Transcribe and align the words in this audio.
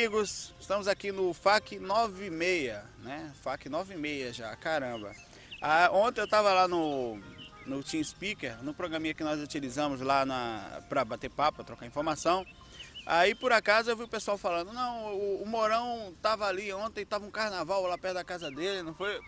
Amigos, 0.00 0.54
estamos 0.58 0.88
aqui 0.88 1.12
no 1.12 1.34
FAC 1.34 1.78
96, 1.78 2.74
né? 3.02 3.30
FAC 3.42 3.68
96 3.68 4.34
já, 4.34 4.56
caramba. 4.56 5.14
Ah, 5.60 5.90
ontem 5.92 6.22
eu 6.22 6.24
estava 6.24 6.54
lá 6.54 6.66
no, 6.66 7.20
no 7.66 7.84
Team 7.84 8.02
Speaker, 8.02 8.56
no 8.62 8.72
programinha 8.72 9.12
que 9.12 9.22
nós 9.22 9.38
utilizamos 9.38 10.00
lá 10.00 10.24
para 10.88 11.04
bater 11.04 11.28
papo, 11.28 11.62
trocar 11.62 11.84
informação. 11.84 12.46
Aí 13.04 13.34
por 13.34 13.52
acaso 13.52 13.90
eu 13.90 13.96
vi 13.96 14.04
o 14.04 14.08
pessoal 14.08 14.38
falando, 14.38 14.72
não, 14.72 15.12
o, 15.14 15.42
o 15.42 15.46
Morão 15.46 16.14
estava 16.16 16.46
ali 16.46 16.72
ontem, 16.72 17.02
estava 17.02 17.26
um 17.26 17.30
carnaval 17.30 17.82
lá 17.82 17.98
perto 17.98 18.14
da 18.14 18.24
casa 18.24 18.50
dele, 18.50 18.82
não 18.82 18.94
foi? 18.94 19.20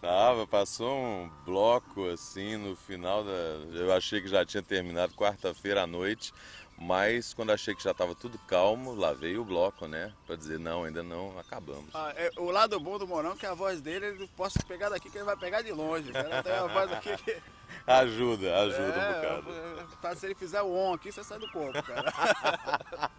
Tava, 0.00 0.46
passou 0.48 0.96
um 0.96 1.30
bloco 1.44 2.08
assim 2.08 2.56
no 2.56 2.74
final 2.74 3.22
da. 3.24 3.30
Eu 3.72 3.92
achei 3.92 4.20
que 4.20 4.26
já 4.26 4.44
tinha 4.44 4.62
terminado 4.62 5.14
quarta-feira 5.14 5.82
à 5.82 5.86
noite. 5.86 6.32
Mas 6.78 7.32
quando 7.32 7.52
achei 7.52 7.74
que 7.74 7.82
já 7.82 7.92
estava 7.92 8.14
tudo 8.14 8.38
calmo, 8.40 8.94
lá 8.94 9.12
veio 9.12 9.42
o 9.42 9.44
bloco, 9.44 9.86
né? 9.86 10.12
Para 10.26 10.36
dizer, 10.36 10.58
não, 10.58 10.84
ainda 10.84 11.02
não, 11.02 11.38
acabamos. 11.38 11.94
Ah, 11.94 12.12
é, 12.16 12.30
o 12.36 12.50
lado 12.50 12.78
bom 12.80 12.98
do 12.98 13.06
Morão 13.06 13.32
é 13.32 13.36
que 13.36 13.46
a 13.46 13.54
voz 13.54 13.80
dele, 13.80 14.06
ele 14.06 14.30
posso 14.36 14.58
pegar 14.66 14.88
daqui 14.88 15.08
que 15.08 15.16
ele 15.16 15.24
vai 15.24 15.36
pegar 15.36 15.62
de 15.62 15.70
longe. 15.70 16.10
Cara. 16.10 16.42
Tem 16.42 16.52
a 16.52 16.66
voz 16.66 16.92
aqui 16.92 17.16
que... 17.18 17.36
Ajuda, 17.86 18.54
ajuda 18.60 18.82
é, 18.82 19.32
um 19.38 19.86
bocado. 19.86 20.20
Se 20.20 20.26
ele 20.26 20.34
fizer 20.34 20.60
o 20.60 20.72
on 20.72 20.92
aqui, 20.92 21.10
você 21.10 21.24
sai 21.24 21.38
do 21.38 21.50
corpo, 21.50 21.82
cara. 21.82 22.12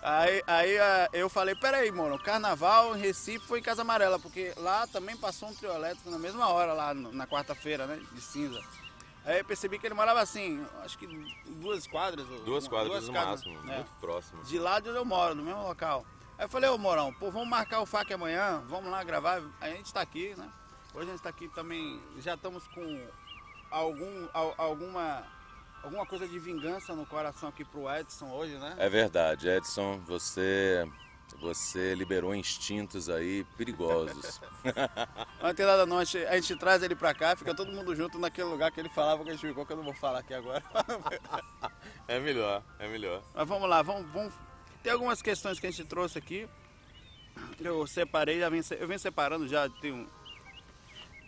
aí, 0.00 0.42
aí 0.46 0.78
ah, 0.78 1.08
eu 1.12 1.28
falei, 1.28 1.54
peraí, 1.54 1.90
Morão, 1.90 2.16
carnaval 2.16 2.96
em 2.96 3.00
Recife 3.00 3.44
foi 3.44 3.58
em 3.58 3.62
Casa 3.62 3.82
Amarela, 3.82 4.18
porque 4.18 4.54
lá 4.56 4.86
também 4.86 5.16
passou 5.16 5.48
um 5.48 5.54
trio 5.54 5.74
elétrico 5.74 6.10
na 6.10 6.18
mesma 6.18 6.48
hora, 6.48 6.72
lá 6.72 6.94
na 6.94 7.26
quarta-feira, 7.26 7.86
né? 7.86 8.00
De 8.12 8.20
cinza. 8.20 8.62
Aí 9.24 9.38
eu 9.38 9.44
percebi 9.44 9.78
que 9.78 9.86
ele 9.86 9.94
morava 9.94 10.20
assim, 10.20 10.64
acho 10.82 10.98
que 10.98 11.06
duas 11.46 11.86
quadras. 11.86 12.26
Duas 12.44 12.68
quadras 12.68 12.92
duas 12.92 13.06
no 13.06 13.12
quadras, 13.12 13.44
máximo, 13.44 13.72
é, 13.72 13.76
muito 13.76 13.90
próximo. 14.00 14.42
De 14.44 14.58
lá 14.58 14.78
de 14.80 14.90
onde 14.90 14.98
eu 14.98 15.04
moro, 15.04 15.34
no 15.34 15.42
mesmo 15.42 15.62
local. 15.62 16.04
Aí 16.36 16.44
eu 16.44 16.48
falei, 16.48 16.68
ô 16.68 16.76
Morão, 16.76 17.12
pô, 17.14 17.30
vamos 17.30 17.48
marcar 17.48 17.80
o 17.80 17.86
FAC 17.86 18.12
amanhã, 18.12 18.62
vamos 18.68 18.90
lá 18.90 19.02
gravar. 19.02 19.42
A 19.60 19.68
gente 19.70 19.86
está 19.86 20.02
aqui, 20.02 20.34
né? 20.36 20.48
Hoje 20.92 21.06
a 21.06 21.10
gente 21.10 21.16
está 21.16 21.30
aqui 21.30 21.48
também, 21.48 22.00
já 22.18 22.34
estamos 22.34 22.68
com 22.68 23.08
algum, 23.70 24.28
alguma, 24.58 25.24
alguma 25.82 26.06
coisa 26.06 26.28
de 26.28 26.38
vingança 26.38 26.94
no 26.94 27.06
coração 27.06 27.48
aqui 27.48 27.64
pro 27.64 27.90
Edson 27.90 28.30
hoje, 28.30 28.56
né? 28.58 28.76
É 28.78 28.88
verdade, 28.88 29.48
Edson, 29.48 30.00
você 30.06 30.86
você 31.40 31.94
liberou 31.94 32.34
instintos 32.34 33.08
aí 33.08 33.44
perigosos. 33.56 34.40
não 35.42 35.54
tem 35.54 35.66
nada 35.66 35.86
não, 35.86 35.98
a 35.98 36.04
gente, 36.04 36.24
a 36.26 36.34
gente 36.34 36.56
traz 36.56 36.82
ele 36.82 36.94
pra 36.94 37.14
cá, 37.14 37.36
fica 37.36 37.54
todo 37.54 37.72
mundo 37.72 37.94
junto 37.94 38.18
naquele 38.18 38.48
lugar 38.48 38.70
que 38.70 38.80
ele 38.80 38.88
falava 38.88 39.24
que 39.24 39.30
a 39.30 39.32
gente 39.32 39.46
ficou, 39.46 39.66
que 39.66 39.72
eu 39.72 39.76
não 39.76 39.84
vou 39.84 39.94
falar 39.94 40.20
aqui 40.20 40.34
agora. 40.34 40.62
é 42.08 42.18
melhor, 42.20 42.62
é 42.78 42.88
melhor. 42.88 43.22
Mas 43.34 43.48
vamos 43.48 43.68
lá, 43.68 43.82
vamos, 43.82 44.10
vamos... 44.12 44.32
Tem 44.82 44.92
algumas 44.92 45.22
questões 45.22 45.58
que 45.58 45.66
a 45.66 45.70
gente 45.70 45.84
trouxe 45.84 46.18
aqui. 46.18 46.48
Eu 47.60 47.86
separei, 47.86 48.38
já 48.40 48.48
vim, 48.48 48.60
eu 48.78 48.86
venho 48.86 49.00
separando 49.00 49.48
já, 49.48 49.68
tem 49.68 49.92
um... 49.92 50.06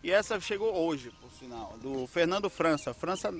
E 0.02 0.10
essa 0.10 0.38
chegou 0.40 0.74
hoje, 0.74 1.10
por 1.20 1.30
sinal, 1.32 1.76
do 1.78 2.06
Fernando 2.06 2.48
França. 2.48 2.94
França, 2.94 3.34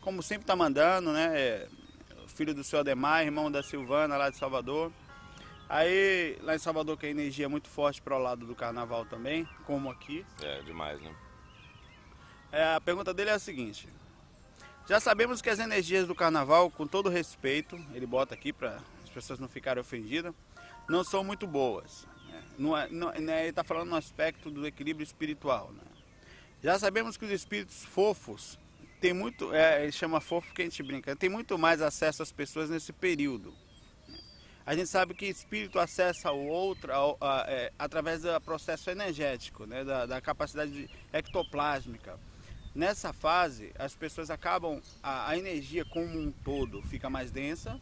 como 0.00 0.22
sempre 0.22 0.46
tá 0.46 0.54
mandando, 0.54 1.12
né? 1.12 1.32
É 1.36 1.68
filho 2.34 2.52
do 2.52 2.64
seu 2.64 2.80
Ademar, 2.80 3.24
irmão 3.24 3.50
da 3.50 3.62
Silvana 3.62 4.16
lá 4.16 4.28
de 4.28 4.36
Salvador. 4.36 4.92
Aí 5.68 6.38
lá 6.42 6.54
em 6.54 6.58
Salvador 6.58 6.96
que 6.98 7.06
a 7.06 7.10
energia 7.10 7.46
é 7.46 7.48
muito 7.48 7.68
forte 7.68 8.02
para 8.02 8.16
o 8.16 8.18
lado 8.18 8.46
do 8.46 8.54
carnaval 8.54 9.04
também, 9.06 9.48
como 9.64 9.90
aqui. 9.90 10.24
É, 10.42 10.60
demais, 10.62 11.00
né? 11.00 11.14
É, 12.52 12.74
a 12.74 12.80
pergunta 12.80 13.12
dele 13.12 13.30
é 13.30 13.34
a 13.34 13.38
seguinte. 13.38 13.88
Já 14.86 15.00
sabemos 15.00 15.40
que 15.40 15.48
as 15.48 15.58
energias 15.58 16.06
do 16.06 16.14
carnaval, 16.14 16.70
com 16.70 16.86
todo 16.86 17.08
respeito, 17.08 17.82
ele 17.94 18.06
bota 18.06 18.34
aqui 18.34 18.52
para 18.52 18.78
as 19.02 19.10
pessoas 19.10 19.38
não 19.38 19.48
ficarem 19.48 19.80
ofendidas, 19.80 20.34
não 20.88 21.02
são 21.02 21.24
muito 21.24 21.46
boas. 21.46 22.06
Né? 22.28 22.42
Não 22.58 22.76
é, 22.76 22.88
não, 22.90 23.10
né, 23.12 23.40
ele 23.40 23.50
está 23.50 23.64
falando 23.64 23.88
no 23.88 23.96
aspecto 23.96 24.50
do 24.50 24.66
equilíbrio 24.66 25.02
espiritual. 25.02 25.72
Né? 25.72 25.82
Já 26.62 26.78
sabemos 26.78 27.16
que 27.16 27.24
os 27.24 27.30
espíritos 27.30 27.82
fofos 27.84 28.58
tem 29.00 29.12
muito, 29.12 29.52
é, 29.54 29.82
ele 29.82 29.92
chama 29.92 30.20
fofo 30.20 30.48
porque 30.48 30.62
a 30.62 30.64
gente 30.66 30.82
brinca, 30.82 31.16
tem 31.16 31.30
muito 31.30 31.58
mais 31.58 31.80
acesso 31.80 32.22
às 32.22 32.30
pessoas 32.30 32.68
nesse 32.68 32.92
período. 32.92 33.54
A 34.66 34.74
gente 34.74 34.88
sabe 34.88 35.12
que 35.12 35.26
espírito 35.26 35.78
acessa 35.78 36.32
o 36.32 36.46
outro 36.46 36.90
a, 36.90 37.16
a, 37.20 37.44
é, 37.46 37.70
através 37.78 38.22
do 38.22 38.40
processo 38.40 38.88
energético, 38.88 39.66
né, 39.66 39.84
da, 39.84 40.06
da, 40.06 40.20
capacidade 40.22 40.88
ectoplásmica. 41.12 42.18
Nessa 42.74 43.12
fase, 43.12 43.72
as 43.78 43.94
pessoas 43.94 44.30
acabam, 44.30 44.80
a, 45.02 45.30
a, 45.30 45.38
energia 45.38 45.84
como 45.84 46.18
um 46.18 46.32
todo 46.32 46.80
fica 46.82 47.10
mais 47.10 47.30
densa, 47.30 47.78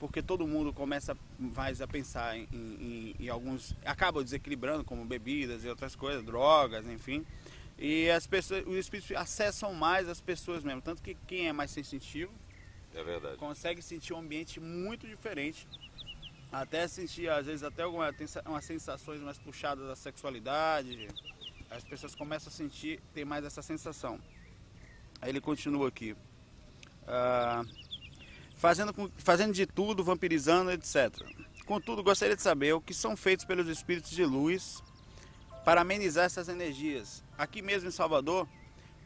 porque 0.00 0.20
todo 0.20 0.44
mundo 0.46 0.72
começa 0.72 1.16
mais 1.38 1.80
a 1.80 1.86
pensar 1.86 2.36
em, 2.36 2.48
em, 2.52 3.16
em 3.20 3.28
alguns. 3.28 3.76
acaba 3.84 4.22
desequilibrando, 4.22 4.82
como 4.82 5.04
bebidas 5.04 5.64
e 5.64 5.68
outras 5.68 5.94
coisas, 5.94 6.24
drogas, 6.24 6.84
enfim. 6.86 7.24
E 7.78 8.10
as 8.10 8.26
pessoas, 8.26 8.66
os 8.66 8.74
espíritos 8.74 9.16
acessam 9.16 9.72
mais 9.72 10.08
as 10.08 10.20
pessoas 10.20 10.64
mesmo. 10.64 10.82
Tanto 10.82 11.00
que 11.00 11.16
quem 11.28 11.46
é 11.46 11.52
mais 11.52 11.70
sensitivo 11.70 12.32
é 12.92 13.36
consegue 13.36 13.80
sentir 13.80 14.12
um 14.12 14.18
ambiente 14.18 14.60
muito 14.60 15.06
diferente 15.06 15.66
até 16.60 16.86
sentir, 16.86 17.28
às 17.28 17.46
vezes, 17.46 17.64
até 17.64 17.82
algumas 17.82 18.14
umas 18.46 18.64
sensações 18.64 19.20
mais 19.20 19.38
puxadas 19.38 19.86
da 19.86 19.96
sexualidade. 19.96 21.08
As 21.68 21.82
pessoas 21.82 22.14
começam 22.14 22.48
a 22.48 22.52
sentir, 22.52 23.02
ter 23.12 23.24
mais 23.24 23.44
essa 23.44 23.60
sensação. 23.60 24.20
Aí 25.20 25.30
ele 25.30 25.40
continua 25.40 25.88
aqui. 25.88 26.16
Ah, 27.08 27.64
fazendo, 28.54 29.12
fazendo 29.16 29.52
de 29.52 29.66
tudo, 29.66 30.04
vampirizando, 30.04 30.70
etc. 30.70 31.12
Contudo, 31.66 32.02
gostaria 32.04 32.36
de 32.36 32.42
saber 32.42 32.72
o 32.72 32.80
que 32.80 32.94
são 32.94 33.16
feitos 33.16 33.44
pelos 33.44 33.66
espíritos 33.66 34.12
de 34.12 34.24
luz 34.24 34.82
para 35.64 35.80
amenizar 35.80 36.26
essas 36.26 36.48
energias. 36.48 37.24
Aqui 37.36 37.62
mesmo 37.62 37.88
em 37.88 37.92
Salvador, 37.92 38.46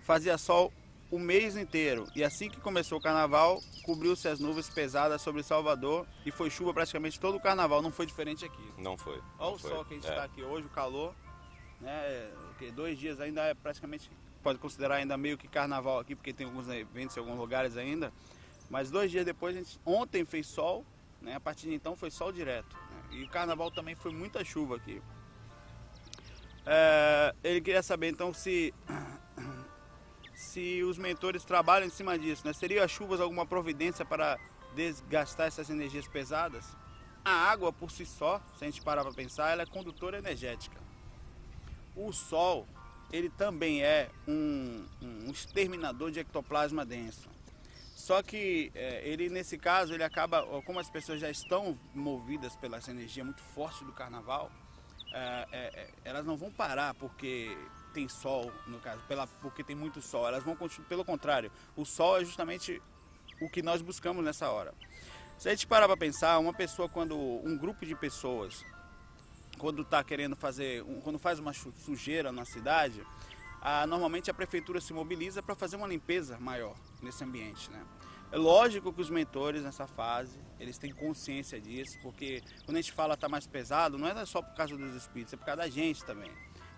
fazia 0.02 0.36
sol 0.36 0.72
o 1.10 1.18
mês 1.18 1.56
inteiro. 1.56 2.06
E 2.14 2.22
assim 2.22 2.50
que 2.50 2.60
começou 2.60 2.98
o 2.98 3.00
carnaval, 3.00 3.60
cobriu-se 3.82 4.28
as 4.28 4.38
nuvens 4.38 4.68
pesadas 4.68 5.22
sobre 5.22 5.42
Salvador 5.42 6.06
e 6.24 6.30
foi 6.30 6.50
chuva 6.50 6.74
praticamente 6.74 7.18
todo 7.18 7.36
o 7.36 7.40
carnaval. 7.40 7.80
Não 7.80 7.90
foi 7.90 8.06
diferente 8.06 8.44
aqui. 8.44 8.72
Não 8.76 8.96
foi. 8.96 9.20
Olha 9.38 9.54
o 9.54 9.58
foi. 9.58 9.70
sol 9.70 9.84
que 9.84 9.94
a 9.94 9.96
gente 9.96 10.08
está 10.08 10.22
é. 10.22 10.24
aqui 10.24 10.42
hoje, 10.42 10.66
o 10.66 10.70
calor. 10.70 11.14
Né? 11.80 12.30
Porque 12.48 12.70
dois 12.70 12.98
dias 12.98 13.20
ainda 13.20 13.42
é 13.42 13.54
praticamente, 13.54 14.10
pode 14.42 14.58
considerar 14.58 14.96
ainda 14.96 15.16
meio 15.16 15.38
que 15.38 15.48
carnaval 15.48 15.98
aqui, 15.98 16.14
porque 16.14 16.32
tem 16.32 16.46
alguns 16.46 16.68
eventos 16.68 17.16
em 17.16 17.20
alguns 17.20 17.38
lugares 17.38 17.76
ainda. 17.76 18.12
Mas 18.68 18.90
dois 18.90 19.10
dias 19.10 19.24
depois, 19.24 19.56
a 19.56 19.58
gente, 19.58 19.80
ontem 19.86 20.24
fez 20.24 20.46
sol, 20.46 20.84
né? 21.22 21.34
a 21.36 21.40
partir 21.40 21.68
de 21.68 21.74
então 21.74 21.96
foi 21.96 22.10
sol 22.10 22.30
direto. 22.30 22.76
Né? 22.76 23.18
E 23.18 23.24
o 23.24 23.28
carnaval 23.28 23.70
também 23.70 23.94
foi 23.94 24.12
muita 24.12 24.44
chuva 24.44 24.76
aqui. 24.76 25.00
É, 26.66 27.34
ele 27.42 27.62
queria 27.62 27.82
saber 27.82 28.08
então 28.08 28.34
se 28.34 28.74
se 30.38 30.84
os 30.84 30.96
mentores 30.98 31.44
trabalham 31.44 31.88
em 31.88 31.90
cima 31.90 32.16
disso, 32.16 32.46
né? 32.46 32.52
Seria 32.52 32.84
as 32.84 32.92
chuvas 32.92 33.20
alguma 33.20 33.44
providência 33.44 34.04
para 34.04 34.38
desgastar 34.72 35.48
essas 35.48 35.68
energias 35.68 36.06
pesadas? 36.06 36.64
A 37.24 37.32
água 37.50 37.72
por 37.72 37.90
si 37.90 38.06
só, 38.06 38.40
se 38.56 38.64
a 38.64 38.70
gente 38.70 38.80
parar 38.80 39.02
para 39.02 39.12
pensar, 39.12 39.50
ela 39.50 39.62
é 39.62 39.66
condutora 39.66 40.16
energética. 40.16 40.80
O 41.96 42.12
Sol, 42.12 42.68
ele 43.10 43.28
também 43.30 43.82
é 43.82 44.10
um, 44.28 44.86
um 45.02 45.28
exterminador 45.28 46.12
de 46.12 46.20
ectoplasma 46.20 46.86
denso. 46.86 47.28
Só 47.96 48.22
que 48.22 48.70
é, 48.76 49.02
ele, 49.08 49.28
nesse 49.28 49.58
caso, 49.58 49.92
ele 49.92 50.04
acaba, 50.04 50.46
como 50.62 50.78
as 50.78 50.88
pessoas 50.88 51.18
já 51.18 51.28
estão 51.28 51.76
movidas 51.92 52.54
pela 52.54 52.76
essa 52.76 52.92
energia 52.92 53.24
muito 53.24 53.42
forte 53.42 53.84
do 53.84 53.92
carnaval, 53.92 54.52
é, 55.12 55.48
é, 55.50 55.90
elas 56.04 56.24
não 56.24 56.36
vão 56.36 56.52
parar 56.52 56.94
porque 56.94 57.58
tem 57.98 58.08
sol, 58.08 58.52
no 58.68 58.78
caso, 58.78 59.02
pela, 59.08 59.26
porque 59.26 59.64
tem 59.64 59.74
muito 59.74 60.00
sol. 60.00 60.28
Elas 60.28 60.44
vão 60.44 60.56
pelo 60.88 61.04
contrário, 61.04 61.50
o 61.74 61.84
sol 61.84 62.20
é 62.20 62.24
justamente 62.24 62.80
o 63.40 63.50
que 63.50 63.60
nós 63.60 63.82
buscamos 63.82 64.24
nessa 64.24 64.48
hora. 64.48 64.72
Se 65.36 65.48
a 65.48 65.50
gente 65.50 65.66
parar 65.66 65.88
para 65.88 65.96
pensar, 65.96 66.38
uma 66.38 66.54
pessoa 66.54 66.88
quando 66.88 67.16
um 67.18 67.58
grupo 67.58 67.84
de 67.84 67.96
pessoas 67.96 68.64
quando 69.58 69.82
está 69.82 70.04
querendo 70.04 70.36
fazer, 70.36 70.84
quando 71.02 71.18
faz 71.18 71.40
uma 71.40 71.52
sujeira 71.52 72.30
na 72.30 72.44
cidade, 72.44 73.04
a, 73.60 73.84
normalmente 73.84 74.30
a 74.30 74.34
prefeitura 74.34 74.80
se 74.80 74.92
mobiliza 74.92 75.42
para 75.42 75.56
fazer 75.56 75.74
uma 75.74 75.88
limpeza 75.88 76.38
maior 76.38 76.76
nesse 77.02 77.24
ambiente, 77.24 77.68
né? 77.72 77.84
É 78.30 78.36
lógico 78.36 78.92
que 78.92 79.00
os 79.00 79.10
mentores 79.10 79.64
nessa 79.64 79.88
fase, 79.88 80.38
eles 80.60 80.78
têm 80.78 80.92
consciência 80.92 81.60
disso, 81.60 81.98
porque 82.00 82.42
quando 82.64 82.76
a 82.76 82.80
gente 82.80 82.92
fala 82.92 83.16
tá 83.16 83.28
mais 83.28 83.48
pesado, 83.48 83.98
não 83.98 84.06
é 84.06 84.24
só 84.26 84.40
por 84.40 84.54
causa 84.54 84.76
dos 84.76 84.94
espíritos, 84.94 85.32
é 85.32 85.36
por 85.36 85.46
causa 85.46 85.62
da 85.62 85.68
gente 85.68 86.04
também. 86.04 86.30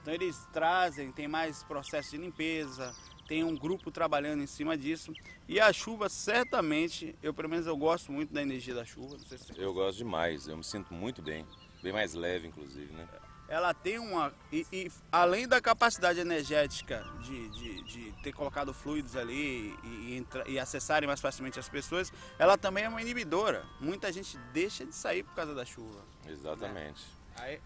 Então 0.02 0.14
eles 0.14 0.46
trazem, 0.52 1.12
tem 1.12 1.28
mais 1.28 1.62
processo 1.62 2.12
de 2.12 2.18
limpeza, 2.18 2.94
tem 3.28 3.44
um 3.44 3.56
grupo 3.56 3.90
trabalhando 3.90 4.42
em 4.42 4.46
cima 4.46 4.76
disso. 4.76 5.12
E 5.46 5.60
a 5.60 5.72
chuva, 5.72 6.08
certamente, 6.08 7.14
eu 7.22 7.32
pelo 7.32 7.48
menos 7.48 7.66
eu 7.66 7.76
gosto 7.76 8.10
muito 8.10 8.32
da 8.32 8.42
energia 8.42 8.74
da 8.74 8.84
chuva. 8.84 9.16
Se 9.18 9.52
eu 9.56 9.72
gosto 9.72 9.98
demais, 9.98 10.48
eu 10.48 10.56
me 10.56 10.64
sinto 10.64 10.92
muito 10.92 11.22
bem. 11.22 11.46
Bem 11.82 11.92
mais 11.92 12.12
leve, 12.12 12.48
inclusive, 12.48 12.92
né? 12.92 13.08
Ela 13.50 13.74
tem 13.74 13.98
uma. 13.98 14.32
E, 14.52 14.64
e 14.72 14.92
além 15.10 15.48
da 15.48 15.60
capacidade 15.60 16.20
energética 16.20 17.04
de, 17.20 17.48
de, 17.48 17.82
de, 17.82 18.12
ter 18.22 18.32
colocado 18.32 18.72
fluidos 18.72 19.16
ali 19.16 19.76
e, 19.82 20.16
entra, 20.16 20.48
e 20.48 20.56
acessarem 20.56 21.08
mais 21.08 21.20
facilmente 21.20 21.58
as 21.58 21.68
pessoas, 21.68 22.12
ela 22.38 22.56
também 22.56 22.84
é 22.84 22.88
uma 22.88 23.02
inibidora. 23.02 23.64
Muita 23.80 24.12
gente 24.12 24.38
deixa 24.52 24.86
de 24.86 24.94
sair 24.94 25.24
por 25.24 25.34
causa 25.34 25.52
da 25.52 25.64
chuva. 25.64 26.04
Exatamente. 26.28 27.02
Né? 27.36 27.42
Aí, 27.42 27.60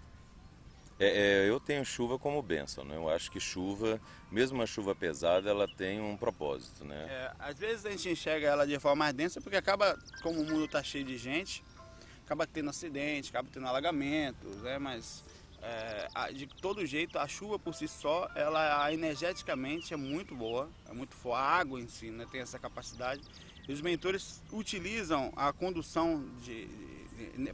é, 0.99 1.07
é, 1.45 1.49
eu 1.49 1.59
tenho 1.59 1.85
chuva 1.85 2.19
como 2.19 2.41
bênção, 2.43 2.85
né? 2.85 2.97
Eu 2.97 3.09
acho 3.09 3.31
que 3.31 3.41
chuva, 3.41 4.01
mesmo 4.31 4.59
uma 4.59 4.67
chuva 4.67 4.95
pesada, 4.95 5.51
ela 5.51 5.67
tem 5.67 6.01
um 6.01 6.17
propósito, 6.17 6.85
né? 6.85 7.07
É, 7.09 7.33
às 7.39 7.59
vezes 7.59 7.85
a 7.85 7.91
gente 7.91 8.09
enxerga 8.11 8.47
ela 8.47 8.67
de 8.67 8.79
forma 8.79 8.97
mais 8.97 9.15
densa 9.15 9.41
porque 9.41 9.57
acaba, 9.57 9.99
como 10.23 10.41
o 10.41 10.45
mundo 10.45 10.65
está 10.67 10.83
cheio 10.83 11.05
de 11.05 11.19
gente, 11.19 11.65
acaba 12.25 12.47
tendo 12.47 12.71
acidente, 12.71 13.31
acaba 13.31 13.49
tendo 13.53 13.67
alagamentos, 13.67 14.57
né? 14.59 14.79
Mas 14.79 15.25
é, 15.61 16.33
de 16.33 16.47
todo 16.47 16.85
jeito, 16.85 17.19
a 17.19 17.27
chuva 17.27 17.59
por 17.59 17.75
si 17.75 17.89
só, 17.89 18.29
ela 18.35 18.93
energeticamente 18.93 19.95
é 19.95 19.97
muito 19.97 20.35
boa, 20.35 20.71
é 20.89 20.93
muito 20.93 21.15
forte. 21.15 21.41
A 21.41 21.43
água 21.43 21.81
em 21.81 21.89
si 21.89 22.11
né, 22.11 22.27
tem 22.31 22.41
essa 22.41 22.59
capacidade. 22.59 23.23
E 23.67 23.73
os 23.73 23.81
mentores 23.81 24.43
utilizam 24.53 25.33
a 25.35 25.53
condução 25.53 26.25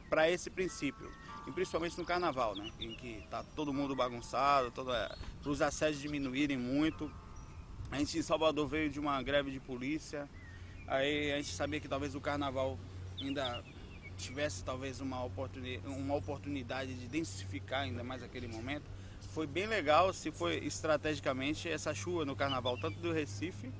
para 0.09 0.29
esse 0.29 0.49
princípio, 0.49 1.09
e 1.47 1.51
principalmente 1.51 1.97
no 1.97 2.05
carnaval, 2.05 2.55
né, 2.55 2.71
em 2.79 2.95
que 2.95 3.19
está 3.23 3.43
todo 3.55 3.73
mundo 3.73 3.95
bagunçado, 3.95 4.71
para 4.71 5.49
os 5.49 5.61
assédios 5.61 6.01
diminuírem 6.01 6.57
muito. 6.57 7.11
A 7.91 7.97
gente 7.97 8.17
em 8.17 8.21
Salvador 8.21 8.67
veio 8.67 8.89
de 8.89 8.99
uma 8.99 9.21
greve 9.21 9.51
de 9.51 9.59
polícia, 9.59 10.29
aí 10.87 11.33
a 11.33 11.37
gente 11.37 11.53
sabia 11.53 11.79
que 11.79 11.87
talvez 11.87 12.15
o 12.15 12.21
carnaval 12.21 12.79
ainda 13.19 13.63
tivesse 14.17 14.63
talvez 14.63 15.01
uma 15.01 15.23
oportunidade, 15.23 15.87
uma 15.87 16.15
oportunidade 16.15 16.93
de 16.93 17.07
densificar 17.07 17.81
ainda 17.81 18.03
mais 18.03 18.23
aquele 18.23 18.47
momento. 18.47 18.85
Foi 19.33 19.47
bem 19.47 19.65
legal 19.65 20.13
se 20.13 20.31
foi 20.31 20.57
estrategicamente 20.57 21.67
essa 21.69 21.93
chuva 21.93 22.25
no 22.25 22.35
carnaval, 22.35 22.77
tanto 22.77 22.99
do 22.99 23.11
Recife 23.11 23.71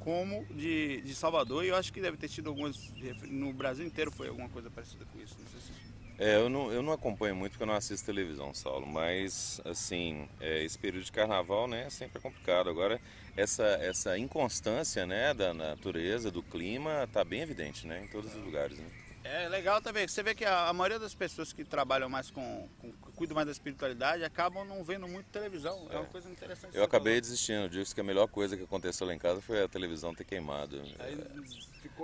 como 0.00 0.44
de, 0.46 1.00
de 1.02 1.14
Salvador. 1.14 1.64
E 1.64 1.68
eu 1.68 1.76
acho 1.76 1.92
que 1.92 2.00
deve 2.00 2.16
ter 2.16 2.28
tido 2.28 2.48
algumas. 2.48 2.92
No 3.28 3.52
Brasil 3.52 3.86
inteiro 3.86 4.10
foi 4.10 4.28
alguma 4.28 4.48
coisa 4.48 4.70
parecida 4.70 5.04
com 5.06 5.20
isso. 5.20 5.36
Não 5.38 5.46
sei 5.48 5.60
se... 5.60 5.72
É, 6.20 6.36
eu 6.36 6.50
não, 6.50 6.70
eu 6.70 6.82
não 6.82 6.92
acompanho 6.92 7.34
muito 7.34 7.52
porque 7.52 7.62
eu 7.62 7.66
não 7.66 7.74
assisto 7.74 8.04
televisão, 8.04 8.52
Saulo, 8.52 8.86
mas 8.86 9.58
assim, 9.64 10.28
é, 10.38 10.62
esse 10.62 10.78
período 10.78 11.02
de 11.02 11.10
carnaval 11.10 11.66
né, 11.66 11.88
sempre 11.88 12.18
é 12.18 12.20
complicado. 12.20 12.68
Agora, 12.68 13.00
essa, 13.34 13.64
essa 13.80 14.18
inconstância 14.18 15.06
né, 15.06 15.32
da 15.32 15.54
natureza, 15.54 16.30
do 16.30 16.42
clima, 16.42 17.04
está 17.04 17.24
bem 17.24 17.40
evidente 17.40 17.86
né, 17.86 18.04
em 18.04 18.06
todos 18.06 18.34
os 18.34 18.44
lugares. 18.44 18.78
Né? 18.78 18.84
É 19.24 19.48
legal 19.48 19.80
também. 19.80 20.06
Você 20.06 20.22
vê 20.22 20.34
que 20.34 20.44
a, 20.44 20.68
a 20.68 20.72
maioria 20.74 20.98
das 20.98 21.14
pessoas 21.14 21.54
que 21.54 21.64
trabalham 21.64 22.10
mais 22.10 22.30
com, 22.30 22.68
com, 22.82 22.92
cuidam 23.20 23.34
mais 23.34 23.44
da 23.44 23.52
espiritualidade 23.52 24.24
acabam 24.24 24.64
não 24.64 24.82
vendo 24.82 25.06
muito 25.06 25.26
televisão. 25.26 25.86
É, 25.90 25.96
é 25.96 25.98
uma 25.98 26.06
coisa 26.06 26.30
interessante. 26.30 26.74
Eu 26.74 26.82
acabei 26.82 27.12
falou. 27.12 27.20
desistindo. 27.20 27.64
Eu 27.64 27.68
disse 27.68 27.94
que 27.94 28.00
a 28.00 28.04
melhor 28.04 28.26
coisa 28.26 28.56
que 28.56 28.62
aconteceu 28.62 29.06
lá 29.06 29.14
em 29.14 29.18
casa 29.18 29.42
foi 29.42 29.62
a 29.62 29.68
televisão 29.68 30.14
ter 30.14 30.24
queimado. 30.24 30.82
Aí, 30.98 31.18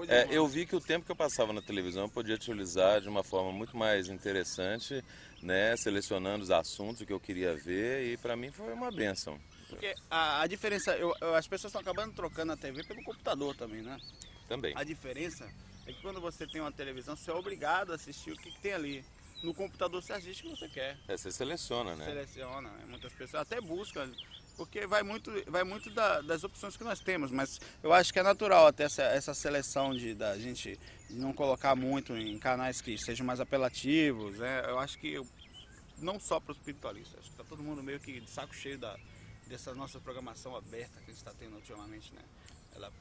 é, 0.08 0.28
eu 0.30 0.46
vi 0.46 0.66
que 0.66 0.76
o 0.76 0.80
tempo 0.80 1.06
que 1.06 1.10
eu 1.10 1.16
passava 1.16 1.54
na 1.54 1.62
televisão 1.62 2.02
eu 2.02 2.10
podia 2.10 2.34
utilizar 2.34 3.00
de 3.00 3.08
uma 3.08 3.24
forma 3.24 3.50
muito 3.50 3.74
mais 3.74 4.08
interessante, 4.08 5.02
né, 5.42 5.74
selecionando 5.78 6.44
os 6.44 6.50
assuntos 6.50 7.06
que 7.06 7.12
eu 7.14 7.20
queria 7.20 7.56
ver 7.56 8.12
e 8.12 8.18
para 8.18 8.36
mim 8.36 8.50
foi 8.50 8.70
uma 8.74 8.90
benção. 8.90 9.40
Porque 9.70 9.94
a, 10.10 10.42
a 10.42 10.46
diferença, 10.46 10.94
eu, 10.96 11.14
as 11.34 11.48
pessoas 11.48 11.70
estão 11.70 11.80
acabando 11.80 12.14
trocando 12.14 12.52
a 12.52 12.58
TV 12.58 12.84
pelo 12.84 13.02
computador 13.02 13.56
também, 13.56 13.80
né? 13.80 13.98
Também. 14.46 14.74
A 14.76 14.84
diferença 14.84 15.48
é 15.86 15.92
que 15.94 16.02
quando 16.02 16.20
você 16.20 16.46
tem 16.46 16.60
uma 16.60 16.70
televisão, 16.70 17.16
você 17.16 17.30
é 17.30 17.34
obrigado 17.34 17.92
a 17.92 17.94
assistir 17.94 18.32
o 18.32 18.36
que, 18.36 18.50
que 18.50 18.60
tem 18.60 18.74
ali. 18.74 19.04
No 19.42 19.54
computador 19.54 20.02
você 20.02 20.12
assiste 20.12 20.46
o 20.46 20.50
que 20.50 20.56
você 20.56 20.68
quer. 20.68 20.98
É, 21.06 21.16
você 21.16 21.30
seleciona, 21.30 21.94
né? 21.94 22.04
Seleciona. 22.04 22.70
Né? 22.70 22.84
Muitas 22.88 23.12
pessoas 23.12 23.42
até 23.42 23.60
buscam, 23.60 24.10
porque 24.56 24.86
vai 24.86 25.02
muito, 25.02 25.30
vai 25.50 25.62
muito 25.62 25.90
da, 25.90 26.20
das 26.20 26.42
opções 26.42 26.76
que 26.76 26.84
nós 26.84 27.00
temos. 27.00 27.30
Mas 27.30 27.60
eu 27.82 27.92
acho 27.92 28.12
que 28.12 28.18
é 28.18 28.22
natural 28.22 28.66
até 28.66 28.84
essa, 28.84 29.02
essa 29.02 29.34
seleção 29.34 29.94
de 29.94 30.14
da 30.14 30.38
gente 30.38 30.78
não 31.10 31.32
colocar 31.32 31.76
muito 31.76 32.16
em 32.16 32.38
canais 32.38 32.80
que 32.80 32.96
sejam 32.98 33.26
mais 33.26 33.40
apelativos. 33.40 34.38
Né? 34.38 34.64
Eu 34.68 34.78
acho 34.78 34.98
que 34.98 35.12
eu, 35.12 35.26
não 35.98 36.18
só 36.18 36.40
para 36.40 36.52
os 36.52 36.58
espiritualistas, 36.58 37.20
acho 37.20 37.28
que 37.28 37.34
está 37.34 37.44
todo 37.44 37.62
mundo 37.62 37.82
meio 37.82 38.00
que 38.00 38.20
de 38.20 38.30
saco 38.30 38.54
cheio 38.54 38.78
da, 38.78 38.96
dessa 39.46 39.74
nossa 39.74 40.00
programação 40.00 40.56
aberta 40.56 40.98
que 41.00 41.04
a 41.04 41.14
gente 41.14 41.18
está 41.18 41.32
tendo 41.38 41.56
ultimamente. 41.56 42.12
Né? 42.14 42.22
Ela, 42.74 42.92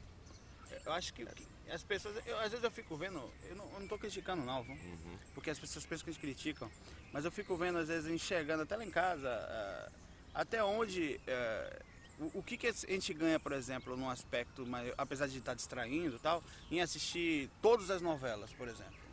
eu 0.86 0.92
acho 0.94 1.14
que 1.14 1.26
as 1.70 1.84
pessoas, 1.84 2.16
eu, 2.26 2.38
às 2.40 2.50
vezes 2.50 2.64
eu 2.64 2.72
fico 2.72 2.96
vendo, 2.96 3.22
eu 3.50 3.56
não, 3.56 3.82
estou 3.82 3.98
criticando 3.98 4.44
não, 4.44 4.62
uhum. 4.62 5.18
porque 5.34 5.50
as 5.50 5.60
pessoas 5.60 5.86
pensam 5.86 6.04
que 6.06 6.10
a 6.10 6.14
gente 6.14 6.22
criticam, 6.22 6.70
mas 7.12 7.26
eu 7.26 7.32
fico 7.32 7.56
vendo, 7.58 7.78
às 7.78 7.88
vezes, 7.88 8.10
enxergando 8.10 8.64
até 8.64 8.76
lá 8.76 8.86
em 8.86 8.92
casa, 8.92 9.30
uh, 9.30 9.94
até 10.34 10.64
onde, 10.64 11.20
uh, 11.28 11.84
o, 12.20 12.40
o, 12.40 12.44
que, 12.44 12.58
que 12.58 12.68
a 12.68 12.72
gente 12.72 13.14
ganha, 13.14 13.40
por 13.40 13.52
exemplo, 13.52 13.98
num 13.98 14.10
aspecto, 14.10 14.66
mas, 14.66 14.94
apesar 14.98 15.28
de 15.28 15.38
estar 15.38 15.54
distraindo 15.54 16.16
e 16.16 16.20
tal, 16.20 16.44
em 16.72 16.82
assistir 16.82 17.50
todas 17.62 17.90
as 17.90 18.02
novelas, 18.02 18.54
por 18.54 18.68
exemplo. 18.68 19.06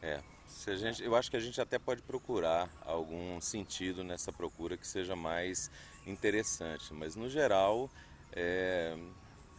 É, 0.00 0.22
se 0.46 0.70
a 0.70 0.76
gente, 0.76 1.02
eu 1.02 1.14
acho 1.16 1.30
que 1.30 1.36
a 1.36 1.40
gente 1.40 1.60
até 1.60 1.78
pode 1.78 2.02
procurar 2.02 2.70
algum 2.82 3.40
sentido 3.40 4.04
nessa 4.04 4.32
procura 4.32 4.76
que 4.76 4.86
seja 4.86 5.16
mais 5.16 5.70
interessante, 6.06 6.94
mas 6.94 7.16
no 7.16 7.28
geral, 7.28 7.90
é, 8.32 8.96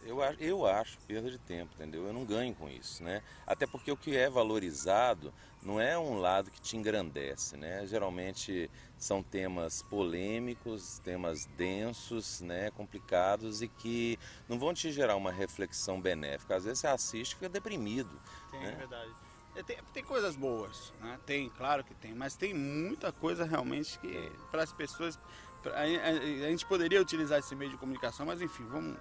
eu, 0.04 0.18
eu 0.38 0.66
acho 0.66 0.98
perda 1.06 1.30
de 1.30 1.38
tempo, 1.38 1.72
entendeu? 1.74 2.06
Eu 2.06 2.12
não 2.12 2.24
ganho 2.24 2.54
com 2.54 2.68
isso, 2.68 3.02
né? 3.02 3.22
Até 3.46 3.66
porque 3.66 3.90
o 3.90 3.96
que 3.96 4.16
é 4.16 4.28
valorizado 4.28 5.32
não 5.62 5.80
é 5.80 5.98
um 5.98 6.18
lado 6.18 6.50
que 6.50 6.60
te 6.60 6.76
engrandece, 6.76 7.56
né? 7.56 7.86
Geralmente 7.86 8.70
são 8.96 9.22
temas 9.22 9.82
polêmicos, 9.82 10.98
temas 11.00 11.46
densos, 11.56 12.40
né? 12.40 12.70
Complicados 12.70 13.62
e 13.62 13.68
que 13.68 14.18
não 14.48 14.58
vão 14.58 14.72
te 14.72 14.90
gerar 14.90 15.16
uma 15.16 15.30
reflexão 15.30 16.00
benéfica. 16.00 16.56
Às 16.56 16.64
vezes 16.64 16.80
você 16.80 16.86
assiste 16.86 17.32
e 17.32 17.34
fica 17.34 17.48
deprimido. 17.48 18.20
Tem, 18.50 18.60
né? 18.60 18.72
é 18.72 18.76
verdade. 18.76 19.10
Tem, 19.66 19.76
tem, 19.92 20.04
coisas 20.04 20.36
boas, 20.36 20.92
né? 21.00 21.18
Tem, 21.26 21.48
claro 21.50 21.84
que 21.84 21.92
tem, 21.94 22.14
mas 22.14 22.36
tem 22.36 22.54
muita 22.54 23.12
coisa 23.12 23.44
realmente 23.44 23.98
que 23.98 24.32
para 24.50 24.62
as 24.62 24.72
pessoas 24.72 25.18
a, 25.66 25.80
a, 25.80 26.46
a 26.46 26.50
gente 26.50 26.64
poderia 26.64 27.00
utilizar 27.02 27.38
esse 27.38 27.54
meio 27.54 27.70
de 27.70 27.76
comunicação, 27.76 28.24
mas 28.24 28.40
enfim, 28.40 28.64
vamos 28.66 28.96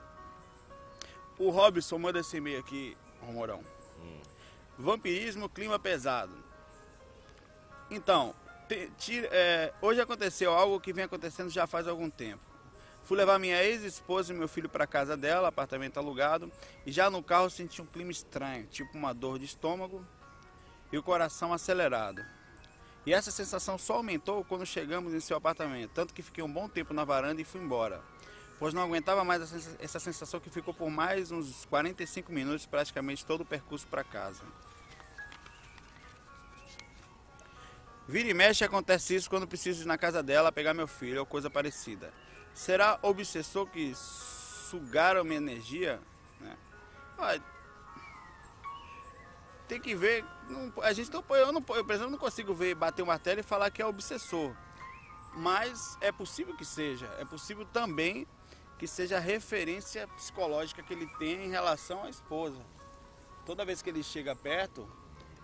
o 1.40 1.50
Robson 1.50 1.98
manda 1.98 2.20
esse 2.20 2.38
e-mail 2.38 2.60
aqui, 2.60 2.98
Romorão. 3.22 3.64
Hum. 4.02 4.20
Vampirismo, 4.78 5.48
clima 5.48 5.80
pesado. 5.80 6.34
Então, 7.90 8.36
te, 8.68 8.92
te, 8.98 9.26
é, 9.32 9.74
hoje 9.82 10.02
aconteceu 10.02 10.54
algo 10.54 10.80
que 10.80 10.92
vem 10.92 11.06
acontecendo 11.06 11.50
já 11.50 11.66
faz 11.66 11.88
algum 11.88 12.10
tempo. 12.10 12.44
Fui 13.04 13.18
levar 13.18 13.40
minha 13.40 13.64
ex-esposa 13.64 14.34
e 14.34 14.36
meu 14.36 14.48
filho 14.48 14.70
para 14.70 14.86
casa 14.86 15.16
dela, 15.16 15.48
apartamento 15.48 15.98
alugado, 15.98 16.52
e 16.86 16.92
já 16.92 17.10
no 17.10 17.24
carro 17.24 17.50
senti 17.50 17.82
um 17.82 17.86
clima 17.86 18.12
estranho, 18.12 18.68
tipo 18.68 18.96
uma 18.98 19.14
dor 19.14 19.40
de 19.40 19.46
estômago 19.46 20.06
e 20.92 20.98
o 20.98 21.02
coração 21.02 21.54
acelerado. 21.54 22.24
E 23.06 23.14
essa 23.14 23.32
sensação 23.32 23.78
só 23.78 23.96
aumentou 23.96 24.44
quando 24.44 24.66
chegamos 24.66 25.14
em 25.14 25.20
seu 25.22 25.38
apartamento, 25.38 25.92
tanto 25.94 26.14
que 26.14 26.22
fiquei 26.22 26.44
um 26.44 26.52
bom 26.52 26.68
tempo 26.68 26.94
na 26.94 27.06
varanda 27.06 27.42
e 27.42 27.46
fui 27.46 27.62
embora 27.62 28.04
pois 28.60 28.74
não 28.74 28.84
aguentava 28.84 29.24
mais 29.24 29.42
essa 29.80 30.00
sensação 30.00 30.40
que 30.40 30.50
ficou 30.50 30.74
por 30.74 30.90
mais 30.90 31.32
uns 31.32 31.66
45 31.66 32.32
minutos, 32.32 32.66
praticamente 32.66 33.26
todo 33.26 33.42
o 33.42 33.46
percurso 33.46 33.88
para 33.88 34.04
casa. 34.04 34.44
Vira 38.06 38.28
e 38.28 38.34
mexe 38.34 38.64
acontece 38.64 39.16
isso 39.16 39.30
quando 39.30 39.48
preciso 39.48 39.84
ir 39.84 39.86
na 39.86 39.98
casa 39.98 40.22
dela 40.22 40.52
pegar 40.52 40.74
meu 40.74 40.88
filho 40.88 41.22
ou 41.22 41.26
coisa 41.26 41.50
parecida. 41.50 42.12
Será 42.54 43.00
obsessor 43.02 43.66
que 43.68 43.94
sugaram 43.96 45.24
minha 45.24 45.38
energia? 45.38 46.02
Né? 46.42 46.58
tem 49.70 49.80
que 49.80 49.96
ver. 49.96 50.26
Não, 50.50 50.74
a 50.84 50.92
gente 50.92 51.12
não, 51.14 51.24
eu, 51.30 51.52
não, 51.54 51.64
eu, 51.70 51.86
por 51.86 51.94
exemplo, 51.94 52.12
não 52.12 52.18
consigo 52.18 52.54
ver, 52.54 52.74
bater 52.74 53.04
o 53.04 53.06
martelo 53.06 53.40
e 53.40 53.44
falar 53.44 53.70
que 53.70 53.82
é 53.82 53.86
obsessor. 53.86 54.54
Mas 55.36 55.96
é 56.02 56.12
possível 56.12 56.58
que 56.58 56.66
seja. 56.66 57.06
É 57.20 57.24
possível 57.24 57.64
também 57.66 58.28
que 58.80 58.88
seja 58.88 59.18
a 59.18 59.20
referência 59.20 60.08
psicológica 60.08 60.82
que 60.82 60.94
ele 60.94 61.06
tem 61.20 61.46
em 61.46 61.50
relação 61.50 62.04
à 62.04 62.10
esposa. 62.10 62.66
Toda 63.46 63.66
vez 63.66 63.82
que 63.82 63.90
ele 63.90 64.02
chega 64.02 64.34
perto, 64.34 64.90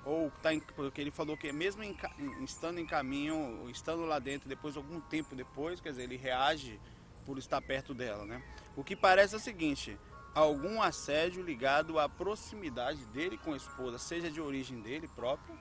ou 0.05 0.31
tá 0.41 0.53
em, 0.53 0.61
porque 0.61 1.01
ele 1.01 1.11
falou 1.11 1.35
que 1.35 1.51
mesmo 1.51 1.83
em, 1.83 1.97
estando 2.41 2.79
em 2.79 2.85
caminho, 2.85 3.69
estando 3.69 4.05
lá 4.05 4.19
dentro, 4.19 4.47
depois 4.47 4.77
algum 4.77 5.01
tempo 5.01 5.35
depois, 5.35 5.81
quer 5.81 5.89
dizer, 5.89 6.03
ele 6.03 6.15
reage 6.15 6.79
por 7.25 7.37
estar 7.37 7.61
perto 7.61 7.93
dela, 7.93 8.25
né? 8.25 8.41
O 8.73 8.83
que 8.83 8.95
parece 8.95 9.33
é 9.33 9.37
o 9.37 9.41
seguinte, 9.41 9.97
algum 10.33 10.81
assédio 10.81 11.43
ligado 11.43 11.99
à 11.99 12.07
proximidade 12.07 13.03
dele 13.07 13.37
com 13.37 13.51
a 13.51 13.57
esposa, 13.57 13.97
seja 13.97 14.31
de 14.31 14.39
origem 14.39 14.79
dele 14.79 15.09
próprio, 15.09 15.59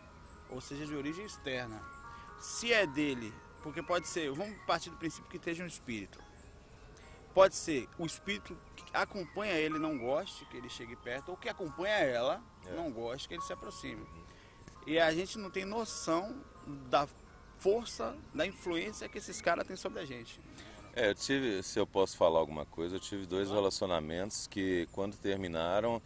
ou 0.49 0.61
seja 0.61 0.87
de 0.87 0.95
origem 0.95 1.25
externa. 1.25 1.83
Se 2.39 2.73
é 2.73 2.87
dele, 2.87 3.35
porque 3.63 3.83
pode 3.83 4.07
ser, 4.07 4.31
vamos 4.31 4.57
partir 4.65 4.91
do 4.91 4.97
princípio 4.97 5.29
que 5.29 5.39
esteja 5.39 5.65
um 5.65 5.67
espírito. 5.67 6.24
Pode 7.35 7.57
ser 7.57 7.89
o 7.99 8.07
espírito 8.07 8.57
que 8.77 8.85
acompanha 8.97 9.55
ele 9.55 9.79
não 9.79 9.99
goste 9.99 10.45
que 10.47 10.57
ele 10.57 10.69
chegue 10.69 10.95
perto, 10.95 11.31
ou 11.31 11.37
que 11.37 11.49
acompanha 11.49 11.97
ela 11.97 12.43
é. 12.67 12.77
não 12.77 12.91
goste 12.93 13.29
que 13.29 13.35
ele 13.35 13.43
se 13.43 13.53
aproxime. 13.53 14.07
E 14.87 14.99
a 14.99 15.13
gente 15.13 15.39
não 15.39 15.51
tem 15.51 15.65
noção 15.65 16.37
da 16.89 17.09
força, 17.59 18.17
da 18.33 18.47
influência 18.47 19.09
que 19.09 19.19
esses 19.19 19.41
caras 19.41 19.67
têm 19.67 19.77
sobre 19.77 20.01
a 20.01 20.05
gente. 20.05 20.41
É, 20.95 21.11
eu 21.11 21.15
tive, 21.15 21.63
se 21.63 21.79
eu 21.79 21.87
posso 21.87 22.17
falar 22.17 22.39
alguma 22.39 22.65
coisa, 22.67 22.97
eu 22.97 23.01
tive 23.01 23.27
dois 23.27 23.51
relacionamentos 23.51 24.47
que 24.47 24.89
quando 24.93 25.17
terminaram 25.17 26.01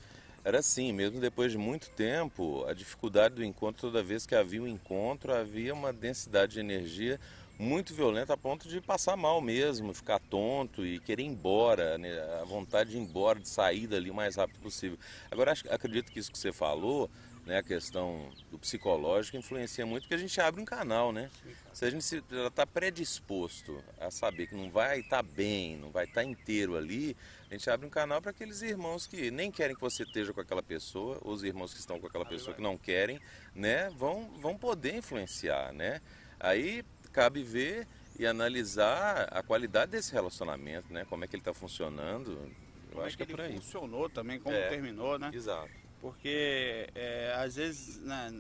era 0.45 0.61
assim, 0.61 0.93
mesmo 0.93 1.21
depois 1.21 1.53
de 1.53 1.59
muito 1.59 1.91
tempo, 1.91 2.65
a 2.67 2.73
dificuldade 2.73 3.35
do 3.35 3.45
encontro, 3.45 3.83
toda 3.83 4.03
vez 4.03 4.25
que 4.25 4.35
havia 4.35 4.63
um 4.63 4.67
encontro, 4.67 5.35
havia 5.35 5.75
uma 5.75 5.93
densidade 5.93 6.55
de 6.55 6.61
energia 6.61 7.21
muito 7.59 7.93
violenta 7.93 8.35
a 8.35 8.37
ponto 8.37 8.69
de 8.69 8.81
passar 8.81 9.17
mal 9.17 9.41
mesmo, 9.41 9.93
ficar 9.93 10.21
tonto 10.21 10.87
e 10.87 11.01
querer 11.01 11.23
ir 11.23 11.27
embora, 11.27 11.99
né? 11.99 12.11
a 12.41 12.45
vontade 12.45 12.91
de 12.91 12.97
ir 12.97 13.01
embora, 13.01 13.41
de 13.41 13.49
sair 13.49 13.87
dali 13.87 14.11
o 14.11 14.15
mais 14.15 14.37
rápido 14.37 14.61
possível. 14.61 14.99
Agora, 15.31 15.53
acho, 15.53 15.71
acredito 15.73 16.13
que 16.13 16.19
isso 16.19 16.31
que 16.31 16.39
você 16.39 16.53
falou 16.53 17.11
né, 17.49 17.57
a 17.57 17.63
questão 17.63 18.31
do 18.51 18.59
psicológico 18.59 19.39
influencia 19.39 19.87
muito 19.87 20.03
porque 20.03 20.15
a 20.15 20.19
gente 20.19 20.39
abre 20.39 20.61
um 20.61 20.67
canal, 20.67 21.13
né? 21.13 21.31
Se 21.73 21.87
a 21.87 21.91
gente 21.91 22.23
está 22.47 22.67
predisposto 22.67 23.83
a 23.99 24.11
saber 24.11 24.49
que 24.49 24.55
não 24.55 24.71
vai 24.71 25.01
estar 25.01 25.23
tá 25.23 25.23
bem, 25.23 25.79
não 25.79 25.91
vai 25.91 26.05
estar 26.05 26.21
tá 26.21 26.25
inteiro 26.25 26.77
ali, 26.77 27.17
a 27.51 27.55
gente 27.55 27.71
abre 27.71 27.87
um 27.87 27.91
canal 27.91 28.21
para 28.21 28.33
aqueles 28.33 28.61
irmãos 28.61 29.07
que 29.07 29.31
nem 29.31 29.51
querem 29.51 29.75
que 29.75 29.81
você 29.81 30.03
esteja 30.03 30.35
com 30.35 30.43
aquela 30.43 30.63
pessoa, 30.63 31.19
ou 31.23 31.33
os 31.33 31.43
irmãos 31.43 31.73
que 31.73 31.81
estão 31.81 31.99
com 31.99 32.07
aquela 32.07 32.27
pessoa 32.27 32.55
que 32.55 32.61
não 32.61 32.77
querem, 32.77 33.19
né, 33.55 33.89
vão, 33.97 34.29
vão 34.39 34.59
poder 34.59 34.97
influenciar, 34.97 35.73
né? 35.73 36.03
Aí 36.39 36.85
cabe 37.09 37.43
ver 37.43 37.87
e 38.19 38.27
analisar 38.27 39.29
a 39.31 39.43
qualidade 39.43 39.93
desse 39.93 40.13
relacionamento, 40.13 40.93
né? 40.93 41.05
Como 41.09 41.25
é 41.25 41.27
que 41.27 41.37
ele 41.37 41.41
está 41.41 41.55
funcionando. 41.55 42.33
Eu 42.33 42.93
como 42.93 43.05
acho 43.05 43.17
é 43.17 43.19
que, 43.19 43.27
que 43.27 43.33
é 43.33 43.37
por 43.37 43.45
aí. 43.45 43.55
funcionou 43.55 44.09
também, 44.09 44.41
como 44.41 44.57
é, 44.57 44.69
terminou, 44.69 45.19
né? 45.19 45.31
Exato 45.33 45.89
porque 46.01 46.89
é, 46.95 47.35
às 47.37 47.57
vezes 47.57 47.99
né, 48.01 48.33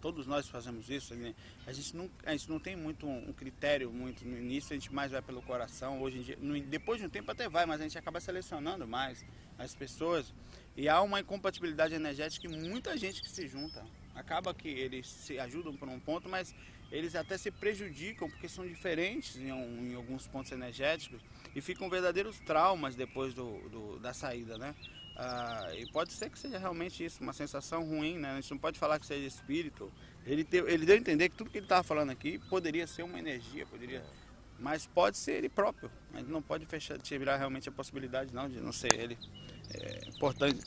todos 0.00 0.26
nós 0.26 0.48
fazemos 0.48 0.88
isso 0.88 1.14
né? 1.14 1.34
a 1.66 1.72
gente 1.72 1.96
não 1.96 2.10
a 2.24 2.32
gente 2.32 2.48
não 2.48 2.60
tem 2.60 2.76
muito 2.76 3.06
um 3.06 3.32
critério 3.32 3.90
muito 3.90 4.24
no 4.24 4.36
início 4.38 4.72
a 4.72 4.78
gente 4.78 4.92
mais 4.92 5.10
vai 5.10 5.22
pelo 5.22 5.42
coração 5.42 6.00
hoje 6.00 6.18
em 6.18 6.22
dia 6.22 6.38
no, 6.40 6.58
depois 6.60 7.00
de 7.00 7.06
um 7.06 7.10
tempo 7.10 7.30
até 7.30 7.48
vai 7.48 7.66
mas 7.66 7.80
a 7.80 7.84
gente 7.84 7.98
acaba 7.98 8.20
selecionando 8.20 8.86
mais 8.86 9.24
as 9.58 9.74
pessoas 9.74 10.32
e 10.76 10.88
há 10.88 11.00
uma 11.00 11.20
incompatibilidade 11.20 11.94
energética 11.94 12.46
e 12.46 12.50
muita 12.50 12.96
gente 12.96 13.22
que 13.22 13.30
se 13.30 13.48
junta 13.48 13.84
acaba 14.14 14.54
que 14.54 14.68
eles 14.68 15.06
se 15.06 15.38
ajudam 15.38 15.76
por 15.76 15.88
um 15.88 15.98
ponto 15.98 16.28
mas 16.28 16.54
eles 16.90 17.14
até 17.14 17.36
se 17.36 17.50
prejudicam 17.50 18.30
porque 18.30 18.48
são 18.48 18.66
diferentes 18.66 19.36
em, 19.36 19.48
em 19.48 19.94
alguns 19.94 20.26
pontos 20.26 20.52
energéticos 20.52 21.20
e 21.54 21.60
ficam 21.60 21.90
verdadeiros 21.90 22.38
traumas 22.40 22.94
depois 22.94 23.34
do, 23.34 23.68
do 23.68 23.98
da 23.98 24.14
saída 24.14 24.56
né 24.56 24.74
ah, 25.18 25.70
e 25.74 25.86
pode 25.86 26.12
ser 26.12 26.28
que 26.28 26.38
seja 26.38 26.58
realmente 26.58 27.02
isso, 27.02 27.22
uma 27.22 27.32
sensação 27.32 27.82
ruim, 27.82 28.18
né? 28.18 28.32
A 28.32 28.34
gente 28.36 28.50
não 28.50 28.58
pode 28.58 28.78
falar 28.78 28.98
que 28.98 29.06
seja 29.06 29.26
espírito. 29.26 29.90
Ele, 30.26 30.44
te, 30.44 30.58
ele 30.58 30.84
deu 30.84 30.94
a 30.94 30.98
entender 30.98 31.30
que 31.30 31.36
tudo 31.36 31.50
que 31.50 31.56
ele 31.56 31.64
estava 31.64 31.82
falando 31.82 32.10
aqui 32.10 32.38
poderia 32.50 32.86
ser 32.86 33.02
uma 33.02 33.18
energia, 33.18 33.64
poderia. 33.64 34.04
Mas 34.58 34.86
pode 34.86 35.16
ser 35.16 35.32
ele 35.32 35.48
próprio. 35.48 35.90
A 36.12 36.18
gente 36.18 36.30
não 36.30 36.42
pode 36.42 36.66
fechar, 36.66 36.98
tirar 36.98 37.38
realmente 37.38 37.66
a 37.66 37.72
possibilidade 37.72 38.34
não 38.34 38.46
de 38.46 38.60
não 38.60 38.72
ser 38.72 38.92
ele. 38.92 39.16
É 39.72 40.08
importante. 40.08 40.60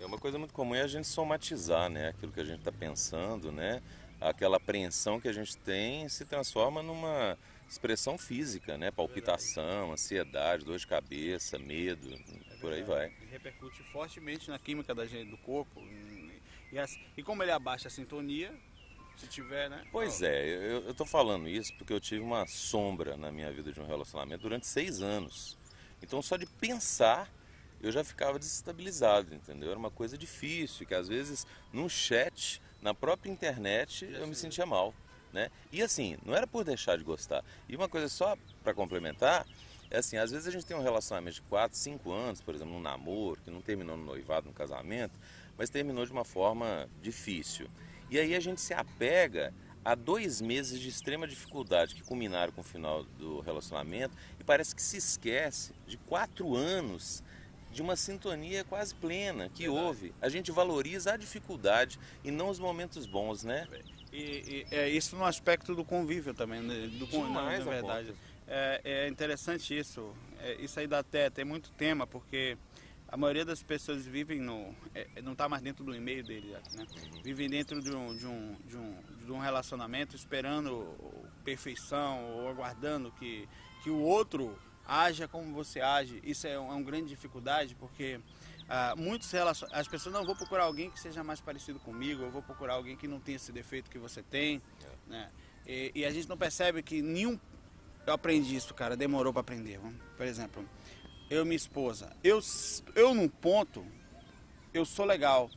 É 0.00 0.06
uma 0.06 0.18
coisa 0.18 0.38
muito 0.38 0.54
comum 0.54 0.74
é 0.74 0.80
a 0.80 0.86
gente 0.86 1.06
somatizar, 1.06 1.90
né? 1.90 2.08
Aquilo 2.08 2.32
que 2.32 2.40
a 2.40 2.44
gente 2.44 2.60
está 2.60 2.72
pensando, 2.72 3.52
né? 3.52 3.82
Aquela 4.28 4.56
apreensão 4.56 5.20
que 5.20 5.28
a 5.28 5.32
gente 5.32 5.56
tem 5.56 6.08
se 6.08 6.24
transforma 6.24 6.82
numa 6.82 7.38
expressão 7.68 8.18
física, 8.18 8.76
né? 8.76 8.90
Palpitação, 8.90 9.92
ansiedade, 9.92 10.64
dor 10.64 10.78
de 10.78 10.86
cabeça, 10.86 11.58
medo, 11.58 12.10
por 12.60 12.72
aí 12.72 12.82
vai. 12.82 13.06
Ele 13.06 13.30
repercute 13.30 13.82
fortemente 13.84 14.50
na 14.50 14.58
química 14.58 14.94
da 14.94 15.06
gente, 15.06 15.30
do 15.30 15.38
corpo. 15.38 15.82
E, 16.70 16.78
assim, 16.78 17.00
e 17.16 17.22
como 17.22 17.42
ele 17.42 17.50
abaixa 17.50 17.88
a 17.88 17.90
sintonia, 17.90 18.52
se 19.16 19.26
tiver, 19.26 19.68
né? 19.68 19.84
Pois 19.90 20.22
é, 20.22 20.46
eu, 20.46 20.86
eu 20.86 20.94
tô 20.94 21.04
falando 21.04 21.48
isso 21.48 21.74
porque 21.76 21.92
eu 21.92 22.00
tive 22.00 22.22
uma 22.22 22.46
sombra 22.46 23.16
na 23.16 23.30
minha 23.30 23.50
vida 23.52 23.72
de 23.72 23.80
um 23.80 23.86
relacionamento 23.86 24.42
durante 24.42 24.66
seis 24.66 25.02
anos. 25.02 25.56
Então 26.02 26.20
só 26.22 26.36
de 26.36 26.46
pensar 26.46 27.30
eu 27.82 27.90
já 27.90 28.04
ficava 28.04 28.38
desestabilizado, 28.38 29.34
entendeu? 29.34 29.70
Era 29.70 29.78
uma 29.78 29.90
coisa 29.90 30.16
difícil, 30.16 30.86
que 30.86 30.94
às 30.94 31.08
vezes 31.08 31.46
num 31.72 31.88
chat, 31.88 32.62
na 32.82 32.92
própria 32.92 33.30
internet, 33.30 34.04
eu 34.12 34.26
me 34.26 34.34
sentia 34.34 34.66
mal. 34.66 34.92
Né? 35.32 35.50
E 35.70 35.80
assim, 35.80 36.18
não 36.26 36.34
era 36.34 36.46
por 36.46 36.62
deixar 36.62 36.98
de 36.98 37.04
gostar. 37.04 37.42
E 37.66 37.74
uma 37.74 37.88
coisa 37.88 38.08
só 38.08 38.36
para 38.62 38.74
complementar, 38.74 39.46
é 39.90 39.98
assim, 39.98 40.18
às 40.18 40.30
vezes 40.30 40.46
a 40.46 40.50
gente 40.50 40.66
tem 40.66 40.76
um 40.76 40.82
relacionamento 40.82 41.36
de 41.36 41.42
4, 41.42 41.78
5 41.78 42.12
anos, 42.12 42.40
por 42.42 42.54
exemplo, 42.54 42.74
um 42.74 42.80
namoro, 42.80 43.40
que 43.42 43.50
não 43.50 43.62
terminou 43.62 43.96
no 43.96 44.04
noivado, 44.04 44.48
no 44.48 44.52
casamento, 44.52 45.14
mas 45.56 45.70
terminou 45.70 46.04
de 46.04 46.12
uma 46.12 46.24
forma 46.24 46.88
difícil. 47.00 47.68
E 48.10 48.18
aí 48.18 48.34
a 48.34 48.40
gente 48.40 48.60
se 48.60 48.74
apega 48.74 49.54
a 49.84 49.94
dois 49.94 50.40
meses 50.40 50.78
de 50.78 50.88
extrema 50.88 51.26
dificuldade 51.26 51.94
que 51.94 52.02
culminaram 52.02 52.52
com 52.52 52.60
o 52.60 52.64
final 52.64 53.04
do 53.18 53.40
relacionamento 53.40 54.14
e 54.38 54.44
parece 54.44 54.74
que 54.74 54.82
se 54.82 54.96
esquece 54.96 55.72
de 55.86 55.96
quatro 55.96 56.54
anos 56.54 57.22
de 57.72 57.80
uma 57.80 57.96
sintonia 57.96 58.64
quase 58.64 58.94
plena 58.94 59.48
que 59.48 59.64
Verdade. 59.64 59.84
houve. 59.84 60.14
A 60.20 60.28
gente 60.28 60.52
valoriza 60.52 61.14
a 61.14 61.16
dificuldade 61.16 61.98
e 62.22 62.30
não 62.30 62.48
os 62.48 62.58
momentos 62.58 63.06
bons, 63.06 63.42
né? 63.42 63.66
E, 64.12 64.66
e 64.70 64.74
é 64.74 64.88
isso 64.88 65.16
no 65.16 65.24
aspecto 65.24 65.74
do 65.74 65.84
convívio 65.84 66.34
também, 66.34 66.60
né? 66.60 66.86
do 66.98 67.06
Demais, 67.06 67.64
na 67.64 67.72
verdade. 67.72 68.14
É, 68.46 68.80
é, 68.84 69.08
interessante 69.08 69.76
isso. 69.76 70.14
É, 70.38 70.54
isso 70.60 70.78
aí 70.78 70.86
dá 70.86 70.98
até 70.98 71.30
tem 71.30 71.44
muito 71.44 71.70
tema, 71.72 72.06
porque 72.06 72.58
a 73.08 73.16
maioria 73.16 73.44
das 73.44 73.62
pessoas 73.62 74.04
vivem 74.04 74.40
no. 74.40 74.74
É, 74.94 75.22
não 75.22 75.32
está 75.32 75.48
mais 75.48 75.62
dentro 75.62 75.82
do 75.84 75.94
e-mail 75.94 76.22
dele, 76.22 76.48
né? 76.48 76.60
Uhum. 76.76 77.22
Vivem 77.22 77.48
dentro 77.48 77.80
de 77.80 77.94
um, 77.94 78.14
de, 78.14 78.26
um, 78.26 78.56
de, 78.66 78.76
um, 78.76 78.96
de 79.24 79.32
um 79.32 79.38
relacionamento 79.38 80.14
esperando 80.14 80.86
perfeição 81.42 82.24
ou 82.32 82.48
aguardando 82.48 83.10
que, 83.12 83.48
que 83.82 83.88
o 83.88 84.00
outro 84.00 84.58
haja 84.86 85.28
como 85.28 85.52
você 85.52 85.80
age. 85.80 86.20
Isso 86.24 86.46
é, 86.46 86.58
uma, 86.58 86.72
é 86.72 86.76
uma 86.76 86.82
grande 86.82 87.08
dificuldade, 87.08 87.74
porque 87.74 88.20
ah, 88.68 88.94
muitos 88.96 89.30
relacion... 89.30 89.68
as 89.72 89.86
pessoas 89.86 90.14
não 90.14 90.24
vão 90.24 90.34
procurar 90.34 90.64
alguém 90.64 90.90
que 90.90 90.98
seja 90.98 91.22
mais 91.22 91.40
parecido 91.40 91.78
comigo, 91.80 92.22
eu 92.22 92.30
vou 92.30 92.42
procurar 92.42 92.74
alguém 92.74 92.96
que 92.96 93.06
não 93.06 93.20
tenha 93.20 93.36
esse 93.36 93.52
defeito 93.52 93.90
que 93.90 93.98
você 93.98 94.22
tem, 94.22 94.62
é. 94.82 95.10
né? 95.10 95.30
E, 95.66 95.92
e, 95.94 96.04
a 96.04 96.10
gente 96.10 96.28
não 96.28 96.36
percebe 96.36 96.82
que 96.82 97.02
nenhum 97.02 97.38
eu 98.06 98.14
aprendi 98.14 98.56
isso, 98.56 98.74
cara, 98.74 98.96
demorou 98.96 99.32
para 99.32 99.40
aprender. 99.40 99.78
Por 100.16 100.26
exemplo, 100.26 100.68
eu 101.30 101.42
e 101.42 101.44
minha 101.44 101.56
esposa, 101.56 102.16
eu, 102.24 102.40
eu 102.96 103.14
num 103.14 103.28
ponto, 103.28 103.84
eu 104.74 104.84
sou 104.84 105.04
legal. 105.04 105.50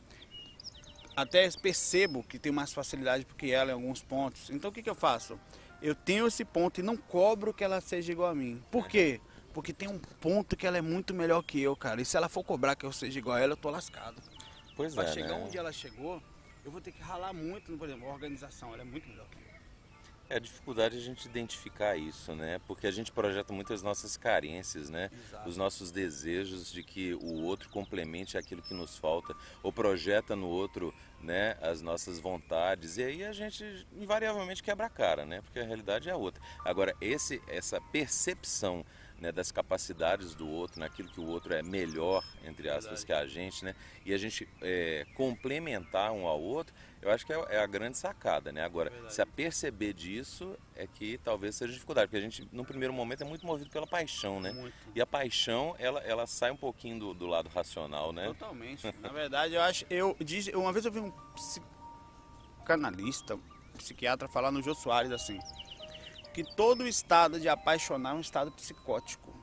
Até 1.16 1.50
percebo 1.52 2.22
que 2.22 2.38
tenho 2.38 2.54
mais 2.54 2.74
facilidade 2.74 3.24
do 3.24 3.34
que 3.34 3.50
ela 3.50 3.72
em 3.72 3.74
alguns 3.74 4.04
pontos. 4.04 4.50
Então 4.50 4.70
o 4.70 4.74
que, 4.74 4.84
que 4.84 4.90
eu 4.90 4.96
faço? 4.96 5.40
Eu 5.82 5.96
tenho 5.96 6.28
esse 6.28 6.44
ponto 6.44 6.80
e 6.80 6.84
não 6.84 6.98
cobro 6.98 7.54
que 7.54 7.64
ela 7.64 7.82
seja 7.82 8.12
igual 8.12 8.30
a 8.30 8.36
mim. 8.36 8.64
Por 8.72 8.88
quê? 8.88 9.20
Porque 9.54 9.72
tem 9.72 9.88
um 9.88 10.00
ponto 10.00 10.58
que 10.58 10.68
ela 10.68 10.78
é 10.78 10.82
muito 10.82 11.14
melhor 11.14 11.42
que 11.42 11.62
eu, 11.62 11.76
cara. 11.76 12.02
E 12.02 12.06
se 12.06 12.18
ela 12.18 12.28
for 12.28 12.44
cobrar 12.44 12.76
que 12.76 12.86
eu 12.86 12.92
seja 12.92 13.20
igual 13.20 13.38
a 13.38 13.40
ela, 13.40 13.54
eu 13.54 13.58
tô 13.58 13.70
lascado. 13.70 14.22
Pois 14.76 14.94
pra 14.94 15.04
é. 15.04 15.06
Pra 15.06 15.14
chegar 15.14 15.38
né? 15.38 15.46
onde 15.46 15.58
ela 15.58 15.72
chegou, 15.72 16.22
eu 16.64 16.72
vou 16.72 16.82
ter 16.82 16.92
que 16.92 17.02
ralar 17.02 17.32
muito, 17.32 17.78
por 17.78 17.88
exemplo, 17.88 18.10
a 18.10 18.14
organização, 18.14 18.74
ela 18.74 18.82
é 18.82 18.86
muito 18.86 19.08
melhor 19.08 19.28
que 19.30 19.38
eu. 19.38 19.45
É 20.28 20.38
a 20.38 20.40
dificuldade 20.40 20.98
a 20.98 21.02
gente 21.02 21.26
identificar 21.26 21.96
isso, 21.96 22.34
né? 22.34 22.60
Porque 22.68 22.88
a 22.88 22.92
gente 22.92 23.12
projeta 23.12 23.54
muitas 23.54 23.84
nossas 23.84 24.18
carências, 24.18 24.90
né? 24.90 25.12
Exato. 25.14 25.50
Os 25.50 25.56
nossos 25.56 25.92
desejos 25.92 26.72
de 26.72 26.82
que 26.82 27.14
o 27.14 27.44
outro 27.44 27.70
complemente 27.70 28.38
aquilo 28.38 28.62
que 28.62 28.74
nos 28.74 28.98
falta, 28.98 29.36
ou 29.62 29.72
projeta 29.72 30.36
no 30.36 30.48
outro, 30.48 30.94
né, 31.22 31.58
as 31.62 31.82
nossas 31.82 32.20
vontades. 32.20 32.98
E 32.98 33.04
aí 33.04 33.24
a 33.24 33.34
gente 33.34 33.88
invariavelmente 33.94 34.64
quebra 34.64 34.88
a 34.88 34.90
cara, 34.90 35.26
né? 35.26 35.42
Porque 35.42 35.60
a 35.60 35.64
realidade 35.64 36.10
é 36.10 36.16
outra. 36.16 36.42
Agora, 36.64 36.96
esse 37.00 37.42
essa 37.48 37.80
percepção 37.80 38.86
né, 39.20 39.32
das 39.32 39.52
capacidades 39.52 40.36
do 40.36 40.48
outro, 40.48 40.80
naquilo 40.80 41.10
que 41.10 41.20
o 41.20 41.28
outro 41.28 41.54
é 41.54 41.64
melhor, 41.64 42.24
entre 42.44 42.70
aspas, 42.70 43.04
Verdade. 43.04 43.06
que 43.06 43.14
a 43.14 43.26
gente, 43.28 43.64
né? 43.66 43.76
E 44.06 44.14
a 44.14 44.18
gente 44.18 44.48
é, 44.62 45.06
complementar 45.16 46.12
um 46.12 46.28
ao 46.28 46.42
outro, 46.42 46.74
eu 47.02 47.10
acho 47.12 47.26
que 47.26 47.32
é, 47.32 47.46
é 47.50 47.60
a 47.60 47.66
grande 47.66 47.98
sacada, 47.98 48.52
né? 48.52 48.64
Agora, 48.64 48.90
Verdade. 48.90 49.14
se 49.14 49.22
a 49.22 49.26
perceber 49.26 49.94
disso 49.94 50.58
é 50.76 50.86
que 50.88 51.18
talvez 51.20 51.56
seja 51.56 51.72
dificuldade, 51.72 52.08
porque 52.08 52.18
a 52.18 52.22
gente, 52.22 52.48
no 52.52 52.66
primeiro 52.66 52.94
momento, 52.94 53.22
é 53.22 53.26
muito 53.26 53.46
movido 53.46 53.70
pela 53.70 53.88
paixão, 53.88 54.40
né? 54.40 54.52
Muito. 54.52 54.76
E 54.94 55.02
a 55.02 55.06
paixão, 55.06 55.76
ela, 55.80 56.02
ela 56.02 56.28
sai 56.28 56.52
um 56.52 56.58
pouquinho 56.58 57.00
do, 57.00 57.14
do 57.14 57.28
lado 57.28 57.50
racional, 57.50 58.12
né? 58.12 58.26
Totalmente. 58.28 58.94
Na 59.00 59.10
verdade, 59.10 59.54
eu 59.54 59.62
acho, 59.62 59.86
eu, 59.90 60.18
uma 60.56 60.74
vez 60.74 60.86
eu 60.86 60.92
vi 60.92 61.00
um 61.00 61.14
psicanalista, 62.66 63.40
psiquiatra, 63.78 64.28
falar 64.28 64.52
no 64.52 64.62
Jô 64.62 64.74
Soares 64.74 65.12
assim, 65.12 65.40
que 66.36 66.44
todo 66.44 66.86
estado 66.86 67.40
de 67.40 67.48
apaixonar 67.48 68.12
é 68.12 68.14
um 68.14 68.20
estado 68.20 68.52
psicótico. 68.52 69.34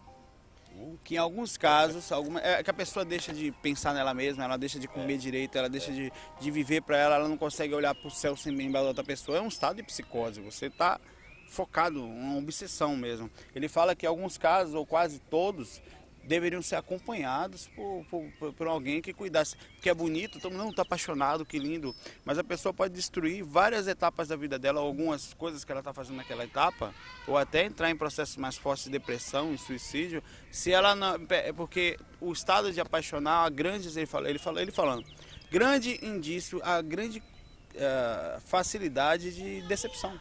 Que 1.02 1.14
em 1.14 1.18
alguns 1.18 1.56
casos, 1.56 2.12
alguma, 2.12 2.38
é 2.40 2.62
que 2.62 2.68
a 2.68 2.74
pessoa 2.74 3.02
deixa 3.02 3.32
de 3.32 3.50
pensar 3.50 3.94
nela 3.94 4.12
mesma, 4.12 4.44
ela 4.44 4.58
deixa 4.58 4.78
de 4.78 4.86
comer 4.86 5.16
direito, 5.16 5.56
ela 5.56 5.70
deixa 5.70 5.90
de, 5.90 6.12
de 6.38 6.50
viver 6.50 6.82
para 6.82 6.98
ela, 6.98 7.14
ela 7.14 7.28
não 7.28 7.38
consegue 7.38 7.74
olhar 7.74 7.94
para 7.94 8.06
o 8.06 8.10
céu 8.10 8.36
sem 8.36 8.54
lembrar 8.54 8.82
da 8.82 8.88
outra 8.88 9.02
pessoa. 9.02 9.38
É 9.38 9.40
um 9.40 9.48
estado 9.48 9.76
de 9.76 9.82
psicose. 9.82 10.42
Você 10.42 10.66
está 10.66 11.00
focado, 11.48 12.04
uma 12.04 12.36
obsessão 12.36 12.94
mesmo. 12.94 13.30
Ele 13.54 13.68
fala 13.68 13.96
que 13.96 14.04
em 14.04 14.08
alguns 14.10 14.36
casos, 14.36 14.74
ou 14.74 14.84
quase 14.84 15.18
todos, 15.18 15.80
deveriam 16.24 16.62
ser 16.62 16.76
acompanhados 16.76 17.68
por, 17.68 18.04
por, 18.10 18.52
por, 18.52 18.66
alguém 18.66 19.02
que 19.02 19.12
cuidasse. 19.12 19.56
Porque 19.74 19.90
é 19.90 19.94
bonito, 19.94 20.38
todo 20.40 20.56
mundo 20.56 20.70
está 20.70 20.82
apaixonado, 20.82 21.44
que 21.44 21.58
lindo, 21.58 21.94
mas 22.24 22.38
a 22.38 22.44
pessoa 22.44 22.72
pode 22.72 22.94
destruir 22.94 23.42
várias 23.42 23.88
etapas 23.88 24.28
da 24.28 24.36
vida 24.36 24.58
dela, 24.58 24.80
algumas 24.80 25.34
coisas 25.34 25.64
que 25.64 25.72
ela 25.72 25.80
está 25.80 25.92
fazendo 25.92 26.16
naquela 26.16 26.44
etapa, 26.44 26.94
ou 27.26 27.36
até 27.36 27.64
entrar 27.64 27.90
em 27.90 27.96
processos 27.96 28.36
mais 28.36 28.56
fortes 28.56 28.84
de 28.84 28.90
depressão 28.90 29.52
e 29.52 29.58
suicídio, 29.58 30.22
se 30.50 30.72
ela 30.72 30.94
não. 30.94 31.16
É 31.28 31.52
porque 31.52 31.98
o 32.20 32.32
estado 32.32 32.72
de 32.72 32.80
apaixonar, 32.80 33.44
a 33.44 33.50
grandes, 33.50 33.96
ele 33.96 34.06
fala, 34.06 34.30
ele, 34.30 34.38
fala, 34.38 34.62
ele 34.62 34.70
falando, 34.70 35.04
grande 35.50 35.98
indício, 36.04 36.60
a 36.62 36.80
grande 36.80 37.18
uh, 37.18 38.40
facilidade 38.42 39.34
de 39.34 39.62
decepção. 39.62 40.18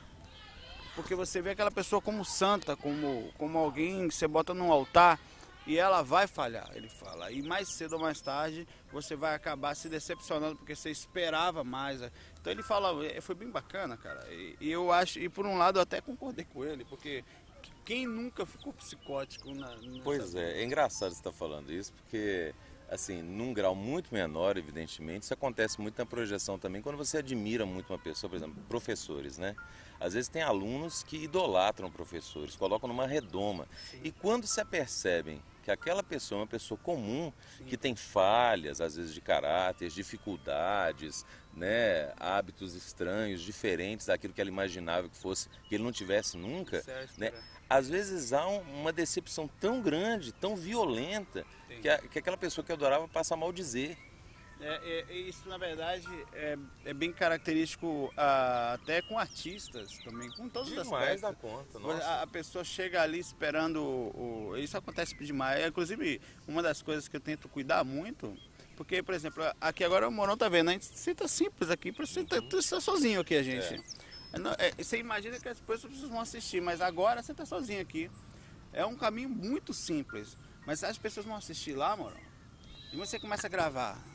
Porque 0.96 1.16
você 1.16 1.42
vê 1.42 1.52
aquela 1.52 1.72
pessoa 1.72 2.02
como 2.02 2.26
santa, 2.26 2.76
como, 2.76 3.32
como 3.38 3.58
alguém 3.58 4.10
que 4.10 4.16
você 4.16 4.28
bota 4.28 4.54
num 4.54 4.72
altar 4.72 5.18
e 5.66 5.78
ela 5.78 6.02
vai 6.02 6.28
falhar, 6.28 6.70
ele 6.74 6.90
fala. 6.90 7.32
E 7.32 7.42
mais 7.42 7.70
cedo 7.70 7.94
ou 7.94 8.00
mais 8.00 8.20
tarde 8.20 8.68
você 8.92 9.16
vai 9.16 9.36
acabar 9.36 9.76
se 9.76 9.88
decepcionando 9.88 10.58
porque 10.58 10.76
você 10.76 10.90
esperava 10.90 11.64
mais. 11.64 12.02
Então 12.40 12.52
ele 12.52 12.64
fala, 12.64 13.06
é, 13.06 13.22
foi 13.22 13.36
bem 13.36 13.50
bacana, 13.50 13.96
cara. 13.96 14.26
E, 14.32 14.58
e 14.60 14.72
eu 14.72 14.92
acho, 14.92 15.20
e 15.20 15.30
por 15.30 15.46
um 15.46 15.58
lado 15.58 15.78
eu 15.78 15.84
até 15.84 16.02
concordei 16.02 16.46
com 16.46 16.66
ele, 16.66 16.84
porque 16.86 17.24
quem 17.86 18.08
nunca 18.08 18.46
ficou 18.46 18.74
psicótico 18.74 19.54
na. 19.54 19.76
Pois 20.04 20.34
é, 20.34 20.62
é 20.62 20.64
engraçado 20.64 21.12
você 21.12 21.20
estar 21.20 21.32
tá 21.32 21.38
falando 21.38 21.72
isso, 21.72 21.94
porque 21.94 22.54
assim, 22.90 23.22
num 23.22 23.54
grau 23.54 23.74
muito 23.74 24.14
menor, 24.14 24.58
evidentemente, 24.58 25.24
isso 25.24 25.34
acontece 25.34 25.80
muito 25.80 25.98
na 25.98 26.06
projeção 26.06 26.60
também, 26.60 26.82
quando 26.82 26.98
você 26.98 27.20
admira 27.20 27.66
muito 27.66 27.94
uma 27.94 27.98
pessoa, 27.98 28.30
por 28.30 28.36
exemplo, 28.36 28.62
professores, 28.68 29.38
né? 29.38 29.56
Às 29.98 30.14
vezes 30.14 30.28
tem 30.28 30.42
alunos 30.42 31.02
que 31.02 31.16
idolatram 31.24 31.90
professores, 31.90 32.56
colocam 32.56 32.90
numa 32.90 33.08
redoma. 33.08 33.66
Sim. 33.90 34.02
E 34.04 34.12
quando 34.12 34.46
se 34.46 34.60
apercebem 34.60 35.42
que 35.62 35.72
aquela 35.72 36.04
pessoa 36.04 36.40
é 36.40 36.42
uma 36.42 36.48
pessoa 36.48 36.80
comum, 36.82 37.32
Sim. 37.58 37.66
que 37.66 37.78
tem 37.78 37.96
falhas, 37.96 38.82
às 38.82 38.96
vezes 38.96 39.14
de 39.14 39.22
caráter, 39.22 39.90
dificuldades, 39.90 41.26
né, 41.54 42.12
hábitos 42.18 42.74
estranhos, 42.76 43.42
diferentes 43.42 44.08
daquilo 44.08 44.34
que 44.34 44.42
ela 44.42 44.50
imaginava 44.50 45.10
que 45.10 45.18
fosse, 45.18 45.50
que 45.68 45.76
ele 45.76 45.84
não 45.84 45.92
tivesse 45.92 46.38
nunca, 46.38 46.82
certo, 46.82 47.20
né? 47.20 47.32
Às 47.70 47.88
vezes 47.88 48.34
há 48.34 48.46
uma 48.48 48.92
decepção 48.92 49.48
tão 49.48 49.82
grande, 49.82 50.34
tão 50.34 50.58
violenta, 50.58 51.46
que, 51.82 51.88
a, 51.88 51.98
que 52.00 52.20
aquela 52.20 52.36
pessoa 52.36 52.66
que 52.66 52.72
adorava 52.72 53.08
passa 53.08 53.34
a 53.34 53.38
mal 53.38 53.54
dizer. 53.54 53.98
É, 54.62 55.06
é, 55.10 55.14
isso, 55.14 55.50
na 55.50 55.58
verdade, 55.58 56.08
é, 56.34 56.58
é 56.86 56.94
bem 56.94 57.12
característico 57.12 58.14
ah, 58.16 58.74
até 58.74 59.02
com 59.02 59.18
artistas 59.18 59.98
também, 60.00 60.30
com 60.32 60.48
todos 60.48 60.70
demais 60.70 60.86
os 60.88 60.94
aspectos. 60.94 61.22
da 61.22 61.34
conta, 61.34 61.80
nossa. 61.80 62.06
A, 62.06 62.22
a, 62.22 62.28
pessoa 62.28 62.64
chega 62.64 63.02
ali 63.02 63.20
esperando... 63.20 63.82
O, 63.82 64.56
isso 64.58 64.78
acontece 64.78 65.16
demais. 65.16 65.66
Inclusive, 65.66 66.22
uma 66.48 66.62
das 66.62 66.82
coisas 66.82 67.08
que 67.08 67.16
eu 67.16 67.22
tento 67.22 67.50
cuidar 67.50 67.84
muito... 67.84 68.38
Porque, 68.78 69.04
por 69.04 69.14
exemplo, 69.14 69.44
aqui 69.60 69.84
agora 69.84 70.08
o 70.08 70.12
Morão 70.12 70.36
tá 70.36 70.50
vendo, 70.50 70.70
a 70.70 70.74
gente 70.74 70.86
senta 70.86 71.28
simples 71.28 71.70
aqui, 71.70 71.92
você 71.92 72.24
tá, 72.24 72.42
tá 72.42 72.82
sozinho 72.82 73.22
aqui, 73.22 73.36
a 73.36 73.44
gente. 73.44 73.76
É. 73.76 74.68
é. 74.68 74.84
você 74.84 74.98
imagina 74.98 75.40
que 75.40 75.48
as 75.48 75.60
pessoas 75.60 76.00
vão 76.00 76.20
assistir, 76.20 76.62
mas 76.62 76.82
agora 76.82 77.22
você 77.22 77.32
tá 77.32 77.46
sozinho 77.46 77.80
aqui. 77.80 78.10
É 78.74 78.84
um 78.84 78.96
caminho 78.96 79.30
muito 79.30 79.72
simples. 79.72 80.36
Mas 80.66 80.84
as 80.84 80.98
pessoas 80.98 81.26
vão 81.26 81.36
assistir 81.36 81.74
lá, 81.74 81.96
Morão, 81.96 82.20
e 82.94 82.98
você 82.98 83.20
começa 83.20 83.46
a 83.48 83.50
gravar 83.50 84.11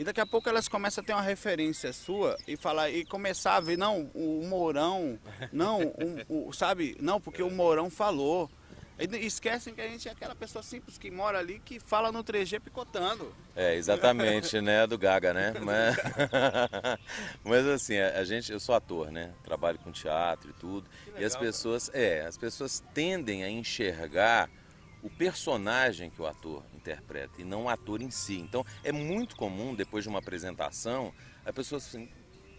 e 0.00 0.04
daqui 0.04 0.18
a 0.18 0.24
pouco 0.24 0.48
elas 0.48 0.66
começam 0.66 1.02
a 1.02 1.06
ter 1.06 1.12
uma 1.12 1.20
referência 1.20 1.92
sua 1.92 2.34
e 2.48 2.56
falar 2.56 2.88
e 2.88 3.04
começar 3.04 3.56
a 3.56 3.60
ver, 3.60 3.76
não, 3.76 4.10
o 4.14 4.46
Mourão, 4.48 5.18
não, 5.52 5.92
o, 6.28 6.48
o, 6.48 6.52
sabe? 6.54 6.96
Não, 6.98 7.20
porque 7.20 7.42
o 7.42 7.50
Mourão 7.50 7.90
falou. 7.90 8.50
E 8.98 9.26
esquecem 9.26 9.74
que 9.74 9.80
a 9.82 9.86
gente 9.86 10.08
é 10.08 10.12
aquela 10.12 10.34
pessoa 10.34 10.62
simples 10.62 10.96
que 10.96 11.10
mora 11.10 11.38
ali 11.38 11.60
que 11.60 11.78
fala 11.78 12.10
no 12.10 12.24
3G 12.24 12.60
picotando. 12.60 13.30
É, 13.54 13.74
exatamente, 13.74 14.58
né? 14.62 14.86
Do 14.86 14.96
Gaga, 14.96 15.34
né? 15.34 15.52
Mas, 15.60 15.96
mas 17.44 17.66
assim, 17.66 17.98
a 17.98 18.24
gente, 18.24 18.50
eu 18.50 18.60
sou 18.60 18.74
ator, 18.74 19.10
né? 19.10 19.34
Trabalho 19.44 19.78
com 19.80 19.92
teatro 19.92 20.48
e 20.48 20.54
tudo. 20.54 20.88
Legal, 21.08 21.20
e 21.20 21.24
as 21.26 21.36
pessoas, 21.36 21.90
é, 21.92 22.22
as 22.22 22.38
pessoas 22.38 22.82
tendem 22.94 23.44
a 23.44 23.50
enxergar 23.50 24.48
o 25.02 25.10
personagem 25.10 26.10
que 26.10 26.20
o 26.20 26.26
ator 26.26 26.64
interpreta 26.74 27.40
e 27.40 27.44
não 27.44 27.64
o 27.64 27.68
ator 27.68 28.02
em 28.02 28.10
si. 28.10 28.38
Então 28.38 28.64
é 28.82 28.92
muito 28.92 29.36
comum, 29.36 29.74
depois 29.74 30.04
de 30.04 30.08
uma 30.08 30.18
apresentação, 30.18 31.12
a 31.44 31.52
pessoa 31.52 31.78
assim, 31.78 32.08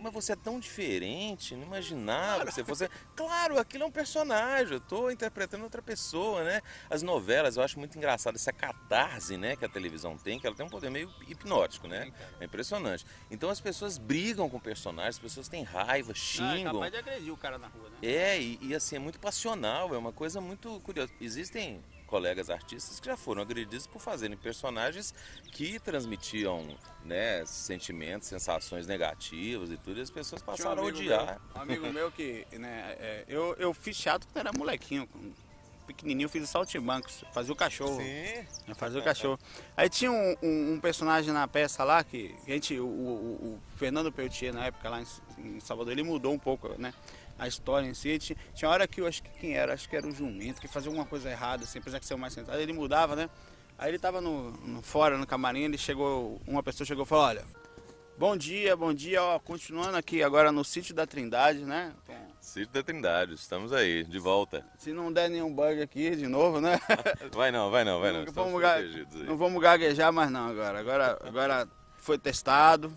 mas 0.01 0.11
você 0.11 0.33
é 0.33 0.35
tão 0.35 0.59
diferente, 0.59 1.55
não 1.55 1.63
imaginava 1.63 2.45
que 2.45 2.51
você 2.51 2.63
fosse. 2.63 2.89
Claro, 3.15 3.59
aquilo 3.59 3.83
é 3.83 3.87
um 3.87 3.91
personagem, 3.91 4.73
eu 4.73 4.77
estou 4.79 5.11
interpretando 5.11 5.63
outra 5.63 5.81
pessoa, 5.81 6.43
né? 6.43 6.61
As 6.89 7.03
novelas, 7.03 7.55
eu 7.55 7.61
acho 7.61 7.77
muito 7.77 7.95
engraçado 7.97 8.35
essa 8.35 8.51
catarse, 8.51 9.37
né, 9.37 9.55
que 9.55 9.63
a 9.63 9.69
televisão 9.69 10.17
tem, 10.17 10.39
que 10.39 10.47
ela 10.47 10.55
tem 10.55 10.65
um 10.65 10.69
poder 10.69 10.89
meio 10.89 11.13
hipnótico, 11.27 11.87
né? 11.87 12.11
É 12.39 12.45
impressionante. 12.45 13.05
Então 13.29 13.49
as 13.49 13.61
pessoas 13.61 13.99
brigam 13.99 14.49
com 14.49 14.59
personagens, 14.59 15.15
as 15.15 15.21
pessoas 15.21 15.47
têm 15.47 15.63
raiva, 15.63 16.15
xingam. 16.15 16.73
Não, 16.73 16.83
é 16.83 16.89
capaz 16.89 16.91
de 16.91 16.97
agredir 16.97 17.33
o 17.33 17.37
cara 17.37 17.59
na 17.59 17.67
rua, 17.67 17.89
né? 17.89 17.97
É, 18.01 18.41
e, 18.41 18.57
e 18.61 18.73
assim, 18.73 18.95
é 18.95 18.99
muito 18.99 19.19
passional, 19.19 19.93
é 19.93 19.97
uma 19.97 20.11
coisa 20.11 20.41
muito 20.41 20.79
curiosa. 20.79 21.11
Existem 21.21 21.83
colegas 22.11 22.49
artistas 22.49 22.99
que 22.99 23.05
já 23.05 23.15
foram 23.15 23.41
agredidos 23.41 23.87
por 23.87 24.01
fazerem 24.01 24.35
personagens 24.35 25.15
que 25.53 25.79
transmitiam 25.79 26.77
né, 27.05 27.45
sentimentos, 27.45 28.27
sensações 28.27 28.85
negativas 28.85 29.71
e 29.71 29.77
tudo, 29.77 29.97
e 29.97 30.01
as 30.01 30.11
pessoas 30.11 30.41
passaram 30.41 30.83
um 30.83 30.87
a 30.87 30.89
odiar. 30.89 31.25
Meu, 31.25 31.55
um 31.55 31.61
amigo 31.61 31.93
meu 31.93 32.11
que, 32.11 32.45
né, 32.51 32.97
é, 32.99 33.25
eu, 33.29 33.55
eu 33.57 33.73
fiz 33.73 33.95
chato 33.95 34.27
quando 34.27 34.45
era 34.45 34.51
molequinho, 34.55 35.07
pequenininho, 35.87 36.25
eu 36.25 36.29
fiz 36.29 36.43
o 36.43 36.47
saltimbancos, 36.47 37.23
fazia 37.31 37.53
o 37.53 37.55
cachorro. 37.55 37.95
Sim. 37.95 38.73
Fazia 38.75 38.99
o 38.99 39.03
cachorro. 39.03 39.39
Aí 39.77 39.89
tinha 39.89 40.11
um, 40.11 40.35
um, 40.43 40.73
um, 40.73 40.79
personagem 40.81 41.33
na 41.33 41.47
peça 41.47 41.81
lá 41.85 42.03
que 42.03 42.35
a 42.45 42.51
gente, 42.51 42.77
o, 42.77 42.85
o, 42.85 42.89
o 42.89 43.59
Fernando 43.77 44.11
Peltier 44.11 44.53
na 44.53 44.65
época 44.65 44.89
lá 44.89 45.01
em, 45.01 45.05
em 45.39 45.59
Salvador, 45.61 45.93
ele 45.93 46.03
mudou 46.03 46.33
um 46.33 46.39
pouco, 46.39 46.69
né? 46.77 46.93
A 47.41 47.47
história 47.47 47.87
em 47.87 47.93
si. 47.95 48.19
Tinha, 48.19 48.37
tinha 48.53 48.69
hora 48.69 48.87
que 48.87 49.01
eu 49.01 49.07
acho 49.07 49.23
que 49.23 49.31
quem 49.31 49.55
era, 49.55 49.73
acho 49.73 49.89
que 49.89 49.95
era 49.95 50.07
o 50.07 50.11
jumento, 50.11 50.61
que 50.61 50.67
fazia 50.67 50.89
alguma 50.89 51.07
coisa 51.07 51.29
errada, 51.29 51.63
assim, 51.63 51.79
apesar 51.79 51.97
de 51.97 52.05
ser 52.05 52.13
o 52.13 52.17
mais 52.19 52.33
sentado, 52.33 52.59
ele 52.59 52.71
mudava, 52.71 53.15
né? 53.15 53.29
Aí 53.79 53.89
ele 53.89 53.97
tava 53.97 54.21
no, 54.21 54.51
no, 54.51 54.81
fora, 54.83 55.17
no 55.17 55.25
camarim, 55.25 55.63
ele 55.63 55.77
chegou, 55.77 56.39
uma 56.45 56.61
pessoa 56.61 56.85
chegou 56.85 57.03
e 57.03 57.07
falou, 57.07 57.25
olha, 57.25 57.43
bom 58.15 58.37
dia, 58.37 58.75
bom 58.75 58.93
dia, 58.93 59.23
ó, 59.23 59.39
continuando 59.39 59.97
aqui 59.97 60.21
agora 60.21 60.51
no 60.51 60.63
sítio 60.63 60.93
da 60.93 61.07
Trindade, 61.07 61.65
né? 61.65 61.91
Sítio 62.39 62.71
da 62.71 62.83
Trindade, 62.83 63.33
estamos 63.33 63.73
aí, 63.73 64.03
de 64.03 64.19
volta. 64.19 64.63
Se 64.77 64.93
não 64.93 65.11
der 65.11 65.31
nenhum 65.31 65.51
bug 65.51 65.81
aqui 65.81 66.15
de 66.15 66.27
novo, 66.27 66.61
né? 66.61 66.79
vai 67.33 67.51
não, 67.51 67.71
vai 67.71 67.83
não, 67.83 67.99
vai 67.99 68.11
não. 68.11 68.23
Não 68.23 68.31
vamos, 68.31 68.61
não 69.25 69.35
vamos 69.35 69.59
gaguejar 69.59 70.13
mais 70.13 70.29
não 70.29 70.47
agora. 70.47 70.79
Agora, 70.79 71.19
agora 71.23 71.67
foi 71.97 72.19
testado. 72.19 72.95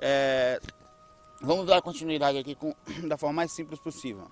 É, 0.00 0.58
Vamos 1.40 1.66
dar 1.66 1.80
continuidade 1.80 2.36
aqui 2.36 2.54
com, 2.54 2.74
da 3.06 3.16
forma 3.16 3.34
mais 3.34 3.52
simples 3.52 3.78
possível. 3.78 4.28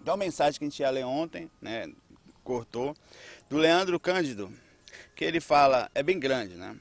Então, 0.00 0.14
uma 0.14 0.24
mensagem 0.24 0.58
que 0.58 0.64
a 0.64 0.68
gente 0.68 0.80
ia 0.80 0.90
ler 0.90 1.04
ontem, 1.04 1.50
né, 1.60 1.90
cortou, 2.44 2.94
do 3.48 3.56
Leandro 3.56 3.98
Cândido, 3.98 4.52
que 5.16 5.24
ele 5.24 5.40
fala, 5.40 5.90
é 5.94 6.02
bem 6.02 6.18
grande, 6.18 6.54
né? 6.54 6.76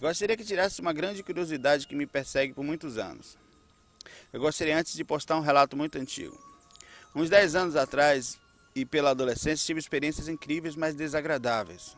Gostaria 0.00 0.36
que 0.36 0.44
tirasse 0.44 0.80
uma 0.80 0.92
grande 0.92 1.22
curiosidade 1.22 1.86
que 1.86 1.96
me 1.96 2.06
persegue 2.06 2.52
por 2.52 2.62
muitos 2.62 2.98
anos. 2.98 3.36
Eu 4.32 4.40
gostaria 4.40 4.78
antes 4.78 4.94
de 4.94 5.02
postar 5.02 5.36
um 5.36 5.40
relato 5.40 5.76
muito 5.76 5.98
antigo. 5.98 6.38
Uns 7.14 7.28
10 7.28 7.56
anos 7.56 7.76
atrás, 7.76 8.38
e 8.74 8.84
pela 8.84 9.10
adolescência, 9.10 9.66
tive 9.66 9.80
experiências 9.80 10.28
incríveis, 10.28 10.76
mas 10.76 10.94
desagradáveis. 10.94 11.96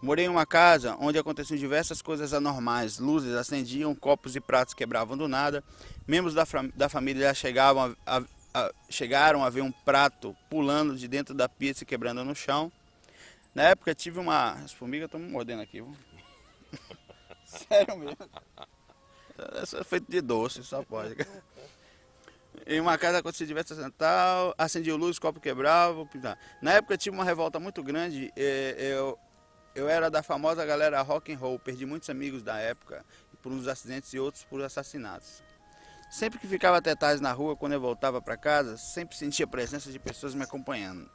Morei 0.00 0.26
em 0.26 0.28
uma 0.28 0.44
casa 0.44 0.96
onde 1.00 1.18
aconteciam 1.18 1.56
diversas 1.56 2.02
coisas 2.02 2.34
anormais. 2.34 2.98
Luzes 2.98 3.34
acendiam, 3.34 3.94
copos 3.94 4.36
e 4.36 4.40
pratos 4.40 4.74
quebravam 4.74 5.16
do 5.16 5.26
nada. 5.26 5.64
Membros 6.06 6.34
da, 6.34 6.44
da 6.74 6.88
família 6.88 7.32
chegavam 7.32 7.96
a, 8.06 8.22
a, 8.54 8.72
chegaram 8.90 9.42
a 9.42 9.50
ver 9.50 9.62
um 9.62 9.72
prato 9.72 10.36
pulando 10.50 10.96
de 10.96 11.08
dentro 11.08 11.34
da 11.34 11.48
pia 11.48 11.72
e 11.72 11.84
quebrando 11.84 12.24
no 12.24 12.34
chão. 12.34 12.70
Na 13.54 13.62
época 13.64 13.94
tive 13.94 14.20
uma. 14.20 14.52
As 14.52 14.72
formigas 14.72 15.06
estão 15.06 15.18
me 15.18 15.30
mordendo 15.30 15.62
aqui. 15.62 15.82
Sério 17.46 17.96
mesmo. 17.96 18.16
Isso 19.62 19.78
é 19.78 19.84
feito 19.84 20.10
de 20.10 20.20
doce, 20.20 20.62
só 20.62 20.82
pode. 20.82 21.16
Em 22.66 22.80
uma 22.80 22.96
casa 22.96 23.18
acontecia 23.18 23.46
diversas 23.46 23.78
tal, 23.98 24.54
acendia 24.56 24.96
luz, 24.96 25.18
copo 25.18 25.38
quebrava. 25.38 26.08
Na 26.62 26.72
época 26.72 26.96
tive 26.96 27.14
uma 27.14 27.24
revolta 27.24 27.60
muito 27.60 27.82
grande. 27.82 28.32
Eu, 28.34 29.18
eu 29.76 29.88
era 29.88 30.10
da 30.10 30.22
famosa 30.22 30.64
galera 30.64 31.02
rock 31.02 31.32
and 31.32 31.36
roll, 31.38 31.58
perdi 31.58 31.84
muitos 31.84 32.08
amigos 32.08 32.42
da 32.42 32.58
época 32.58 33.04
por 33.42 33.52
uns 33.52 33.68
acidentes 33.68 34.12
e 34.14 34.18
outros 34.18 34.42
por 34.42 34.60
assassinatos. 34.62 35.42
Sempre 36.10 36.38
que 36.38 36.48
ficava 36.48 36.78
até 36.78 36.96
tarde 36.96 37.22
na 37.22 37.30
rua, 37.32 37.54
quando 37.54 37.72
eu 37.74 37.80
voltava 37.80 38.22
para 38.22 38.36
casa, 38.36 38.76
sempre 38.78 39.16
sentia 39.16 39.44
a 39.44 39.48
presença 39.48 39.92
de 39.92 39.98
pessoas 39.98 40.34
me 40.34 40.42
acompanhando. 40.42 41.08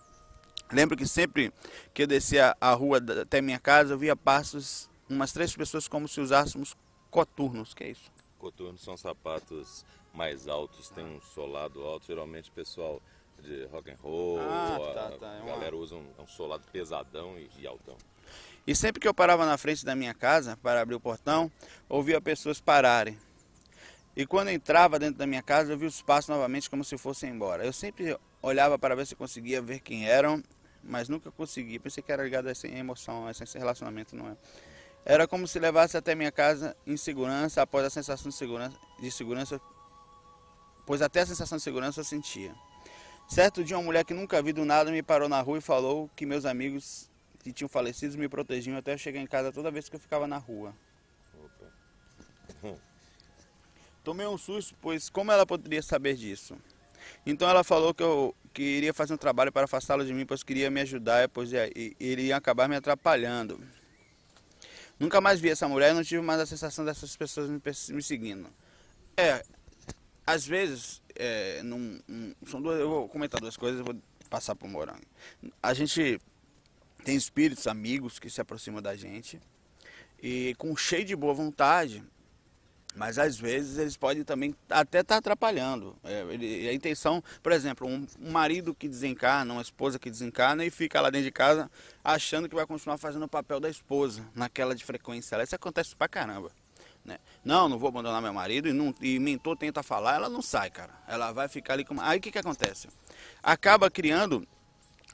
Lembro 0.72 0.96
que 0.96 1.08
sempre 1.08 1.52
que 1.94 2.04
eu 2.04 2.08
descia 2.08 2.56
a 2.62 2.72
rua 2.74 3.02
até 3.22 3.42
minha 3.42 3.60
casa, 3.60 3.94
eu 3.94 3.98
via 3.98 4.16
passos, 4.16 4.90
umas 5.10 5.34
três 5.34 5.56
pessoas 5.56 5.88
como 5.88 6.08
se 6.08 6.22
usássemos 6.22 6.76
coturnos. 7.10 7.74
que 7.74 7.84
é 7.84 7.90
isso? 7.90 8.12
Coturnos 8.38 8.82
são 8.82 8.96
sapatos 8.96 9.84
mais 10.14 10.48
altos, 10.48 10.90
tem 10.90 11.04
um 11.04 11.20
solado 11.20 11.84
alto, 11.84 12.06
geralmente 12.06 12.52
pessoal 12.52 13.02
de 13.40 13.66
rock 13.66 13.90
and 13.90 13.98
roll, 14.02 14.40
Ah, 14.40 14.78
tá, 14.94 15.12
tá, 15.18 15.34
é 15.34 15.46
galera 15.46 15.76
usa 15.76 15.96
um, 15.96 16.06
um 16.20 16.28
solado 16.28 16.64
pesadão 16.72 17.40
e, 17.40 17.50
e 17.58 17.66
altão. 17.66 17.98
E 18.66 18.76
sempre 18.76 19.00
que 19.00 19.08
eu 19.08 19.14
parava 19.14 19.46
na 19.46 19.58
frente 19.58 19.84
da 19.84 19.96
minha 19.96 20.14
casa 20.14 20.58
para 20.58 20.82
abrir 20.82 20.96
o 20.96 21.00
portão, 21.00 21.52
ouvia 21.90 22.22
pessoas 22.22 22.62
pararem. 22.62 23.18
E 24.16 24.26
quando 24.26 24.50
entrava 24.50 25.00
dentro 25.00 25.18
da 25.18 25.26
minha 25.26 25.42
casa, 25.42 25.74
eu 25.74 25.78
via 25.78 25.88
os 25.88 26.02
passos 26.02 26.30
novamente 26.30 26.70
como 26.70 26.84
se 26.84 26.98
fossem 26.98 27.32
embora. 27.32 27.66
Eu 27.66 27.74
sempre 27.74 28.18
olhava 28.42 28.78
para 28.78 28.96
ver 28.96 29.08
se 29.08 29.16
conseguia 29.16 29.62
ver 29.62 29.80
quem 29.80 30.08
eram, 30.08 30.44
mas 30.84 31.10
nunca 31.10 31.32
conseguia. 31.32 31.80
Pensei 31.80 32.04
que 32.04 32.12
era 32.12 32.24
ligado 32.24 32.48
a 32.48 32.52
essa 32.52 32.68
emoção, 32.68 33.26
a 33.28 33.32
esse 33.32 33.58
relacionamento, 33.58 34.16
não 34.16 34.30
é? 34.30 34.38
Era 35.04 35.28
como 35.28 35.48
se 35.48 35.58
levasse 35.58 35.98
até 35.98 36.14
minha 36.14 36.32
casa 36.32 36.76
em 36.86 36.96
segurança, 36.96 37.62
após 37.62 37.86
a 37.86 37.90
sensação 37.90 38.30
de 38.30 38.36
segurança, 38.36 38.78
de 39.00 39.12
segurança 39.12 39.60
pois 40.86 41.02
até 41.02 41.22
a 41.22 41.26
sensação 41.26 41.58
de 41.58 41.64
segurança 41.64 42.02
eu 42.02 42.04
sentia. 42.04 42.54
Certo 43.28 43.64
dia, 43.64 43.78
uma 43.78 43.84
mulher 43.84 44.04
que 44.04 44.14
nunca 44.14 44.42
vi 44.42 44.52
do 44.52 44.66
nada 44.66 44.92
me 44.92 45.02
parou 45.02 45.30
na 45.30 45.40
rua 45.40 45.58
e 45.58 45.62
falou 45.62 46.10
que 46.16 46.26
meus 46.26 46.46
amigos 46.46 47.10
que 47.42 47.52
tinham 47.52 47.70
falecido 47.70 48.18
me 48.18 48.30
protegiam 48.30 48.78
até 48.78 48.94
eu 48.94 48.98
chegar 48.98 49.20
em 49.20 49.28
casa 49.28 49.52
toda 49.52 49.72
vez 49.72 49.90
que 49.90 49.96
eu 49.96 50.00
ficava 50.00 50.28
na 50.28 50.38
rua. 50.38 50.76
Opa. 51.44 52.76
Tomei 54.04 54.26
um 54.28 54.38
susto, 54.38 54.76
pois 54.82 55.10
como 55.10 55.32
ela 55.32 55.46
poderia 55.46 55.82
saber 55.82 56.16
disso? 56.16 56.58
Então 57.26 57.48
ela 57.50 57.64
falou 57.64 57.94
que 57.94 58.04
eu 58.04 58.36
que 58.54 58.62
iria 58.62 58.94
fazer 58.94 59.14
um 59.14 59.18
trabalho 59.18 59.52
para 59.52 59.64
afastá-lo 59.64 60.06
de 60.06 60.14
mim, 60.14 60.26
pois 60.26 60.44
queria 60.44 60.70
me 60.70 60.82
ajudar, 60.82 61.30
pois 61.30 61.54
e- 61.54 61.96
ele 62.00 62.24
ia 62.24 62.36
acabar 62.36 62.68
me 62.68 62.76
atrapalhando. 62.76 63.62
Nunca 65.00 65.22
mais 65.22 65.40
vi 65.40 65.50
essa 65.50 65.68
mulher 65.68 65.92
e 65.92 65.94
não 65.94 66.04
tive 66.04 66.22
mais 66.22 66.40
a 66.42 66.46
sensação 66.46 66.84
dessas 66.84 67.16
pessoas 67.16 67.50
me, 67.50 67.62
me 67.96 68.04
seguindo. 68.04 68.50
É, 69.16 69.44
às 70.28 70.46
vezes, 70.46 71.02
é, 71.16 71.64
num- 71.64 72.02
são 72.46 72.62
duas, 72.62 72.80
eu 72.80 72.90
vou 72.90 73.08
comentar 73.08 73.40
duas 73.40 73.56
coisas, 73.56 73.80
eu 73.80 73.86
vou 73.86 73.96
passar 74.30 74.54
para 74.56 74.68
o 74.68 74.70
Morango. 74.70 75.02
A 75.64 75.74
gente 75.74 76.20
tem 77.04 77.16
espíritos, 77.16 77.68
amigos 77.68 78.20
que 78.20 78.30
se 78.30 78.42
aproximam 78.42 78.82
da 78.82 78.96
gente 78.96 79.40
e 80.22 80.54
com 80.58 80.76
cheio 80.76 81.04
de 81.04 81.16
boa 81.16 81.34
vontade, 81.34 82.04
mas 82.96 83.18
às 83.18 83.40
vezes 83.40 83.78
eles 83.78 83.96
podem 83.98 84.24
também 84.24 84.54
até 84.70 85.00
estar 85.00 85.18
atrapalhando. 85.18 85.96
É, 86.04 86.22
ele- 86.30 86.68
a 86.68 86.74
intenção, 86.74 87.24
por 87.42 87.52
exemplo, 87.54 87.88
um, 87.88 88.06
um 88.20 88.32
marido 88.32 88.76
que 88.76 88.88
desencarna, 88.88 89.54
uma 89.54 89.62
esposa 89.62 89.98
que 89.98 90.10
desencarna 90.12 90.66
e 90.66 90.70
fica 90.70 91.00
lá 91.00 91.10
dentro 91.10 91.26
de 91.26 91.32
casa 91.32 91.72
achando 92.04 92.50
que 92.50 92.56
vai 92.56 92.66
continuar 92.68 92.98
fazendo 92.98 93.24
o 93.24 93.30
papel 93.30 93.60
da 93.60 93.70
esposa, 93.70 94.24
naquela 94.36 94.76
de 94.76 94.84
frequência. 94.84 95.42
Isso 95.42 95.56
acontece 95.56 95.96
pra 95.96 96.08
caramba. 96.10 96.52
né? 97.04 97.18
Não, 97.44 97.68
não 97.68 97.80
vou 97.80 97.88
abandonar 97.90 98.22
meu 98.22 98.34
marido 98.34 98.68
e, 98.68 98.74
não, 98.74 98.94
e 99.02 99.18
mentor 99.18 99.58
tenta 99.58 99.82
falar, 99.82 100.16
ela 100.16 100.30
não 100.30 100.42
sai, 100.42 100.70
cara. 100.70 100.94
Ela 101.08 101.32
vai 101.32 101.48
ficar 101.48 101.74
ali 101.74 101.84
com. 101.86 102.00
Aí 102.00 102.20
o 102.20 102.22
que, 102.22 102.30
que 102.32 102.38
acontece? 102.38 102.90
Acaba 103.42 103.90
criando 103.90 104.46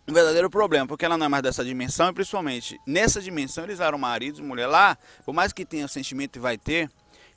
um 0.08 0.14
verdadeiro 0.14 0.50
problema, 0.50 0.88
porque 0.88 1.06
ela 1.06 1.18
não 1.18 1.26
é 1.26 1.30
mais 1.30 1.44
dessa 1.44 1.66
dimensão 1.66 2.10
e 2.10 2.14
principalmente 2.14 2.80
nessa 2.86 3.22
dimensão 3.22 3.66
eles 3.66 3.80
eram 3.80 3.98
maridos 3.98 4.40
e 4.40 4.44
mulher 4.44 4.68
lá, 4.68 4.98
por 5.26 5.34
mais 5.34 5.52
que 5.52 5.66
tenha 5.66 5.88
sentimento 5.88 6.38
e 6.38 6.40
vai 6.40 6.58
ter, 6.58 6.90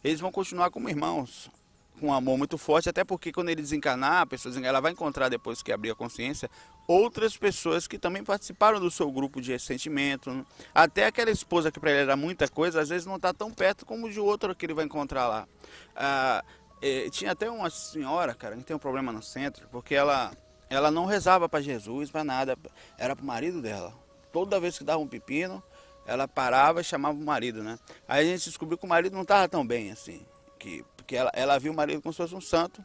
eles 0.04 0.20
vão 0.20 0.30
continuar 0.30 0.70
como 0.70 0.88
irmãos, 0.88 1.50
com 1.98 2.06
um 2.06 2.12
amor 2.12 2.38
muito 2.38 2.56
forte, 2.56 2.88
até 2.88 3.04
porque 3.04 3.33
quando 3.33 3.50
ele 3.50 3.61
desencarnar, 3.61 4.22
a 4.22 4.26
pessoa 4.26 4.50
desencarnar, 4.50 4.76
ela 4.76 4.80
vai 4.80 4.92
encontrar 4.92 5.28
depois 5.28 5.62
que 5.62 5.72
abrir 5.72 5.90
a 5.90 5.94
consciência 5.94 6.48
outras 6.88 7.37
pessoas 7.37 7.87
que 7.87 7.98
também 7.98 8.24
participaram 8.24 8.80
do 8.80 8.90
seu 8.90 9.11
grupo 9.12 9.40
de 9.40 9.56
sentimento, 9.61 10.44
até 10.74 11.06
aquela 11.06 11.30
esposa 11.30 11.70
que 11.70 11.78
para 11.78 11.90
ele 11.92 12.00
era 12.00 12.16
muita 12.16 12.48
coisa, 12.48 12.80
às 12.80 12.88
vezes 12.88 13.06
não 13.06 13.14
está 13.14 13.33
tão 13.33 13.50
perto 13.50 13.87
como 13.87 14.11
de 14.11 14.18
outro 14.18 14.56
que 14.56 14.66
ele 14.66 14.74
vai 14.74 14.87
encontrar 14.87 15.28
lá. 15.28 15.46
Ah, 15.94 16.44
eh, 16.83 17.09
tinha 17.11 17.30
até 17.30 17.48
uma 17.48 17.70
senhora, 17.70 18.35
cara, 18.35 18.56
que 18.56 18.64
tem 18.64 18.74
um 18.74 18.80
problema 18.80 19.12
no 19.12 19.22
centro, 19.22 19.68
porque 19.70 19.94
ela 19.94 20.33
ela 20.70 20.90
não 20.90 21.04
rezava 21.04 21.48
para 21.48 21.61
Jesus, 21.61 22.11
para 22.11 22.22
nada, 22.24 22.56
era 22.96 23.14
para 23.16 23.22
o 23.22 23.26
marido 23.26 23.61
dela. 23.61 23.92
Toda 24.33 24.61
vez 24.61 24.78
que 24.78 24.85
dava 24.85 25.00
um 25.00 25.09
pepino, 25.09 25.61
ela 26.06 26.28
parava 26.28 26.80
e 26.80 26.85
chamava 26.85 27.18
o 27.18 27.24
marido, 27.24 27.62
né? 27.62 27.78
Aí 28.09 28.26
a 28.28 28.33
gente 28.33 28.44
descobriu 28.44 28.78
que 28.78 28.87
o 28.87 28.88
marido 28.88 29.12
não 29.12 29.22
estava 29.22 29.48
tão 29.48 29.66
bem 29.66 29.90
assim, 29.90 30.24
que 30.59 30.85
porque 30.96 31.16
ela, 31.16 31.30
ela 31.35 31.59
viu 31.59 31.72
o 31.72 31.76
marido 31.76 32.00
como 32.00 32.12
se 32.12 32.18
fosse 32.18 32.35
um 32.37 32.40
santo 32.40 32.85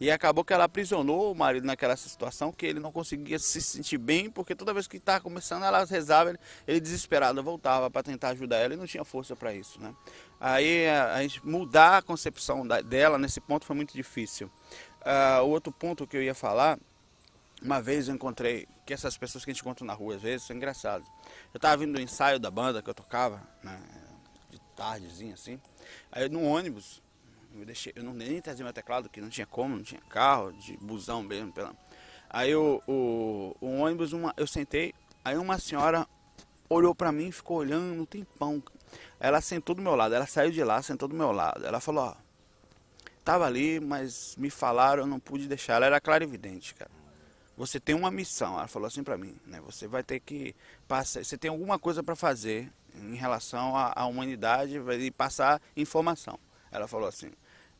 e 0.00 0.10
acabou 0.10 0.44
que 0.44 0.52
ela 0.52 0.64
aprisionou 0.64 1.30
o 1.30 1.34
marido 1.34 1.66
naquela 1.66 1.96
situação 1.96 2.50
que 2.52 2.64
ele 2.64 2.80
não 2.80 2.90
conseguia 2.90 3.38
se 3.38 3.60
sentir 3.60 3.98
bem, 3.98 4.30
porque 4.30 4.54
toda 4.54 4.72
vez 4.72 4.86
que 4.86 4.96
estava 4.96 5.20
começando 5.20 5.64
ela 5.64 5.84
rezava, 5.84 6.30
ele, 6.30 6.38
ele 6.66 6.80
desesperado 6.80 7.42
voltava 7.42 7.90
para 7.90 8.02
tentar 8.02 8.30
ajudar 8.30 8.56
ela 8.56 8.72
e 8.74 8.76
não 8.78 8.86
tinha 8.86 9.04
força 9.04 9.36
para 9.36 9.54
isso, 9.54 9.78
né? 9.80 9.94
Aí 10.40 10.88
a, 10.88 11.14
a 11.14 11.22
gente 11.22 11.46
mudar 11.46 11.98
a 11.98 12.02
concepção 12.02 12.66
da- 12.66 12.80
dela 12.80 13.18
nesse 13.18 13.40
ponto 13.40 13.66
foi 13.66 13.76
muito 13.76 13.94
difícil. 13.94 14.50
Ah, 15.04 15.40
o 15.42 15.48
outro 15.50 15.72
ponto 15.72 16.06
que 16.06 16.16
eu 16.16 16.22
ia 16.22 16.34
falar 16.34 16.78
uma 17.62 17.80
vez 17.80 18.08
eu 18.08 18.14
encontrei, 18.14 18.68
que 18.84 18.92
essas 18.92 19.16
pessoas 19.16 19.44
que 19.44 19.50
a 19.50 19.54
gente 19.54 19.62
encontra 19.62 19.84
na 19.84 19.92
rua 19.92 20.16
às 20.16 20.22
vezes, 20.22 20.46
são 20.46 20.54
engraçadas. 20.54 21.06
Eu 21.52 21.60
tava 21.60 21.78
vindo 21.78 21.94
do 21.94 22.00
ensaio 22.00 22.38
da 22.38 22.50
banda 22.50 22.82
que 22.82 22.90
eu 22.90 22.94
tocava, 22.94 23.42
né, 23.62 23.80
de 24.50 24.60
tardezinha 24.76 25.34
assim. 25.34 25.60
Aí 26.12 26.28
no 26.28 26.42
ônibus, 26.42 27.02
eu, 27.54 27.64
deixei, 27.64 27.92
eu 27.96 28.04
não 28.04 28.12
nem 28.12 28.40
trazia 28.40 28.64
meu 28.64 28.72
teclado, 28.72 29.08
que 29.08 29.20
não 29.20 29.28
tinha 29.28 29.46
como, 29.46 29.76
não 29.76 29.82
tinha 29.82 30.00
carro, 30.02 30.52
de 30.52 30.76
busão 30.76 31.22
mesmo. 31.22 31.52
Pela... 31.52 31.74
Aí 32.28 32.54
o, 32.54 32.82
o, 32.86 33.56
o 33.60 33.78
ônibus, 33.78 34.12
uma, 34.12 34.34
eu 34.36 34.46
sentei, 34.46 34.94
aí 35.24 35.36
uma 35.36 35.58
senhora 35.58 36.06
olhou 36.68 36.94
pra 36.94 37.10
mim 37.10 37.28
e 37.28 37.32
ficou 37.32 37.58
olhando 37.58 38.00
um 38.00 38.04
tempão. 38.04 38.62
Ela 39.18 39.40
sentou 39.40 39.74
do 39.74 39.82
meu 39.82 39.96
lado, 39.96 40.14
ela 40.14 40.26
saiu 40.26 40.50
de 40.50 40.62
lá, 40.62 40.82
sentou 40.82 41.08
do 41.08 41.14
meu 41.14 41.32
lado. 41.32 41.64
Ela 41.64 41.80
falou, 41.80 42.04
ó, 42.04 42.14
tava 43.24 43.46
ali, 43.46 43.80
mas 43.80 44.36
me 44.36 44.50
falaram, 44.50 45.04
eu 45.04 45.06
não 45.06 45.18
pude 45.18 45.48
deixar. 45.48 45.74
Ela 45.74 45.86
era 45.86 46.00
clarividente, 46.00 46.74
cara 46.74 46.95
você 47.56 47.80
tem 47.80 47.94
uma 47.94 48.10
missão. 48.10 48.54
Ela 48.58 48.68
falou 48.68 48.86
assim 48.86 49.02
para 49.02 49.16
mim, 49.16 49.36
né? 49.46 49.60
Você 49.64 49.88
vai 49.88 50.02
ter 50.02 50.20
que 50.20 50.54
passar, 50.86 51.24
você 51.24 51.38
tem 51.38 51.50
alguma 51.50 51.78
coisa 51.78 52.02
para 52.02 52.14
fazer 52.14 52.70
em 52.94 53.14
relação 53.14 53.76
à, 53.76 53.92
à 53.96 54.06
humanidade 54.06 54.80
e 55.00 55.10
passar 55.10 55.60
informação. 55.76 56.38
Ela 56.70 56.86
falou 56.86 57.08
assim. 57.08 57.30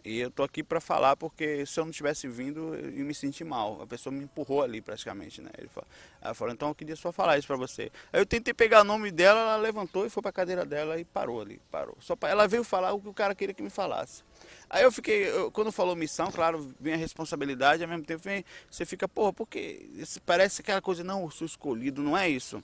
E 0.07 0.21
eu 0.21 0.31
tô 0.31 0.45
aqui 0.45 0.62
para 0.62 0.81
falar 0.81 1.16
porque 1.16 1.66
se 1.66 1.81
eu 1.81 1.85
não 1.85 1.90
tivesse 1.90 2.29
vindo, 2.29 2.77
eu 2.77 3.05
me 3.05 3.12
sentir 3.12 3.42
mal. 3.42 3.83
A 3.83 3.87
pessoa 3.88 4.12
me 4.12 4.23
empurrou 4.23 4.62
ali 4.62 4.81
praticamente, 4.81 5.42
né? 5.42 5.51
Ele 5.59 5.66
falou, 5.66 5.88
ela 6.23 6.33
falou, 6.33 6.55
então 6.55 6.69
eu 6.69 6.75
queria 6.77 6.95
só 6.95 7.11
falar 7.11 7.37
isso 7.38 7.49
para 7.49 7.57
você. 7.57 7.90
Aí 8.12 8.21
eu 8.21 8.25
tentei 8.25 8.55
pegar 8.55 8.83
o 8.83 8.85
nome 8.85 9.11
dela, 9.11 9.40
ela 9.40 9.57
levantou 9.57 10.07
e 10.07 10.09
foi 10.09 10.23
para 10.23 10.31
a 10.31 10.33
cadeira 10.33 10.64
dela 10.64 10.97
e 11.01 11.05
parou 11.05 11.40
ali, 11.40 11.61
parou. 11.73 11.97
Só 11.99 12.14
pra, 12.14 12.29
ela 12.29 12.47
veio 12.47 12.62
falar 12.62 12.92
o 12.92 13.01
que 13.01 13.09
o 13.09 13.12
cara 13.12 13.35
queria 13.35 13.53
que 13.53 13.64
me 13.64 13.69
falasse. 13.69 14.23
Aí 14.71 14.85
eu 14.85 14.92
fiquei, 14.92 15.29
eu- 15.29 15.51
quando 15.51 15.73
falou 15.73 15.97
missão, 15.97 16.31
claro, 16.31 16.73
vem 16.79 16.95
a 16.95 16.97
responsabilidade, 16.97 17.83
ao 17.83 17.88
mesmo 17.88 18.05
tempo 18.05 18.23
vem, 18.23 18.45
você 18.71 18.87
fica, 18.87 19.09
porra, 19.09 19.33
porque 19.33 19.90
parece 20.25 20.61
aquela 20.61 20.81
coisa, 20.81 21.03
não, 21.03 21.23
eu 21.25 21.31
sou 21.33 21.45
escolhido, 21.45 22.01
não 22.01 22.16
é 22.16 22.29
isso. 22.29 22.62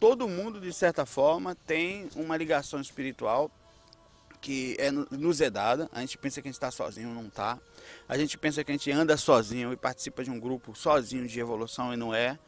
Todo 0.00 0.26
mundo, 0.26 0.60
de 0.60 0.72
certa 0.72 1.06
forma, 1.06 1.54
tem 1.54 2.08
uma 2.16 2.36
ligação 2.36 2.80
espiritual 2.80 3.48
que 4.40 4.74
é, 4.78 4.90
no- 4.90 5.06
nos 5.10 5.40
é 5.40 5.50
dada. 5.50 5.88
A 5.92 6.00
gente 6.00 6.16
pensa 6.18 6.40
que 6.40 6.48
a 6.48 6.50
gente 6.50 6.56
está 6.56 6.70
sozinho, 6.70 7.08
não 7.14 7.26
está. 7.26 7.58
A 8.08 8.16
gente 8.16 8.38
pensa 8.38 8.64
que 8.64 8.70
a 8.70 8.74
gente 8.74 8.90
anda 8.90 9.16
sozinho 9.16 9.72
e 9.72 9.76
participa 9.76 10.24
de 10.24 10.30
um 10.30 10.40
grupo 10.40 10.74
sozinho 10.74 11.26
de 11.26 11.38
evolução 11.40 11.92
e 11.92 11.96
não 11.96 12.14
é. 12.14 12.38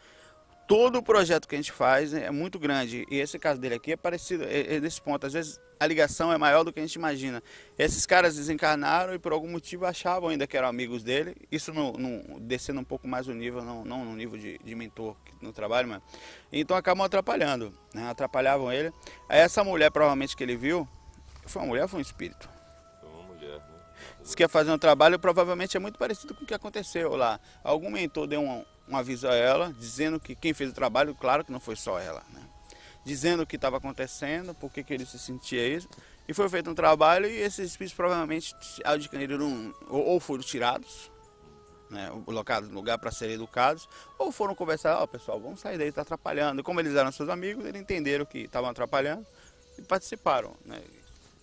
Todo 0.66 0.96
o 1.00 1.02
projeto 1.02 1.46
que 1.46 1.54
a 1.54 1.58
gente 1.58 1.72
faz 1.72 2.14
é 2.14 2.30
muito 2.30 2.58
grande. 2.58 3.04
E 3.10 3.18
esse 3.18 3.38
caso 3.38 3.60
dele 3.60 3.74
aqui 3.74 3.92
é 3.92 3.96
parecido, 3.96 4.44
é, 4.44 4.76
é 4.76 4.80
desse 4.80 5.02
ponto. 5.02 5.26
Às 5.26 5.32
vezes 5.34 5.60
a 5.78 5.86
ligação 5.86 6.32
é 6.32 6.38
maior 6.38 6.62
do 6.64 6.72
que 6.72 6.78
a 6.78 6.82
gente 6.82 6.94
imagina. 6.94 7.42
Esses 7.78 8.06
caras 8.06 8.36
desencarnaram 8.36 9.12
e 9.12 9.18
por 9.18 9.32
algum 9.32 9.48
motivo 9.50 9.84
achavam 9.84 10.30
ainda 10.30 10.46
que 10.46 10.56
eram 10.56 10.68
amigos 10.68 11.02
dele. 11.02 11.36
Isso 11.50 11.74
no, 11.74 11.92
no- 11.92 12.40
descendo 12.40 12.80
um 12.80 12.84
pouco 12.84 13.06
mais 13.06 13.26
o 13.28 13.34
nível, 13.34 13.62
não, 13.62 13.84
não 13.84 14.04
no 14.04 14.14
nível 14.16 14.38
de, 14.38 14.56
de 14.64 14.74
mentor 14.74 15.16
no 15.42 15.52
trabalho, 15.52 15.88
mas. 15.88 16.00
Então 16.50 16.76
acabam 16.76 17.04
atrapalhando, 17.04 17.74
né? 17.92 18.08
Atrapalhavam 18.08 18.72
ele. 18.72 18.92
Essa 19.28 19.62
mulher, 19.64 19.90
provavelmente, 19.90 20.34
que 20.36 20.42
ele 20.44 20.56
viu, 20.56 20.88
foi 21.46 21.62
uma 21.62 21.68
mulher 21.68 21.82
ou 21.82 21.88
foi 21.88 21.98
um 21.98 22.02
espírito? 22.02 22.48
Foi 23.00 23.08
uma 23.08 23.22
mulher, 23.22 23.58
né? 23.58 23.80
Disse 24.22 24.36
que 24.36 24.42
ia 24.42 24.48
fazer 24.48 24.70
um 24.70 24.78
trabalho, 24.78 25.18
provavelmente 25.18 25.76
é 25.76 25.80
muito 25.80 25.98
parecido 25.98 26.34
com 26.34 26.44
o 26.44 26.46
que 26.46 26.54
aconteceu 26.54 27.14
lá. 27.16 27.40
Algum 27.62 27.90
mentor 27.90 28.26
deu 28.26 28.40
um, 28.40 28.64
um 28.88 28.96
aviso 28.96 29.28
a 29.28 29.34
ela, 29.34 29.72
dizendo 29.78 30.18
que 30.20 30.34
quem 30.34 30.52
fez 30.52 30.70
o 30.70 30.74
trabalho, 30.74 31.14
claro 31.14 31.44
que 31.44 31.52
não 31.52 31.60
foi 31.60 31.76
só 31.76 31.98
ela, 31.98 32.22
né? 32.32 32.42
Dizendo 33.04 33.42
o 33.42 33.46
que 33.46 33.56
estava 33.56 33.78
acontecendo, 33.78 34.54
por 34.54 34.70
que 34.70 34.84
ele 34.88 35.04
se 35.04 35.18
sentia 35.18 35.66
isso. 35.66 35.88
E 36.28 36.32
foi 36.32 36.48
feito 36.48 36.70
um 36.70 36.74
trabalho 36.74 37.26
e 37.26 37.36
esses 37.36 37.72
espíritos 37.72 37.96
provavelmente 37.96 38.54
adquiriram, 38.84 39.74
ou, 39.88 40.06
ou 40.06 40.20
foram 40.20 40.42
tirados, 40.42 41.10
né, 41.90 42.10
colocados 42.24 42.68
no 42.68 42.74
lugar 42.76 42.98
para 42.98 43.10
serem 43.10 43.34
educados, 43.34 43.88
ou 44.18 44.32
foram 44.32 44.54
conversar, 44.54 45.02
ó 45.02 45.06
pessoal, 45.06 45.38
vamos 45.38 45.60
sair 45.60 45.76
daí, 45.76 45.88
está 45.88 46.02
atrapalhando. 46.02 46.62
Como 46.62 46.80
eles 46.80 46.94
eram 46.94 47.12
seus 47.12 47.28
amigos, 47.28 47.66
eles 47.66 47.80
entenderam 47.80 48.24
que 48.24 48.38
estavam 48.38 48.70
atrapalhando 48.70 49.26
e 49.76 49.82
participaram. 49.82 50.56
Né? 50.64 50.80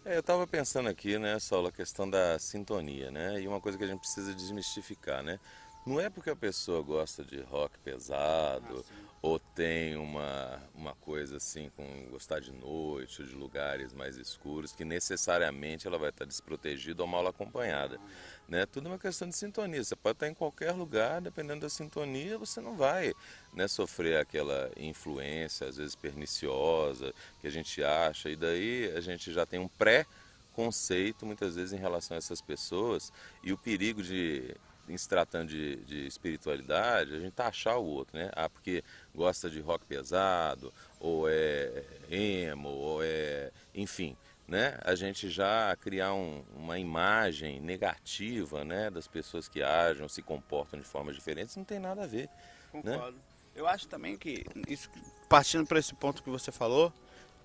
É, 0.05 0.15
eu 0.15 0.21
estava 0.21 0.47
pensando 0.47 0.87
aqui, 0.89 1.17
né, 1.19 1.37
Saulo, 1.39 1.67
a 1.67 1.71
questão 1.71 2.09
da 2.09 2.39
sintonia, 2.39 3.11
né? 3.11 3.41
E 3.41 3.47
uma 3.47 3.59
coisa 3.59 3.77
que 3.77 3.83
a 3.83 3.87
gente 3.87 3.99
precisa 3.99 4.33
desmistificar, 4.33 5.21
né? 5.21 5.39
Não 5.85 5.99
é 5.99 6.09
porque 6.09 6.29
a 6.29 6.35
pessoa 6.35 6.81
gosta 6.81 7.23
de 7.23 7.41
rock 7.41 7.77
pesado 7.79 8.85
Ah, 8.87 9.08
ou 9.21 9.37
tem 9.37 9.97
uma, 9.97 10.61
uma 10.73 10.95
coisa 10.95 11.37
assim 11.37 11.69
com 11.75 12.07
gostar 12.09 12.39
de 12.39 12.53
noite 12.53 13.21
ou 13.21 13.27
de 13.27 13.35
lugares 13.35 13.93
mais 13.93 14.15
escuros 14.17 14.71
que 14.71 14.85
necessariamente 14.85 15.85
ela 15.87 15.97
vai 15.97 16.09
estar 16.09 16.25
desprotegida 16.25 17.01
ou 17.01 17.07
mal 17.07 17.27
acompanhada. 17.27 17.99
Né? 18.47 18.65
Tudo 18.65 18.87
é 18.87 18.91
uma 18.91 18.99
questão 18.99 19.27
de 19.27 19.35
sintonia. 19.35 19.83
Você 19.83 19.95
pode 19.95 20.15
estar 20.15 20.27
em 20.27 20.33
qualquer 20.33 20.71
lugar, 20.71 21.21
dependendo 21.21 21.61
da 21.61 21.69
sintonia, 21.69 22.37
você 22.37 22.61
não 22.61 22.77
vai 22.77 23.13
né, 23.53 23.67
sofrer 23.67 24.17
aquela 24.17 24.71
influência, 24.77 25.67
às 25.67 25.75
vezes 25.75 25.95
perniciosa, 25.95 27.13
que 27.41 27.47
a 27.47 27.51
gente 27.51 27.83
acha, 27.83 28.29
e 28.29 28.35
daí 28.35 28.91
a 28.95 29.01
gente 29.01 29.33
já 29.33 29.45
tem 29.45 29.59
um 29.59 29.67
pré-conceito 29.67 31.25
muitas 31.25 31.55
vezes 31.55 31.73
em 31.73 31.77
relação 31.77 32.15
a 32.15 32.19
essas 32.19 32.41
pessoas 32.41 33.11
e 33.43 33.51
o 33.51 33.57
perigo 33.57 34.01
de 34.01 34.55
em 34.89 34.97
se 34.97 35.07
tratando 35.07 35.49
de, 35.49 35.77
de 35.77 36.05
espiritualidade, 36.05 37.15
a 37.15 37.19
gente 37.19 37.33
taxar 37.33 37.77
o 37.77 37.85
outro, 37.85 38.17
né? 38.17 38.29
Ah, 38.35 38.49
porque 38.49 38.83
gosta 39.13 39.49
de 39.49 39.59
rock 39.59 39.85
pesado, 39.85 40.73
ou 40.99 41.29
é 41.29 41.83
emo, 42.09 42.69
ou 42.69 43.03
é. 43.03 43.51
enfim, 43.73 44.17
né? 44.47 44.77
A 44.83 44.95
gente 44.95 45.29
já 45.29 45.75
criar 45.79 46.13
um, 46.13 46.43
uma 46.55 46.79
imagem 46.79 47.61
negativa, 47.61 48.65
né? 48.65 48.89
Das 48.89 49.07
pessoas 49.07 49.47
que 49.47 49.61
agem 49.61 50.07
se 50.09 50.21
comportam 50.21 50.79
de 50.79 50.85
formas 50.85 51.15
diferentes, 51.15 51.55
não 51.55 51.63
tem 51.63 51.79
nada 51.79 52.03
a 52.03 52.07
ver. 52.07 52.27
Concordo. 52.71 53.17
Eu 53.55 53.67
acho 53.67 53.87
também 53.87 54.17
que, 54.17 54.45
isso, 54.67 54.89
partindo 55.27 55.67
para 55.67 55.79
esse 55.79 55.93
ponto 55.93 56.23
que 56.23 56.29
você 56.29 56.51
falou, 56.51 56.93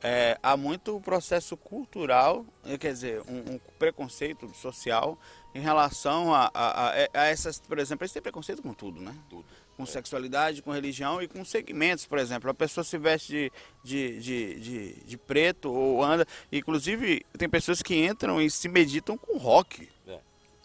é, 0.03 0.39
há 0.43 0.57
muito 0.57 1.01
processo 1.01 1.57
cultural, 1.57 2.45
quer 2.79 2.93
dizer, 2.93 3.23
um, 3.23 3.55
um 3.55 3.61
preconceito 3.79 4.55
social 4.55 5.19
em 5.55 5.61
relação 5.61 6.35
a, 6.35 6.51
a, 6.53 6.89
a, 6.89 6.93
a 7.15 7.27
essas, 7.27 7.61
por 7.61 7.79
exemplo, 7.79 8.03
eles 8.05 8.13
têm 8.13 8.21
preconceito 8.21 8.61
com 8.61 8.75
tudo, 8.75 9.01
né? 9.01 9.15
Tudo. 9.31 9.45
Com 9.77 9.87
sexualidade, 9.87 10.63
com 10.63 10.73
religião 10.73 11.23
e 11.23 11.29
com 11.29 11.45
segmentos, 11.45 12.07
por 12.07 12.19
exemplo. 12.19 12.51
A 12.51 12.55
pessoa 12.55 12.83
se 12.83 12.99
veste 12.99 13.53
de, 13.83 14.19
de, 14.21 14.21
de, 14.21 14.61
de, 14.61 14.95
de 15.05 15.17
preto 15.17 15.73
ou 15.73 16.03
anda. 16.03 16.27
Inclusive, 16.51 17.25
tem 17.39 17.49
pessoas 17.49 17.83
que 17.83 17.95
entram 18.05 18.41
e 18.41 18.51
se 18.51 18.69
meditam 18.69 19.17
com 19.17 19.39
rock. 19.39 19.89
É, 20.07 20.19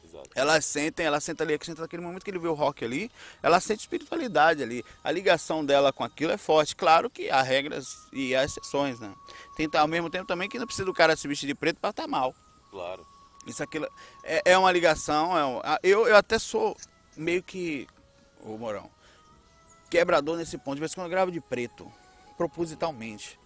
exato. 0.03 0.29
Elas 0.35 0.65
sentem, 0.65 1.05
ela 1.05 1.19
senta 1.19 1.43
ali, 1.43 1.57
senta 1.61 1.81
naquele 1.83 2.03
momento 2.03 2.23
que 2.23 2.31
ele 2.31 2.39
vê 2.39 2.47
o 2.47 2.53
rock 2.53 2.83
ali, 2.83 3.11
ela 3.41 3.59
sente 3.59 3.81
espiritualidade 3.81 4.63
ali. 4.63 4.83
A 5.03 5.11
ligação 5.11 5.63
dela 5.63 5.93
com 5.93 6.03
aquilo 6.03 6.31
é 6.31 6.37
forte. 6.37 6.75
Claro 6.75 7.09
que 7.09 7.29
há 7.29 7.41
regras 7.41 8.07
e 8.11 8.35
há 8.35 8.43
exceções, 8.43 8.99
né? 8.99 9.13
Tem 9.55 9.69
ao 9.73 9.87
mesmo 9.87 10.09
tempo 10.09 10.25
também 10.25 10.49
que 10.49 10.57
não 10.57 10.65
precisa 10.65 10.85
do 10.85 10.93
cara 10.93 11.15
se 11.15 11.27
vestir 11.27 11.47
de 11.47 11.55
preto 11.55 11.79
para 11.79 11.91
estar 11.91 12.07
mal. 12.07 12.33
Claro. 12.69 13.05
Isso 13.49 13.63
aquilo 13.63 13.87
é, 14.23 14.51
é 14.53 14.57
uma 14.57 14.71
ligação. 14.71 15.37
É 15.37 15.45
um- 15.45 15.59
a- 15.63 15.79
eu, 15.83 16.07
eu 16.07 16.15
até 16.15 16.39
sou 16.39 16.75
meio 17.17 17.43
que. 17.43 17.87
Ô 18.41 18.57
Morão. 18.57 18.89
Quebrador 19.89 20.37
nesse 20.37 20.57
ponto. 20.57 20.75
De 20.75 20.79
vez 20.81 20.91
em 20.91 20.95
quando 20.95 21.07
eu 21.07 21.11
gravo 21.11 21.31
de 21.31 21.41
preto. 21.41 21.91
Propositalmente. 22.37 23.37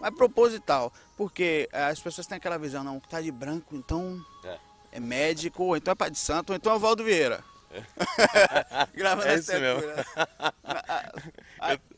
Mas 0.00 0.14
proposital. 0.14 0.92
Porque 1.16 1.68
eh, 1.72 1.84
as 1.84 2.00
pessoas 2.00 2.26
têm 2.26 2.36
aquela 2.36 2.58
visão, 2.58 2.82
não, 2.84 2.98
que 3.00 3.08
tá 3.08 3.20
de 3.20 3.30
branco, 3.30 3.74
então 3.76 4.20
É. 4.44 4.58
é 4.92 5.00
médico, 5.00 5.62
ou 5.62 5.76
então 5.76 5.92
é 5.92 5.94
pai 5.94 6.10
de 6.10 6.18
santo, 6.18 6.50
ou 6.50 6.56
então 6.56 6.72
é 6.72 6.76
o 6.76 6.80
Valdo 6.80 7.04
Vieira. 7.04 7.42
Gravando 8.94 9.28
É 9.28 9.34
isso 9.36 9.52
mesmo. 9.52 9.82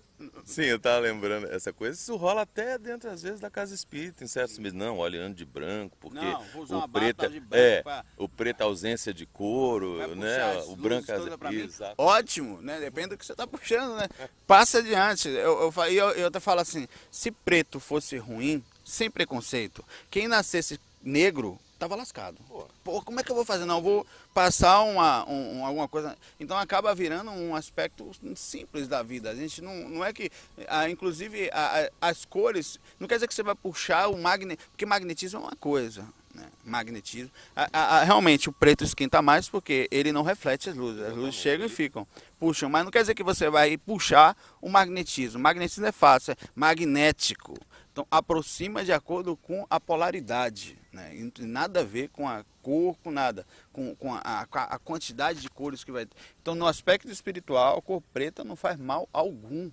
Sim, 0.46 0.62
eu 0.62 0.78
tava 0.78 1.00
lembrando 1.00 1.48
essa 1.48 1.72
coisa. 1.72 1.98
Isso 1.98 2.14
rola 2.14 2.42
até 2.42 2.78
dentro, 2.78 3.10
às 3.10 3.20
vezes, 3.20 3.40
da 3.40 3.50
casa 3.50 3.74
espírita, 3.74 4.22
em 4.22 4.28
certos 4.28 4.56
meses. 4.58 4.78
Não, 4.78 4.96
olhando 4.96 5.34
de 5.34 5.44
branco, 5.44 5.96
porque 6.00 6.16
Não, 6.24 6.40
vou 6.52 6.62
usar 6.62 6.76
o 6.76 6.78
uma 6.78 6.88
preto 6.88 7.16
bata 7.16 7.28
de 7.30 7.36
é, 7.38 7.40
branco 7.40 7.56
é, 7.56 7.82
pra- 7.82 8.04
o 8.16 8.28
preto 8.28 8.60
é 8.60 8.64
ausência 8.64 9.12
de 9.12 9.26
couro, 9.26 9.98
né? 10.14 10.52
as 10.56 10.68
O 10.68 10.76
branco 10.76 11.10
é 11.10 11.50
mim. 11.50 11.62
Exato. 11.64 11.94
Ótimo, 11.98 12.62
né? 12.62 12.78
Depende 12.78 13.08
do 13.08 13.18
que 13.18 13.26
você 13.26 13.34
tá 13.34 13.44
puxando, 13.44 13.96
né? 13.96 14.08
Passa 14.46 14.78
adiante. 14.78 15.28
Eu, 15.28 15.72
eu, 15.76 15.84
eu, 15.90 16.10
eu 16.12 16.26
até 16.28 16.38
falo 16.38 16.60
assim, 16.60 16.86
se 17.10 17.32
preto 17.32 17.80
fosse 17.80 18.16
ruim, 18.16 18.62
sem 18.84 19.10
preconceito, 19.10 19.84
quem 20.08 20.28
nascesse 20.28 20.78
negro, 21.02 21.58
tava 21.78 21.94
lascado. 21.94 22.38
Pô. 22.82 23.02
Como 23.02 23.20
é 23.20 23.22
que 23.22 23.30
eu 23.30 23.36
vou 23.36 23.44
fazer? 23.44 23.64
Não, 23.64 23.82
vou 23.82 24.06
passar 24.32 24.80
uma, 24.82 25.28
um- 25.28 25.58
um- 25.60 25.66
alguma 25.66 25.86
coisa. 25.88 26.16
Então 26.40 26.56
acaba 26.56 26.94
virando 26.94 27.30
um 27.30 27.54
aspecto 27.54 28.10
simples 28.34 28.88
da 28.88 29.02
vida. 29.02 29.30
A 29.30 29.34
gente 29.34 29.60
não, 29.62 29.74
não 29.88 30.04
é 30.04 30.12
que. 30.12 30.30
ah, 30.68 30.88
inclusive, 30.88 31.50
a- 31.52 31.90
a- 32.00 32.08
as 32.08 32.24
cores. 32.24 32.78
Não 32.98 33.06
quer 33.08 33.14
dizer 33.16 33.28
que 33.28 33.34
você 33.34 33.42
vai 33.42 33.54
puxar 33.54 34.08
o 34.08 34.16
magnetismo. 34.18 34.70
Porque 34.70 34.86
magnetismo 34.86 35.38
é 35.40 35.42
uma 35.42 35.56
coisa. 35.56 36.06
Né? 36.34 36.46
Magnetismo. 36.64 37.30
A- 37.54 37.68
a- 37.72 37.96
a- 37.98 38.04
realmente 38.04 38.48
o 38.50 38.52
preto 38.52 38.84
esquenta 38.84 39.22
mais 39.22 39.48
porque 39.48 39.88
ele 39.90 40.12
não 40.12 40.22
reflete 40.22 40.68
as 40.68 40.76
luzes. 40.76 41.02
As 41.02 41.14
luzes 41.14 41.34
chegam 41.34 41.66
e 41.66 41.68
ficam. 41.70 42.06
Puxam. 42.38 42.68
Mas 42.68 42.84
não 42.84 42.90
quer 42.90 43.00
dizer 43.00 43.14
que 43.14 43.22
você 43.22 43.48
vai 43.48 43.76
puxar 43.78 44.36
o 44.60 44.68
magnetismo. 44.68 45.38
O 45.38 45.42
magnetismo 45.42 45.86
é 45.86 45.92
fácil, 45.92 46.32
é 46.32 46.36
magnético. 46.54 47.54
Então 47.90 48.06
aproxima 48.10 48.84
de 48.84 48.92
acordo 48.92 49.34
com 49.38 49.66
a 49.70 49.80
polaridade. 49.80 50.76
Né? 50.96 51.30
Nada 51.40 51.80
a 51.80 51.84
ver 51.84 52.08
com 52.08 52.26
a 52.26 52.42
cor, 52.62 52.96
com 53.04 53.10
nada. 53.10 53.46
Com, 53.72 53.94
com 53.96 54.14
a- 54.14 54.46
a 54.50 54.78
quantidade 54.78 55.40
de 55.42 55.50
cores 55.50 55.84
que 55.84 55.92
vai 55.92 56.06
ter. 56.06 56.16
Então 56.40 56.54
no 56.54 56.66
aspecto 56.66 57.08
espiritual, 57.10 57.78
a 57.78 57.82
cor 57.82 58.02
preta 58.14 58.42
não 58.42 58.56
faz 58.56 58.78
mal 58.78 59.06
algum. 59.12 59.70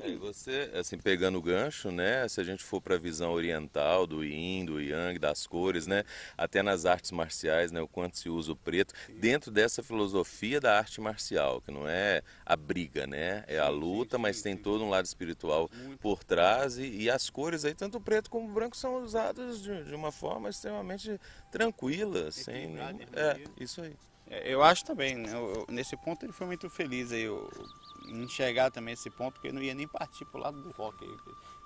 É, 0.00 0.10
e 0.10 0.16
você, 0.16 0.70
assim, 0.74 0.96
pegando 0.96 1.38
o 1.38 1.42
gancho, 1.42 1.90
né? 1.90 2.26
Se 2.28 2.40
a 2.40 2.44
gente 2.44 2.62
for 2.62 2.80
para 2.80 2.94
a 2.94 2.98
visão 2.98 3.32
oriental 3.32 4.06
do 4.06 4.22
yin, 4.22 4.64
do 4.64 4.80
yang, 4.80 5.18
das 5.18 5.46
cores, 5.46 5.86
né? 5.88 6.04
Até 6.36 6.62
nas 6.62 6.86
artes 6.86 7.10
marciais, 7.10 7.72
né? 7.72 7.80
O 7.80 7.88
quanto 7.88 8.16
se 8.16 8.28
usa 8.28 8.52
o 8.52 8.56
preto 8.56 8.94
dentro 9.18 9.50
dessa 9.50 9.82
filosofia 9.82 10.60
da 10.60 10.78
arte 10.78 11.00
marcial, 11.00 11.60
que 11.60 11.72
não 11.72 11.88
é 11.88 12.22
a 12.46 12.54
briga, 12.54 13.06
né? 13.06 13.44
É 13.48 13.58
a 13.58 13.68
luta, 13.68 14.18
mas 14.18 14.40
tem 14.40 14.56
todo 14.56 14.84
um 14.84 14.88
lado 14.88 15.04
espiritual 15.04 15.68
por 16.00 16.22
trás 16.22 16.78
e, 16.78 16.86
e 16.86 17.10
as 17.10 17.28
cores 17.28 17.64
aí, 17.64 17.74
tanto 17.74 17.98
o 17.98 18.00
preto 18.00 18.30
como 18.30 18.48
o 18.48 18.52
branco, 18.52 18.76
são 18.76 19.02
usadas 19.02 19.60
de, 19.60 19.84
de 19.84 19.94
uma 19.94 20.12
forma 20.12 20.48
extremamente 20.48 21.20
tranquila, 21.50 22.30
sem 22.30 22.68
nenhum... 22.68 23.00
É, 23.12 23.40
isso 23.58 23.82
aí. 23.82 23.96
É, 24.30 24.52
Eu 24.52 24.62
acho 24.62 24.84
também, 24.84 25.16
né? 25.16 25.32
Nesse 25.68 25.96
ponto 25.96 26.24
ele 26.24 26.32
foi 26.32 26.46
muito 26.46 26.68
feliz 26.70 27.12
aí, 27.12 27.24
em 27.24 27.77
enxergar 28.08 28.70
também 28.70 28.94
esse 28.94 29.10
ponto, 29.10 29.34
porque 29.34 29.48
eu 29.48 29.52
não 29.54 29.62
ia 29.62 29.74
nem 29.74 29.86
partir 29.86 30.24
pro 30.24 30.40
lado 30.40 30.60
do 30.60 30.70
rock. 30.70 31.06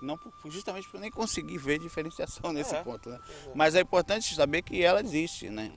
Não, 0.00 0.18
justamente 0.46 0.84
porque 0.84 0.96
eu 0.96 1.00
nem 1.00 1.10
consegui 1.12 1.56
ver 1.58 1.78
diferenciação 1.78 2.52
nesse 2.52 2.74
É. 2.74 2.82
ponto, 2.82 3.08
né? 3.08 3.20
Mas 3.54 3.74
é 3.76 3.80
importante 3.80 4.34
saber 4.34 4.62
que 4.62 4.82
ela 4.82 5.00
existe, 5.00 5.48
né? 5.48 5.70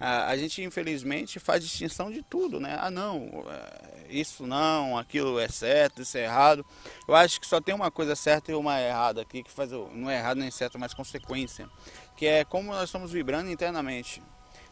A, 0.00 0.28
a 0.28 0.36
gente, 0.36 0.62
infelizmente, 0.62 1.38
faz 1.38 1.62
distinção 1.62 2.10
de 2.10 2.22
tudo, 2.22 2.58
né? 2.58 2.76
Ah, 2.80 2.90
não, 2.90 3.44
é, 3.50 4.06
isso 4.08 4.46
não, 4.46 4.96
aquilo 4.96 5.38
é 5.38 5.48
certo, 5.48 6.00
isso 6.02 6.16
é 6.16 6.24
errado. 6.24 6.64
Eu 7.06 7.14
acho 7.14 7.38
que 7.40 7.46
só 7.46 7.60
tem 7.60 7.74
uma 7.74 7.90
coisa 7.90 8.16
certa 8.16 8.50
e 8.50 8.54
uma 8.54 8.80
errada 8.80 9.20
aqui, 9.20 9.42
que 9.42 9.50
faz, 9.50 9.70
o- 9.72 9.88
não 9.92 10.08
é 10.10 10.16
errado 10.18 10.38
nem 10.38 10.50
certo, 10.50 10.78
mas 10.78 10.94
consequência, 10.94 11.68
que 12.16 12.24
é 12.26 12.44
como 12.44 12.70
nós 12.72 12.84
estamos 12.84 13.12
vibrando 13.12 13.50
internamente. 13.50 14.22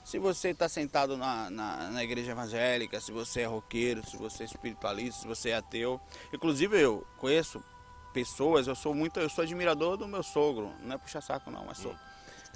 Se 0.05 0.19
você 0.19 0.51
está 0.51 0.69
sentado 0.69 1.17
na, 1.17 1.49
na, 1.49 1.91
na 1.91 2.05
igreja 2.05 2.33
evangélica, 2.33 3.01
se 3.01 3.11
você 3.11 3.41
é 3.41 3.47
roqueiro, 3.47 4.07
se 4.07 4.19
você 4.19 4.43
é 4.43 4.47
espiritualista, 4.47 5.23
se 5.23 5.27
você 5.27 5.51
é 5.51 5.57
ateu. 5.57 5.99
Inclusive 6.33 6.79
eu 6.79 7.07
conheço 7.17 7.65
pessoas, 8.13 8.67
eu 8.67 8.75
sou 8.75 8.95
muito, 8.95 9.19
eu 9.19 9.31
sou 9.31 9.43
admirador 9.43 9.97
do 9.97 10.07
meu 10.07 10.23
sogro, 10.23 10.71
não 10.83 10.95
é 10.95 10.99
puxa 10.99 11.23
saco 11.23 11.51
não, 11.51 11.65
mas 11.65 11.79
sou. 11.79 11.97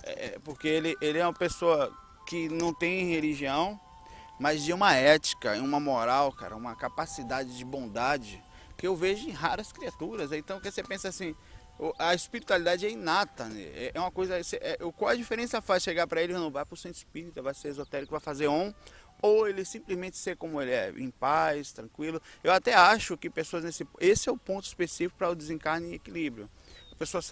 É, 0.03 0.27
é, 0.27 0.39
porque 0.39 0.69
ele, 0.69 0.95
ele 1.01 1.19
é 1.19 1.25
uma 1.25 1.33
pessoa 1.33 1.91
que 2.27 2.51
não 2.51 2.73
tem 2.75 3.07
religião, 3.07 3.81
mas 4.39 4.63
de 4.63 4.73
uma 4.73 4.95
ética, 4.95 5.55
uma 5.55 5.81
moral, 5.81 6.31
cara, 6.31 6.55
uma 6.55 6.77
capacidade 6.77 7.57
de 7.57 7.65
bondade 7.65 8.45
que 8.77 8.87
eu 8.87 8.95
vejo 8.95 9.27
em 9.27 9.33
raras 9.33 9.73
criaturas. 9.73 10.31
Então 10.33 10.61
que 10.61 10.71
você 10.71 10.83
pensa 10.83 11.09
assim, 11.09 11.35
a 11.99 12.15
espiritualidade 12.15 12.87
é 12.87 12.91
inata, 12.91 13.45
né? 13.49 13.63
É- 13.63 13.93
é 13.95 14.01
uma 14.01 14.11
coisa. 14.11 14.39
é- 14.39 14.79
qual 14.97 15.11
a 15.11 15.15
diferença 15.15 15.61
faz 15.63 15.83
chegar 15.83 16.07
para 16.07 16.23
ele 16.23 16.33
não 16.33 16.51
vai 16.51 16.65
para 16.65 16.75
o 16.75 16.77
centro 16.77 16.99
espírita, 16.99 17.41
vai 17.41 17.55
ser 17.55 17.69
esotérico, 17.69 18.11
vai 18.13 18.21
fazer 18.21 18.49
on, 18.49 18.73
ou 19.23 19.49
ele 19.49 19.65
simplesmente 19.65 20.17
ser 20.17 20.37
como 20.37 20.61
ele 20.61 20.71
é, 20.71 20.91
em 20.97 21.11
paz, 21.11 21.73
tranquilo. 21.73 22.21
Eu 22.43 22.53
até 22.53 22.75
acho 22.75 23.17
que 23.17 23.29
pessoas 23.31 23.65
nesse. 23.65 23.87
Esse 24.01 24.29
é 24.29 24.33
o 24.33 24.37
ponto 24.37 24.65
específico 24.65 25.17
para 25.19 25.31
o 25.31 25.35
desencarne 25.35 25.91
em 25.91 25.95
equilíbrio. 25.95 26.49
A 26.93 26.97
pessoa 26.99 27.23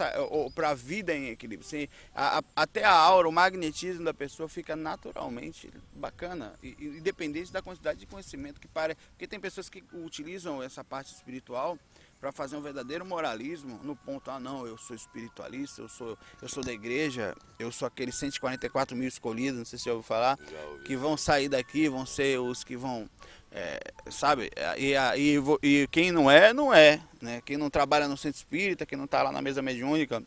para 0.55 0.69
a 0.69 0.73
vida 0.73 1.13
em 1.13 1.27
equilíbrio. 1.27 1.67
Sim, 1.67 1.89
a- 2.15 2.39
a- 2.39 2.43
até 2.55 2.85
a 2.85 2.91
aura, 2.93 3.27
o 3.27 3.31
magnetismo 3.33 4.05
da 4.05 4.13
pessoa 4.13 4.47
fica 4.47 4.77
naturalmente 4.77 5.69
bacana, 5.93 6.53
independente 6.63 7.51
da 7.51 7.61
quantidade 7.61 7.99
de 7.99 8.05
conhecimento 8.05 8.61
que 8.61 8.67
para. 8.67 8.95
Porque 9.09 9.27
tem 9.27 9.39
pessoas 9.41 9.67
que 9.67 9.83
utilizam 9.93 10.63
essa 10.63 10.85
parte 10.85 11.13
espiritual 11.13 11.77
para 12.19 12.31
fazer 12.31 12.55
um 12.55 12.61
verdadeiro 12.61 13.05
moralismo 13.05 13.79
no 13.83 13.95
ponto, 13.95 14.31
ah 14.31 14.39
não, 14.39 14.65
eu 14.65 14.77
sou 14.77 14.95
espiritualista, 14.95 15.81
eu 15.81 15.87
sou, 15.87 16.17
eu 16.41 16.49
sou 16.49 16.63
da 16.63 16.73
igreja, 16.73 17.35
eu 17.59 17.71
sou 17.71 17.87
aqueles 17.87 18.15
144 18.15 18.95
mil 18.95 19.07
escolhidos, 19.07 19.57
não 19.59 19.65
sei 19.65 19.77
se 19.77 19.83
você 19.83 19.91
ouviu 19.91 20.03
falar, 20.03 20.37
ouvi. 20.71 20.83
que 20.85 20.95
vão 20.95 21.15
sair 21.15 21.49
daqui, 21.49 21.87
vão 21.87 22.05
ser 22.05 22.39
os 22.39 22.63
que 22.63 22.75
vão, 22.75 23.07
é, 23.51 23.79
sabe, 24.09 24.49
e, 24.77 24.93
e, 25.15 25.37
e 25.61 25.87
quem 25.87 26.11
não 26.11 26.29
é, 26.29 26.53
não 26.53 26.73
é, 26.73 27.01
né? 27.21 27.41
Quem 27.45 27.57
não 27.57 27.69
trabalha 27.69 28.07
no 28.07 28.17
centro 28.17 28.37
espírita, 28.37 28.85
quem 28.85 28.97
não 28.97 29.05
está 29.05 29.21
lá 29.21 29.31
na 29.31 29.41
mesa 29.41 29.61
mediúnica, 29.61 30.23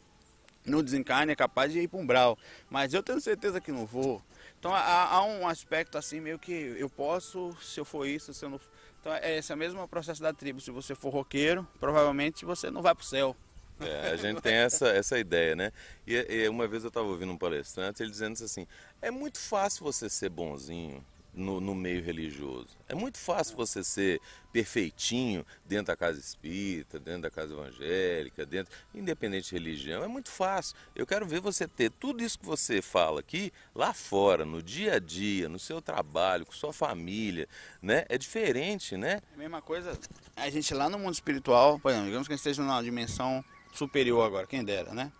no 0.64 0.82
desencarne 0.82 1.32
é 1.32 1.36
capaz 1.36 1.72
de 1.72 1.80
ir 1.80 1.88
para 1.88 1.98
um 1.98 2.06
brau. 2.06 2.38
Mas 2.68 2.92
eu 2.92 3.02
tenho 3.02 3.20
certeza 3.20 3.60
que 3.60 3.72
não 3.72 3.86
vou. 3.86 4.22
Então 4.58 4.74
há, 4.74 5.04
há, 5.04 5.24
um 5.24 5.48
aspecto 5.48 5.96
assim 5.96 6.20
meio 6.20 6.38
que 6.38 6.52
eu 6.52 6.88
posso, 6.88 7.56
se 7.62 7.80
eu 7.80 7.84
for 7.84 8.06
isso, 8.06 8.34
se 8.34 8.44
eu 8.44 8.50
não. 8.50 8.60
Então 9.00 9.12
é 9.14 9.38
esse 9.38 9.50
é 9.50 9.54
o 9.54 9.58
mesmo 9.58 9.86
processo 9.88 10.22
da 10.22 10.32
tribo. 10.32 10.60
Se 10.60 10.70
você 10.70 10.94
for 10.94 11.10
roqueiro, 11.10 11.66
provavelmente 11.78 12.44
você 12.44 12.70
não 12.70 12.82
vai 12.82 12.94
para 12.94 13.02
o 13.02 13.06
céu. 13.06 13.34
É, 13.80 14.10
a 14.10 14.16
gente 14.16 14.42
tem 14.42 14.54
essa, 14.54 14.88
essa 14.88 15.18
ideia, 15.18 15.56
né? 15.56 15.72
E, 16.06 16.14
e 16.14 16.48
uma 16.48 16.68
vez 16.68 16.84
eu 16.84 16.88
estava 16.88 17.06
ouvindo 17.06 17.32
um 17.32 17.38
palestrante, 17.38 18.02
ele 18.02 18.10
dizendo 18.10 18.32
assim: 18.44 18.66
é 19.00 19.10
muito 19.10 19.38
fácil 19.38 19.84
você 19.84 20.10
ser 20.10 20.28
bonzinho 20.28 21.02
no, 21.34 21.60
no, 21.60 21.74
meio 21.74 22.02
religioso. 22.02 22.76
É 22.88 22.94
muito 22.94 23.18
fácil 23.18 23.56
você 23.56 23.84
ser 23.84 24.20
perfeitinho 24.52 25.46
dentro 25.64 25.86
da 25.86 25.96
casa 25.96 26.18
espírita, 26.18 26.98
dentro 26.98 27.22
da 27.22 27.30
casa 27.30 27.52
evangélica, 27.52 28.44
dentro, 28.44 28.72
independente 28.94 29.48
de 29.48 29.54
religião. 29.54 30.02
É 30.02 30.08
muito 30.08 30.30
fácil. 30.30 30.76
Eu 30.94 31.06
quero 31.06 31.26
ver 31.26 31.40
você 31.40 31.68
ter 31.68 31.90
tudo 31.90 32.22
isso 32.22 32.38
que 32.38 32.46
você 32.46 32.82
fala 32.82 33.20
aqui 33.20 33.52
lá 33.74 33.94
fora, 33.94 34.44
no 34.44 34.62
dia 34.62 34.94
a 34.94 34.98
dia, 34.98 35.48
no 35.48 35.58
seu 35.58 35.80
trabalho, 35.80 36.44
com 36.44 36.52
sua 36.52 36.72
família, 36.72 37.48
né? 37.80 38.04
É 38.08 38.18
diferente, 38.18 38.96
né? 38.96 39.20
A 39.34 39.38
mesma 39.38 39.62
coisa, 39.62 39.98
a 40.36 40.50
gente 40.50 40.74
lá 40.74 40.88
no 40.88 40.98
mundo 40.98 41.14
espiritual, 41.14 41.78
por 41.78 41.90
exemplo, 41.90 42.06
digamos 42.06 42.26
que 42.26 42.34
a 42.34 42.36
gente 42.36 42.46
esteja 42.46 42.62
numa 42.62 42.82
dimensão 42.82 43.44
superior 43.72 44.26
agora, 44.26 44.46
quem 44.46 44.64
dera, 44.64 44.92
né? 44.92 45.12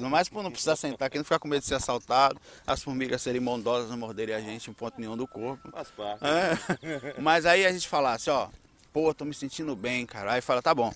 No 0.00 0.08
mais 0.08 0.28
por 0.28 0.42
não 0.42 0.50
precisar 0.50 0.76
sentar 0.76 1.06
aqui, 1.06 1.18
não 1.18 1.24
ficar 1.24 1.38
com 1.38 1.46
medo 1.46 1.60
de 1.60 1.66
ser 1.66 1.74
assaltado, 1.74 2.40
as 2.66 2.82
formigas 2.82 3.20
serem 3.20 3.42
bondosas, 3.42 3.90
não 3.90 3.98
morderem 3.98 4.34
a 4.34 4.40
gente 4.40 4.70
em 4.70 4.72
ponto 4.72 4.98
nenhum 4.98 5.16
do 5.16 5.26
corpo. 5.26 5.70
Faz 5.70 5.88
parte. 5.90 6.24
É. 6.24 7.14
Mas 7.20 7.44
aí 7.44 7.66
a 7.66 7.72
gente 7.72 7.86
falasse, 7.86 8.30
ó, 8.30 8.48
pô, 8.92 9.12
tô 9.12 9.24
me 9.24 9.34
sentindo 9.34 9.76
bem, 9.76 10.06
cara. 10.06 10.32
Aí 10.32 10.40
fala, 10.40 10.62
tá 10.62 10.74
bom. 10.74 10.92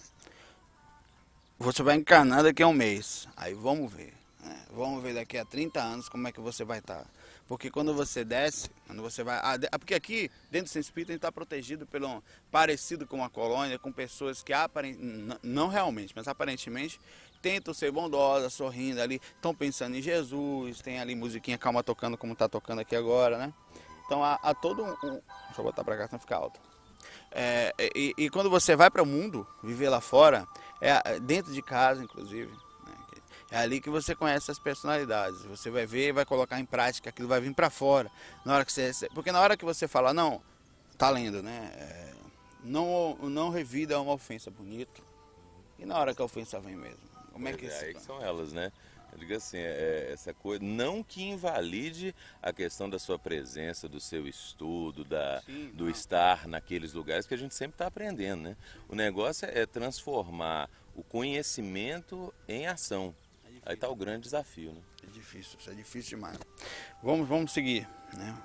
Você 1.58 1.82
vai 1.82 1.96
encarnar 1.96 2.42
daqui 2.42 2.62
a 2.62 2.66
um 2.66 2.72
mês. 2.72 3.28
Aí 3.36 3.54
vamos 3.54 3.92
ver. 3.92 4.14
Né? 4.42 4.58
Vamos 4.70 5.02
ver 5.02 5.14
daqui 5.14 5.36
a 5.36 5.44
30 5.44 5.80
anos 5.80 6.08
como 6.08 6.26
é 6.26 6.32
que 6.32 6.40
você 6.40 6.64
vai 6.64 6.78
estar. 6.78 7.02
Tá. 7.02 7.06
Porque 7.46 7.70
quando 7.70 7.92
você 7.92 8.24
desce, 8.24 8.70
quando 8.86 9.02
você 9.02 9.22
vai. 9.22 9.38
Ah, 9.42 9.78
porque 9.78 9.94
aqui, 9.94 10.30
dentro 10.50 10.66
do 10.66 10.72
Centro 10.72 10.88
Espírita, 10.88 11.12
a 11.12 11.14
gente 11.14 11.18
está 11.18 11.32
protegido 11.32 11.86
pelo. 11.86 12.24
parecido 12.50 13.06
com 13.06 13.16
uma 13.16 13.28
colônia, 13.28 13.78
com 13.78 13.92
pessoas 13.92 14.42
que 14.42 14.52
aparentemente. 14.52 15.38
Não 15.42 15.68
realmente, 15.68 16.14
mas 16.16 16.26
aparentemente 16.26 16.98
tentam 17.44 17.74
ser 17.74 17.92
bondosas, 17.92 18.54
sorrindo 18.54 19.02
ali, 19.02 19.20
estão 19.36 19.54
pensando 19.54 19.94
em 19.94 20.00
Jesus, 20.00 20.80
tem 20.80 20.98
ali 20.98 21.14
musiquinha 21.14 21.58
calma 21.58 21.82
tocando 21.82 22.16
como 22.16 22.32
está 22.32 22.48
tocando 22.48 22.78
aqui 22.78 22.96
agora, 22.96 23.36
né? 23.36 23.52
Então 24.06 24.24
há, 24.24 24.38
há 24.42 24.54
todo 24.54 24.82
um, 24.82 24.92
um, 25.06 25.20
Deixa 25.46 25.60
eu 25.60 25.64
botar 25.64 25.84
para 25.84 25.94
cá, 25.98 26.08
senão 26.08 26.18
fica 26.18 26.36
alto. 26.36 26.58
É, 27.30 27.74
e, 27.94 28.14
e, 28.16 28.30
quando 28.30 28.48
você 28.48 28.74
vai 28.74 28.90
para 28.90 29.02
o 29.02 29.06
mundo, 29.06 29.46
viver 29.62 29.90
lá 29.90 30.00
fora, 30.00 30.48
é 30.80 31.20
dentro 31.20 31.52
de 31.52 31.60
casa, 31.60 32.02
inclusive, 32.02 32.50
né? 32.50 32.94
é 33.50 33.58
ali 33.58 33.78
que 33.78 33.90
você 33.90 34.14
conhece 34.14 34.50
as 34.50 34.58
personalidades. 34.58 35.42
Você 35.42 35.70
vai 35.70 35.84
ver, 35.84 36.14
vai 36.14 36.24
colocar 36.24 36.58
em 36.58 36.64
prática, 36.64 37.10
aquilo 37.10 37.28
vai 37.28 37.42
vir 37.42 37.54
para 37.54 37.68
fora. 37.68 38.10
Na 38.42 38.54
hora 38.54 38.64
que 38.64 38.72
você, 38.72 39.06
porque 39.12 39.30
na 39.30 39.40
hora 39.40 39.54
que 39.54 39.66
você 39.66 39.86
fala, 39.86 40.14
não, 40.14 40.40
tá 40.96 41.10
lendo, 41.10 41.42
né? 41.42 41.70
É, 41.76 42.14
não, 42.64 43.18
não 43.20 43.50
revida 43.50 44.00
uma 44.00 44.14
ofensa 44.14 44.50
bonito. 44.50 45.02
E 45.78 45.84
na 45.84 45.98
hora 45.98 46.14
que 46.14 46.22
a 46.22 46.24
ofensa 46.24 46.58
vem 46.58 46.74
mesmo. 46.74 47.13
Como 47.34 47.48
é 47.48 47.52
que 47.52 47.66
é, 47.66 47.80
aí 47.80 47.94
que 47.94 48.00
são 48.00 48.22
elas, 48.22 48.52
né? 48.52 48.70
Eu 49.12 49.18
digo 49.18 49.34
assim, 49.34 49.58
é, 49.58 50.10
essa 50.12 50.32
coisa, 50.32 50.64
não 50.64 51.02
que 51.02 51.20
invalide 51.20 52.14
a 52.40 52.52
questão 52.52 52.88
da 52.88 52.96
sua 52.96 53.18
presença, 53.18 53.88
do 53.88 53.98
seu 54.00 54.28
estudo, 54.28 55.04
da, 55.04 55.42
Sim, 55.42 55.70
do 55.74 55.90
estar 55.90 56.46
naqueles 56.46 56.92
lugares 56.92 57.26
que 57.26 57.34
a 57.34 57.36
gente 57.36 57.54
sempre 57.54 57.74
está 57.74 57.88
aprendendo, 57.88 58.42
né? 58.42 58.56
O 58.88 58.94
negócio 58.94 59.48
é 59.50 59.66
transformar 59.66 60.70
o 60.94 61.02
conhecimento 61.02 62.32
em 62.46 62.68
ação. 62.68 63.12
É 63.44 63.70
aí 63.70 63.74
está 63.74 63.88
o 63.88 63.96
grande 63.96 64.22
desafio, 64.22 64.72
né? 64.72 64.80
É 65.02 65.06
difícil, 65.10 65.58
isso 65.58 65.70
é 65.70 65.74
difícil 65.74 66.10
demais. 66.10 66.38
Vamos, 67.02 67.28
vamos 67.28 67.52
seguir, 67.52 67.88
né? 68.16 68.36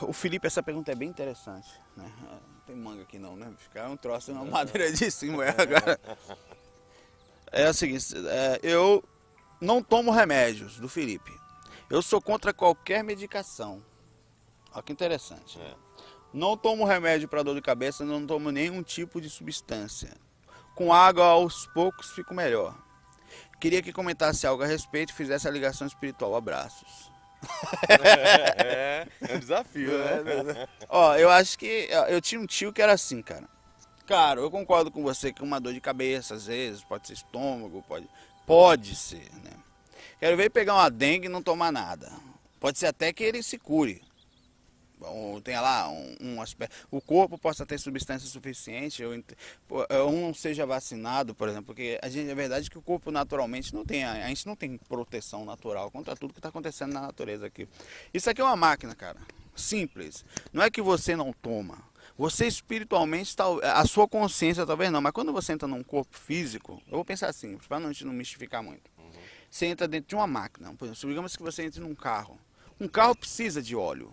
O 0.00 0.14
Felipe, 0.14 0.46
essa 0.46 0.62
pergunta 0.62 0.92
é 0.92 0.94
bem 0.94 1.10
interessante, 1.10 1.68
né? 1.94 2.10
Não 2.22 2.60
tem 2.66 2.74
manga 2.74 3.02
aqui 3.02 3.18
não, 3.18 3.36
né? 3.36 3.52
Ficar 3.58 3.90
um 3.90 3.98
troço 3.98 4.32
na 4.32 4.42
madeira 4.44 4.90
de 4.90 5.10
cima, 5.10 5.44
é 5.44 5.50
agora 5.60 6.00
é 7.52 7.68
o 7.68 7.74
seguinte, 7.74 8.06
é, 8.28 8.60
eu 8.62 9.04
não 9.60 9.82
tomo 9.82 10.10
remédios 10.10 10.78
do 10.78 10.88
Felipe. 10.88 11.32
Eu 11.88 12.02
sou 12.02 12.20
contra 12.20 12.52
qualquer 12.52 13.04
medicação. 13.04 13.82
Olha 14.72 14.82
que 14.82 14.92
interessante. 14.92 15.60
É. 15.60 15.74
Não 16.32 16.56
tomo 16.56 16.86
remédio 16.86 17.28
para 17.28 17.42
dor 17.42 17.54
de 17.54 17.60
cabeça, 17.60 18.04
não 18.04 18.26
tomo 18.26 18.50
nenhum 18.50 18.82
tipo 18.82 19.20
de 19.20 19.28
substância. 19.28 20.16
Com 20.74 20.92
água 20.92 21.26
aos 21.26 21.66
poucos 21.66 22.10
fico 22.12 22.32
melhor. 22.32 22.74
Queria 23.60 23.82
que 23.82 23.92
comentasse 23.92 24.46
algo 24.46 24.62
a 24.62 24.66
respeito 24.66 25.10
e 25.10 25.14
fizesse 25.14 25.46
a 25.46 25.50
ligação 25.50 25.86
espiritual. 25.86 26.34
Abraços. 26.34 27.12
É, 27.88 28.64
é, 28.64 29.08
é 29.28 29.36
um 29.36 29.38
desafio, 29.38 29.98
né? 29.98 30.66
Ó, 30.88 31.14
eu 31.16 31.30
acho 31.30 31.58
que 31.58 31.88
eu 32.08 32.20
tinha 32.20 32.40
um 32.40 32.46
tio 32.46 32.72
que 32.72 32.80
era 32.80 32.94
assim, 32.94 33.20
cara. 33.20 33.48
Cara, 34.12 34.42
eu 34.42 34.50
concordo 34.50 34.90
com 34.90 35.02
você 35.02 35.32
que 35.32 35.42
uma 35.42 35.58
dor 35.58 35.72
de 35.72 35.80
cabeça, 35.80 36.34
às 36.34 36.44
vezes, 36.44 36.84
pode 36.84 37.06
ser 37.06 37.14
estômago, 37.14 37.82
pode, 37.88 38.06
pode 38.46 38.94
ser, 38.94 39.32
né? 39.42 39.52
Quero 40.20 40.36
ver 40.36 40.50
pegar 40.50 40.74
uma 40.74 40.90
dengue 40.90 41.28
e 41.28 41.30
não 41.30 41.42
tomar 41.42 41.72
nada. 41.72 42.12
Pode 42.60 42.78
ser 42.78 42.88
até 42.88 43.10
que 43.10 43.24
ele 43.24 43.42
se 43.42 43.56
cure. 43.56 44.02
Ou 45.00 45.40
tenha 45.40 45.62
lá 45.62 45.88
um, 45.88 46.16
um 46.20 46.42
aspecto. 46.42 46.76
O 46.90 47.00
corpo 47.00 47.38
possa 47.38 47.64
ter 47.64 47.78
substância 47.78 48.28
suficiente, 48.28 49.02
ou, 49.02 49.14
ou 50.04 50.12
não 50.12 50.34
seja 50.34 50.66
vacinado, 50.66 51.34
por 51.34 51.48
exemplo, 51.48 51.68
porque 51.68 51.98
a 52.02 52.10
gente, 52.10 52.30
é 52.30 52.34
verdade 52.34 52.68
que 52.68 52.76
o 52.76 52.82
corpo 52.82 53.10
naturalmente 53.10 53.74
não 53.74 53.82
tem, 53.82 54.04
a 54.04 54.28
gente 54.28 54.46
não 54.46 54.54
tem 54.54 54.76
proteção 54.76 55.46
natural 55.46 55.90
contra 55.90 56.14
tudo 56.14 56.34
que 56.34 56.38
está 56.38 56.50
acontecendo 56.50 56.92
na 56.92 57.00
natureza 57.00 57.46
aqui. 57.46 57.66
Isso 58.12 58.28
aqui 58.28 58.42
é 58.42 58.44
uma 58.44 58.56
máquina, 58.56 58.94
cara. 58.94 59.16
Simples. 59.56 60.22
Não 60.52 60.62
é 60.62 60.70
que 60.70 60.82
você 60.82 61.16
não 61.16 61.32
toma. 61.32 61.90
Você 62.16 62.46
espiritualmente, 62.46 63.34
a 63.62 63.84
sua 63.86 64.06
consciência 64.06 64.66
talvez 64.66 64.90
não, 64.90 65.00
mas 65.00 65.12
quando 65.12 65.32
você 65.32 65.52
entra 65.52 65.66
num 65.66 65.82
corpo 65.82 66.16
físico, 66.16 66.82
eu 66.86 66.96
vou 66.96 67.04
pensar 67.04 67.28
assim, 67.28 67.56
para 67.68 67.80
não, 67.80 67.90
não 68.04 68.12
mistificar 68.12 68.62
muito. 68.62 68.90
Uhum. 68.98 69.10
Você 69.50 69.66
entra 69.66 69.88
dentro 69.88 70.08
de 70.08 70.14
uma 70.14 70.26
máquina, 70.26 70.72
por 70.74 70.86
exemplo, 70.86 71.08
digamos 71.08 71.36
que 71.36 71.42
você 71.42 71.64
entre 71.64 71.80
num 71.80 71.94
carro. 71.94 72.38
Um 72.80 72.88
carro 72.88 73.14
precisa 73.14 73.62
de 73.62 73.74
óleo 73.74 74.12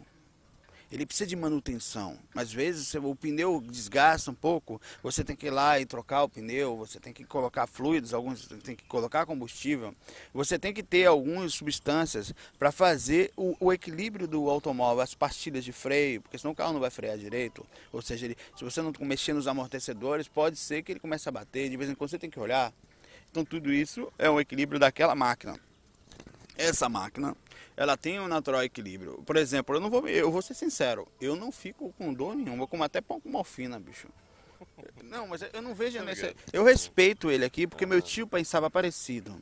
ele 0.91 1.05
precisa 1.05 1.27
de 1.27 1.35
manutenção. 1.35 2.17
Às 2.35 2.51
vezes 2.51 2.93
o 2.95 3.15
pneu 3.15 3.61
desgasta 3.61 4.31
um 4.31 4.33
pouco, 4.33 4.81
você 5.03 5.23
tem 5.23 5.35
que 5.35 5.47
ir 5.47 5.51
lá 5.51 5.79
e 5.79 5.85
trocar 5.85 6.23
o 6.23 6.29
pneu, 6.29 6.75
você 6.77 6.99
tem 6.99 7.13
que 7.13 7.23
colocar 7.23 7.67
fluidos, 7.67 8.13
alguns 8.13 8.47
tem 8.63 8.75
que 8.75 8.85
colocar 8.85 9.25
combustível, 9.25 9.93
você 10.33 10.57
tem 10.57 10.73
que 10.73 10.81
ter 10.81 11.05
algumas 11.05 11.53
substâncias 11.53 12.33
para 12.57 12.71
fazer 12.71 13.31
o, 13.35 13.55
o, 13.59 13.73
equilíbrio 13.73 14.27
do 14.27 14.49
automóvel, 14.49 15.03
as 15.03 15.13
pastilhas 15.13 15.63
de 15.63 15.71
freio, 15.71 16.21
porque 16.21 16.37
senão 16.37 16.53
o 16.53 16.55
carro 16.55 16.73
não 16.73 16.79
vai 16.79 16.89
frear 16.89 17.17
direito. 17.17 17.65
Ou 17.91 18.01
seja, 18.01 18.25
ele, 18.25 18.37
se 18.55 18.63
você 18.63 18.81
não 18.81 18.91
mexer 19.01 19.33
nos 19.33 19.47
amortecedores, 19.47 20.27
pode 20.27 20.57
ser 20.57 20.81
que 20.81 20.91
ele 20.91 20.99
comece 20.99 21.29
a 21.29 21.31
bater, 21.31 21.69
de 21.69 21.77
vez 21.77 21.89
em 21.89 21.95
quando 21.95 22.09
você 22.09 22.19
tem 22.19 22.29
que 22.29 22.39
olhar. 22.39 22.73
Então 23.31 23.45
tudo 23.45 23.71
isso 23.71 24.11
é 24.17 24.29
um 24.29 24.39
equilíbrio 24.39 24.79
daquela 24.79 25.13
máquina. 25.15 25.59
Essa 26.59 26.89
máquina 26.89 27.35
ela 27.77 27.95
tem 27.95 28.19
um 28.19 28.27
natural 28.27 28.61
equilíbrio. 28.61 29.23
Por 29.25 29.37
exemplo, 29.37 29.73
eu 29.73 29.79
não 29.79 29.89
vou, 29.89 30.05
eu 30.09 30.29
vou 30.29 30.41
ser 30.41 30.53
sincero, 30.53 31.07
eu 31.21 31.33
não 31.33 31.49
fico 31.49 31.93
com 31.97 32.13
dor 32.13 32.35
nenhuma, 32.35 32.67
como 32.67 32.83
até 32.83 32.99
pão 32.99 33.21
com 33.21 33.29
morfina, 33.29 33.79
bicho. 33.79 34.09
Não, 35.05 35.25
mas 35.25 35.41
eu 35.53 35.61
não 35.61 35.73
vejo 35.73 36.03
nesse. 36.03 36.35
Eu 36.51 36.65
respeito 36.65 37.31
ele 37.31 37.45
aqui 37.45 37.65
porque 37.65 37.85
meu 37.85 38.01
tio 38.01 38.27
pensava 38.27 38.69
parecido. 38.69 39.41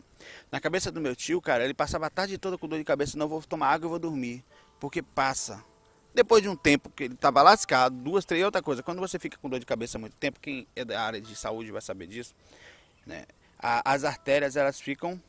Na 0.52 0.60
cabeça 0.60 0.92
do 0.92 1.02
meu 1.02 1.16
tio, 1.16 1.42
cara, 1.42 1.64
ele 1.64 1.74
passava 1.74 2.06
a 2.06 2.10
tarde 2.10 2.38
toda 2.38 2.56
com 2.56 2.68
dor 2.68 2.78
de 2.78 2.86
cabeça, 2.86 3.18
não 3.18 3.28
vou 3.28 3.42
tomar 3.42 3.70
água 3.70 3.88
e 3.88 3.90
vou 3.90 4.00
dormir, 4.00 4.46
porque 4.80 5.02
passa. 5.02 5.64
Depois 6.14 6.44
de 6.44 6.50
um 6.50 6.56
tempo 6.56 6.92
que 6.92 7.06
ele 7.06 7.16
estava 7.16 7.42
lascado, 7.42 7.96
duas, 7.96 8.26
três, 8.26 8.46
outra 8.46 8.62
coisa. 8.62 8.84
Quando 8.84 9.00
você 9.00 9.18
fica 9.18 9.38
com 9.38 9.50
dor 9.50 9.60
de 9.60 9.66
cabeça 9.66 9.98
muito 9.98 10.16
tempo, 10.16 10.40
quem 10.40 10.68
é 10.76 10.86
da 10.86 11.02
área 11.02 11.20
de 11.20 11.36
saúde 11.36 11.72
vai 11.72 11.82
saber 11.82 12.06
disso, 12.06 12.36
né? 13.06 13.26
as 13.60 14.04
artérias 14.04 14.56
elas 14.56 14.80
ficam 14.80 15.20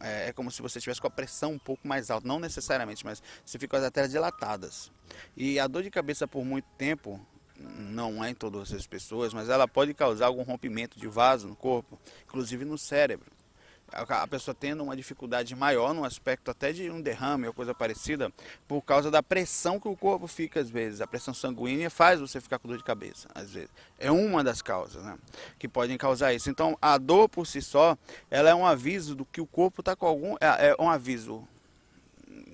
é, 0.00 0.28
é, 0.28 0.32
como 0.32 0.50
se 0.50 0.62
você 0.62 0.78
estivesse 0.78 1.00
com 1.00 1.06
a 1.06 1.10
pressão 1.10 1.52
um 1.52 1.58
pouco 1.58 1.86
mais 1.86 2.10
alta, 2.10 2.26
não 2.26 2.38
necessariamente, 2.38 3.04
mas 3.04 3.22
você 3.44 3.58
fica 3.58 3.70
com 3.70 3.76
as 3.76 3.84
artérias 3.84 4.12
dilatadas. 4.12 4.90
E 5.36 5.58
a 5.58 5.66
dor 5.66 5.82
de 5.82 5.90
cabeça 5.90 6.26
por 6.26 6.44
muito 6.44 6.66
tempo, 6.76 7.20
não 7.58 8.24
é 8.24 8.30
em 8.30 8.34
todas 8.34 8.72
as 8.72 8.86
pessoas, 8.86 9.32
mas 9.32 9.48
ela 9.48 9.68
pode 9.68 9.94
causar 9.94 10.26
algum 10.26 10.42
rompimento 10.42 10.98
de 10.98 11.06
vaso 11.06 11.48
no 11.48 11.56
corpo, 11.56 11.98
inclusive 12.24 12.64
no 12.64 12.76
cérebro 12.78 13.30
a 13.92 14.26
pessoa 14.26 14.54
tendo 14.54 14.82
uma 14.82 14.96
dificuldade 14.96 15.54
maior 15.54 15.92
no 15.92 16.04
aspecto 16.04 16.50
até 16.50 16.72
de 16.72 16.90
um 16.90 17.00
derrame 17.00 17.46
ou 17.46 17.52
coisa 17.52 17.74
parecida, 17.74 18.32
por 18.66 18.82
causa 18.82 19.10
da 19.10 19.22
pressão 19.22 19.78
que 19.78 19.88
o 19.88 19.96
corpo 19.96 20.26
fica 20.26 20.60
às 20.60 20.70
vezes. 20.70 21.00
A 21.00 21.06
pressão 21.06 21.34
sanguínea 21.34 21.90
faz 21.90 22.20
você 22.20 22.40
ficar 22.40 22.58
com 22.58 22.68
dor 22.68 22.78
de 22.78 22.84
cabeça, 22.84 23.28
às 23.34 23.50
vezes. 23.50 23.70
É 23.98 24.10
uma 24.10 24.42
das 24.42 24.62
causas 24.62 25.02
né, 25.04 25.18
que 25.58 25.68
podem 25.68 25.98
causar 25.98 26.32
isso. 26.32 26.50
Então, 26.50 26.76
a 26.80 26.96
dor 26.98 27.28
por 27.28 27.46
si 27.46 27.60
só, 27.60 27.96
ela 28.30 28.50
é 28.50 28.54
um 28.54 28.66
aviso 28.66 29.14
do 29.14 29.24
que 29.24 29.40
o 29.40 29.46
corpo 29.46 29.80
está 29.82 29.94
com 29.94 30.06
algum. 30.06 30.34
É, 30.40 30.68
é, 30.68 30.76
um 30.78 30.88
aviso 30.88 31.46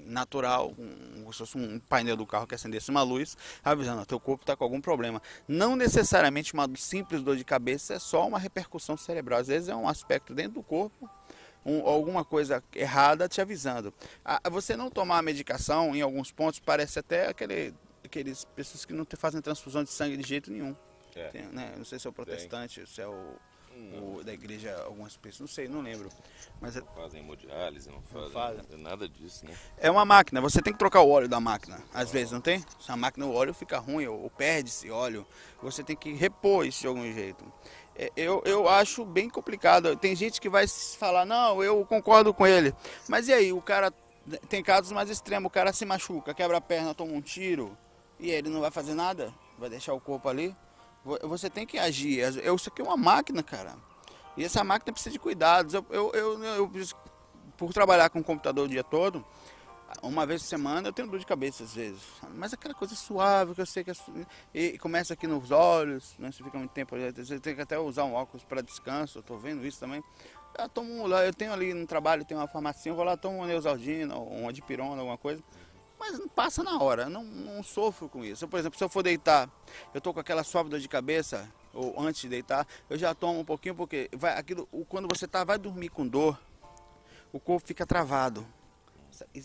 natural, 0.09 0.73
um, 0.79 1.19
como 1.29 1.33
se 1.33 1.39
fosse 1.39 1.59
um 1.59 1.79
painel 1.79 2.17
do 2.17 2.27
carro 2.27 2.47
que 2.47 2.55
acendesse 2.55 2.91
uma 2.91 3.03
luz, 3.03 3.37
avisando, 3.63 4.05
teu 4.07 4.19
corpo 4.19 4.43
está 4.43 4.57
com 4.57 4.65
algum 4.65 4.81
problema. 4.81 5.23
Não 5.47 5.77
necessariamente 5.77 6.55
uma 6.55 6.69
simples 6.77 7.23
dor 7.23 7.37
de 7.37 7.45
cabeça 7.45 7.95
é 7.95 7.99
só 7.99 8.27
uma 8.27 8.39
repercussão 8.39 8.97
cerebral. 8.97 9.39
Às 9.39 9.49
vezes 9.49 9.69
é 9.69 9.77
um 9.77 9.89
aspecto 9.89 10.35
dentro 10.35 10.53
do 10.53 10.63
corpo 10.63 11.09
um, 11.65 11.87
alguma 11.87 12.25
coisa 12.25 12.63
errada 12.75 13.29
te 13.29 13.41
avisando. 13.41 13.93
A, 14.25 14.49
você 14.51 14.77
não 14.77 14.91
tomar 14.91 15.19
a 15.19 15.23
medicação, 15.23 15.95
em 15.95 16.01
alguns 16.01 16.31
pontos, 16.31 16.61
parece 16.61 16.99
até 16.99 17.29
aquele, 17.29 17.75
aqueles 18.05 18.45
pessoas 18.45 18.85
que 18.85 18.93
não 18.93 19.07
fazem 19.17 19.41
transfusão 19.41 19.85
de 19.85 19.91
sangue 19.91 20.17
de 20.17 20.27
jeito 20.27 20.51
nenhum. 20.51 20.75
É. 21.15 21.29
Tem, 21.29 21.43
né? 21.47 21.75
Não 21.77 21.85
sei 21.85 21.99
se 21.99 22.07
é 22.07 22.11
o 22.11 22.13
protestante, 22.13 22.77
Tem. 22.77 22.87
se 22.87 23.01
é 23.01 23.09
o 23.09 23.37
o, 23.93 24.23
da 24.25 24.33
igreja, 24.33 24.77
algumas 24.85 25.17
pessoas, 25.17 25.41
não 25.41 25.49
sei, 25.49 25.69
não 25.69 25.81
lembro. 25.81 26.09
Mas 26.61 26.75
não 26.75 26.87
fazem 26.87 27.21
hemodiálise, 27.21 27.89
não 27.91 28.03
fazem, 28.03 28.23
não 28.23 28.31
fazem. 28.31 28.83
nada 28.83 29.09
disso, 29.09 29.47
né? 29.47 29.57
É 29.77 29.91
uma 29.91 30.05
máquina, 30.05 30.41
você 30.41 30.61
tem 30.61 30.73
que 30.73 30.79
trocar 30.79 31.03
o 31.03 31.11
óleo 31.11 31.29
da 31.29 31.41
máquina, 31.41 31.83
às 31.95 32.11
vezes, 32.11 32.33
não 32.33 32.41
tem? 32.41 32.65
Se 32.81 32.91
a 32.91 32.97
máquina, 32.97 33.27
o 33.27 33.35
óleo 33.35 33.55
fica 33.55 33.79
ruim 33.79 34.07
ou, 34.07 34.23
ou 34.23 34.31
perde-se 34.31 34.91
óleo, 34.91 35.27
você 35.63 35.85
tem 35.85 35.97
que 35.97 36.13
repor 36.13 36.67
isso 36.67 36.81
de 36.81 36.87
algum 36.87 37.05
jeito. 37.13 37.45
É, 37.99 38.13
eu, 38.17 38.41
eu 38.45 38.69
acho 38.69 39.05
bem 39.05 39.29
complicado. 39.29 39.97
Tem 39.97 40.15
gente 40.15 40.41
que 40.41 40.49
vai 40.49 40.67
falar, 40.69 41.27
não, 41.27 41.63
eu 41.63 41.85
concordo 41.85 42.33
com 42.33 42.47
ele. 42.47 42.73
Mas 43.09 43.27
e 43.27 43.33
aí, 43.33 43.53
o 43.53 43.61
cara, 43.61 43.93
tem 44.49 44.63
casos 44.63 44.93
mais 44.93 45.11
extremos, 45.11 45.49
o 45.49 45.51
cara 45.51 45.73
se 45.73 45.85
machuca, 45.85 46.33
quebra 46.33 46.59
a 46.59 46.61
perna, 46.61 46.95
toma 46.95 47.13
um 47.13 47.21
tiro, 47.21 47.77
e 48.21 48.31
ele 48.31 48.49
não 48.49 48.61
vai 48.61 48.71
fazer 48.71 48.95
nada? 48.95 49.35
Vai 49.59 49.69
deixar 49.69 49.93
o 49.95 50.01
corpo 50.01 50.29
ali? 50.29 50.55
Você 51.23 51.51
tem 51.51 51.67
que 51.67 51.79
agir. 51.79 52.21
Eu, 52.43 52.55
isso 52.55 52.69
aqui 52.69 52.81
é 52.81 52.85
uma 52.85 52.97
máquina, 52.97 53.43
cara. 53.43 53.75
E 54.37 54.45
essa 54.45 54.63
máquina 54.63 54.93
precisa 54.93 55.13
de 55.13 55.19
cuidados. 55.19 55.75
Eu, 55.75 55.85
eu, 55.91 56.13
eu, 56.13 56.45
eu 56.45 56.71
por 57.57 57.73
trabalhar 57.73 58.09
com 58.09 58.21
o 58.21 58.25
computador 58.25 58.67
o 58.67 58.69
dia 58.69 58.85
todo, 58.85 59.25
uma 60.03 60.27
vez 60.27 60.43
por 60.43 60.49
semana 60.49 60.89
eu 60.89 60.93
tenho 60.93 61.09
dor 61.09 61.19
de 61.19 61.27
cabeça 61.27 61.65
às 61.65 61.75
vezes. 61.75 62.03
Mas 62.35 62.53
aquela 62.53 62.75
coisa 62.75 62.95
suave 62.95 63.55
que 63.55 63.61
eu 63.61 63.67
sei 63.67 63.85
que 63.85 63.91
é 63.91 63.95
e 64.55 64.79
começa 64.79 65.15
aqui 65.15 65.27
nos 65.27 65.51
olhos, 65.51 66.15
né? 66.19 66.31
Você 66.31 66.43
fica 66.43 66.59
muito 66.59 66.73
tempo, 66.73 66.97
você 67.17 67.39
tem 67.41 67.55
que 67.55 67.63
até 67.63 67.79
usar 67.79 68.05
um 68.05 68.15
óculos 68.15 68.45
para 68.45 68.61
descanso, 68.61 69.19
eu 69.19 69.23
tô 69.23 69.37
vendo 69.37 69.67
isso 69.67 69.81
também. 69.81 70.03
Eu 70.59 70.69
tomo 70.69 71.07
eu 71.09 71.35
tenho 71.35 71.53
ali 71.53 71.73
no 71.73 71.87
trabalho, 71.87 72.25
tenho 72.25 72.41
uma 72.41 72.49
farmácia, 72.49 72.91
eu 72.91 72.95
vou 72.95 73.05
lá, 73.05 73.17
tomo 73.17 73.39
uma 73.39 73.47
Neusaldina, 73.47 74.17
uma 74.17 74.53
dipirona, 74.53 75.01
alguma 75.01 75.19
coisa 75.19 75.43
mas 75.99 76.19
passa 76.35 76.63
na 76.63 76.81
hora, 76.81 77.09
não, 77.09 77.25
não 77.25 77.63
sofro 77.63 78.09
com 78.09 78.25
isso. 78.25 78.45
Eu, 78.45 78.49
por 78.49 78.59
exemplo, 78.59 78.79
se 78.79 78.85
eu 78.85 78.89
for 78.89 79.03
deitar, 79.03 79.51
eu 79.93 80.01
tô 80.01 80.15
com 80.15 80.21
aquela 80.21 80.45
suave 80.45 80.71
dor 80.71 80.79
de 80.79 80.89
cabeça, 80.89 81.51
ou 81.75 82.01
antes 82.01 82.21
de 82.21 82.29
deitar, 82.29 82.67
eu 82.89 82.97
já 82.97 83.15
tomo 83.15 83.41
um 83.41 83.45
pouquinho, 83.45 83.75
porque 83.75 84.09
vai, 84.13 84.39
aquilo, 84.39 84.67
quando 84.89 85.09
você 85.09 85.27
tá, 85.27 85.43
vai 85.43 85.59
dormir 85.59 85.89
com 85.89 86.07
dor, 86.07 86.39
o 87.33 87.41
corpo 87.41 87.67
fica 87.67 87.85
travado. 87.85 88.47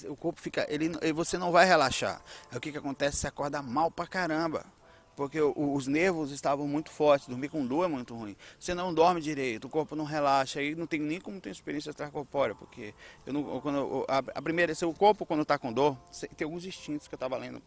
O 0.09 0.15
corpo 0.15 0.41
fica, 0.41 0.65
ele, 0.69 0.89
você 1.13 1.37
não 1.37 1.51
vai 1.51 1.65
relaxar. 1.65 2.21
Aí 2.51 2.57
o 2.57 2.61
que, 2.61 2.71
que 2.71 2.77
acontece? 2.77 3.17
Você 3.17 3.27
acorda 3.27 3.61
mal 3.61 3.89
pra 3.89 4.07
caramba 4.07 4.65
porque 5.15 5.39
os 5.39 5.87
nervos 5.87 6.31
estavam 6.31 6.67
muito 6.67 6.89
fortes, 6.89 7.27
dormir 7.27 7.49
com 7.49 7.65
dor 7.65 7.85
é 7.85 7.87
muito 7.87 8.15
ruim. 8.15 8.35
Você 8.59 8.73
não 8.73 8.93
dorme 8.93 9.21
direito, 9.21 9.65
o 9.65 9.69
corpo 9.69 9.95
não 9.95 10.05
relaxa, 10.05 10.59
aí 10.59 10.75
não 10.75 10.87
tem 10.87 10.99
nem 10.99 11.21
como 11.21 11.39
ter 11.39 11.51
experiência 11.51 11.91
extracorpórea, 11.91 12.55
porque 12.55 12.93
eu 13.25 13.33
não, 13.33 13.61
quando, 13.61 14.05
a, 14.07 14.17
a 14.17 14.41
primeira, 14.41 14.73
é 14.73 14.85
o 14.85 14.93
corpo 14.93 15.25
quando 15.25 15.43
está 15.43 15.57
com 15.57 15.71
dor, 15.71 15.97
tem 16.35 16.45
alguns 16.45 16.65
instintos 16.65 17.07
que 17.07 17.13
eu 17.13 17.17
estava 17.17 17.37
lendo. 17.37 17.61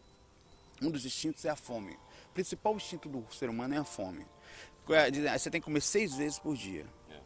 Um 0.81 0.91
dos 0.91 1.05
instintos 1.05 1.45
é 1.45 1.49
a 1.49 1.55
fome. 1.55 1.93
O 2.29 2.33
principal 2.33 2.75
instinto 2.75 3.09
do 3.09 3.25
ser 3.33 3.49
humano 3.49 3.73
é 3.73 3.77
a 3.77 3.83
fome. 3.83 4.25
É, 4.89 5.37
você 5.37 5.49
tem 5.49 5.59
que 5.59 5.65
comer 5.65 5.81
seis 5.81 6.15
vezes 6.15 6.39
por 6.39 6.55
dia. 6.55 6.85
É. 7.09 7.19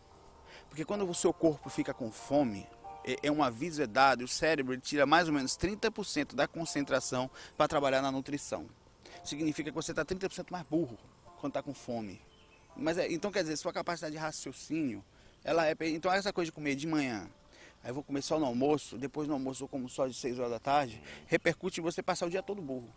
Porque 0.69 0.85
quando 0.85 1.07
o 1.07 1.13
seu 1.13 1.33
corpo 1.33 1.69
fica 1.69 1.93
com 1.93 2.11
fome, 2.11 2.67
é, 3.05 3.17
é 3.23 3.31
um 3.31 3.43
aviso 3.43 3.81
é 3.81 3.87
dado, 3.87 4.23
o 4.23 4.27
cérebro 4.27 4.77
tira 4.77 5.05
mais 5.05 5.27
ou 5.27 5.33
menos 5.33 5.57
30% 5.57 6.35
da 6.35 6.47
concentração 6.47 7.29
para 7.57 7.67
trabalhar 7.67 8.01
na 8.01 8.11
nutrição 8.11 8.67
significa 9.23 9.69
que 9.69 9.75
você 9.75 9.91
está 9.91 10.03
30% 10.03 10.51
mais 10.51 10.65
burro 10.65 10.97
quando 11.39 11.51
está 11.51 11.61
com 11.61 11.73
fome. 11.73 12.19
Mas 12.75 12.97
é, 12.97 13.11
então 13.11 13.31
quer 13.31 13.43
dizer, 13.43 13.57
sua 13.57 13.73
capacidade 13.73 14.13
de 14.13 14.19
raciocínio, 14.19 15.03
ela 15.43 15.67
é. 15.67 15.75
Então 15.81 16.11
essa 16.11 16.31
coisa 16.31 16.47
de 16.47 16.51
comer 16.51 16.75
de 16.75 16.87
manhã, 16.87 17.29
aí 17.83 17.89
eu 17.89 17.93
vou 17.93 18.03
comer 18.03 18.21
só 18.21 18.39
no 18.39 18.45
almoço, 18.45 18.97
depois 18.97 19.27
no 19.27 19.33
almoço 19.33 19.63
eu 19.63 19.67
como 19.67 19.89
só 19.89 20.07
de 20.07 20.13
6 20.13 20.39
horas 20.39 20.51
da 20.51 20.59
tarde, 20.59 21.01
repercute 21.27 21.79
em 21.79 21.83
você 21.83 22.01
passar 22.01 22.25
o 22.25 22.29
dia 22.29 22.41
todo 22.41 22.61
burro. 22.61 22.89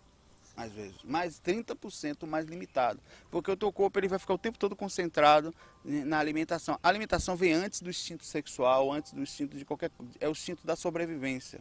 Às 0.57 0.73
vezes, 0.73 0.97
mais 1.03 1.41
30% 1.41 2.27
mais 2.27 2.47
limitado. 2.47 3.01
Porque 3.31 3.51
o 3.51 3.57
teu 3.57 3.73
corpo 3.73 3.99
ele 3.99 4.07
vai 4.07 4.21
ficar 4.21 4.35
o 4.35 4.39
tempo 4.39 4.57
todo 4.57 4.77
concentrado 4.77 5.53
na 5.85 6.19
alimentação. 6.19 6.79
A 6.81 6.89
alimentação 6.89 7.35
vem 7.35 7.53
antes 7.53 7.83
do 7.83 7.91
instinto 7.91 8.25
sexual, 8.25 8.93
antes 8.93 9.13
do 9.13 9.21
instinto 9.21 9.57
de 9.57 9.65
qualquer. 9.65 9.91
É 10.21 10.29
o 10.29 10.33
instinto 10.33 10.65
da 10.65 10.77
sobrevivência. 10.77 11.61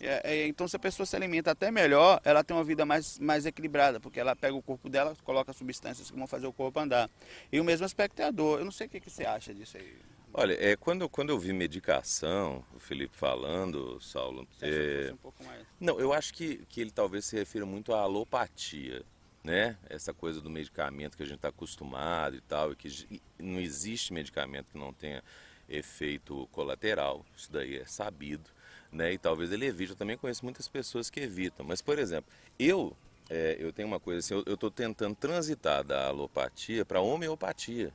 É, 0.00 0.20
é, 0.24 0.46
então, 0.46 0.66
se 0.66 0.74
a 0.76 0.78
pessoa 0.78 1.04
se 1.04 1.14
alimenta 1.14 1.50
até 1.50 1.70
melhor, 1.70 2.20
ela 2.24 2.42
tem 2.42 2.56
uma 2.56 2.64
vida 2.64 2.86
mais, 2.86 3.18
mais 3.18 3.44
equilibrada, 3.44 4.00
porque 4.00 4.18
ela 4.18 4.34
pega 4.34 4.54
o 4.54 4.62
corpo 4.62 4.88
dela, 4.88 5.14
coloca 5.24 5.52
substâncias 5.52 6.10
que 6.10 6.16
vão 6.16 6.26
fazer 6.26 6.46
o 6.46 6.52
corpo 6.52 6.80
andar. 6.80 7.10
E 7.52 7.60
o 7.60 7.64
mesmo 7.64 7.84
aspecto 7.84 8.20
é 8.22 8.24
a 8.24 8.30
dor. 8.30 8.60
Eu 8.60 8.64
não 8.64 8.72
sei 8.72 8.86
o 8.86 8.90
que, 8.90 8.98
que 8.98 9.10
você 9.10 9.26
acha 9.26 9.52
disso 9.52 9.76
aí. 9.76 9.94
Olha, 10.40 10.56
é, 10.58 10.74
quando, 10.74 11.08
quando 11.08 11.30
eu 11.30 11.38
vi 11.38 11.52
medicação, 11.52 12.64
o 12.74 12.78
Felipe 12.78 13.14
falando, 13.16 14.00
Saulo. 14.00 14.48
É... 14.62 15.10
Um 15.12 15.16
pouco 15.18 15.44
mais... 15.44 15.66
Não, 15.78 16.00
eu 16.00 16.12
acho 16.14 16.32
que, 16.32 16.64
que 16.68 16.80
ele 16.80 16.90
talvez 16.90 17.26
se 17.26 17.36
refira 17.36 17.66
muito 17.66 17.92
à 17.92 18.00
alopatia, 18.00 19.02
né? 19.44 19.76
Essa 19.88 20.14
coisa 20.14 20.40
do 20.40 20.48
medicamento 20.48 21.14
que 21.14 21.22
a 21.22 21.26
gente 21.26 21.36
está 21.36 21.48
acostumado 21.48 22.36
e 22.36 22.40
tal, 22.40 22.72
e 22.72 22.76
que 22.76 23.20
não 23.38 23.60
existe 23.60 24.14
medicamento 24.14 24.68
que 24.72 24.78
não 24.78 24.94
tenha 24.94 25.22
efeito 25.68 26.48
colateral, 26.52 27.24
isso 27.36 27.52
daí 27.52 27.76
é 27.76 27.84
sabido 27.84 28.50
né? 28.92 29.12
E 29.12 29.18
talvez 29.18 29.52
ele 29.52 29.66
evite. 29.66 29.90
Eu 29.90 29.96
também 29.96 30.16
conheço 30.16 30.44
muitas 30.44 30.68
pessoas 30.68 31.10
que 31.10 31.20
evitam. 31.20 31.64
Mas, 31.64 31.80
por 31.80 31.98
exemplo, 31.98 32.30
eu, 32.58 32.96
é, 33.28 33.56
eu 33.58 33.72
tenho 33.72 33.88
uma 33.88 34.00
coisa 34.00 34.18
assim, 34.18 34.42
eu 34.46 34.54
estou 34.54 34.70
tentando 34.70 35.14
transitar 35.14 35.84
da 35.84 36.08
alopatia 36.08 36.84
para 36.84 36.98
a 36.98 37.02
homeopatia 37.02 37.92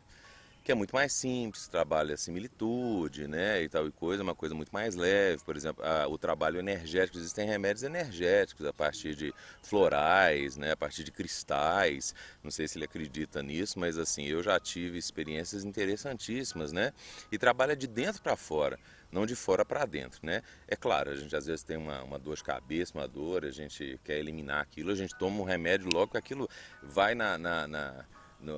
que 0.65 0.71
é 0.71 0.75
muito 0.75 0.95
mais 0.95 1.13
simples, 1.13 1.67
trabalha 1.67 2.17
similitude, 2.17 3.27
né, 3.27 3.61
e 3.61 3.69
tal 3.69 3.87
e 3.87 3.91
coisa, 3.91 4.23
uma 4.23 4.33
coisa 4.33 4.55
muito 4.55 4.71
mais 4.71 4.95
leve, 4.95 5.43
por 5.43 5.55
exemplo, 5.55 5.85
a, 5.85 6.07
o 6.07 6.17
trabalho 6.17 6.57
energético, 6.57 7.19
existem 7.19 7.47
remédios 7.47 7.83
energéticos 7.83 8.65
a 8.65 8.73
partir 8.73 9.13
de 9.13 9.31
florais, 9.61 10.57
né, 10.57 10.71
a 10.71 10.75
partir 10.75 11.03
de 11.03 11.11
cristais, 11.11 12.15
não 12.43 12.49
sei 12.49 12.67
se 12.67 12.79
ele 12.79 12.85
acredita 12.85 13.43
nisso, 13.43 13.77
mas 13.77 13.95
assim, 13.95 14.25
eu 14.25 14.41
já 14.41 14.59
tive 14.59 14.97
experiências 14.97 15.63
interessantíssimas, 15.63 16.71
né, 16.73 16.91
e 17.31 17.37
trabalha 17.37 17.75
de 17.75 17.85
dentro 17.85 18.23
para 18.23 18.35
fora, 18.35 18.79
não 19.11 19.23
de 19.27 19.35
fora 19.35 19.63
para 19.63 19.85
dentro, 19.85 20.19
né? 20.23 20.41
É 20.67 20.75
claro, 20.75 21.11
a 21.11 21.15
gente 21.15 21.33
às 21.35 21.45
vezes 21.45 21.63
tem 21.63 21.77
uma, 21.77 22.03
uma 22.03 22.17
dor 22.19 22.35
de 22.35 22.43
cabeça, 22.43 22.97
uma 22.97 23.07
dor, 23.07 23.45
a 23.45 23.51
gente 23.51 23.99
quer 24.03 24.17
eliminar 24.17 24.61
aquilo, 24.61 24.91
a 24.91 24.95
gente 24.95 25.15
toma 25.17 25.39
um 25.39 25.43
remédio 25.43 25.87
logo 25.93 26.17
aquilo 26.17 26.49
vai 26.83 27.15
na, 27.15 27.37
na, 27.37 27.67
na 27.67 28.05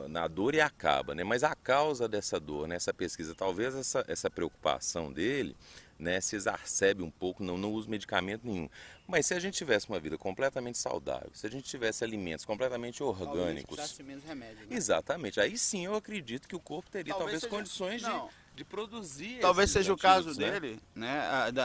na 0.08 0.28
dor 0.28 0.56
e 0.56 0.62
acaba, 0.62 1.16
né? 1.16 1.24
Mas 1.24 1.44
a 1.44 1.56
causa 1.56 2.08
dessa 2.08 2.40
dor, 2.40 2.68
nessa 2.68 2.92
né? 2.92 2.96
pesquisa, 2.98 3.34
talvez 3.34 3.76
essa, 3.76 4.04
essa 4.08 4.30
preocupação 4.30 5.12
dele, 5.12 5.56
né, 6.00 6.22
se 6.22 6.36
exacerbe 6.36 7.02
um 7.02 7.10
pouco, 7.10 7.44
não, 7.44 7.58
não 7.58 7.72
usa 7.72 7.90
medicamento 7.90 8.46
nenhum. 8.46 8.70
Mas 9.08 9.26
se 9.26 9.34
a 9.34 9.40
gente 9.40 9.58
tivesse 9.58 9.90
uma 9.90 10.00
vida 10.00 10.18
completamente 10.18 10.78
saudável, 10.78 11.32
se 11.34 11.48
a 11.48 11.50
gente 11.50 11.68
tivesse 11.68 12.04
alimentos 12.04 12.46
completamente 12.46 13.02
orgânicos, 13.02 13.98
menos 14.04 14.24
remédio, 14.24 14.68
né? 14.68 14.76
exatamente. 14.76 15.40
Aí 15.40 15.58
sim 15.58 15.86
eu 15.86 15.96
acredito 15.96 16.48
que 16.48 16.56
o 16.56 16.60
corpo 16.60 16.90
teria 16.92 17.14
talvez, 17.14 17.42
talvez 17.42 17.42
seja... 17.42 17.56
condições 17.56 18.02
de 18.02 18.32
de 18.58 18.66
produzir. 18.66 19.39
Talvez 19.39 19.70
seja 19.70 19.93
o 19.93 19.97
caso 19.97 20.30
né? 20.30 20.60
dele, 20.60 20.80
né? 20.95 21.22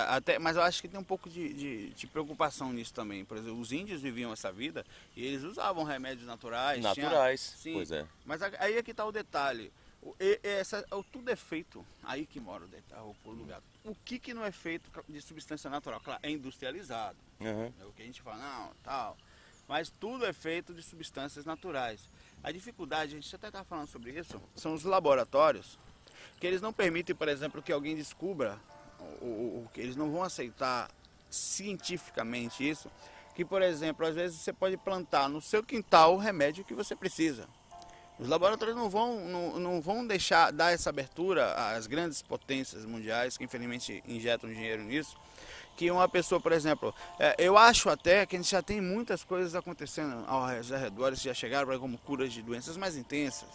Até, 0.09 0.39
mas 0.39 0.57
eu 0.57 0.63
acho 0.63 0.83
que 0.83 0.89
tem 0.89 1.01
um 1.01 1.05
pouco 1.05 1.31
de, 1.31 1.53
de, 1.55 1.89
de, 1.91 2.07
preocupação 2.07 2.71
nisso 2.71 2.93
também. 2.93 3.25
Por 3.25 3.39
exemplo, 3.39 3.59
os 3.59 3.73
índios 3.73 4.03
viviam 4.03 4.31
essa 4.31 4.53
vida 4.53 4.85
e 5.17 5.25
eles 5.25 5.43
usavam 5.43 5.85
remédios 5.85 6.27
naturais. 6.27 6.83
Naturais, 6.83 7.57
tinha, 7.63 7.63
sim, 7.63 7.73
pois 7.73 7.91
é. 7.91 8.07
Mas 8.27 8.43
aí 8.43 8.77
é 8.77 8.83
que 8.83 8.91
está 8.91 9.07
o 9.07 9.11
detalhe. 9.11 9.73
O, 10.03 10.15
essa, 10.43 10.85
o, 10.91 11.03
tudo 11.03 11.31
é 11.31 11.37
feito, 11.37 11.85
aí 12.03 12.27
que 12.27 12.39
mora 12.39 12.65
o, 12.65 12.69
detalhe, 12.69 13.03
o 13.25 13.31
lugar. 13.31 13.63
O 13.85 13.95
que, 13.95 14.19
que 14.19 14.35
não 14.35 14.45
é 14.45 14.53
feito 14.53 14.91
de 15.09 15.23
substância 15.23 15.71
natural? 15.71 15.99
Claro, 16.01 16.21
é 16.23 16.31
industrializado. 16.31 17.17
Uhum. 17.41 17.73
É 17.81 17.85
o 17.87 17.93
que 17.93 18.03
a 18.03 18.05
gente 18.05 18.21
fala, 18.21 18.37
não, 18.37 18.73
tal. 18.85 19.17
Mas 19.67 19.91
tudo 19.99 20.27
é 20.27 20.33
feito 20.35 20.75
de 20.75 20.83
substâncias 20.83 21.47
naturais. 21.47 22.01
A 22.43 22.53
dificuldade, 22.53 23.13
a 23.13 23.15
gente 23.15 23.35
até 23.35 23.47
estava 23.47 23.65
falando 23.65 23.89
sobre 23.89 24.11
isso, 24.11 24.39
são 24.55 24.75
os 24.75 24.85
laboratórios 24.85 25.79
que 26.43 26.47
eles 26.49 26.61
não 26.61 26.73
permitem, 26.73 27.15
por 27.15 27.29
exemplo, 27.29 27.63
que 27.63 27.71
alguém 27.71 27.95
descubra, 27.95 28.59
o, 29.21 29.65
que 29.73 29.81
eles 29.81 29.95
não 29.95 30.11
vão 30.11 30.25
aceitar 30.25 30.91
cientificamente 31.31 32.69
isso, 32.69 32.91
que, 33.33 33.45
por 33.45 33.63
exemplo, 33.63 34.05
às 34.05 34.17
vezes 34.17 34.41
você 34.41 34.53
pode 34.53 34.77
plantar 34.77 35.29
no 35.29 35.41
seu 35.41 35.63
quintal 35.63 36.17
o 36.17 36.19
remédio 36.19 36.65
que 36.65 36.75
você 36.75 36.97
precisa. 36.97 37.47
Os 38.19 38.27
laboratórios 38.27 38.77
não 38.77 38.91
vão, 38.91 39.21
não, 39.29 39.61
não 39.61 39.81
vão 39.81 40.05
deixar 40.05 40.51
dar 40.51 40.73
essa 40.73 40.91
abertura 40.91 41.55
às 41.55 41.87
grandes 41.87 42.23
potências 42.23 42.85
mundiais 42.85 43.37
que 43.37 43.45
infelizmente 43.45 44.03
injetam 44.05 44.51
dinheiro 44.51 44.83
nisso. 44.83 45.17
Que 45.77 45.93
uma 45.93 46.09
pessoa, 46.09 46.41
por 46.41 46.51
exemplo, 46.51 46.93
é, 47.21 47.37
eu 47.39 47.57
acho 47.57 47.89
até 47.89 48.27
que 48.27 48.35
a 48.35 48.39
gente 48.41 48.51
já 48.51 48.61
tem 48.61 48.81
muitas 48.81 49.23
coisas 49.23 49.55
acontecendo 49.55 50.25
ao 50.27 50.45
redor, 50.45 51.15
já 51.15 51.33
chegaram 51.33 51.79
como 51.79 51.97
curas 51.99 52.33
de 52.33 52.43
doenças 52.43 52.77
mais 52.77 52.97
intensas, 52.97 53.49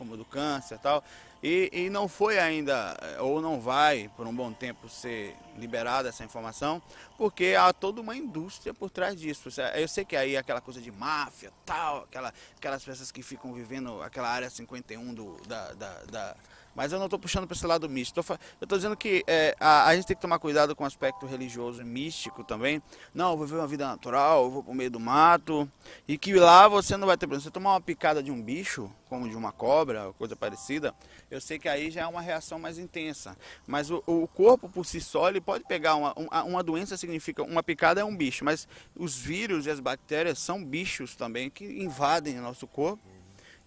como 0.00 0.16
do 0.16 0.24
câncer 0.24 0.76
e 0.76 0.78
tal. 0.78 1.04
E, 1.42 1.70
e, 1.72 1.90
não 1.90 2.08
foi 2.08 2.38
ainda, 2.38 2.96
ou 3.18 3.40
não 3.40 3.60
vai 3.60 4.10
por 4.16 4.26
um 4.26 4.34
bom 4.34 4.50
tempo 4.52 4.88
ser 4.88 5.36
liberada 5.56 6.08
essa 6.08 6.24
informação, 6.24 6.82
porque 7.16 7.54
há 7.58 7.72
toda 7.72 8.00
uma 8.00 8.16
indústria 8.16 8.72
por 8.72 8.88
trás 8.90 9.18
disso. 9.18 9.48
Eu 9.74 9.88
sei 9.88 10.04
que 10.04 10.16
aí 10.16 10.36
é 10.36 10.38
aquela 10.38 10.60
coisa 10.60 10.80
de 10.80 10.90
máfia, 10.90 11.52
tal, 11.64 12.04
aquela, 12.04 12.32
aquelas 12.56 12.82
pessoas 12.82 13.10
que 13.10 13.22
ficam 13.22 13.52
vivendo 13.52 14.02
aquela 14.02 14.28
área 14.28 14.48
51 14.48 15.14
do, 15.14 15.36
da, 15.46 15.72
da, 15.72 16.04
da 16.04 16.36
mas 16.74 16.92
eu 16.92 16.98
não 16.98 17.06
estou 17.06 17.18
puxando 17.18 17.46
para 17.46 17.56
esse 17.56 17.66
lado 17.66 17.88
místico. 17.88 18.20
Eu 18.20 18.64
estou 18.64 18.78
dizendo 18.78 18.96
que 18.96 19.22
é, 19.26 19.56
a, 19.58 19.86
a, 19.86 19.96
gente 19.96 20.06
tem 20.06 20.16
que 20.16 20.22
tomar 20.22 20.38
cuidado 20.38 20.74
com 20.74 20.84
o 20.84 20.86
aspecto 20.86 21.26
religioso 21.26 21.82
e 21.82 21.84
místico 21.84 22.44
também. 22.44 22.82
Não, 23.14 23.32
eu 23.32 23.36
vou 23.36 23.46
viver 23.46 23.58
uma 23.58 23.66
vida 23.66 23.86
natural, 23.86 24.44
eu 24.44 24.50
vou 24.50 24.62
para 24.62 24.72
o 24.72 24.74
meio 24.74 24.90
do 24.90 25.00
mato. 25.00 25.70
E 26.06 26.16
que 26.16 26.34
lá 26.34 26.68
você 26.68 26.96
não 26.96 27.06
vai 27.06 27.16
ter 27.16 27.26
problema. 27.26 27.42
Você 27.42 27.50
tomar 27.50 27.72
uma 27.72 27.80
picada 27.80 28.22
de 28.22 28.30
um 28.30 28.40
bicho, 28.40 28.90
como 29.08 29.28
de 29.28 29.36
uma 29.36 29.52
cobra, 29.52 30.12
coisa 30.18 30.36
parecida, 30.36 30.94
eu 31.30 31.40
sei 31.40 31.58
que 31.58 31.68
aí 31.68 31.90
já 31.90 32.02
é 32.02 32.06
uma 32.06 32.20
reação 32.20 32.58
mais 32.58 32.78
intensa. 32.78 33.36
Mas 33.66 33.90
o, 33.90 34.02
o 34.06 34.26
corpo 34.28 34.68
por 34.68 34.84
si 34.86 35.00
só, 35.00 35.28
ele 35.28 35.40
pode 35.40 35.64
pegar 35.64 35.96
uma, 35.96 36.12
uma, 36.14 36.42
uma 36.44 36.62
doença, 36.62 36.96
significa 36.96 37.42
uma 37.42 37.62
picada 37.62 38.00
é 38.00 38.04
um 38.04 38.16
bicho. 38.16 38.44
Mas 38.44 38.68
os 38.96 39.16
vírus 39.16 39.66
e 39.66 39.70
as 39.70 39.80
bactérias 39.80 40.38
são 40.38 40.64
bichos 40.64 41.16
também 41.16 41.50
que 41.50 41.64
invadem 41.64 42.38
o 42.38 42.42
nosso 42.42 42.66
corpo 42.66 43.19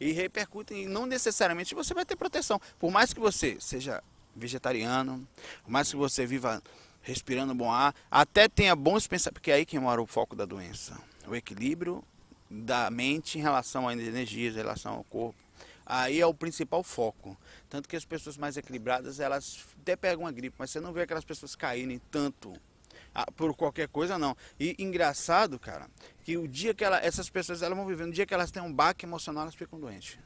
e 0.04 0.12
repercutem. 0.12 0.88
Não 0.88 1.06
necessariamente 1.06 1.74
você 1.74 1.94
vai 1.94 2.06
ter 2.06 2.16
proteção. 2.16 2.60
Por 2.78 2.92
mais 2.92 3.14
que 3.14 3.20
você 3.20 3.58
seja 3.60 4.04
vegetariano, 4.36 5.26
por 5.64 5.72
mais 5.72 5.90
que 5.90 5.96
você 5.96 6.26
viva 6.26 6.62
respirando 7.02 7.56
bom 7.56 7.72
ar, 7.72 7.96
até 8.10 8.48
tenha 8.48 8.76
bons 8.76 9.08
pensamentos, 9.08 9.40
porque 9.40 9.52
é 9.52 9.56
aí 9.56 9.66
que 9.66 9.80
mora 9.80 10.02
o 10.02 10.06
foco 10.06 10.36
da 10.36 10.46
doença. 10.46 11.00
O 11.28 11.36
equilíbrio 11.36 12.04
da 12.50 12.90
mente 12.92 13.38
em 13.38 13.42
relação 13.42 13.88
às 13.88 13.98
energias, 13.98 14.54
em 14.54 14.58
relação 14.58 14.94
ao 14.96 15.04
corpo. 15.06 15.40
Aí 15.86 16.20
é 16.20 16.26
o 16.26 16.34
principal 16.34 16.84
foco. 16.84 17.38
Tanto 17.70 17.88
que 17.88 17.96
as 17.96 18.06
pessoas 18.06 18.38
mais 18.38 18.58
equilibradas, 18.58 19.20
elas 19.20 19.66
até 19.82 19.96
pegam 19.96 20.28
a 20.28 20.32
gripe, 20.32 20.56
mas 20.58 20.70
você 20.70 20.80
não 20.80 20.94
vê 20.94 21.02
aquelas 21.02 21.26
pessoas 21.26 21.56
caírem 21.56 22.02
tanto 22.12 22.54
ah, 23.14 23.32
por 23.32 23.56
qualquer 23.56 23.88
coisa, 23.88 24.18
não. 24.18 24.36
E 24.60 24.76
engraçado, 24.80 25.60
cara, 25.60 25.90
que 26.24 26.38
o 26.38 26.48
dia 26.48 26.74
que 26.74 26.84
ela, 26.84 26.98
essas 26.98 27.30
pessoas 27.30 27.62
elas 27.62 27.78
vão 27.78 27.86
vivendo, 27.86 28.10
o 28.10 28.14
dia 28.14 28.26
que 28.26 28.34
elas 28.34 28.52
têm 28.52 28.62
um 28.62 28.74
baque 28.74 29.06
emocional, 29.06 29.44
elas 29.44 29.56
ficam 29.56 29.80
doentes. 29.80 30.18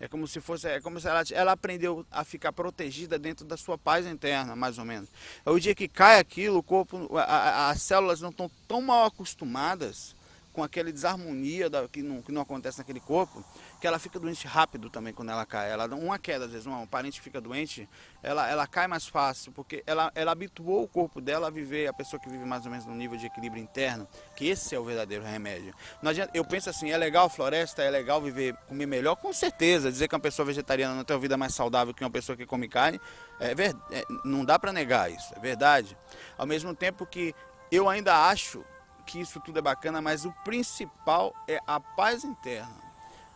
É 0.00 0.06
como 0.06 0.28
se 0.28 0.40
fosse, 0.40 0.68
é 0.68 0.80
como 0.80 1.00
se 1.00 1.08
ela, 1.08 1.22
ela 1.32 1.52
aprendeu 1.52 2.06
a 2.10 2.22
ficar 2.22 2.52
protegida 2.52 3.18
dentro 3.18 3.44
da 3.44 3.56
sua 3.56 3.76
paz 3.76 4.06
interna, 4.06 4.54
mais 4.54 4.78
ou 4.78 4.84
menos. 4.84 5.08
É 5.44 5.50
o 5.50 5.58
dia 5.58 5.74
que 5.74 5.88
cai 5.88 6.20
aquilo, 6.20 6.58
o 6.58 6.62
corpo, 6.62 7.16
a, 7.18 7.22
a, 7.22 7.70
as 7.70 7.82
células 7.82 8.20
não 8.20 8.30
estão 8.30 8.48
tão 8.68 8.80
mal 8.80 9.06
acostumadas 9.06 10.14
com 10.58 10.64
aquela 10.64 10.90
desarmonia 10.90 11.70
da, 11.70 11.86
que, 11.86 12.02
não, 12.02 12.20
que 12.20 12.32
não 12.32 12.42
acontece 12.42 12.78
naquele 12.78 12.98
corpo, 12.98 13.44
que 13.80 13.86
ela 13.86 13.96
fica 13.96 14.18
doente 14.18 14.44
rápido 14.44 14.90
também 14.90 15.12
quando 15.12 15.30
ela 15.30 15.46
cai. 15.46 15.70
Ela 15.70 15.86
uma 15.94 16.18
queda, 16.18 16.46
às 16.46 16.50
vezes, 16.50 16.66
um 16.66 16.84
parente 16.84 17.20
fica 17.20 17.40
doente, 17.40 17.88
ela, 18.24 18.50
ela 18.50 18.66
cai 18.66 18.88
mais 18.88 19.06
fácil, 19.06 19.52
porque 19.52 19.84
ela, 19.86 20.10
ela 20.16 20.32
habituou 20.32 20.82
o 20.82 20.88
corpo 20.88 21.20
dela 21.20 21.46
a 21.46 21.50
viver, 21.50 21.86
a 21.86 21.92
pessoa 21.92 22.18
que 22.18 22.28
vive 22.28 22.44
mais 22.44 22.64
ou 22.64 22.72
menos 22.72 22.86
no 22.86 22.94
nível 22.96 23.16
de 23.16 23.26
equilíbrio 23.26 23.62
interno, 23.62 24.08
que 24.34 24.48
esse 24.48 24.74
é 24.74 24.78
o 24.80 24.82
verdadeiro 24.82 25.24
remédio. 25.24 25.72
Não 26.02 26.10
adianta, 26.10 26.32
eu 26.34 26.44
penso 26.44 26.68
assim, 26.68 26.90
é 26.90 26.96
legal 26.96 27.30
floresta, 27.30 27.80
é 27.80 27.88
legal 27.88 28.20
viver, 28.20 28.56
comer 28.66 28.86
melhor, 28.86 29.14
com 29.14 29.32
certeza. 29.32 29.92
Dizer 29.92 30.08
que 30.08 30.14
uma 30.16 30.20
pessoa 30.20 30.44
vegetariana 30.44 30.92
não 30.92 31.04
tem 31.04 31.14
uma 31.14 31.22
vida 31.22 31.36
mais 31.36 31.54
saudável 31.54 31.94
que 31.94 32.02
uma 32.02 32.10
pessoa 32.10 32.36
que 32.36 32.44
come 32.44 32.66
carne, 32.66 33.00
é, 33.38 33.52
é 33.52 34.04
não 34.24 34.44
dá 34.44 34.58
para 34.58 34.72
negar 34.72 35.08
isso, 35.08 35.32
é 35.36 35.38
verdade. 35.38 35.96
Ao 36.36 36.48
mesmo 36.48 36.74
tempo 36.74 37.06
que 37.06 37.32
eu 37.70 37.88
ainda 37.88 38.26
acho 38.28 38.64
que 39.08 39.18
isso 39.18 39.40
tudo 39.40 39.58
é 39.58 39.62
bacana, 39.62 40.02
mas 40.02 40.26
o 40.26 40.32
principal 40.44 41.34
é 41.48 41.58
a 41.66 41.80
paz 41.80 42.24
interna. 42.24 42.86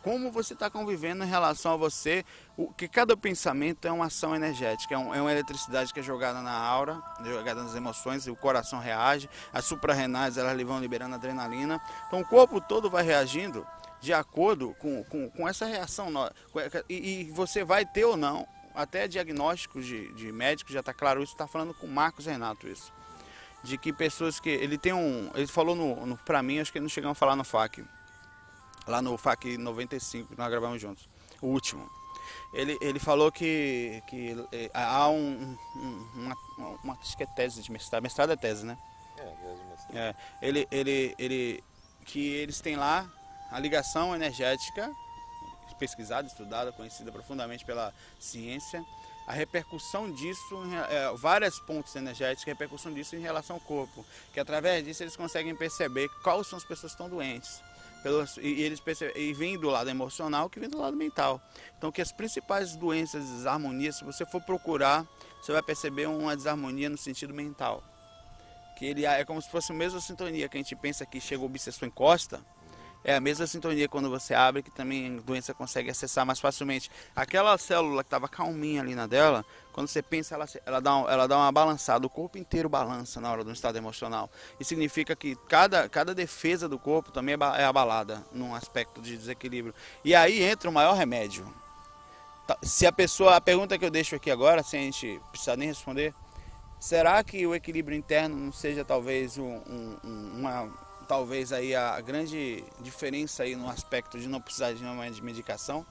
Como 0.02 0.30
você 0.30 0.52
está 0.52 0.68
convivendo 0.68 1.24
em 1.24 1.28
relação 1.28 1.72
a 1.72 1.76
você, 1.76 2.24
o, 2.56 2.70
que 2.72 2.86
cada 2.88 3.16
pensamento 3.16 3.86
é 3.86 3.92
uma 3.92 4.06
ação 4.06 4.34
energética, 4.34 4.94
é, 4.94 4.98
um, 4.98 5.14
é, 5.14 5.20
uma 5.22 5.32
eletricidade 5.32 5.94
que 5.94 6.00
é 6.00 6.02
jogada 6.02 6.42
na 6.42 6.52
aura, 6.52 7.00
jogada 7.24 7.62
nas 7.62 7.74
emoções, 7.74 8.26
e 8.26 8.30
o 8.30 8.36
coração 8.36 8.80
reage, 8.80 9.30
as 9.52 9.64
suprarrenais 9.64 10.36
elas 10.36 10.60
vão 10.62 10.78
liberando 10.78 11.14
adrenalina, 11.14 11.80
então 12.06 12.20
o 12.20 12.26
corpo 12.26 12.60
todo 12.60 12.90
vai 12.90 13.04
reagindo 13.04 13.66
de 14.00 14.12
acordo 14.12 14.74
com, 14.74 15.04
com, 15.04 15.30
com 15.30 15.48
essa 15.48 15.64
reação, 15.64 16.08
e, 16.88 17.22
e, 17.22 17.30
você 17.30 17.64
vai 17.64 17.86
ter 17.86 18.04
ou 18.04 18.16
não, 18.16 18.46
até 18.74 19.06
diagnósticos 19.06 19.86
de, 19.86 20.12
de 20.14 20.32
médicos, 20.32 20.74
já 20.74 20.80
está 20.80 20.92
claro 20.92 21.22
isso, 21.22 21.32
está 21.32 21.46
falando 21.46 21.72
com 21.72 21.86
o 21.86 21.90
Marcos 21.90 22.26
Renato 22.26 22.66
isso, 22.66 22.92
de 23.62 23.78
que 23.78 23.92
pessoas 23.92 24.40
que, 24.40 24.50
ele 24.50 24.76
tem 24.76 24.92
um, 24.92 25.30
ele 25.34 25.46
falou 25.46 25.74
no, 25.74 26.06
no 26.06 26.16
para 26.16 26.42
mim, 26.42 26.58
acho 26.58 26.72
que 26.72 26.80
não 26.80 26.88
chegamos 26.88 27.16
a 27.16 27.18
falar 27.18 27.36
no 27.36 27.44
FAQ, 27.44 27.84
lá 28.86 29.00
no 29.00 29.16
FAC 29.16 29.56
95, 29.56 30.30
que 30.30 30.38
nós 30.38 30.50
gravamos 30.50 30.80
juntos, 30.80 31.08
o 31.40 31.46
último. 31.46 31.88
Ele, 32.52 32.76
ele 32.80 32.98
falou 32.98 33.30
que, 33.30 34.02
que 34.06 34.36
é, 34.52 34.70
há 34.74 35.08
um, 35.08 35.56
um, 35.76 36.08
uma, 36.14 36.36
uma, 36.82 36.94
acho 37.00 37.16
que 37.16 37.22
é 37.22 37.26
tese 37.26 37.62
de 37.62 37.72
mestrado, 37.72 38.02
mestrado 38.02 38.32
é 38.32 38.36
tese, 38.36 38.64
né? 38.64 38.76
É, 39.16 39.22
tese 39.22 39.60
de 39.60 39.70
mestrado. 39.70 39.96
É, 39.96 40.14
ele, 40.40 40.68
ele, 40.70 41.14
ele, 41.18 41.64
que 42.04 42.34
eles 42.34 42.60
têm 42.60 42.76
lá 42.76 43.10
a 43.50 43.58
ligação 43.58 44.14
energética, 44.14 44.90
pesquisada, 45.78 46.28
estudada, 46.28 46.70
conhecida 46.72 47.10
profundamente 47.10 47.64
pela 47.64 47.92
ciência, 48.20 48.84
a 49.32 49.34
repercussão 49.34 50.12
disso, 50.12 50.62
é, 50.90 51.10
vários 51.16 51.58
pontos 51.58 51.96
energéticos, 51.96 52.46
a 52.46 52.50
repercussão 52.50 52.92
disso 52.92 53.16
em 53.16 53.20
relação 53.20 53.56
ao 53.56 53.60
corpo, 53.60 54.04
que 54.30 54.38
através 54.38 54.84
disso 54.84 55.02
eles 55.02 55.16
conseguem 55.16 55.56
perceber 55.56 56.06
quais 56.22 56.46
são 56.46 56.58
as 56.58 56.64
pessoas 56.64 56.92
que 56.92 57.00
estão 57.00 57.08
doentes 57.08 57.62
pelos, 58.02 58.36
e 58.36 58.60
eles 58.60 58.78
percebem, 58.78 59.16
e 59.16 59.32
vem 59.32 59.58
do 59.58 59.70
lado 59.70 59.88
emocional 59.88 60.50
que 60.50 60.60
vem 60.60 60.68
do 60.68 60.76
lado 60.76 60.94
mental. 60.94 61.40
Então 61.78 61.90
que 61.90 62.02
as 62.02 62.12
principais 62.12 62.76
doenças, 62.76 63.24
desarmonias, 63.24 63.96
se 63.96 64.04
você 64.04 64.26
for 64.26 64.42
procurar, 64.42 65.06
você 65.40 65.50
vai 65.50 65.62
perceber 65.62 66.06
uma 66.06 66.36
desarmonia 66.36 66.90
no 66.90 66.98
sentido 66.98 67.32
mental. 67.32 67.82
Que 68.76 68.84
ele 68.84 69.06
é 69.06 69.24
como 69.24 69.40
se 69.40 69.50
fosse 69.50 69.72
a 69.72 69.74
mesma 69.74 70.00
sintonia 70.00 70.46
que 70.46 70.58
a 70.58 70.60
gente 70.60 70.76
pensa 70.76 71.06
que 71.06 71.22
chega 71.22 71.40
o 71.40 71.46
obsessor 71.46 71.88
encosta, 71.88 72.44
é 73.04 73.14
a 73.14 73.20
mesma 73.20 73.46
sintonia 73.46 73.88
quando 73.88 74.08
você 74.08 74.34
abre, 74.34 74.62
que 74.62 74.70
também 74.70 75.18
a 75.18 75.20
doença 75.20 75.52
consegue 75.52 75.90
acessar 75.90 76.24
mais 76.24 76.38
facilmente. 76.38 76.90
Aquela 77.14 77.56
célula 77.58 78.02
que 78.02 78.08
estava 78.08 78.28
calminha 78.28 78.80
ali 78.80 78.94
na 78.94 79.06
dela, 79.06 79.44
quando 79.72 79.88
você 79.88 80.02
pensa, 80.02 80.34
ela, 80.34 80.46
ela, 80.66 80.80
dá, 80.80 80.90
ela 81.08 81.26
dá 81.26 81.36
uma 81.36 81.50
balançada, 81.50 82.06
o 82.06 82.10
corpo 82.10 82.38
inteiro 82.38 82.68
balança 82.68 83.20
na 83.20 83.30
hora 83.30 83.42
do 83.42 83.50
estado 83.50 83.76
emocional. 83.76 84.30
Isso 84.60 84.68
significa 84.68 85.16
que 85.16 85.34
cada, 85.48 85.88
cada 85.88 86.14
defesa 86.14 86.68
do 86.68 86.78
corpo 86.78 87.10
também 87.10 87.34
é, 87.34 87.62
é 87.62 87.64
abalada 87.64 88.24
num 88.32 88.54
aspecto 88.54 89.00
de 89.00 89.16
desequilíbrio. 89.16 89.74
E 90.04 90.14
aí 90.14 90.42
entra 90.42 90.68
o 90.68 90.72
maior 90.72 90.94
remédio. 90.94 91.46
Tá, 92.46 92.56
se 92.62 92.86
a 92.86 92.92
pessoa, 92.92 93.36
a 93.36 93.40
pergunta 93.40 93.78
que 93.78 93.84
eu 93.84 93.90
deixo 93.90 94.14
aqui 94.14 94.30
agora, 94.30 94.62
sem 94.62 94.80
a 94.80 94.84
gente 94.84 95.20
precisar 95.30 95.56
nem 95.56 95.68
responder, 95.68 96.14
será 96.78 97.22
que 97.22 97.46
o 97.46 97.54
equilíbrio 97.54 97.96
interno 97.96 98.36
não 98.36 98.52
seja 98.52 98.84
talvez 98.84 99.38
um, 99.38 99.62
um, 99.66 100.32
uma 100.38 100.68
talvez 101.12 101.52
aí 101.52 101.76
a 101.76 102.00
grande 102.00 102.64
diferença 102.80 103.42
aí 103.42 103.54
no 103.54 103.68
aspecto 103.68 104.18
de 104.18 104.26
não 104.26 104.40
precisar 104.40 104.72
de 104.72 104.82
uma 104.82 104.94
medicação 105.20 105.86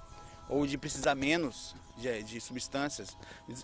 ou 0.49 0.65
de 0.65 0.79
precisar 0.79 1.13
menos 1.13 1.75
de, 1.95 2.23
de 2.23 2.41
substâncias 2.41 3.15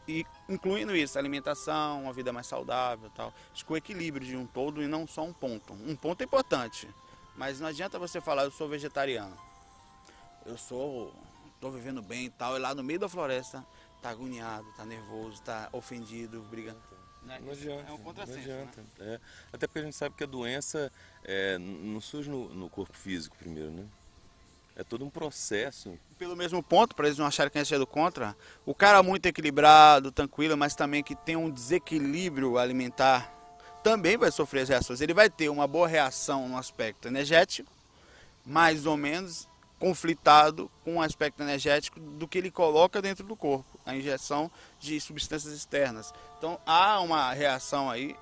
e 0.08 0.24
incluindo 0.48 0.96
isso 0.96 1.18
alimentação 1.18 2.04
uma 2.04 2.14
vida 2.14 2.32
mais 2.32 2.46
saudável 2.46 3.10
tal 3.16 3.34
acho 3.52 3.66
que 3.66 3.74
o 3.74 3.76
equilíbrio 3.76 4.28
de 4.28 4.38
um 4.38 4.46
todo 4.46 4.84
e 4.84 4.88
não 4.88 5.08
só 5.08 5.24
um 5.24 5.34
ponto. 5.34 5.74
Um 5.74 5.96
ponto 5.96 6.22
é 6.22 6.26
importante 6.26 6.88
mas 7.36 7.60
não 7.60 7.70
adianta 7.70 7.98
você 7.98 8.22
falar 8.22 8.44
eu 8.44 8.52
sou 8.52 8.70
vegetariano 8.70 9.36
eu 10.46 10.60
sou 10.60 11.12
estou 11.56 11.72
vivendo 11.72 12.04
bem 12.04 12.26
e 12.26 12.30
tal 12.30 12.56
e 12.56 12.60
lá 12.60 12.76
no 12.76 12.84
meio 12.84 13.00
da 13.00 13.10
floresta 13.10 13.66
tá 14.00 14.12
agoniado 14.12 14.68
tá 14.78 14.86
nervoso 14.86 15.42
tá 15.42 15.70
ofendido 15.74 16.40
brigando 16.52 16.97
né? 17.28 17.40
Não 17.44 17.52
adianta. 17.52 17.90
É 17.90 17.94
um 17.94 17.98
contrassenso. 17.98 18.48
Não 18.48 18.56
adianta. 18.56 18.82
Né? 18.82 19.16
É. 19.16 19.20
Até 19.54 19.68
porque 19.68 19.80
a 19.80 19.84
gente 19.84 19.96
sabe 19.96 20.16
que 20.16 20.24
a 20.24 20.28
doença 20.28 20.92
é, 21.24 21.58
não 21.58 22.00
surge 22.02 22.30
no, 22.30 22.50
no, 22.50 22.70
corpo 22.70 22.96
físico 22.98 23.36
primeiro, 23.38 23.70
né? 23.70 23.86
É 24.76 24.84
todo 24.84 25.04
um 25.04 25.10
processo. 25.10 25.98
Pelo 26.18 26.36
mesmo 26.36 26.62
ponto, 26.64 26.96
para 26.96 27.08
eles 27.08 27.18
não 27.18 27.26
acharem 27.26 27.52
que 27.52 27.58
a 27.58 27.64
gente 27.64 27.74
é 27.74 27.80
do 27.80 27.88
contra, 27.88 28.36
o 28.66 28.74
cara 28.74 29.02
muito 29.02 29.26
equilibrado, 29.26 30.12
tranquilo, 30.12 30.56
mas 30.56 30.76
também 30.76 31.04
que 31.04 31.16
tem 31.16 31.36
um 31.36 31.50
desequilíbrio 31.50 32.58
alimentar, 32.58 33.34
também 33.84 34.18
vai 34.18 34.32
sofrer 34.32 34.62
as 34.62 34.70
reações. 34.70 35.02
Ele 35.02 35.16
vai 35.16 35.30
ter 35.30 35.50
uma 35.50 35.66
boa 35.66 35.88
reação 35.88 36.48
no 36.48 36.58
aspecto 36.58 37.08
energético, 37.08 37.72
mais 38.46 38.86
ou 38.86 38.96
menos, 38.96 39.48
conflitado 39.80 40.72
com 40.84 40.98
o 40.98 41.02
aspecto 41.02 41.42
energético 41.42 42.00
do 42.00 42.28
que 42.28 42.38
ele 42.38 42.50
coloca 42.50 43.02
dentro 43.02 43.26
do 43.26 43.36
corpo, 43.36 43.80
a 43.86 43.96
injeção 43.96 44.50
de 44.80 45.00
substâncias 45.00 45.54
externas. 45.54 46.14
Então 46.38 46.60
há 46.66 47.00
uma 47.02 47.32
reação 47.34 47.90
aí, 47.90 48.16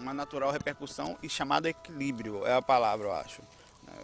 uma 0.00 0.12
natural 0.12 0.50
repercussão 0.50 1.16
e 1.22 1.28
chamada 1.28 1.68
equilíbrio 1.68 2.46
é 2.46 2.54
a 2.54 2.62
palavra, 2.62 3.06
eu 3.06 3.12
acho. 3.12 3.42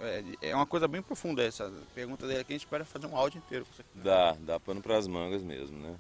É, 0.00 0.24
é 0.42 0.56
uma 0.56 0.66
coisa 0.66 0.88
bem 0.88 1.02
profunda 1.02 1.42
essa 1.42 1.70
pergunta 1.94 2.26
dele 2.26 2.40
aqui, 2.40 2.52
a 2.52 2.54
gente 2.54 2.64
espera 2.64 2.84
fazer 2.84 3.06
um 3.06 3.16
áudio 3.16 3.38
inteiro. 3.38 3.66
Dá, 3.94 4.32
dá 4.40 4.58
pano 4.58 4.80
para 4.80 4.96
as 4.96 5.06
mangas 5.06 5.42
mesmo, 5.42 5.78
né? 5.78 5.94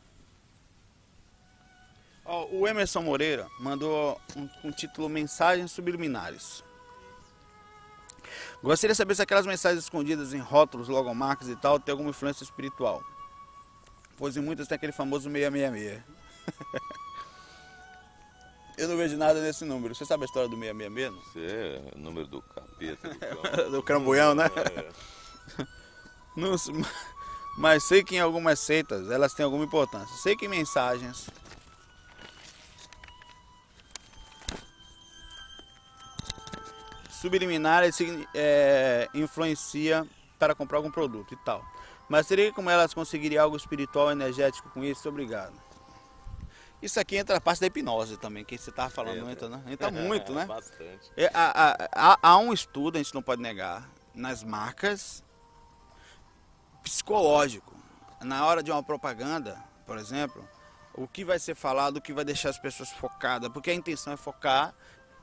Ó, 2.24 2.46
o 2.46 2.68
Emerson 2.68 3.02
Moreira 3.02 3.48
mandou 3.58 4.20
um, 4.36 4.68
um 4.68 4.72
título 4.72 5.08
Mensagens 5.08 5.72
Subliminares. 5.72 6.64
Gostaria 8.62 8.92
de 8.92 8.96
saber 8.96 9.14
se 9.14 9.22
aquelas 9.22 9.44
mensagens 9.44 9.82
escondidas 9.82 10.32
em 10.32 10.38
rótulos, 10.38 10.88
logomarcas 10.88 11.48
e 11.48 11.56
tal 11.56 11.80
tem 11.80 11.92
alguma 11.92 12.10
influência 12.10 12.44
espiritual. 12.44 13.02
pois 14.16 14.36
em 14.36 14.40
muitas 14.40 14.68
tem 14.68 14.76
aquele 14.76 14.92
famoso 14.92 15.28
666. 15.30 16.02
Eu 18.78 18.88
não 18.88 18.96
vejo 18.96 19.16
nada 19.16 19.40
nesse 19.40 19.64
número. 19.64 19.94
Você 19.94 20.04
sabe 20.04 20.22
a 20.22 20.26
história 20.26 20.48
do 20.48 20.56
666? 20.56 21.12
Não? 21.12 21.20
Você 21.20 21.40
é 21.40 21.82
o 21.94 21.98
número 21.98 22.26
do 22.26 22.40
capeta, 22.40 23.08
do 23.08 23.18
cão. 23.18 23.70
do 23.70 23.82
crambuião, 23.82 24.34
né? 24.34 24.46
É. 25.58 25.66
Não 26.34 26.56
mas 27.58 27.84
sei 27.84 28.02
que 28.02 28.16
em 28.16 28.20
algumas 28.20 28.58
seitas 28.58 29.10
elas 29.10 29.34
têm 29.34 29.44
alguma 29.44 29.64
importância. 29.64 30.16
Sei 30.16 30.34
que 30.34 30.48
mensagens. 30.48 31.28
Subliminar 37.22 37.90
signi- 37.92 38.28
é, 38.34 39.08
influencia 39.14 40.04
para 40.38 40.54
comprar 40.54 40.78
algum 40.78 40.90
produto 40.90 41.32
e 41.32 41.36
tal. 41.38 41.64
Mas 42.08 42.26
seria 42.26 42.52
como 42.52 42.68
elas 42.68 42.92
conseguiriam 42.92 43.44
algo 43.44 43.56
espiritual 43.56 44.10
energético 44.10 44.68
com 44.70 44.82
isso? 44.84 45.08
Obrigado. 45.08 45.52
Isso 46.82 46.98
aqui 46.98 47.16
entra 47.16 47.36
a 47.36 47.40
parte 47.40 47.60
da 47.60 47.68
hipnose 47.68 48.16
também, 48.16 48.44
que 48.44 48.58
você 48.58 48.70
estava 48.70 48.90
falando, 48.90 49.20
não 49.20 49.30
entra, 49.30 49.48
né? 49.48 49.62
Entra 49.68 49.88
muito, 50.08 50.32
né? 50.32 50.44
Bastante. 50.46 51.10
É, 51.16 51.30
há, 51.32 51.70
há- 51.70 51.88
há- 51.94 52.18
há 52.20 52.38
um 52.38 52.52
estudo, 52.52 52.96
a 52.96 52.98
gente 52.98 53.14
não 53.14 53.22
pode 53.22 53.40
negar, 53.40 53.88
nas 54.12 54.42
marcas 54.42 55.22
psicológico. 56.82 57.72
Na 58.20 58.44
hora 58.46 58.62
de 58.62 58.70
uma 58.72 58.82
propaganda, 58.82 59.62
por 59.86 59.96
exemplo, 59.96 60.46
o 60.94 61.06
que 61.06 61.24
vai 61.24 61.38
ser 61.38 61.54
falado, 61.54 61.96
o 61.98 62.00
que 62.00 62.12
vai 62.12 62.24
deixar 62.24 62.50
as 62.50 62.58
pessoas 62.58 62.90
focadas, 62.90 63.48
porque 63.52 63.70
a 63.70 63.74
intenção 63.74 64.12
é 64.12 64.16
focar 64.16 64.74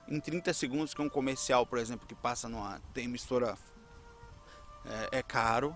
em 0.09 0.19
30 0.19 0.53
segundos, 0.53 0.93
que 0.93 1.01
é 1.01 1.03
um 1.03 1.09
comercial, 1.09 1.65
por 1.65 1.77
exemplo, 1.77 2.07
que 2.07 2.15
passa 2.15 2.49
numa 2.49 2.81
tem 2.93 3.05
emissora 3.05 3.57
é, 4.85 5.19
é 5.19 5.23
caro. 5.23 5.75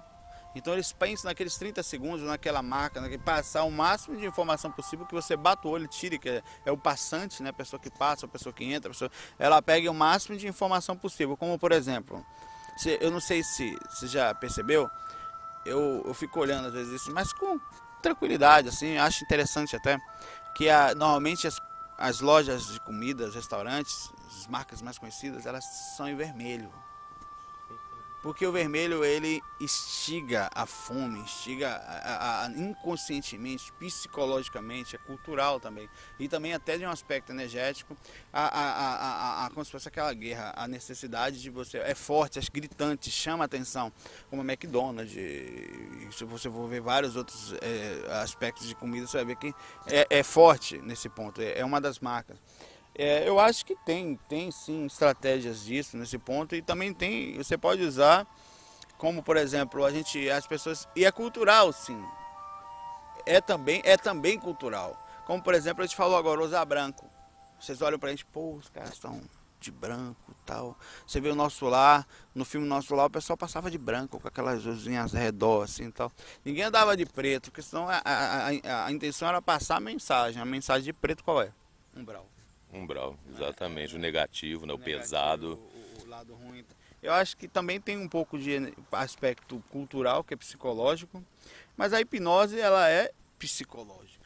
Então 0.56 0.74
eles 0.74 0.94
pensam 0.94 1.30
naqueles 1.30 1.58
30 1.58 1.82
segundos, 1.82 2.22
naquela 2.22 2.62
marca, 2.62 3.02
naquele, 3.02 3.22
passar 3.24 3.64
o 3.64 3.72
máximo 3.72 4.16
de 4.18 4.26
informação 4.26 4.72
possível 4.72 5.06
que 5.06 5.14
você 5.14 5.36
bata 5.36 5.68
o 5.68 5.72
olho 5.72 5.86
e 5.86 5.88
tire, 5.88 6.20
que 6.20 6.30
é, 6.30 6.44
é 6.66 6.72
o 6.72 6.78
passante, 6.78 7.42
né? 7.42 7.50
a 7.50 7.54
pessoa 7.54 7.80
que 7.80 7.90
passa, 7.90 8.26
a 8.26 8.30
pessoa 8.30 8.54
que 8.54 8.64
entra, 8.64 8.92
pessoa, 8.92 9.10
ela 9.40 9.62
pega 9.62 9.90
o 9.90 9.94
máximo 9.94 10.38
de 10.38 10.48
informação 10.48 10.96
possível. 10.96 11.36
Como 11.36 11.58
por 11.58 11.72
exemplo, 11.72 12.24
se- 12.78 13.00
eu 13.02 13.10
não 13.10 13.20
sei 13.20 13.44
se 13.44 13.76
você 13.90 14.08
já 14.08 14.34
percebeu, 14.36 14.88
eu, 15.66 16.04
eu 16.06 16.14
fico 16.14 16.40
olhando 16.40 16.68
às 16.68 16.74
vezes 16.74 17.02
isso, 17.02 17.12
mas 17.12 17.34
com 17.34 17.60
tranquilidade, 18.02 18.70
assim, 18.70 18.98
acho 18.98 19.24
interessante 19.24 19.76
até, 19.76 19.98
que 20.56 20.70
a, 20.70 20.94
normalmente 20.94 21.48
as, 21.48 21.60
as 21.98 22.20
lojas 22.20 22.68
de 22.68 22.80
comidas, 22.82 23.34
restaurantes, 23.34 24.12
as 24.40 24.48
marcas 24.48 24.82
mais 24.82 24.98
conhecidas, 24.98 25.46
elas 25.46 25.66
são 25.96 26.08
em 26.08 26.16
vermelho. 26.16 26.72
Porque 28.22 28.48
o 28.48 28.54
vermelho 28.54 29.04
ele 29.04 29.42
instiga 29.60 30.50
a 30.56 30.66
fome, 30.66 31.20
instiga 31.20 31.76
a- 31.76 32.44
a- 32.44 32.46
a- 32.46 32.50
inconscientemente, 32.52 33.70
psicologicamente, 33.74 34.96
é 34.96 35.00
cultural 35.00 35.60
também. 35.60 35.90
E 36.18 36.30
também 36.30 36.54
até 36.54 36.78
de 36.78 36.86
um 36.86 36.90
aspecto 36.90 37.34
energético, 37.34 37.98
a, 38.32 38.44
a, 38.44 38.72
a, 38.72 38.96
a- 38.96 39.46
a- 39.46 39.50
como 39.50 39.66
se 39.66 39.72
fosse 39.72 39.90
aquela 39.90 40.14
guerra, 40.14 40.54
a 40.56 40.70
necessidade 40.70 41.42
de 41.42 41.50
você. 41.50 41.80
É 41.80 41.94
forte, 41.94 42.40
é 42.40 42.42
gritante, 42.50 43.12
chama 43.12 43.44
atenção. 43.44 43.92
Como 44.30 44.42
a 44.42 44.46
McDonald's, 44.46 45.12
se 46.16 46.24
você 46.24 46.50
for 46.50 46.66
ver 46.70 46.80
vários 46.80 47.18
outros 47.18 47.52
é, 47.62 48.08
aspectos 48.22 48.66
de 48.66 48.74
comida, 48.74 49.06
você 49.06 49.18
vai 49.18 49.26
ver 49.26 49.36
que 49.36 49.54
é, 49.86 50.08
é 50.10 50.24
forte 50.24 50.78
nesse 50.78 51.10
ponto, 51.10 51.42
é, 51.42 51.60
é 51.60 51.66
uma 51.66 51.82
das 51.82 52.00
marcas. 52.00 52.38
É, 52.96 53.28
eu 53.28 53.40
acho 53.40 53.66
que 53.66 53.76
tem, 53.76 54.20
tem 54.30 54.52
sim 54.52 54.86
estratégias 54.86 55.64
disso 55.64 55.98
nesse 55.98 56.18
ponto 56.18 56.56
e 56.56 56.62
também 56.62 56.94
tem, 56.94 57.36
você 57.38 57.58
pode 57.58 57.82
usar 57.82 58.28
como 59.04 59.22
por 59.22 59.36
exemplo, 59.36 59.84
a 59.84 59.92
gente, 59.92 60.30
as 60.30 60.48
pessoas, 60.48 60.88
e 60.96 61.04
é 61.04 61.12
cultural 61.12 61.74
sim, 61.74 62.02
é 63.26 63.42
também, 63.42 63.82
é 63.84 63.98
também 63.98 64.40
cultural. 64.40 64.98
Como 65.26 65.44
por 65.44 65.54
exemplo, 65.54 65.84
a 65.84 65.86
gente 65.86 65.96
falou 65.96 66.18
agora, 66.18 66.42
usar 66.42 66.64
branco. 66.64 67.10
Vocês 67.60 67.82
olham 67.82 68.00
pra 68.00 68.12
gente, 68.12 68.26
pô, 68.26 68.54
os 68.54 68.70
caras 68.70 68.94
estão 68.94 69.22
de 69.60 69.72
branco 69.72 70.36
tal. 70.46 70.78
Você 71.06 71.20
vê 71.20 71.30
o 71.30 71.36
nosso 71.36 71.66
lar, 71.66 72.08
no 72.34 72.46
filme 72.46 72.68
Nosso 72.68 72.96
Lar, 72.96 73.08
o 73.08 73.10
pessoal 73.10 73.36
passava 73.36 73.72
de 73.72 73.78
branco, 73.78 74.20
com 74.20 74.28
aquelas 74.28 74.64
luzinhas 74.64 75.14
redor, 75.14 75.64
assim 75.64 75.92
tal. 75.92 76.12
Ninguém 76.44 76.64
andava 76.64 76.96
de 76.96 77.06
preto, 77.06 77.52
porque 77.52 77.62
senão 77.62 77.90
a, 77.90 78.02
a, 78.06 78.48
a, 78.48 78.86
a 78.86 78.92
intenção 78.92 79.28
era 79.28 79.42
passar 79.42 79.78
a 79.78 79.80
mensagem. 79.82 80.42
A 80.42 80.46
mensagem 80.46 80.84
de 80.84 80.94
preto 80.94 81.24
qual 81.24 81.42
é? 81.42 81.52
Umbral. 81.96 82.33
Umbral, 82.74 83.18
exatamente. 83.30 83.96
O 83.96 84.00
negativo, 84.00 84.66
né? 84.66 84.74
o 84.74 84.78
negativo, 84.78 85.00
pesado. 85.02 85.60
O, 86.00 86.04
o 86.04 86.08
lado 86.10 86.34
ruim. 86.34 86.66
Eu 87.02 87.14
acho 87.14 87.36
que 87.38 87.48
também 87.48 87.80
tem 87.82 87.98
um 87.98 88.08
pouco 88.08 88.38
de 88.40 88.74
aspecto 88.92 89.62
cultural, 89.70 90.24
que 90.24 90.34
é 90.34 90.38
psicológico, 90.38 91.24
mas 91.76 91.92
a 91.94 92.00
hipnose 92.00 92.60
ela 92.60 92.90
é 92.90 93.12
psicológica. 93.38 94.24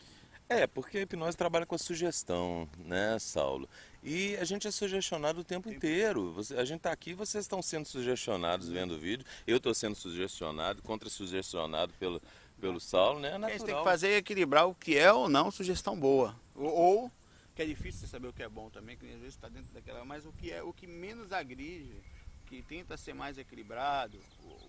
É, 0.49 0.65
porque 0.65 0.99
a 0.99 1.01
hipnose 1.01 1.35
trabalha 1.35 1.65
com 1.65 1.75
a 1.75 1.77
sugestão, 1.79 2.69
né, 2.77 3.17
Saulo? 3.19 3.67
E 4.01 4.37
a 4.37 4.45
gente 4.45 4.65
é 4.67 4.71
sugestionado 4.71 5.41
o 5.41 5.43
tempo 5.43 5.69
inteiro. 5.69 6.31
Você- 6.33 6.55
a 6.55 6.63
gente 6.63 6.77
está 6.77 6.91
aqui, 6.91 7.13
vocês 7.13 7.43
estão 7.43 7.61
sendo 7.61 7.85
sugestionados 7.85 8.69
vendo 8.69 8.93
o 8.93 8.97
vídeo. 8.99 9.25
Eu 9.45 9.57
estou 9.57 9.73
sendo 9.73 9.95
sugestionado, 9.95 10.81
contra-sugestionado 10.83 11.93
pelo, 11.99 12.21
pelo 12.61 12.79
Saulo, 12.79 13.19
né? 13.19 13.31
É 13.33 13.35
O 13.35 13.39
que 13.39 13.45
a 13.45 13.49
gente 13.49 13.57
tem 13.57 13.59
natural. 13.67 13.83
que 13.83 13.89
fazer 13.89 14.07
é 14.09 14.17
equilibrar 14.17 14.67
o 14.69 14.75
que 14.75 14.97
é 14.97 15.11
ou 15.11 15.27
não 15.27 15.51
sugestão 15.51 15.99
boa. 15.99 16.33
Ou, 16.55 16.71
ou, 16.73 17.11
que 17.57 17.63
é 17.63 17.65
difícil 17.65 18.01
você 18.01 18.07
saber 18.07 18.27
o 18.27 18.33
que 18.33 18.43
é 18.43 18.47
bom 18.47 18.69
também, 18.69 18.95
que 18.95 19.05
às 19.07 19.13
vezes 19.19 19.33
está 19.33 19.49
dentro 19.49 19.73
daquela, 19.73 20.05
mas 20.05 20.25
o 20.27 20.31
que 20.31 20.51
é 20.51 20.61
o 20.61 20.71
que 20.71 20.85
menos 20.85 21.31
agride, 21.31 22.01
que 22.45 22.61
tenta 22.61 22.95
ser 22.95 23.15
mais 23.15 23.35
equilibrado, 23.39 24.19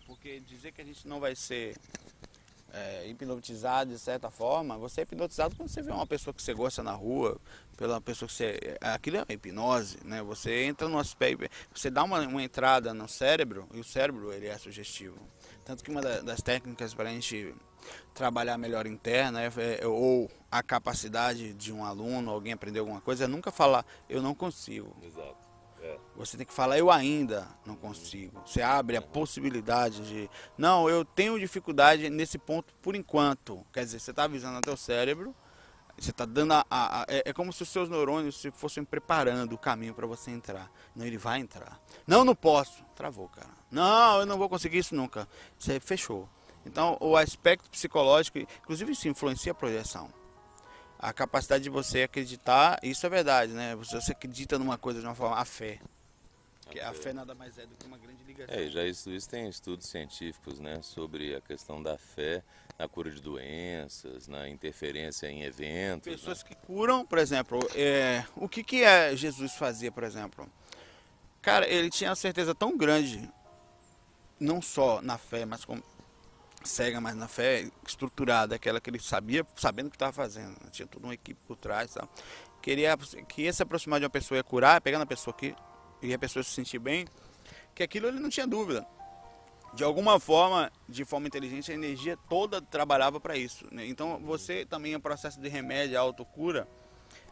porque 0.07 0.41
dizer 0.41 0.73
que 0.73 0.81
a 0.81 0.85
gente 0.85 1.07
não 1.07 1.21
vai 1.21 1.37
ser 1.37 1.77
é, 2.73 3.07
hipnotizado 3.07 3.93
de 3.93 3.99
certa 3.99 4.31
forma, 4.31 4.79
você 4.79 5.03
é 5.03 5.05
hipnotizado 5.05 5.55
quando 5.55 5.69
você 5.69 5.83
vê 5.83 5.93
uma 5.93 6.07
pessoa 6.07 6.33
que 6.33 6.43
você 6.43 6.55
gosta 6.55 6.83
na 6.83 6.93
rua, 6.93 7.39
pela 7.77 8.01
pessoa 8.01 8.27
que 8.27 8.33
você. 8.35 8.79
Aquilo 8.81 9.19
é 9.19 9.33
hipnose, 9.35 9.99
né? 10.03 10.23
Você 10.23 10.65
entra 10.65 10.89
no 10.89 10.99
aspecto. 10.99 11.47
Você 11.75 11.91
dá 11.91 12.03
uma, 12.03 12.21
uma 12.27 12.43
entrada 12.43 12.95
no 12.95 13.07
cérebro 13.07 13.69
e 13.75 13.81
o 13.81 13.85
cérebro 13.85 14.33
ele 14.33 14.47
é 14.47 14.57
sugestivo. 14.57 15.17
Tanto 15.65 15.85
que 15.85 15.91
uma 15.91 16.01
da- 16.01 16.21
das 16.23 16.41
técnicas 16.43 16.95
para 16.95 17.11
a 17.11 17.13
gente 17.13 17.55
trabalhar 18.15 18.59
melhor 18.59 18.87
interna 18.87 19.43
é, 19.43 19.51
é- 19.81 19.87
ou 19.87 20.31
a 20.51 20.63
capacidade 20.63 21.53
de 21.55 21.73
um 21.73 21.85
aluno, 21.85 22.31
alguém 22.31 22.53
aprender 22.53 22.81
alguma 22.81 23.01
coisa, 23.01 23.25
é 23.25 23.27
nunca 23.27 23.51
falar 23.51 23.85
eu 24.09 24.21
não 24.23 24.35
consigo. 24.35 24.97
Exato. 25.03 25.37
É. 25.81 25.97
Você 26.17 26.37
tem 26.37 26.45
que 26.45 26.53
falar, 26.53 26.77
eu 26.79 26.91
ainda 26.91 27.47
não 27.65 27.77
consigo. 27.77 28.43
Você 28.45 28.61
abre 28.61 28.97
a 28.97 29.03
possibilidade 29.03 30.03
de, 30.09 30.31
não, 30.57 30.91
eu 30.91 31.05
tenho 31.05 31.39
dificuldade 31.39 32.11
nesse 32.11 32.37
ponto 32.37 32.75
por 32.83 32.97
enquanto. 32.97 33.65
Quer 33.73 33.85
dizer, 33.85 34.01
você 34.01 34.11
está 34.11 34.25
avisando 34.25 34.57
ao 34.57 34.63
teu 34.63 34.77
cérebro, 34.77 35.33
você 35.97 36.11
está 36.11 36.25
dando 36.25 36.53
a, 36.55 36.67
a- 36.69 37.03
a- 37.03 37.07
é, 37.09 37.23
é 37.31 37.33
como 37.33 37.53
se 37.53 37.63
os 37.63 37.69
seus 37.69 37.89
neurônios 37.89 38.41
se 38.41 38.51
fossem 38.51 38.85
preparando 38.85 39.53
o 39.53 39.59
caminho 39.59 39.95
para 39.95 40.07
você 40.07 40.31
entrar. 40.33 40.69
Não, 40.97 41.07
ele 41.07 41.19
vai 41.19 41.39
entrar. 41.39 41.81
Não, 42.07 42.25
não 42.25 42.35
posso. 42.35 42.83
Travou, 42.97 43.29
cara. 43.29 43.51
Não, 43.71 44.19
eu 44.21 44.27
não 44.27 44.37
vou 44.39 44.49
conseguir 44.49 44.79
isso 44.79 44.95
nunca. 44.97 45.29
Você 45.57 45.79
fechou. 45.79 46.29
Então, 46.69 46.97
o 47.01 47.17
aspecto 47.17 47.69
psicológico, 47.71 48.39
inclusive 48.39 48.93
isso 48.93 49.09
influencia 49.09 49.53
a 49.53 49.55
projeção 49.55 50.09
a 50.99 51.13
capacidade 51.13 51.63
de 51.63 51.71
você 51.71 52.03
acreditar, 52.03 52.79
isso 52.83 53.07
é 53.07 53.09
verdade, 53.09 53.53
né? 53.53 53.77
Você, 53.77 54.01
você 54.01 54.13
acredita 54.13 54.59
numa 54.59 54.77
coisa 54.77 55.01
de 55.01 55.07
uma 55.07 55.15
forma, 55.15 55.37
a 55.37 55.45
fé. 55.45 55.79
Que 56.71 56.81
a 56.81 56.93
fé 56.93 57.13
nada 57.13 57.35
mais 57.35 57.57
é 57.57 57.65
do 57.65 57.75
que 57.77 57.87
uma 57.87 57.97
grande 57.97 58.23
ligação. 58.25 58.55
É, 58.55 58.69
já 58.69 58.85
isso, 58.85 59.11
isso 59.11 59.29
tem 59.29 59.49
estudos 59.49 59.87
científicos, 59.87 60.59
né, 60.59 60.81
sobre 60.83 61.35
a 61.35 61.41
questão 61.41 61.83
da 61.83 61.97
fé 61.97 62.43
na 62.79 62.87
cura 62.87 63.11
de 63.11 63.23
doenças, 63.23 64.29
na 64.29 64.49
interferência 64.49 65.29
em 65.29 65.43
eventos. 65.45 66.07
né? 66.07 66.17
Pessoas 66.17 66.43
que 66.43 66.55
curam, 66.55 67.07
por 67.07 67.19
exemplo, 67.19 67.59
é, 67.75 68.25
o 68.37 68.49
que, 68.49 68.63
que 68.63 68.83
é 68.83 69.17
Jesus 69.17 69.55
fazia, 69.55 69.91
por 69.91 70.05
exemplo? 70.05 70.51
Cara, 71.41 71.67
ele 71.67 71.89
tinha 71.89 72.11
uma 72.11 72.17
certeza 72.17 72.55
tão 72.55 72.77
grande, 72.77 73.29
não 74.39 74.61
só 74.61 75.01
na 75.01 75.17
fé, 75.17 75.47
mas 75.47 75.65
como 75.65 75.83
cega, 76.65 77.01
mas 77.01 77.15
na 77.15 77.29
fé 77.29 77.71
estruturada, 77.87 78.55
aquela 78.55 78.81
que 78.81 78.91
ele 78.91 78.99
sabia, 78.99 79.47
sabendo 79.55 79.87
o 79.87 79.91
que 79.91 79.97
estava 79.97 80.13
fazendo. 80.13 80.51
né? 80.51 80.69
Tinha 80.71 80.87
toda 80.87 81.07
uma 81.07 81.15
equipe 81.15 81.41
por 81.47 81.57
trás, 81.57 81.95
tal. 81.95 82.09
Queria 82.61 82.97
que 83.29 83.43
ia 83.43 83.53
se 83.53 83.63
aproximar 83.63 84.01
de 84.01 84.05
uma 84.05 84.11
pessoa, 84.11 84.37
ia 84.37 84.45
curar, 84.45 84.81
pegando 84.81 85.03
a 85.03 85.07
pessoa 85.07 85.35
aqui, 85.35 85.55
e 86.03 86.13
a 86.13 86.19
pessoa 86.19 86.43
se 86.43 86.51
sentir 86.51 86.79
bem, 86.79 87.07
que 87.75 87.83
aquilo 87.83 88.09
ele 88.09 88.21
não 88.21 88.29
tinha 88.29 88.47
dúvida. 88.47 88.87
De 89.75 89.85
alguma 89.85 90.19
forma, 90.19 90.73
de 90.89 91.05
forma 91.05 91.27
inteligente, 91.27 91.71
a 91.71 91.75
energia 91.75 92.17
toda 92.29 92.61
trabalhava 92.61 93.21
para 93.21 93.37
isso. 93.37 93.67
né? 93.71 93.87
Então, 93.87 94.19
você 94.19 94.65
também, 94.65 94.95
o 94.95 95.01
processo 95.01 95.41
de 95.41 95.49
remédio, 95.49 95.97
a 95.97 96.01
autocura, 96.01 96.67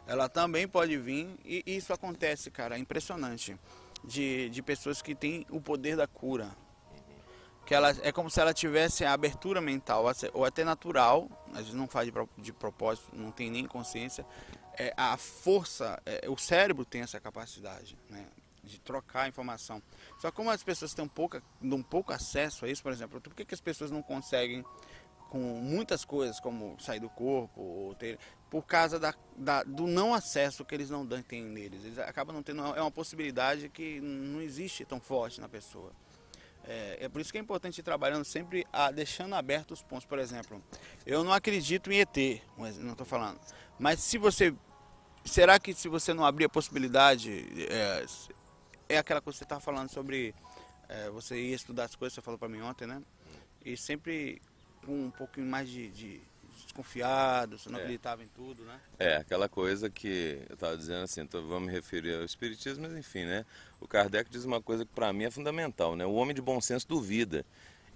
ela 0.06 0.28
também 0.28 0.68
pode 0.68 0.96
vir, 0.96 1.28
e 1.44 1.62
isso 1.66 1.92
acontece, 1.92 2.50
cara, 2.50 2.76
é 2.76 2.78
impressionante. 2.78 3.56
De, 4.04 4.48
de 4.50 4.62
pessoas 4.62 5.02
que 5.02 5.16
têm 5.16 5.44
o 5.50 5.60
poder 5.60 5.96
da 5.96 6.06
cura. 6.06 6.54
Que 7.66 7.74
ela, 7.74 7.90
é 8.02 8.12
como 8.12 8.30
se 8.30 8.40
ela 8.40 8.54
tivesse 8.54 9.04
a 9.04 9.12
abertura 9.12 9.60
mental, 9.60 10.04
ou 10.32 10.44
até 10.44 10.64
natural, 10.64 11.28
às 11.50 11.58
vezes 11.58 11.74
não 11.74 11.88
faz 11.88 12.10
de, 12.10 12.12
de 12.38 12.52
propósito, 12.52 13.08
não 13.12 13.32
tem 13.32 13.50
nem 13.50 13.66
consciência. 13.66 14.24
É, 14.78 14.94
a 14.96 15.16
força, 15.16 16.00
é, 16.06 16.28
o 16.30 16.36
cérebro 16.36 16.84
tem 16.84 17.02
essa 17.02 17.18
capacidade, 17.18 17.98
né? 18.08 18.24
De 18.62 18.78
trocar 18.80 19.28
informação. 19.28 19.82
Só 20.18 20.30
como 20.30 20.50
as 20.50 20.62
pessoas 20.62 20.94
têm 20.94 21.04
um 21.04 21.08
pouco, 21.08 21.42
um 21.60 21.82
pouco 21.82 22.12
acesso 22.12 22.64
a 22.64 22.68
isso, 22.68 22.82
por 22.82 22.92
exemplo, 22.92 23.20
por 23.20 23.34
que, 23.34 23.44
que 23.44 23.54
as 23.54 23.60
pessoas 23.60 23.90
não 23.90 24.02
conseguem 24.02 24.64
com 25.28 25.38
muitas 25.38 26.04
coisas, 26.04 26.38
como 26.40 26.76
sair 26.80 27.00
do 27.00 27.08
corpo, 27.10 27.60
ou 27.60 27.94
ter, 27.94 28.18
por 28.50 28.62
causa 28.64 28.98
da, 28.98 29.14
da, 29.36 29.62
do 29.64 29.86
não 29.86 30.14
acesso 30.14 30.64
que 30.64 30.74
eles 30.74 30.88
não 30.88 31.06
têm 31.22 31.44
neles. 31.44 31.84
Eles 31.84 31.98
acabam 31.98 32.34
não 32.34 32.42
tendo, 32.42 32.62
é 32.62 32.80
uma 32.80 32.90
possibilidade 32.90 33.68
que 33.68 34.00
não 34.00 34.40
existe 34.40 34.84
tão 34.84 35.00
forte 35.00 35.40
na 35.40 35.48
pessoa. 35.48 35.92
É, 36.66 36.98
é 37.02 37.08
por 37.08 37.20
isso 37.20 37.30
que 37.30 37.38
é 37.38 37.40
importante 37.40 37.78
ir 37.78 37.82
trabalhando 37.82 38.24
sempre 38.24 38.66
a, 38.72 38.90
deixando 38.90 39.34
abertos 39.34 39.80
os 39.80 39.84
pontos. 39.84 40.04
Por 40.04 40.18
exemplo, 40.18 40.62
eu 41.04 41.22
não 41.22 41.32
acredito 41.32 41.90
em 41.92 42.00
ET, 42.00 42.16
não 42.78 42.92
estou 42.92 43.06
falando. 43.06 43.40
Mas 43.78 44.00
se 44.00 44.18
você. 44.18 44.54
Será 45.24 45.58
que 45.58 45.74
se 45.74 45.88
você 45.88 46.14
não 46.14 46.24
abrir 46.24 46.44
a 46.44 46.48
possibilidade. 46.48 47.46
É, 47.68 48.06
é 48.88 48.98
aquela 48.98 49.20
coisa 49.20 49.34
que 49.34 49.38
você 49.38 49.44
estava 49.44 49.60
falando 49.60 49.90
sobre 49.90 50.34
é, 50.88 51.10
você 51.10 51.36
ir 51.36 51.52
estudar 51.52 51.84
as 51.84 51.94
coisas, 51.94 52.14
você 52.14 52.22
falou 52.22 52.38
para 52.38 52.48
mim 52.48 52.60
ontem, 52.60 52.86
né? 52.86 53.02
E 53.64 53.76
sempre 53.76 54.40
com 54.84 55.06
um 55.06 55.10
pouquinho 55.10 55.46
mais 55.46 55.68
de, 55.68 55.88
de 55.88 56.20
desconfiado, 56.76 57.58
você 57.58 57.70
não 57.70 57.78
é. 57.78 57.82
acreditava 57.82 58.22
em 58.22 58.28
tudo, 58.28 58.64
né? 58.64 58.78
É, 58.98 59.16
aquela 59.16 59.48
coisa 59.48 59.88
que 59.88 60.38
eu 60.48 60.54
estava 60.54 60.76
dizendo 60.76 61.04
assim, 61.04 61.22
então 61.22 61.46
vamos 61.46 61.68
me 61.68 61.72
referir 61.72 62.14
ao 62.14 62.24
espiritismo, 62.24 62.86
mas 62.86 62.96
enfim, 62.96 63.24
né? 63.24 63.44
O 63.80 63.88
Kardec 63.88 64.30
diz 64.30 64.44
uma 64.44 64.60
coisa 64.60 64.84
que 64.84 64.92
para 64.92 65.12
mim 65.12 65.24
é 65.24 65.30
fundamental, 65.30 65.96
né? 65.96 66.04
O 66.04 66.14
homem 66.14 66.34
de 66.34 66.42
bom 66.42 66.60
senso 66.60 66.86
duvida. 66.86 67.44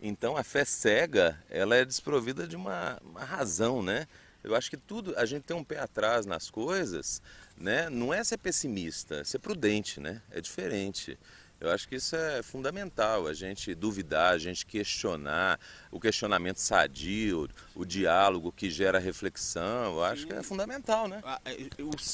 Então 0.01 0.37
a 0.37 0.43
fé 0.43 0.65
cega, 0.65 1.39
ela 1.51 1.77
é 1.77 1.85
desprovida 1.85 2.47
de 2.47 2.57
uma, 2.57 2.99
uma 3.05 3.25
razão, 3.25 3.83
né? 3.83 4.07
Eu 4.43 4.55
acho 4.55 4.71
que 4.71 4.77
tudo, 4.77 5.15
a 5.19 5.27
gente 5.27 5.43
tem 5.43 5.57
um 5.57 5.63
pé 5.63 5.79
atrás 5.79 6.25
nas 6.25 6.49
coisas, 6.49 7.21
né? 7.57 7.91
Não 7.91 8.13
é 8.13 8.25
ser 8.25 8.39
pessimista, 8.39 9.17
é 9.17 9.25
ser 9.25 9.39
prudente, 9.39 10.01
né? 10.01 10.23
É 10.31 10.41
diferente. 10.41 11.19
Eu 11.61 11.71
acho 11.71 11.87
que 11.87 11.97
isso 11.97 12.17
é 12.17 12.43
fundamental, 12.43 13.27
a 13.27 13.35
gente 13.35 13.75
duvidar, 13.75 14.33
a 14.33 14.39
gente 14.39 14.65
questionar, 14.65 15.61
o 15.91 16.01
questionamento 16.01 16.57
sadio, 16.57 17.47
o 17.75 17.85
diálogo 17.85 18.51
que 18.51 18.71
gera 18.71 18.99
reflexão, 18.99 19.97
eu 19.97 20.05
acho 20.05 20.27
que 20.27 20.33
é 20.33 20.43
fundamental, 20.43 21.07
né? 21.07 21.21
Ah, 21.23 21.39
é, 21.45 21.57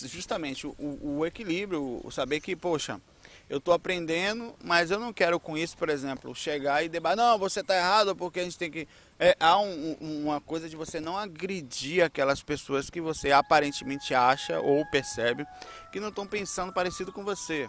justamente, 0.08 0.66
o, 0.66 0.74
o 0.78 1.24
equilíbrio, 1.24 2.00
o 2.02 2.10
saber 2.10 2.40
que, 2.40 2.56
poxa, 2.56 3.00
eu 3.48 3.58
estou 3.58 3.72
aprendendo, 3.72 4.52
mas 4.64 4.90
eu 4.90 4.98
não 4.98 5.12
quero 5.12 5.38
com 5.38 5.56
isso, 5.56 5.76
por 5.76 5.88
exemplo, 5.88 6.34
chegar 6.34 6.82
e 6.82 6.88
debater, 6.88 7.16
não, 7.16 7.38
você 7.38 7.60
está 7.60 7.76
errado 7.76 8.16
porque 8.16 8.40
a 8.40 8.42
gente 8.42 8.58
tem 8.58 8.70
que... 8.70 8.88
É, 9.18 9.36
há 9.38 9.58
um, 9.60 9.96
uma 10.00 10.40
coisa 10.40 10.68
de 10.68 10.74
você 10.74 11.00
não 11.00 11.16
agredir 11.16 12.04
aquelas 12.04 12.42
pessoas 12.42 12.90
que 12.90 13.00
você 13.00 13.30
aparentemente 13.30 14.12
acha 14.12 14.60
ou 14.60 14.84
percebe 14.90 15.46
que 15.92 16.00
não 16.00 16.08
estão 16.08 16.26
pensando 16.26 16.72
parecido 16.72 17.12
com 17.12 17.24
você. 17.24 17.68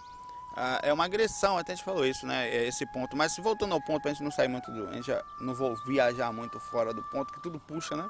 Ah, 0.59 0.79
é 0.81 0.91
uma 0.91 1.05
agressão, 1.05 1.55
até 1.55 1.73
a 1.73 1.75
gente 1.75 1.85
falou 1.85 2.03
isso, 2.03 2.25
né? 2.25 2.49
É 2.49 2.65
esse 2.65 2.83
ponto. 2.87 3.15
Mas 3.15 3.37
voltando 3.37 3.73
ao 3.73 3.81
ponto, 3.81 4.01
para 4.01 4.09
a 4.09 4.13
gente 4.15 4.23
não 4.23 4.31
sair 4.31 4.47
muito 4.47 4.71
do. 4.71 4.87
A 4.89 4.93
gente 4.93 5.11
não 5.39 5.53
vou 5.53 5.75
viajar 5.85 6.33
muito 6.33 6.59
fora 6.59 6.91
do 6.91 7.03
ponto, 7.03 7.31
que 7.31 7.39
tudo 7.39 7.59
puxa, 7.59 7.95
né? 7.95 8.09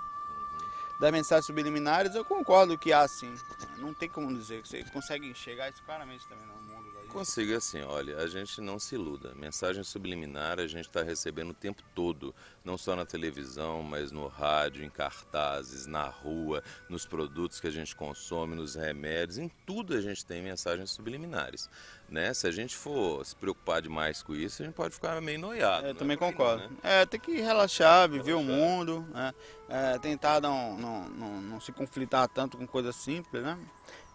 Das 0.97 1.11
mensagens 1.11 1.45
subliminares, 1.45 2.15
eu 2.15 2.23
concordo 2.23 2.77
que 2.77 2.93
há 2.93 3.05
sim. 3.05 3.35
Não 3.77 3.93
tem 3.93 4.07
como 4.07 4.33
dizer 4.33 4.61
que 4.61 4.69
você 4.69 4.83
consegue 4.85 5.27
enxergar 5.27 5.69
isso 5.69 5.83
claramente 5.83 6.25
também 6.25 6.47
no 6.47 6.53
mundo 6.73 6.89
daí. 6.95 7.05
Consigo 7.07 7.55
assim, 7.55 7.81
olha, 7.83 8.17
a 8.17 8.27
gente 8.27 8.61
não 8.61 8.79
se 8.79 8.95
iluda. 8.95 9.35
Mensagem 9.35 9.83
subliminar 9.83 10.59
a 10.59 10.65
gente 10.67 10.87
está 10.87 11.03
recebendo 11.03 11.51
o 11.51 11.53
tempo 11.53 11.83
todo 11.93 12.33
não 12.63 12.77
só 12.77 12.95
na 12.95 13.05
televisão, 13.05 13.83
mas 13.83 14.11
no 14.11 14.27
rádio, 14.27 14.83
em 14.83 14.89
cartazes, 14.89 15.85
na 15.85 16.05
rua, 16.05 16.63
nos 16.89 17.05
produtos 17.05 17.59
que 17.59 17.67
a 17.67 17.71
gente 17.71 17.95
consome, 17.95 18.55
nos 18.55 18.75
remédios, 18.75 19.37
em 19.37 19.49
tudo 19.65 19.93
a 19.93 20.01
gente 20.01 20.25
tem 20.25 20.41
mensagens 20.41 20.89
subliminares. 20.91 21.69
Né? 22.09 22.33
Se 22.33 22.47
a 22.47 22.51
gente 22.51 22.75
for 22.75 23.25
se 23.25 23.35
preocupar 23.35 23.81
demais 23.81 24.23
com 24.23 24.33
isso, 24.33 24.61
a 24.61 24.65
gente 24.65 24.75
pode 24.75 24.93
ficar 24.93 25.19
meio 25.19 25.39
noiado. 25.39 25.87
Eu 25.87 25.93
né? 25.93 25.99
também 25.99 26.15
concordo. 26.15 26.63
Né? 26.63 26.69
É, 26.81 27.05
tem 27.05 27.19
que 27.19 27.41
relaxar, 27.41 28.09
viver 28.09 28.35
relaxar. 28.35 28.49
o 28.49 28.57
mundo, 28.57 29.05
né? 29.13 29.33
é, 29.67 29.99
tentar 29.99 30.39
não, 30.39 30.77
não, 30.77 31.09
não, 31.09 31.41
não 31.41 31.59
se 31.59 31.73
conflitar 31.73 32.27
tanto 32.29 32.57
com 32.57 32.65
coisas 32.65 32.95
simples, 32.95 33.43
né? 33.43 33.57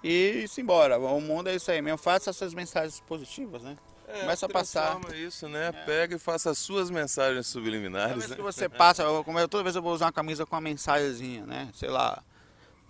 E 0.03 0.47
se 0.49 0.61
embora. 0.61 0.99
O 0.99 1.21
mundo 1.21 1.49
é 1.49 1.55
isso 1.55 1.71
aí 1.71 1.81
mesmo. 1.81 1.99
Faça 1.99 2.31
essas 2.31 2.55
mensagens 2.55 3.01
positivas, 3.01 3.63
né? 3.63 3.77
É, 4.09 4.21
Começa 4.21 4.47
a 4.47 4.49
passar. 4.49 4.99
isso, 5.15 5.49
né? 5.49 5.69
É. 5.69 5.73
Pega 5.73 6.17
e 6.17 6.19
faça 6.19 6.51
as 6.51 6.59
suas 6.59 6.91
mensagens 6.91 7.47
subliminares. 7.47 8.15
Toda 8.15 8.27
vez 8.27 8.35
que 8.35 8.43
você 8.43 8.69
passa, 8.69 9.05
toda 9.49 9.63
vez 9.63 9.77
eu 9.77 9.83
vou 9.83 9.93
usar 9.93 10.07
uma 10.07 10.13
camisa 10.13 10.45
com 10.45 10.55
uma 10.55 10.61
mensagenzinha, 10.61 11.47
né? 11.47 11.71
Sei 11.73 11.89
lá. 11.89 12.23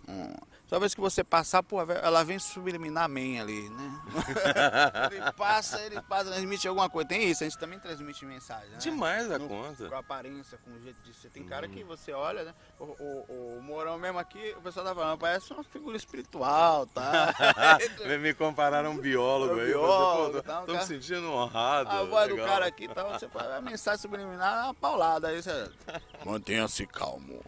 Um, 0.08 0.34
Toda 0.72 0.80
vez 0.80 0.94
que 0.94 1.02
você 1.02 1.22
passar, 1.22 1.62
pô, 1.62 1.82
ela 1.82 2.24
vem 2.24 2.38
subliminar 2.38 3.06
man 3.06 3.42
ali, 3.42 3.68
né? 3.68 4.00
ele 5.12 5.32
passa, 5.32 5.78
ele 5.82 6.00
passa, 6.00 6.30
transmite 6.30 6.66
alguma 6.66 6.88
coisa. 6.88 7.10
Tem 7.10 7.30
isso, 7.30 7.44
a 7.44 7.46
gente 7.46 7.58
também 7.58 7.78
transmite 7.78 8.24
mensagem, 8.24 8.70
né? 8.70 8.78
Demais 8.78 9.30
a 9.30 9.38
conta. 9.38 9.86
Com 9.86 9.94
a 9.94 9.98
aparência, 9.98 10.58
com 10.64 10.70
o 10.70 10.80
jeito 10.80 10.96
de 11.02 11.12
ser. 11.12 11.28
Tem 11.28 11.44
cara 11.44 11.68
que 11.68 11.84
você 11.84 12.12
olha, 12.12 12.44
né? 12.44 12.54
O, 12.80 12.84
o, 12.84 13.58
o 13.58 13.62
Morão 13.62 13.98
mesmo 13.98 14.18
aqui, 14.18 14.54
o 14.56 14.62
pessoal 14.62 14.86
tá 14.86 14.94
falando, 14.94 15.18
parece 15.18 15.52
uma 15.52 15.62
figura 15.62 15.94
espiritual, 15.94 16.86
tá? 16.86 17.34
Me 18.18 18.32
compararam 18.32 18.92
um 18.92 18.96
biólogo 18.96 19.60
aí. 19.60 19.72
Biólogo, 19.72 20.38
você, 20.38 20.42
tá, 20.42 20.62
tô 20.62 20.72
me 20.72 20.86
sentindo 20.86 21.30
honrado. 21.30 21.90
A 21.90 22.02
voz 22.04 22.30
legal. 22.30 22.46
do 22.46 22.50
cara 22.50 22.66
aqui, 22.66 22.88
tá, 22.88 23.04
você 23.04 23.28
fala, 23.28 23.56
a 23.56 23.60
mensagem 23.60 24.00
subliminar 24.00 24.60
é 24.60 24.64
uma 24.64 24.74
paulada. 24.74 25.28
Aí 25.28 25.42
você... 25.42 25.70
Mantenha-se 26.24 26.86
calmo. 26.86 27.42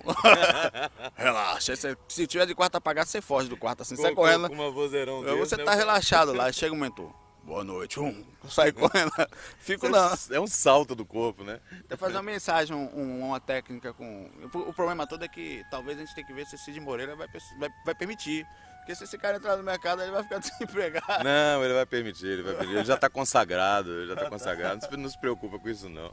Relaxa. 1.14 1.74
Se 2.06 2.26
tiver 2.26 2.44
de 2.44 2.54
quarta 2.54 2.76
apagada, 2.76 3.13
você 3.14 3.20
foge 3.20 3.48
do 3.48 3.56
quarto 3.56 3.82
assim, 3.82 3.96
com, 3.96 4.02
sai 4.02 4.14
correndo. 4.14 4.48
Com 4.48 4.54
uma 4.54 4.70
vozeirão 4.70 5.22
desse, 5.22 5.36
Você 5.36 5.56
né? 5.56 5.64
tá 5.64 5.74
relaxado 5.74 6.32
lá, 6.32 6.50
chega 6.50 6.74
o 6.74 6.76
mentor. 6.76 7.12
Boa 7.44 7.62
noite, 7.62 8.00
um, 8.00 8.24
sai 8.48 8.72
correndo. 8.72 9.12
Fico 9.58 9.88
não. 9.88 10.10
É 10.30 10.40
um 10.40 10.46
salto 10.46 10.94
do 10.94 11.04
corpo, 11.04 11.44
né? 11.44 11.60
Tem 11.88 11.96
fazer 11.96 12.16
uma 12.16 12.22
mensagem, 12.22 12.74
um, 12.74 13.26
uma 13.26 13.38
técnica 13.38 13.92
com. 13.92 14.30
O 14.52 14.72
problema 14.72 15.06
todo 15.06 15.24
é 15.24 15.28
que 15.28 15.62
talvez 15.70 15.98
a 15.98 16.00
gente 16.00 16.14
tenha 16.14 16.26
que 16.26 16.32
ver 16.32 16.46
se 16.46 16.56
Cid 16.56 16.80
Moreira 16.80 17.14
vai, 17.14 17.28
vai, 17.58 17.70
vai 17.84 17.94
permitir. 17.94 18.46
Porque 18.78 18.94
se 18.94 19.04
esse 19.04 19.16
cara 19.16 19.36
entrar 19.36 19.56
no 19.56 19.62
mercado, 19.62 20.02
ele 20.02 20.10
vai 20.10 20.22
ficar 20.22 20.38
desempregado. 20.40 21.24
Não, 21.24 21.64
ele 21.64 21.74
vai 21.74 21.86
permitir, 21.86 22.26
ele 22.26 22.42
vai 22.42 22.54
permitir. 22.54 22.76
Ele 22.78 22.84
já 22.84 22.94
está 22.94 23.08
consagrado, 23.08 23.90
ele 23.90 24.08
já 24.08 24.14
está 24.14 24.28
consagrado. 24.28 24.96
Não 24.96 25.08
se 25.08 25.18
preocupa 25.18 25.58
com 25.58 25.68
isso, 25.68 25.88
não. 25.88 26.10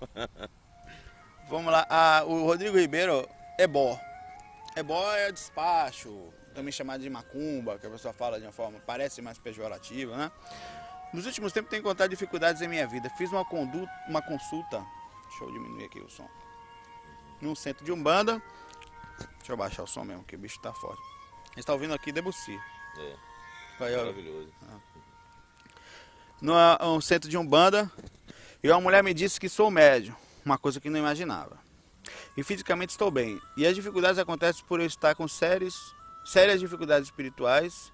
Vamos 1.49 1.71
lá. 1.71 1.85
Ah, 1.89 2.23
o 2.25 2.45
Rodrigo 2.45 2.77
Ribeiro 2.77 3.27
é 3.57 3.67
bom. 3.67 3.99
É 4.75 4.81
bom 4.81 5.03
é 5.13 5.31
despacho, 5.31 6.31
também 6.53 6.71
chamado 6.71 7.01
de 7.01 7.09
macumba, 7.09 7.77
que 7.77 7.85
a 7.85 7.89
pessoa 7.89 8.13
fala 8.13 8.39
de 8.39 8.45
uma 8.45 8.51
forma, 8.51 8.79
parece 8.85 9.21
mais 9.21 9.37
pejorativa, 9.37 10.15
né? 10.15 10.31
Nos 11.13 11.25
últimos 11.25 11.51
tempos 11.51 11.69
tenho 11.69 11.81
encontrado 11.81 12.09
dificuldades 12.09 12.61
em 12.61 12.67
minha 12.67 12.87
vida. 12.87 13.09
Fiz 13.17 13.31
uma, 13.31 13.43
conduta, 13.43 13.91
uma 14.07 14.21
consulta, 14.21 14.85
deixa 15.27 15.43
eu 15.43 15.51
diminuir 15.51 15.85
aqui 15.85 15.99
o 15.99 16.09
som, 16.09 16.29
num 17.41 17.55
centro 17.55 17.83
de 17.83 17.91
Umbanda. 17.91 18.41
Deixa 19.37 19.51
eu 19.51 19.57
baixar 19.57 19.83
o 19.83 19.87
som 19.87 20.03
mesmo, 20.03 20.23
que 20.23 20.35
o 20.35 20.39
bicho 20.39 20.59
tá 20.61 20.73
forte. 20.73 21.01
A 21.51 21.55
gente 21.55 21.65
tá 21.65 21.73
ouvindo 21.73 21.93
aqui 21.93 22.11
Debussy. 22.11 22.57
É, 22.97 23.15
Vai, 23.77 23.95
maravilhoso. 23.95 24.53
No 26.39 26.53
um 26.95 27.01
centro 27.01 27.29
de 27.29 27.37
Umbanda, 27.37 27.91
e 28.63 28.69
uma 28.69 28.79
mulher 28.79 29.03
me 29.03 29.13
disse 29.13 29.39
que 29.39 29.49
sou 29.49 29.69
médio, 29.69 30.15
uma 30.45 30.57
coisa 30.57 30.79
que 30.79 30.89
não 30.89 30.99
imaginava. 30.99 31.59
E 32.37 32.43
fisicamente 32.43 32.91
estou 32.91 33.11
bem. 33.11 33.39
E 33.57 33.65
as 33.65 33.75
dificuldades 33.75 34.17
acontecem 34.17 34.63
por 34.65 34.79
eu 34.79 34.85
estar 34.85 35.13
com 35.15 35.27
sérios 35.27 35.93
sérias 36.23 36.59
dificuldades 36.59 37.07
espirituais, 37.07 37.91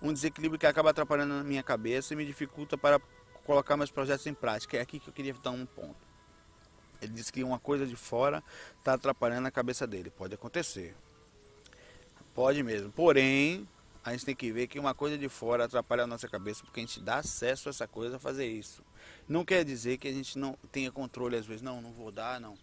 um 0.00 0.12
desequilíbrio 0.12 0.58
que 0.58 0.66
acaba 0.66 0.90
atrapalhando 0.90 1.34
a 1.34 1.44
minha 1.44 1.62
cabeça 1.62 2.12
e 2.12 2.16
me 2.16 2.24
dificulta 2.24 2.76
para 2.76 3.00
colocar 3.44 3.76
meus 3.76 3.90
projetos 3.90 4.26
em 4.26 4.34
prática. 4.34 4.76
É 4.76 4.80
aqui 4.80 5.00
que 5.00 5.08
eu 5.08 5.12
queria 5.12 5.34
dar 5.34 5.50
um 5.50 5.66
ponto. 5.66 6.06
Ele 7.00 7.12
disse 7.12 7.32
que 7.32 7.44
uma 7.44 7.58
coisa 7.58 7.86
de 7.86 7.96
fora 7.96 8.42
está 8.78 8.94
atrapalhando 8.94 9.46
a 9.46 9.50
cabeça 9.50 9.86
dele. 9.86 10.10
Pode 10.10 10.34
acontecer. 10.34 10.94
Pode 12.34 12.62
mesmo. 12.62 12.90
Porém, 12.90 13.68
a 14.04 14.12
gente 14.12 14.24
tem 14.24 14.34
que 14.34 14.50
ver 14.52 14.66
que 14.66 14.78
uma 14.78 14.94
coisa 14.94 15.16
de 15.16 15.28
fora 15.28 15.64
atrapalha 15.64 16.04
a 16.04 16.06
nossa 16.06 16.28
cabeça 16.28 16.62
porque 16.64 16.80
a 16.80 16.82
gente 16.82 17.00
dá 17.00 17.16
acesso 17.16 17.68
a 17.68 17.70
essa 17.70 17.86
coisa 17.86 18.16
a 18.16 18.18
fazer 18.18 18.46
isso. 18.46 18.82
Não 19.28 19.44
quer 19.44 19.64
dizer 19.64 19.98
que 19.98 20.08
a 20.08 20.12
gente 20.12 20.38
não 20.38 20.56
tenha 20.72 20.90
controle 20.90 21.36
às 21.36 21.46
vezes. 21.46 21.62
Não, 21.62 21.80
não 21.80 21.92
vou 21.92 22.10
dar, 22.10 22.40
não. 22.40 22.56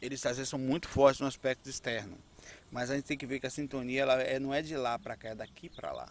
Eles 0.00 0.24
às 0.24 0.36
vezes 0.36 0.50
são 0.50 0.58
muito 0.58 0.88
fortes 0.88 1.20
no 1.20 1.26
aspecto 1.26 1.68
externo. 1.68 2.18
Mas 2.70 2.90
a 2.90 2.96
gente 2.96 3.04
tem 3.04 3.16
que 3.16 3.26
ver 3.26 3.40
que 3.40 3.46
a 3.46 3.50
sintonia 3.50 4.02
ela 4.02 4.20
é, 4.20 4.38
não 4.38 4.52
é 4.52 4.62
de 4.62 4.76
lá 4.76 4.98
para 4.98 5.16
cá, 5.16 5.30
é 5.30 5.34
daqui 5.34 5.68
para 5.68 5.92
lá. 5.92 6.08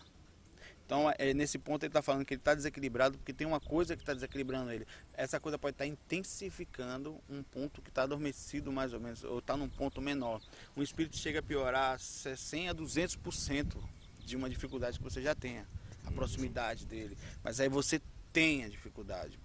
Então, 0.86 1.12
é, 1.18 1.34
nesse 1.34 1.58
ponto, 1.58 1.84
ele 1.84 1.89
está 1.89 2.01
falando 2.01 2.24
que 2.24 2.36
ele 2.36 2.41
está 2.41 2.53
desequilibrado 2.53 3.18
porque 3.18 3.34
tem 3.34 3.47
uma 3.47 3.60
coisa 3.60 3.95
que 3.95 4.03
está 4.03 4.14
desequilibrando 4.14 4.72
ele. 4.72 4.86
Essa 5.14 5.39
coisa 5.39 5.58
pode 5.58 5.74
estar 5.74 5.84
tá 5.84 5.89
intensificando 5.89 7.20
um 7.28 7.41
ponto 7.41 7.82
que 7.82 7.89
está 7.89 8.03
adormecido, 8.03 8.72
mais 8.72 8.93
ou 8.93 8.99
menos, 8.99 9.24
ou 9.24 9.39
está 9.39 9.58
num 9.58 9.68
ponto 9.68 9.99
menor. 9.99 10.39
O 10.76 10.84
espírito 10.84 11.18
chega 11.18 11.39
a 11.39 11.43
piorar 11.43 11.99
100 11.99 12.70
a 12.70 12.76
200% 12.76 13.78
de 14.24 14.36
uma 14.36 14.47
dificuldade 14.47 14.99
que 14.99 15.03
você 15.03 15.24
já 15.24 15.34
tenha, 15.34 15.68
a 16.06 16.12
proximidade 16.12 16.86
dele. 16.86 17.18
Mas 17.43 17.60
aí 17.60 17.68
você 17.68 17.99
tem 18.32 18.64
a 18.64 18.70
dificuldade. 18.70 19.39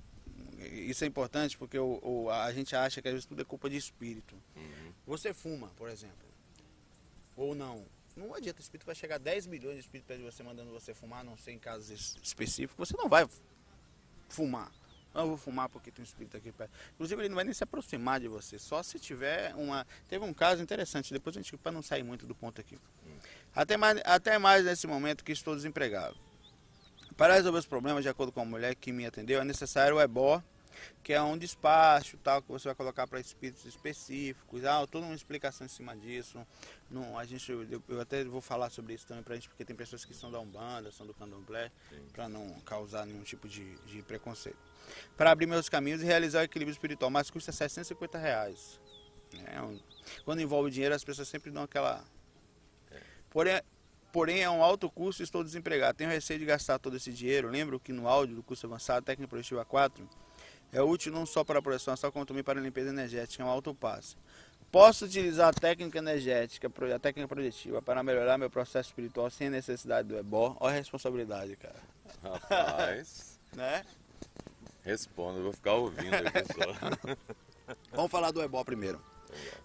Isso 0.59 1.05
é 1.05 1.07
importante 1.07 1.57
porque 1.57 1.79
o, 1.79 1.99
o, 2.03 2.31
a 2.31 2.53
gente 2.53 2.77
acha 2.77 3.01
que 3.01 3.09
às 3.09 3.15
vezes 3.15 3.27
tudo 3.27 3.41
é 3.41 3.45
culpa 3.47 3.71
de 3.71 3.79
espírito. 3.79 4.35
Uhum. 4.55 4.93
Você 5.07 5.33
fuma, 5.33 5.69
por 5.69 5.89
exemplo 5.89 6.30
ou 7.37 7.55
não. 7.55 7.87
Não 8.17 8.35
adianta, 8.35 8.59
o 8.59 8.63
espírito 8.63 8.87
vai 8.87 8.95
chegar 8.95 9.17
a 9.17 9.19
10 9.19 9.47
milhões 9.47 9.75
de 9.75 9.81
espíritos 9.81 10.17
de 10.17 10.23
você 10.23 10.43
mandando 10.43 10.71
você 10.71 10.93
fumar, 10.93 11.25
não 11.25 11.37
sei 11.37 11.55
em 11.55 11.59
casos 11.59 12.17
específicos, 12.23 12.89
você 12.89 12.97
não 12.97 13.09
vai 13.09 13.27
fumar. 14.29 14.71
Não, 15.13 15.23
eu 15.23 15.29
vou 15.29 15.37
fumar 15.37 15.69
porque 15.69 15.91
tem 15.91 16.03
um 16.03 16.07
espírito 16.07 16.37
aqui 16.37 16.53
perto. 16.53 16.71
Inclusive, 16.95 17.21
ele 17.21 17.29
não 17.31 17.37
vai 17.37 17.45
nem 17.45 17.53
se 17.53 17.65
aproximar 17.65 18.21
de 18.21 18.29
você, 18.29 18.59
só 18.59 18.83
se 18.83 18.99
tiver 18.99 19.55
uma. 19.57 19.87
Teve 20.09 20.25
um 20.25 20.33
caso 20.33 20.63
interessante, 20.63 21.13
depois 21.13 21.37
a 21.37 21.41
gente, 21.41 21.57
para 21.57 21.73
não 21.73 21.83
sair 21.83 22.03
muito 22.03 22.27
do 22.27 22.35
ponto 22.35 22.61
aqui. 22.61 22.79
Até 23.55 23.77
mais, 23.77 24.01
até 24.05 24.39
mais 24.39 24.65
nesse 24.65 24.87
momento 24.87 25.25
que 25.25 25.33
estou 25.33 25.57
desempregado. 25.57 26.17
Para 27.17 27.35
resolver 27.35 27.59
os 27.59 27.67
problemas, 27.67 28.05
de 28.05 28.09
acordo 28.09 28.31
com 28.31 28.41
a 28.41 28.45
mulher 28.45 28.75
que 28.75 28.93
me 28.93 29.05
atendeu, 29.05 29.41
é 29.41 29.45
necessário 29.45 29.97
o 29.97 30.01
ebó, 30.01 30.43
que 31.03 31.13
é 31.13 31.23
um 31.23 31.37
despacho 31.37 32.17
tal 32.19 32.43
que 32.43 32.49
você 32.49 32.69
vai 32.69 32.75
colocar 32.75 33.07
para 33.07 33.21
espíritos 33.21 33.65
específicos, 33.65 34.65
ah, 34.65 34.87
toda 34.87 35.07
uma 35.07 35.15
explicação 35.15 35.67
em 35.67 35.69
cima 35.69 35.97
disso. 35.97 36.45
Não, 36.91 37.19
a 37.19 37.25
gente, 37.25 37.51
eu, 37.51 37.83
eu 37.89 38.01
até 38.01 38.25
vou 38.25 38.41
falar 38.41 38.71
sobre 38.71 38.95
isso 38.95 39.07
também 39.07 39.23
para 39.23 39.35
a 39.35 39.37
gente, 39.37 39.49
porque 39.49 39.65
tem 39.65 39.77
pessoas 39.77 40.05
que 40.05 40.13
são 40.13 40.31
da 40.31 40.41
Umbanda, 40.41 40.91
são 40.91 41.07
do 41.07 41.15
Candomblé, 41.15 41.71
para 42.13 42.29
não 42.29 42.49
causar 42.61 43.07
nenhum 43.07 43.23
tipo 43.23 43.49
de, 43.49 43.77
de 43.87 44.03
preconceito. 44.03 44.59
Para 45.17 45.31
abrir 45.31 45.47
meus 45.47 45.69
caminhos 45.69 46.03
e 46.03 46.05
realizar 46.05 46.41
o 46.41 46.45
equilíbrio 46.45 46.73
espiritual, 46.73 47.11
mas 47.11 47.31
custa 47.31 47.53
650 47.53 48.19
reais. 48.19 48.81
É 49.47 49.63
um, 49.63 49.79
quando 50.25 50.41
envolve 50.41 50.71
dinheiro, 50.71 50.95
as 50.95 51.05
pessoas 51.05 51.29
sempre 51.29 51.51
dão 51.51 51.63
aquela. 51.63 52.05
Porém, 53.31 53.61
porém, 54.13 54.43
é 54.43 54.51
um 54.51 54.63
alto 54.63 54.91
custo 54.91 55.23
e 55.23 55.25
estou 55.25 55.45
desempregado. 55.45 55.97
Tenho 55.97 56.11
receio 56.11 56.39
de 56.39 56.45
gastar 56.45 56.79
todo 56.79 56.97
esse 56.97 57.13
dinheiro. 57.13 57.49
Lembro 57.49 57.79
que 57.79 57.93
no 57.93 58.09
áudio 58.09 58.37
do 58.37 58.43
curso 58.43 58.67
avançado, 58.67 59.05
técnica 59.05 59.29
produtiva 59.29 59.65
4, 59.65 60.09
é 60.73 60.83
útil 60.83 61.13
não 61.13 61.27
só 61.27 61.43
para 61.43 61.59
a 61.59 61.63
projeção 61.63 61.97
só 61.97 62.11
como 62.11 62.25
também 62.25 62.43
para 62.43 62.59
a 62.59 62.63
limpeza 62.63 62.91
energética, 62.91 63.43
é 63.43 63.47
um 63.47 63.49
alto 63.49 63.75
passo. 63.75 64.17
Posso 64.71 65.05
utilizar 65.05 65.49
a 65.49 65.53
técnica 65.53 65.99
energética, 65.99 66.71
a 66.95 66.99
técnica 66.99 67.27
projetiva 67.27 67.83
para 67.83 68.03
melhorar 68.05 68.39
meu 68.39 68.49
processo 68.49 68.91
espiritual 68.91 69.29
sem 69.29 69.51
necessidade 69.51 70.07
do 70.07 70.17
ebó? 70.17 70.57
Olha 70.61 70.75
a 70.75 70.79
responsabilidade, 70.79 71.57
cara. 71.57 71.81
Rapaz. 72.23 73.41
né? 73.53 73.85
Responda, 74.85 75.39
eu 75.39 75.45
vou 75.45 75.53
ficar 75.53 75.75
ouvindo 75.75 76.15
aqui 76.15 76.45
só. 76.55 77.17
Vamos 77.93 78.11
falar 78.11 78.31
do 78.31 78.41
ebó 78.43 78.63
primeiro. 78.63 79.03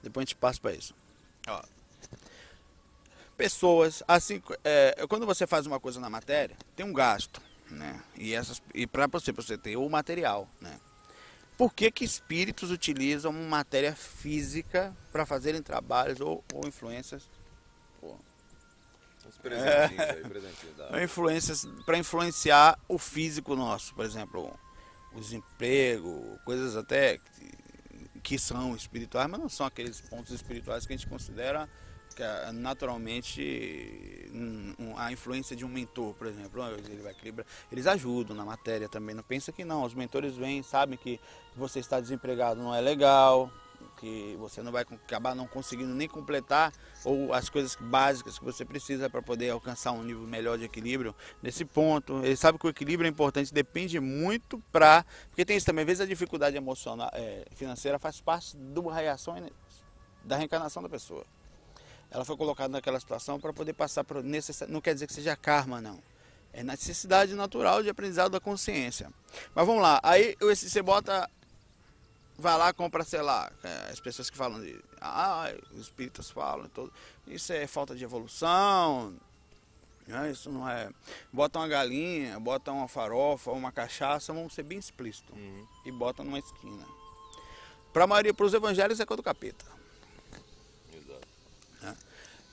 Depois 0.01 0.23
a 0.23 0.25
gente 0.25 0.35
passa 0.35 0.59
para 0.59 0.73
isso. 0.73 0.95
Ó. 1.47 1.61
Pessoas, 3.37 4.01
assim, 4.07 4.41
é, 4.63 5.05
quando 5.07 5.25
você 5.25 5.45
faz 5.45 5.67
uma 5.67 5.79
coisa 5.79 5.99
na 5.99 6.09
matéria, 6.09 6.57
tem 6.75 6.85
um 6.85 6.93
gasto, 6.93 7.41
né? 7.69 8.01
E 8.15 8.33
essas, 8.33 8.61
e 8.73 8.87
para 8.87 9.07
você, 9.07 9.33
pra 9.33 9.43
você 9.43 9.57
ter 9.57 9.75
o 9.75 9.87
material, 9.89 10.47
né? 10.59 10.79
Por 11.57 11.73
que, 11.73 11.89
que 11.89 12.03
espíritos 12.03 12.69
utilizam 12.71 13.31
matéria 13.31 13.95
física 13.95 14.95
para 15.11 15.25
fazerem 15.25 15.61
trabalhos 15.61 16.19
ou, 16.19 16.43
ou 16.53 16.67
influências? 16.67 17.23
Pô, 18.01 18.17
Uns 19.27 19.37
presentinhos 19.37 19.99
aí, 20.01 20.21
presentinhos 20.21 20.77
da... 20.77 21.03
influências 21.03 21.65
para 21.85 21.97
influenciar 21.97 22.77
o 22.87 22.97
físico 22.97 23.55
nosso, 23.55 23.95
por 23.95 24.05
exemplo, 24.05 24.53
o 25.13 25.19
desemprego, 25.19 26.39
coisas 26.43 26.75
até 26.75 27.17
que, 27.17 28.19
que 28.21 28.39
são 28.39 28.75
espirituais, 28.75 29.29
mas 29.29 29.39
não 29.39 29.49
são 29.49 29.65
aqueles 29.65 30.01
pontos 30.01 30.31
espirituais 30.31 30.85
que 30.85 30.93
a 30.93 30.97
gente 30.97 31.07
considera 31.07 31.69
que 32.15 32.23
é 32.23 32.51
naturalmente 32.51 34.31
a 34.97 35.11
influência 35.11 35.55
de 35.55 35.65
um 35.65 35.67
mentor, 35.67 36.13
por 36.13 36.27
exemplo, 36.27 36.63
ele 36.89 37.01
vai 37.01 37.11
equilibrar, 37.11 37.45
eles 37.71 37.85
ajudam 37.85 38.35
na 38.35 38.45
matéria 38.45 38.87
também. 38.87 39.13
Não 39.13 39.23
pensa 39.23 39.51
que 39.51 39.65
não, 39.65 39.83
os 39.83 39.93
mentores 39.93 40.35
vêm, 40.35 40.63
sabem 40.63 40.97
que 40.97 41.19
você 41.55 41.79
está 41.79 41.99
desempregado 41.99 42.61
não 42.61 42.73
é 42.73 42.81
legal, 42.81 43.51
que 43.97 44.35
você 44.39 44.61
não 44.61 44.71
vai 44.71 44.83
acabar 44.83 45.35
não 45.35 45.47
conseguindo 45.47 45.93
nem 45.93 46.07
completar 46.07 46.71
ou 47.03 47.33
as 47.33 47.49
coisas 47.49 47.75
básicas 47.75 48.39
que 48.39 48.45
você 48.45 48.63
precisa 48.65 49.09
para 49.09 49.21
poder 49.21 49.49
alcançar 49.49 49.91
um 49.91 50.03
nível 50.03 50.23
melhor 50.23 50.57
de 50.57 50.65
equilíbrio 50.65 51.15
nesse 51.41 51.65
ponto. 51.65 52.23
Ele 52.23 52.35
sabe 52.35 52.57
que 52.57 52.65
o 52.65 52.69
equilíbrio 52.69 53.07
é 53.07 53.09
importante, 53.09 53.53
depende 53.53 53.99
muito 53.99 54.59
para 54.71 55.05
porque 55.27 55.45
tem 55.45 55.57
isso 55.57 55.65
também, 55.65 55.83
às 55.83 55.87
vezes 55.87 56.01
a 56.01 56.05
dificuldade 56.05 56.55
emocional, 56.55 57.09
é, 57.13 57.45
financeira 57.55 57.99
faz 57.99 58.21
parte 58.21 58.55
da 58.57 58.93
reação 58.93 59.35
da 60.23 60.37
reencarnação 60.37 60.81
da 60.81 60.89
pessoa. 60.89 61.25
Ela 62.15 62.23
foi 62.23 62.37
colocada 62.37 62.69
naquela 62.69 62.97
situação 62.97 63.37
para 63.37 63.51
poder 63.51 63.73
passar 63.73 64.05
por 64.05 64.23
necessidade. 64.23 64.71
Não 64.71 64.79
quer 64.79 64.93
dizer 64.93 65.05
que 65.05 65.13
seja 65.13 65.35
karma, 65.35 65.81
não. 65.81 65.99
É 66.53 66.63
necessidade 66.63 67.35
natural 67.35 67.83
de 67.83 67.89
aprendizado 67.89 68.31
da 68.31 68.39
consciência. 68.39 69.11
Mas 69.53 69.67
vamos 69.67 69.81
lá. 69.81 69.99
Aí 70.01 70.33
você 70.39 70.81
bota. 70.81 71.29
Vai 72.37 72.57
lá, 72.57 72.71
compra, 72.71 73.03
sei 73.03 73.21
lá, 73.21 73.51
é, 73.61 73.91
as 73.91 73.99
pessoas 73.99 74.29
que 74.29 74.37
falam 74.37 74.61
de. 74.61 74.81
Ah, 75.01 75.53
os 75.73 75.81
espíritas 75.81 76.29
falam, 76.29 76.69
todo, 76.69 76.91
isso 77.27 77.51
é 77.51 77.67
falta 77.67 77.93
de 77.93 78.03
evolução, 78.05 79.13
né? 80.07 80.31
Isso 80.31 80.49
não 80.49 80.69
é. 80.69 80.89
Bota 81.33 81.59
uma 81.59 81.67
galinha, 81.67 82.39
bota 82.39 82.71
uma 82.71 82.87
farofa, 82.87 83.51
uma 83.51 83.73
cachaça, 83.73 84.31
vamos 84.31 84.53
ser 84.53 84.63
bem 84.63 84.77
explícito. 84.77 85.33
Uhum. 85.33 85.67
E 85.85 85.91
bota 85.91 86.23
numa 86.23 86.39
esquina. 86.39 86.85
Para 87.91 88.05
a 88.05 88.07
maioria, 88.07 88.33
para 88.33 88.45
os 88.45 88.53
evangelhos 88.53 89.01
é 89.01 89.05
coisa 89.05 89.21
do 89.21 89.23
capeta. 89.23 89.74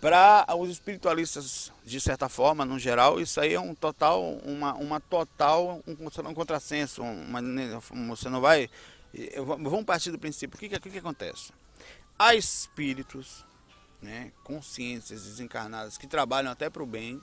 Para 0.03 0.45
os 0.59 0.69
espiritualistas, 0.69 1.71
de 1.85 2.01
certa 2.01 2.29
forma, 2.29 2.65
no 2.65 2.77
geral, 2.77 3.21
isso 3.21 3.41
aí 3.41 3.55
é 3.55 3.61
um 3.61 3.73
total, 3.73 4.21
uma, 4.45 4.75
uma 4.75 4.99
total, 4.99 5.81
um, 5.87 6.29
um 6.29 6.35
contrassenso. 6.35 7.03
Uma, 7.03 7.41
você 8.09 8.29
não 8.29 8.41
vai. 8.41 8.69
Vamos 9.47 9.85
partir 9.85 10.11
do 10.11 10.19
princípio. 10.19 10.57
O 10.57 10.59
que, 10.59 10.69
que, 10.69 10.91
que 10.91 10.99
acontece? 10.99 11.53
Há 12.19 12.35
espíritos, 12.35 13.47
né, 14.03 14.33
consciências 14.43 15.23
desencarnadas 15.23 15.97
que 15.97 16.09
trabalham 16.09 16.51
até 16.51 16.69
para 16.69 16.83
o 16.83 16.87
bem, 16.87 17.21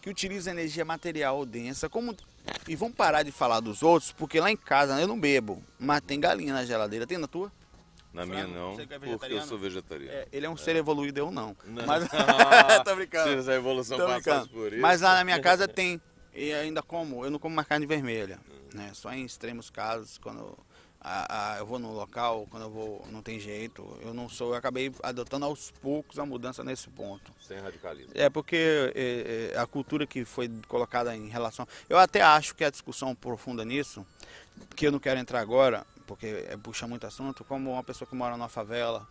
que 0.00 0.08
utilizam 0.08 0.54
energia 0.54 0.82
material 0.82 1.44
densa, 1.44 1.90
como 1.90 2.16
e 2.66 2.74
vamos 2.74 2.96
parar 2.96 3.22
de 3.22 3.32
falar 3.32 3.60
dos 3.60 3.82
outros, 3.82 4.12
porque 4.12 4.40
lá 4.40 4.50
em 4.50 4.56
casa 4.56 4.98
eu 4.98 5.06
não 5.06 5.20
bebo, 5.20 5.62
mas 5.78 6.00
tem 6.00 6.18
galinha 6.18 6.54
na 6.54 6.64
geladeira. 6.64 7.06
Tem 7.06 7.18
na 7.18 7.28
tua? 7.28 7.52
Na 8.14 8.24
minha 8.24 8.46
não, 8.46 8.78
é 8.80 8.86
porque 8.86 9.34
eu 9.34 9.42
sou 9.42 9.58
vegetariano. 9.58 10.16
É, 10.16 10.28
ele 10.32 10.46
é 10.46 10.48
um 10.48 10.54
é. 10.54 10.56
ser 10.56 10.76
evoluído, 10.76 11.18
eu 11.18 11.32
não. 11.32 11.56
não. 11.66 11.84
Mas... 11.84 12.04
Tô 12.84 12.94
brincando. 12.94 13.42
Se 13.42 13.50
a 13.50 13.54
evolução 13.54 13.98
passasse 13.98 14.48
por 14.50 14.72
isso. 14.72 14.80
Mas 14.80 15.00
lá 15.00 15.14
na 15.14 15.24
minha 15.24 15.40
casa 15.40 15.66
tem. 15.68 16.00
E 16.32 16.52
ainda 16.52 16.80
como, 16.80 17.24
eu 17.24 17.30
não 17.30 17.40
como 17.40 17.56
mais 17.56 17.66
carne 17.66 17.86
vermelha. 17.86 18.38
Né? 18.72 18.92
Só 18.94 19.12
em 19.12 19.24
extremos 19.24 19.68
casos, 19.68 20.16
quando 20.18 20.56
a, 21.00 21.54
a, 21.54 21.58
eu 21.58 21.66
vou 21.66 21.80
no 21.80 21.92
local, 21.92 22.46
quando 22.50 22.62
eu 22.62 22.70
vou, 22.70 23.04
não 23.10 23.20
tem 23.20 23.40
jeito. 23.40 23.84
Eu 24.00 24.14
não 24.14 24.28
sou, 24.28 24.50
eu 24.50 24.54
acabei 24.54 24.92
adotando 25.02 25.44
aos 25.44 25.72
poucos 25.82 26.16
a 26.18 26.24
mudança 26.24 26.62
nesse 26.62 26.88
ponto. 26.88 27.32
Sem 27.40 27.58
radicalismo. 27.58 28.12
É 28.14 28.30
porque 28.30 28.92
é, 28.94 29.52
é, 29.54 29.58
a 29.58 29.66
cultura 29.66 30.06
que 30.06 30.24
foi 30.24 30.48
colocada 30.68 31.16
em 31.16 31.28
relação. 31.28 31.66
Eu 31.88 31.98
até 31.98 32.22
acho 32.22 32.54
que 32.54 32.64
a 32.64 32.70
discussão 32.70 33.12
profunda 33.12 33.64
nisso, 33.64 34.06
que 34.76 34.86
eu 34.86 34.92
não 34.92 35.00
quero 35.00 35.18
entrar 35.18 35.40
agora, 35.40 35.84
porque 36.06 36.46
é, 36.48 36.56
puxa 36.56 36.86
muito 36.86 37.06
assunto, 37.06 37.44
como 37.44 37.72
uma 37.72 37.82
pessoa 37.82 38.08
que 38.08 38.14
mora 38.14 38.36
numa 38.36 38.48
favela, 38.48 39.06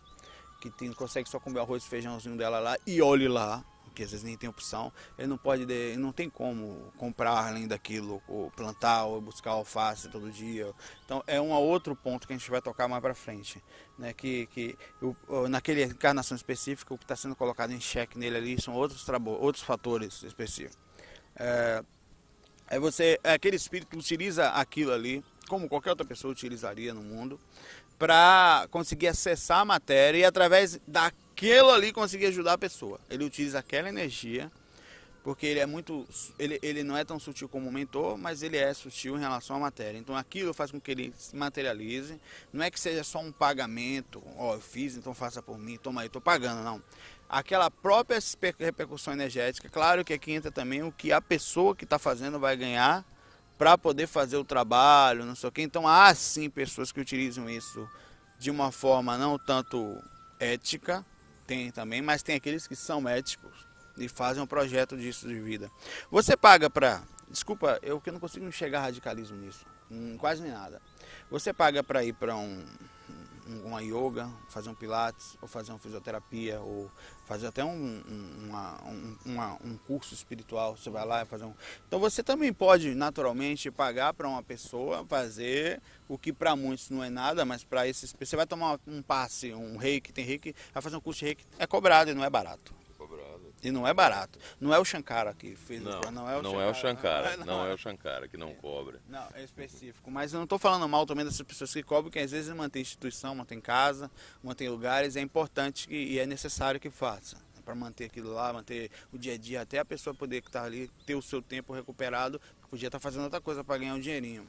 que 0.60 0.70
tem, 0.70 0.92
consegue 0.92 1.28
só 1.28 1.38
comer 1.38 1.60
arroz 1.60 1.84
e 1.84 1.88
feijãozinho 1.88 2.36
dela 2.36 2.58
lá 2.58 2.76
e 2.86 3.02
olhe 3.02 3.28
lá, 3.28 3.64
que 3.94 4.02
às 4.02 4.10
vezes 4.10 4.24
nem 4.24 4.36
tem 4.36 4.48
opção, 4.48 4.92
ele 5.16 5.28
não 5.28 5.38
pode, 5.38 5.62
ele 5.62 5.96
não 5.96 6.12
tem 6.12 6.28
como 6.28 6.92
comprar 6.98 7.46
além 7.46 7.66
daquilo, 7.66 8.20
ou 8.26 8.50
plantar, 8.50 9.04
ou 9.04 9.20
buscar 9.20 9.52
alface 9.52 10.08
todo 10.08 10.30
dia. 10.30 10.72
Então 11.04 11.22
é 11.26 11.40
um 11.40 11.52
outro 11.52 11.94
ponto 11.94 12.26
que 12.26 12.32
a 12.32 12.36
gente 12.36 12.50
vai 12.50 12.60
tocar 12.60 12.88
mais 12.88 13.00
para 13.00 13.14
frente, 13.14 13.62
né? 13.96 14.12
Que, 14.12 14.46
que 14.46 14.76
eu, 15.00 15.16
naquele 15.48 15.84
encarnação 15.84 16.36
específica 16.36 16.92
o 16.92 16.98
que 16.98 17.04
está 17.04 17.14
sendo 17.14 17.36
colocado 17.36 17.72
em 17.72 17.80
xeque 17.80 18.18
nele 18.18 18.36
ali 18.36 18.60
são 18.60 18.74
outros 18.74 19.06
outros 19.38 19.62
fatores 19.62 20.22
específicos. 20.22 20.76
É, 21.36 21.84
é 22.68 22.78
você, 22.80 23.18
é 23.22 23.32
aquele 23.34 23.56
espírito 23.56 23.96
utiliza 23.96 24.50
aquilo 24.50 24.92
ali 24.92 25.24
como 25.48 25.68
qualquer 25.68 25.90
outra 25.90 26.06
pessoa 26.06 26.32
utilizaria 26.32 26.92
no 26.94 27.02
mundo, 27.02 27.38
para 27.98 28.66
conseguir 28.70 29.08
acessar 29.08 29.60
a 29.60 29.64
matéria 29.64 30.18
e 30.18 30.24
através 30.24 30.80
daquilo 30.86 31.70
ali 31.70 31.92
conseguir 31.92 32.26
ajudar 32.26 32.54
a 32.54 32.58
pessoa. 32.58 33.00
Ele 33.08 33.24
utiliza 33.24 33.58
aquela 33.58 33.88
energia, 33.88 34.50
porque 35.22 35.46
ele 35.46 35.60
é 35.60 35.66
muito. 35.66 36.06
Ele, 36.38 36.58
ele 36.62 36.82
não 36.82 36.96
é 36.96 37.04
tão 37.04 37.18
sutil 37.18 37.48
como 37.48 37.68
o 37.68 37.72
mentor, 37.72 38.18
mas 38.18 38.42
ele 38.42 38.58
é 38.58 38.72
sutil 38.74 39.16
em 39.16 39.20
relação 39.20 39.56
à 39.56 39.58
matéria. 39.58 39.96
Então 39.96 40.14
aquilo 40.14 40.52
faz 40.52 40.70
com 40.70 40.80
que 40.80 40.90
ele 40.90 41.14
se 41.16 41.34
materialize. 41.34 42.20
Não 42.52 42.62
é 42.62 42.70
que 42.70 42.78
seja 42.78 43.02
só 43.02 43.20
um 43.20 43.32
pagamento, 43.32 44.22
ó, 44.36 44.50
oh, 44.50 44.54
eu 44.54 44.60
fiz, 44.60 44.96
então 44.96 45.14
faça 45.14 45.42
por 45.42 45.58
mim, 45.58 45.78
toma 45.78 46.02
aí, 46.02 46.08
estou 46.08 46.20
pagando, 46.20 46.62
não. 46.62 46.82
Aquela 47.26 47.70
própria 47.70 48.18
repercussão 48.58 49.14
energética, 49.14 49.68
claro 49.70 50.04
que 50.04 50.12
aqui 50.12 50.32
entra 50.32 50.50
também 50.50 50.82
o 50.82 50.92
que 50.92 51.10
a 51.10 51.22
pessoa 51.22 51.74
que 51.74 51.84
está 51.84 51.98
fazendo 51.98 52.38
vai 52.38 52.54
ganhar 52.54 53.04
para 53.56 53.78
poder 53.78 54.06
fazer 54.06 54.36
o 54.36 54.44
trabalho, 54.44 55.24
não 55.24 55.34
sei 55.34 55.48
o 55.48 55.52
que. 55.52 55.62
Então 55.62 55.86
há 55.86 56.14
sim 56.14 56.50
pessoas 56.50 56.90
que 56.92 57.00
utilizam 57.00 57.48
isso 57.48 57.88
de 58.38 58.50
uma 58.50 58.72
forma 58.72 59.16
não 59.16 59.38
tanto 59.38 60.02
ética, 60.38 61.04
tem 61.46 61.70
também, 61.70 62.02
mas 62.02 62.22
tem 62.22 62.36
aqueles 62.36 62.66
que 62.66 62.74
são 62.74 63.08
éticos 63.08 63.66
e 63.96 64.08
fazem 64.08 64.42
um 64.42 64.46
projeto 64.46 64.96
disso 64.96 65.28
de 65.28 65.38
vida. 65.40 65.70
Você 66.10 66.36
paga 66.36 66.68
para, 66.68 67.02
desculpa, 67.28 67.78
eu 67.82 68.00
que 68.00 68.10
não 68.10 68.18
consigo 68.18 68.46
enxergar 68.46 68.80
radicalismo 68.80 69.36
nisso, 69.36 69.64
hum, 69.90 70.16
quase 70.18 70.42
nem 70.42 70.52
nada. 70.52 70.80
Você 71.30 71.52
paga 71.52 71.82
para 71.82 72.04
ir 72.04 72.14
para 72.14 72.36
um, 72.36 72.64
uma 73.64 73.82
yoga, 73.82 74.30
fazer 74.48 74.70
um 74.70 74.74
pilates, 74.74 75.36
ou 75.40 75.48
fazer 75.48 75.72
uma 75.72 75.78
fisioterapia, 75.78 76.60
ou 76.60 76.90
fazer 77.24 77.46
até 77.46 77.64
um, 77.64 77.70
um, 77.70 78.46
uma, 78.46 78.82
um, 78.84 79.16
uma, 79.24 79.52
um 79.64 79.76
curso 79.76 80.14
espiritual. 80.14 80.76
Você 80.76 80.90
vai 80.90 81.04
lá 81.04 81.22
e 81.22 81.26
fazer 81.26 81.44
um. 81.44 81.54
Então 81.86 81.98
você 81.98 82.22
também 82.22 82.52
pode 82.52 82.94
naturalmente 82.94 83.70
pagar 83.70 84.14
para 84.14 84.28
uma 84.28 84.42
pessoa 84.42 85.04
fazer 85.06 85.80
o 86.08 86.18
que 86.18 86.32
para 86.32 86.54
muitos 86.56 86.90
não 86.90 87.02
é 87.02 87.10
nada, 87.10 87.44
mas 87.44 87.64
para 87.64 87.86
esses. 87.86 88.14
Você 88.18 88.36
vai 88.36 88.46
tomar 88.46 88.78
um 88.86 89.02
passe, 89.02 89.52
um 89.52 89.76
reiki, 89.76 90.12
tem 90.12 90.24
reiki, 90.24 90.54
vai 90.72 90.82
fazer 90.82 90.96
um 90.96 91.00
curso 91.00 91.20
de 91.20 91.26
reiki, 91.26 91.44
é 91.58 91.66
cobrado 91.66 92.10
e 92.10 92.14
não 92.14 92.24
é 92.24 92.30
barato. 92.30 92.83
E 93.64 93.70
não 93.70 93.88
é 93.88 93.94
barato. 93.94 94.38
Não 94.60 94.74
é 94.74 94.78
o 94.78 94.84
Shankara 94.84 95.32
que 95.32 95.56
fez 95.56 95.82
não, 95.82 96.00
o 96.00 96.10
não 96.10 96.30
é 96.30 96.36
o 96.36 96.42
não 96.42 96.50
Shankara. 96.52 96.66
É 96.66 96.70
o 96.70 96.74
Shankara 96.74 97.36
não, 97.38 97.46
não, 97.46 97.66
é 97.66 97.74
o 97.74 97.78
Shankara 97.78 98.28
que 98.28 98.36
não 98.36 98.54
cobra. 98.54 99.00
Não, 99.08 99.26
é 99.34 99.42
específico. 99.42 100.10
Mas 100.10 100.32
eu 100.32 100.38
não 100.38 100.44
estou 100.44 100.58
falando 100.58 100.86
mal 100.86 101.06
também 101.06 101.24
dessas 101.24 101.40
pessoas 101.42 101.72
que 101.72 101.82
cobram, 101.82 102.10
que 102.10 102.18
às 102.18 102.30
vezes 102.30 102.54
mantém 102.54 102.82
instituição, 102.82 103.34
mantém 103.34 103.60
casa, 103.60 104.10
mantém 104.42 104.68
lugares. 104.68 105.16
É 105.16 105.20
importante 105.20 105.88
que, 105.88 105.94
e 105.94 106.18
é 106.18 106.26
necessário 106.26 106.78
que 106.78 106.90
faça. 106.90 107.36
Né, 107.36 107.62
Para 107.64 107.74
manter 107.74 108.04
aquilo 108.04 108.34
lá, 108.34 108.52
manter 108.52 108.90
o 109.12 109.18
dia 109.18 109.32
a 109.32 109.38
dia, 109.38 109.62
até 109.62 109.78
a 109.78 109.84
pessoa 109.84 110.14
poder 110.14 110.38
estar 110.38 110.60
tá 110.60 110.66
ali, 110.66 110.90
ter 111.06 111.14
o 111.14 111.22
seu 111.22 111.40
tempo 111.40 111.72
recuperado, 111.72 112.40
podia 112.68 112.88
estar 112.88 112.98
tá 112.98 113.02
fazendo 113.02 113.24
outra 113.24 113.40
coisa 113.40 113.64
para 113.64 113.78
ganhar 113.78 113.94
um 113.94 114.00
dinheirinho. 114.00 114.46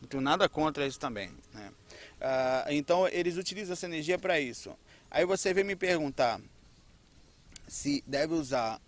Não 0.00 0.08
tenho 0.08 0.22
nada 0.22 0.48
contra 0.48 0.86
isso 0.86 1.00
também. 1.00 1.30
Né? 1.52 1.72
Ah, 2.20 2.66
então 2.68 3.08
eles 3.08 3.36
utilizam 3.36 3.72
essa 3.72 3.86
energia 3.86 4.18
para 4.18 4.38
isso. 4.38 4.76
Aí 5.10 5.24
você 5.24 5.54
vem 5.54 5.64
me 5.64 5.74
perguntar 5.74 6.40
se 7.68 8.02
deve 8.06 8.34
usar 8.34 8.80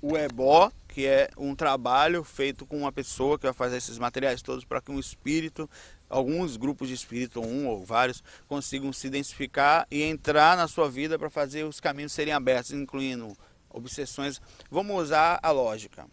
o 0.00 0.16
ebó, 0.16 0.72
que 0.88 1.06
é 1.06 1.30
um 1.36 1.54
trabalho 1.54 2.24
feito 2.24 2.66
com 2.66 2.78
uma 2.78 2.90
pessoa 2.90 3.38
que 3.38 3.44
vai 3.44 3.52
fazer 3.52 3.76
esses 3.76 3.98
materiais 3.98 4.42
todos 4.42 4.64
para 4.64 4.80
que 4.80 4.90
um 4.90 4.98
espírito, 4.98 5.70
alguns 6.08 6.56
grupos 6.56 6.88
de 6.88 6.94
espírito, 6.94 7.40
um 7.40 7.68
ou 7.68 7.84
vários, 7.84 8.22
consigam 8.48 8.92
se 8.92 9.06
identificar 9.06 9.86
e 9.90 10.02
entrar 10.02 10.56
na 10.56 10.66
sua 10.66 10.90
vida 10.90 11.18
para 11.18 11.30
fazer 11.30 11.64
os 11.64 11.78
caminhos 11.78 12.12
serem 12.12 12.34
abertos, 12.34 12.72
incluindo 12.72 13.36
obsessões. 13.70 14.40
Vamos 14.70 15.00
usar 15.04 15.38
a 15.40 15.50
lógica. 15.50 16.06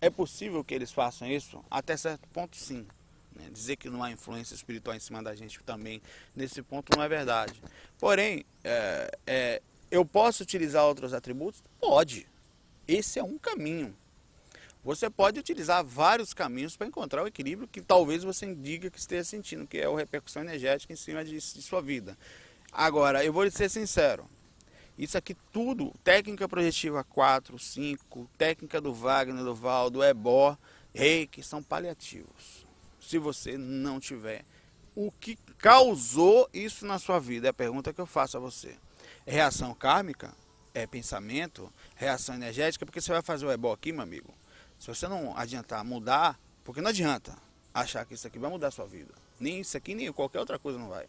É 0.00 0.10
possível 0.10 0.64
que 0.64 0.74
eles 0.74 0.92
façam 0.92 1.28
isso? 1.28 1.64
Até 1.70 1.96
certo 1.96 2.28
ponto, 2.28 2.56
sim. 2.56 2.86
Né? 3.34 3.48
Dizer 3.50 3.76
que 3.76 3.88
não 3.88 4.02
há 4.02 4.10
influência 4.10 4.54
espiritual 4.54 4.96
em 4.96 5.00
cima 5.00 5.22
da 5.22 5.34
gente 5.34 5.58
também, 5.62 6.02
nesse 6.34 6.62
ponto, 6.62 6.96
não 6.96 7.02
é 7.02 7.08
verdade. 7.08 7.62
Porém, 7.98 8.44
é, 8.64 9.10
é, 9.26 9.62
eu 9.90 10.04
posso 10.04 10.42
utilizar 10.42 10.84
outros 10.84 11.12
atributos? 11.12 11.62
Pode. 11.80 12.26
Esse 12.86 13.18
é 13.18 13.24
um 13.24 13.38
caminho. 13.38 13.96
Você 14.84 15.10
pode 15.10 15.40
utilizar 15.40 15.84
vários 15.84 16.32
caminhos 16.32 16.76
para 16.76 16.86
encontrar 16.86 17.24
o 17.24 17.26
equilíbrio 17.26 17.66
que 17.66 17.80
talvez 17.80 18.22
você 18.22 18.54
diga 18.54 18.88
que 18.88 18.98
esteja 18.98 19.24
sentindo, 19.24 19.66
que 19.66 19.78
é 19.78 19.86
a 19.86 19.96
repercussão 19.96 20.42
energética 20.42 20.92
em 20.92 20.96
cima 20.96 21.24
de, 21.24 21.32
de 21.32 21.62
sua 21.62 21.82
vida. 21.82 22.16
Agora, 22.70 23.24
eu 23.24 23.32
vou 23.32 23.50
ser 23.50 23.68
sincero. 23.68 24.28
Isso 24.96 25.18
aqui 25.18 25.36
tudo, 25.52 25.92
técnica 26.04 26.48
projetiva 26.48 27.02
4, 27.02 27.58
5, 27.58 28.30
técnica 28.38 28.80
do 28.80 28.94
Wagner, 28.94 29.42
do 29.42 29.54
Val, 29.54 29.90
do 29.90 30.02
Ebó, 30.02 30.56
reiki, 30.94 31.42
são 31.42 31.62
paliativos. 31.62 32.66
Se 33.00 33.18
você 33.18 33.58
não 33.58 34.00
tiver 34.00 34.44
o 34.94 35.10
que 35.10 35.36
causou 35.58 36.48
isso 36.52 36.86
na 36.86 36.98
sua 36.98 37.18
vida, 37.18 37.48
é 37.48 37.50
a 37.50 37.54
pergunta 37.54 37.92
que 37.92 38.00
eu 38.00 38.06
faço 38.06 38.36
a 38.36 38.40
você. 38.40 38.76
Reação 39.26 39.74
kármica? 39.74 40.32
é, 40.76 40.86
pensamento, 40.86 41.72
reação 41.94 42.34
energética, 42.34 42.84
porque 42.84 43.00
você 43.00 43.10
vai 43.10 43.22
fazer 43.22 43.46
o 43.46 43.50
ebó 43.50 43.72
aqui, 43.72 43.92
meu 43.92 44.02
amigo. 44.02 44.34
Se 44.78 44.88
você 44.88 45.08
não 45.08 45.34
adiantar 45.34 45.82
mudar, 45.82 46.38
porque 46.62 46.82
não 46.82 46.90
adianta 46.90 47.34
achar 47.72 48.04
que 48.04 48.12
isso 48.12 48.26
aqui 48.26 48.38
vai 48.38 48.50
mudar 48.50 48.68
a 48.68 48.70
sua 48.70 48.84
vida. 48.84 49.14
Nem 49.40 49.60
isso 49.60 49.74
aqui, 49.74 49.94
nem 49.94 50.12
qualquer 50.12 50.38
outra 50.38 50.58
coisa 50.58 50.78
não 50.78 50.88
vai. 50.88 51.06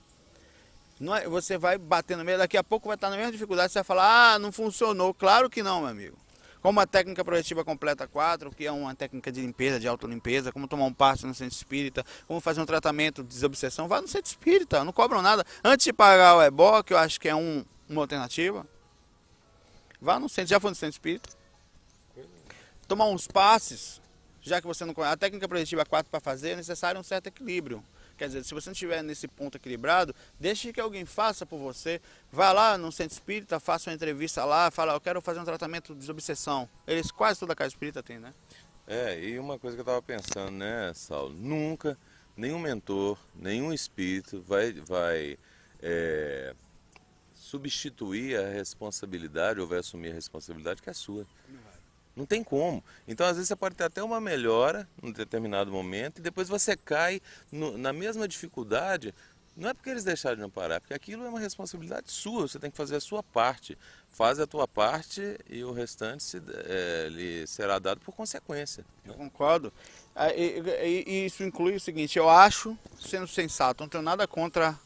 Não 1.01 1.13
é, 1.13 1.27
você 1.27 1.57
vai 1.57 1.77
bater 1.77 2.15
no 2.15 2.23
meio, 2.23 2.37
daqui 2.37 2.55
a 2.55 2.63
pouco 2.63 2.87
vai 2.87 2.95
estar 2.95 3.09
na 3.09 3.17
mesma 3.17 3.31
dificuldade, 3.31 3.73
você 3.73 3.79
vai 3.79 3.83
falar, 3.83 4.35
ah, 4.35 4.39
não 4.39 4.53
funcionou. 4.53 5.13
Claro 5.13 5.49
que 5.49 5.61
não, 5.61 5.81
meu 5.81 5.89
amigo. 5.89 6.17
Como 6.61 6.79
a 6.79 6.87
técnica 6.87 7.23
projetiva 7.23 7.63
completa 7.65 8.07
4, 8.07 8.49
que 8.51 8.65
é 8.65 8.71
uma 8.71 8.95
técnica 8.95 9.31
de 9.33 9.41
limpeza, 9.41 9.81
de 9.81 9.87
autolimpeza, 9.87 10.51
como 10.51 10.65
tomar 10.65 10.85
um 10.85 10.93
passo 10.93 11.27
no 11.27 11.35
centro 11.35 11.55
espírita, 11.55 12.05
como 12.25 12.39
fazer 12.39 12.61
um 12.61 12.65
tratamento 12.65 13.21
de 13.21 13.29
desobsessão, 13.29 13.87
vá 13.87 14.01
no 14.01 14.07
centro 14.07 14.29
espírita, 14.29 14.83
não 14.85 14.93
cobram 14.93 15.21
nada. 15.21 15.45
Antes 15.61 15.83
de 15.83 15.93
pagar 15.93 16.37
o 16.37 16.41
ebó, 16.41 16.81
que 16.81 16.93
eu 16.93 16.97
acho 16.97 17.19
que 17.19 17.27
é 17.27 17.35
um, 17.35 17.63
uma 17.89 18.01
alternativa, 18.01 18.65
Vá 19.99 20.19
no 20.19 20.29
centro, 20.29 20.49
já 20.49 20.59
foi 20.59 20.71
no 20.71 20.75
centro 20.75 20.93
espírita. 20.93 21.29
Tomar 22.87 23.05
uns 23.05 23.27
passes, 23.27 24.01
já 24.41 24.61
que 24.61 24.67
você 24.67 24.85
não 24.85 24.93
conhece. 24.93 25.13
A 25.13 25.17
técnica 25.17 25.47
projetiva 25.47 25.85
4 25.85 26.09
para 26.09 26.19
fazer 26.19 26.51
é 26.51 26.55
necessário 26.55 26.99
um 26.99 27.03
certo 27.03 27.27
equilíbrio. 27.27 27.83
Quer 28.17 28.27
dizer, 28.27 28.43
se 28.43 28.53
você 28.53 28.69
não 28.69 28.73
estiver 28.73 29.03
nesse 29.03 29.27
ponto 29.27 29.57
equilibrado, 29.57 30.15
deixe 30.39 30.71
que 30.71 30.79
alguém 30.79 31.05
faça 31.05 31.45
por 31.45 31.59
você. 31.59 32.01
Vá 32.31 32.51
lá 32.51 32.77
no 32.77 32.91
centro 32.91 33.13
espírita, 33.13 33.59
faça 33.59 33.89
uma 33.89 33.95
entrevista 33.95 34.43
lá, 34.45 34.71
fala, 34.71 34.93
eu 34.93 35.01
quero 35.01 35.21
fazer 35.21 35.39
um 35.39 35.45
tratamento 35.45 35.93
de 35.93 35.99
desobsessão. 35.99 36.69
Eles 36.87 37.11
quase 37.11 37.39
toda 37.39 37.53
a 37.53 37.55
casa 37.55 37.69
espírita 37.69 38.01
tem, 38.01 38.17
né? 38.17 38.33
É, 38.87 39.19
e 39.19 39.37
uma 39.37 39.59
coisa 39.59 39.75
que 39.75 39.81
eu 39.81 39.83
estava 39.83 40.01
pensando, 40.01 40.51
né, 40.51 40.91
Saulo? 40.95 41.33
Nunca 41.33 41.97
nenhum 42.35 42.59
mentor, 42.59 43.17
nenhum 43.35 43.73
espírito 43.73 44.41
vai, 44.41 44.71
vai 44.73 45.37
é, 45.81 46.55
substituir 47.47 48.37
a 48.37 48.49
responsabilidade 48.49 49.59
ou 49.59 49.67
vai 49.67 49.79
assumir 49.79 50.11
a 50.11 50.13
responsabilidade 50.13 50.81
que 50.81 50.89
é 50.89 50.93
sua. 50.93 51.25
Não 52.15 52.25
tem 52.25 52.43
como. 52.43 52.83
Então, 53.07 53.25
às 53.25 53.35
vezes, 53.35 53.47
você 53.47 53.55
pode 53.55 53.75
ter 53.75 53.85
até 53.85 54.03
uma 54.03 54.19
melhora 54.19 54.87
num 55.01 55.11
determinado 55.11 55.71
momento 55.71 56.19
e 56.19 56.21
depois 56.21 56.49
você 56.49 56.75
cai 56.75 57.21
no, 57.51 57.77
na 57.77 57.93
mesma 57.93 58.27
dificuldade. 58.27 59.13
Não 59.55 59.69
é 59.69 59.73
porque 59.73 59.89
eles 59.89 60.03
deixaram 60.03 60.35
de 60.35 60.43
amparar, 60.43 60.77
é 60.77 60.79
porque 60.79 60.93
aquilo 60.93 61.25
é 61.25 61.29
uma 61.29 61.39
responsabilidade 61.39 62.11
sua, 62.11 62.47
você 62.47 62.59
tem 62.59 62.69
que 62.69 62.77
fazer 62.77 62.97
a 62.97 62.99
sua 62.99 63.23
parte. 63.23 63.77
Faz 64.09 64.39
a 64.39 64.47
tua 64.47 64.67
parte 64.67 65.37
e 65.49 65.63
o 65.63 65.71
restante 65.71 66.23
se, 66.23 66.41
é, 66.65 67.07
lhe 67.09 67.47
será 67.47 67.79
dado 67.79 68.01
por 68.01 68.13
consequência. 68.13 68.83
Né? 69.05 69.13
Eu 69.13 69.15
concordo. 69.15 69.71
Ah, 70.15 70.33
e, 70.33 70.59
e, 70.59 71.03
e 71.07 71.25
isso 71.27 71.43
inclui 71.43 71.75
o 71.75 71.79
seguinte, 71.79 72.17
eu 72.17 72.29
acho, 72.29 72.77
sendo 72.99 73.27
sensato, 73.27 73.83
não 73.83 73.89
tenho 73.89 74.03
nada 74.03 74.27
contra 74.27 74.77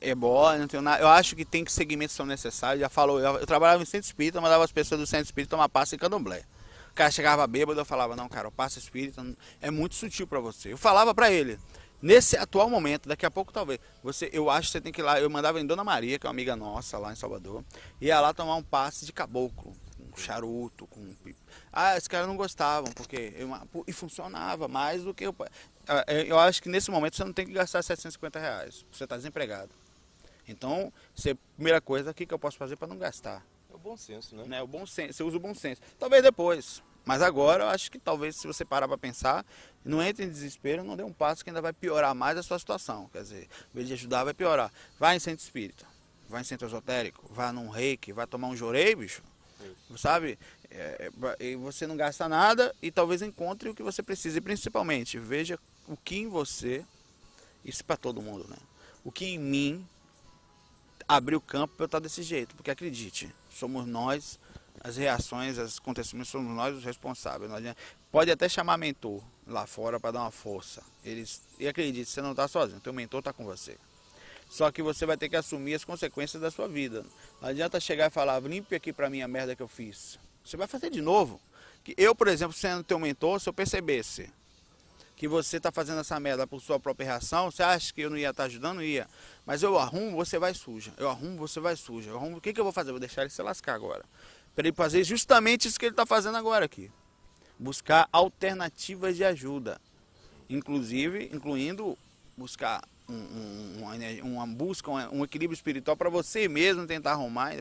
é 0.00 0.14
boa, 0.14 0.56
não 0.58 0.68
tenho 0.68 0.82
nada. 0.82 1.02
Eu 1.02 1.08
acho 1.08 1.34
que 1.34 1.44
tem 1.44 1.64
que 1.64 1.72
segmentos 1.72 2.14
são 2.14 2.26
necessários. 2.26 2.80
Já 2.80 2.88
falou, 2.88 3.18
eu, 3.18 3.38
eu, 3.38 3.46
trabalhava 3.46 3.82
em 3.82 3.86
centro 3.86 4.06
espírita, 4.06 4.40
mandava 4.40 4.64
as 4.64 4.72
pessoas 4.72 5.00
do 5.00 5.06
centro 5.06 5.24
espírita 5.24 5.50
tomar 5.50 5.68
passe 5.68 5.96
em 5.96 5.98
candomblé. 5.98 6.44
O 6.90 6.94
cara 6.94 7.10
chegava 7.10 7.46
bêbado, 7.46 7.78
eu 7.80 7.84
falava, 7.84 8.16
não, 8.16 8.28
cara, 8.28 8.48
o 8.48 8.52
passe 8.52 8.78
espírita 8.78 9.24
é 9.60 9.70
muito 9.70 9.94
sutil 9.94 10.26
para 10.26 10.40
você. 10.40 10.72
Eu 10.72 10.78
falava 10.78 11.14
para 11.14 11.30
ele, 11.30 11.58
nesse 12.00 12.36
atual 12.36 12.70
momento, 12.70 13.08
daqui 13.08 13.26
a 13.26 13.30
pouco 13.30 13.52
talvez, 13.52 13.78
você, 14.02 14.30
eu 14.32 14.48
acho 14.48 14.68
que 14.68 14.72
você 14.72 14.80
tem 14.80 14.92
que 14.92 15.00
ir 15.00 15.04
lá. 15.04 15.20
Eu 15.20 15.28
mandava 15.28 15.60
em 15.60 15.66
Dona 15.66 15.84
Maria, 15.84 16.18
que 16.18 16.26
é 16.26 16.28
uma 16.28 16.34
amiga 16.34 16.56
nossa 16.56 16.98
lá 16.98 17.12
em 17.12 17.16
Salvador, 17.16 17.64
ia 18.00 18.20
lá 18.20 18.32
tomar 18.32 18.56
um 18.56 18.62
passe 18.62 19.04
de 19.04 19.12
caboclo, 19.12 19.72
com 20.10 20.16
charuto, 20.16 20.86
com. 20.86 21.14
Ah, 21.72 21.96
esses 21.96 22.08
caras 22.08 22.26
não 22.26 22.36
gostavam, 22.36 22.90
porque. 22.92 23.34
Eu, 23.36 23.50
e 23.86 23.92
funcionava 23.92 24.68
mais 24.68 25.02
do 25.02 25.12
que. 25.12 25.26
Eu, 25.26 25.34
eu 26.26 26.38
acho 26.38 26.62
que 26.62 26.68
nesse 26.68 26.90
momento 26.90 27.16
você 27.16 27.24
não 27.24 27.32
tem 27.32 27.46
que 27.46 27.52
gastar 27.52 27.82
750 27.82 28.38
reais. 28.38 28.86
Você 28.90 29.04
está 29.04 29.16
desempregado. 29.16 29.70
Então, 30.48 30.92
você, 31.14 31.34
primeira 31.54 31.80
coisa, 31.80 32.10
o 32.10 32.14
que, 32.14 32.26
que 32.26 32.34
eu 32.34 32.38
posso 32.38 32.56
fazer 32.56 32.76
para 32.76 32.88
não 32.88 32.98
gastar? 32.98 33.44
É 33.70 33.74
o 33.74 33.78
bom 33.78 33.96
senso, 33.96 34.36
né? 34.36 34.44
né? 34.46 34.62
O 34.62 34.66
bom 34.66 34.86
senso, 34.86 35.14
você 35.14 35.22
usa 35.22 35.36
o 35.36 35.40
bom 35.40 35.54
senso. 35.54 35.80
Talvez 35.98 36.22
depois. 36.22 36.82
Mas 37.04 37.22
agora 37.22 37.64
eu 37.64 37.68
acho 37.68 37.90
que 37.90 38.00
talvez 38.00 38.34
se 38.36 38.48
você 38.48 38.64
parar 38.64 38.88
para 38.88 38.98
pensar, 38.98 39.46
não 39.84 40.02
entre 40.02 40.24
em 40.24 40.28
desespero, 40.28 40.82
não 40.82 40.96
dê 40.96 41.04
um 41.04 41.12
passo 41.12 41.44
que 41.44 41.50
ainda 41.50 41.62
vai 41.62 41.72
piorar 41.72 42.12
mais 42.16 42.36
a 42.36 42.42
sua 42.42 42.58
situação. 42.58 43.08
Quer 43.12 43.22
dizer, 43.22 43.42
em 43.44 43.74
vez 43.74 43.86
de 43.86 43.92
ajudar, 43.94 44.24
vai 44.24 44.34
piorar. 44.34 44.72
Vai 44.98 45.14
em 45.14 45.20
centro 45.20 45.44
espírita, 45.44 45.86
vai 46.28 46.40
em 46.40 46.44
centro 46.44 46.66
esotérico, 46.66 47.24
vai 47.30 47.52
num 47.52 47.68
reiki, 47.68 48.12
vai 48.12 48.26
tomar 48.26 48.48
um 48.48 48.56
jorei, 48.56 48.96
bicho. 48.96 49.22
Isso. 49.60 49.98
Sabe? 49.98 50.36
É, 50.68 51.10
e 51.38 51.54
você 51.54 51.86
não 51.86 51.96
gasta 51.96 52.28
nada 52.28 52.74
e 52.82 52.90
talvez 52.90 53.22
encontre 53.22 53.68
o 53.68 53.74
que 53.74 53.84
você 53.84 54.02
precisa. 54.02 54.38
E 54.38 54.40
principalmente, 54.40 55.16
veja 55.16 55.60
o 55.86 55.96
que 55.96 56.16
em 56.16 56.28
você, 56.28 56.84
isso 57.64 57.84
para 57.84 57.96
todo 57.96 58.20
mundo, 58.20 58.48
né? 58.48 58.56
O 59.04 59.12
que 59.12 59.26
em 59.26 59.38
mim 59.38 59.86
abrir 61.08 61.36
o 61.36 61.40
campo 61.40 61.74
para 61.76 61.84
eu 61.84 61.86
estar 61.86 61.98
desse 61.98 62.22
jeito. 62.22 62.54
Porque 62.54 62.70
acredite, 62.70 63.34
somos 63.50 63.86
nós, 63.86 64.38
as 64.80 64.96
reações, 64.96 65.58
os 65.58 65.78
acontecimentos, 65.78 66.30
somos 66.30 66.54
nós 66.54 66.76
os 66.76 66.84
responsáveis. 66.84 67.50
Pode 68.10 68.30
até 68.30 68.48
chamar 68.48 68.76
mentor 68.76 69.22
lá 69.46 69.66
fora 69.66 70.00
para 70.00 70.12
dar 70.12 70.20
uma 70.20 70.30
força. 70.30 70.82
Eles, 71.04 71.42
e 71.58 71.68
acredite, 71.68 72.10
você 72.10 72.22
não 72.22 72.32
está 72.32 72.48
sozinho, 72.48 72.80
teu 72.80 72.92
mentor 72.92 73.20
está 73.20 73.32
com 73.32 73.44
você. 73.44 73.76
Só 74.48 74.70
que 74.70 74.82
você 74.82 75.04
vai 75.04 75.16
ter 75.16 75.28
que 75.28 75.36
assumir 75.36 75.74
as 75.74 75.84
consequências 75.84 76.40
da 76.40 76.50
sua 76.50 76.68
vida. 76.68 77.04
Não 77.40 77.48
adianta 77.48 77.80
chegar 77.80 78.06
e 78.06 78.10
falar, 78.10 78.40
limpe 78.40 78.74
aqui 78.74 78.92
para 78.92 79.10
mim 79.10 79.20
a 79.20 79.28
merda 79.28 79.56
que 79.56 79.62
eu 79.62 79.68
fiz. 79.68 80.18
Você 80.44 80.56
vai 80.56 80.68
fazer 80.68 80.90
de 80.90 81.00
novo. 81.00 81.40
Eu, 81.96 82.14
por 82.14 82.28
exemplo, 82.28 82.52
sendo 82.52 82.84
teu 82.84 82.98
mentor, 82.98 83.40
se 83.40 83.48
eu 83.48 83.52
percebesse 83.52 84.30
que 85.16 85.26
você 85.26 85.56
está 85.56 85.72
fazendo 85.72 86.00
essa 86.00 86.20
merda 86.20 86.46
por 86.46 86.60
sua 86.60 86.78
própria 86.78 87.06
reação, 87.06 87.50
você 87.50 87.62
acha 87.62 87.92
que 87.92 88.02
eu 88.02 88.10
não 88.10 88.18
ia 88.18 88.28
estar 88.28 88.42
tá 88.42 88.46
ajudando? 88.46 88.82
Ia. 88.82 89.08
Mas 89.46 89.62
eu 89.62 89.78
arrumo, 89.78 90.14
você 90.14 90.38
vai 90.38 90.52
suja. 90.52 90.92
Eu 90.98 91.08
arrumo, 91.08 91.38
você 91.38 91.58
vai 91.58 91.74
suja. 91.74 92.10
Eu 92.10 92.18
arrumo, 92.18 92.36
o 92.36 92.40
que, 92.40 92.52
que 92.52 92.60
eu 92.60 92.64
vou 92.64 92.72
fazer? 92.72 92.90
Vou 92.90 93.00
deixar 93.00 93.22
ele 93.22 93.30
se 93.30 93.42
lascar 93.42 93.74
agora. 93.74 94.04
Para 94.54 94.68
ele 94.68 94.76
fazer 94.76 95.02
justamente 95.04 95.66
isso 95.66 95.78
que 95.78 95.86
ele 95.86 95.94
está 95.94 96.04
fazendo 96.04 96.36
agora 96.36 96.66
aqui. 96.66 96.92
Buscar 97.58 98.06
alternativas 98.12 99.16
de 99.16 99.24
ajuda. 99.24 99.80
Inclusive, 100.50 101.30
incluindo 101.32 101.96
buscar 102.36 102.82
um, 103.08 103.82
uma, 103.82 103.94
uma, 104.22 104.46
busca, 104.46 104.90
um, 104.90 105.24
equilíbrio 105.24 105.54
espiritual 105.54 105.96
para 105.96 106.10
você 106.10 106.48
mesmo 106.48 106.86
tentar 106.86 107.12
arrumar 107.12 107.52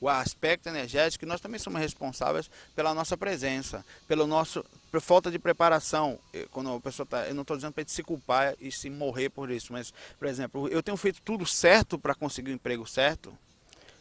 o 0.00 0.08
aspecto 0.08 0.68
energético. 0.68 1.26
Nós 1.26 1.40
também 1.40 1.58
somos 1.58 1.80
responsáveis 1.80 2.50
pela 2.74 2.94
nossa 2.94 3.16
presença, 3.16 3.84
pelo 4.06 4.26
nosso 4.26 4.64
por 4.90 5.00
falta 5.00 5.30
de 5.30 5.38
preparação. 5.38 6.18
Quando 6.50 6.74
a 6.74 6.80
pessoa 6.80 7.06
tá, 7.06 7.26
eu 7.26 7.34
não 7.34 7.42
estou 7.42 7.56
dizendo 7.56 7.72
para 7.72 7.84
se 7.86 8.02
culpar 8.02 8.54
e 8.60 8.70
se 8.70 8.90
morrer 8.90 9.30
por 9.30 9.50
isso, 9.50 9.72
mas, 9.72 9.92
por 10.18 10.28
exemplo, 10.28 10.68
eu 10.68 10.82
tenho 10.82 10.96
feito 10.96 11.22
tudo 11.22 11.46
certo 11.46 11.98
para 11.98 12.14
conseguir 12.14 12.50
o 12.50 12.52
um 12.52 12.56
emprego 12.56 12.86
certo. 12.86 13.36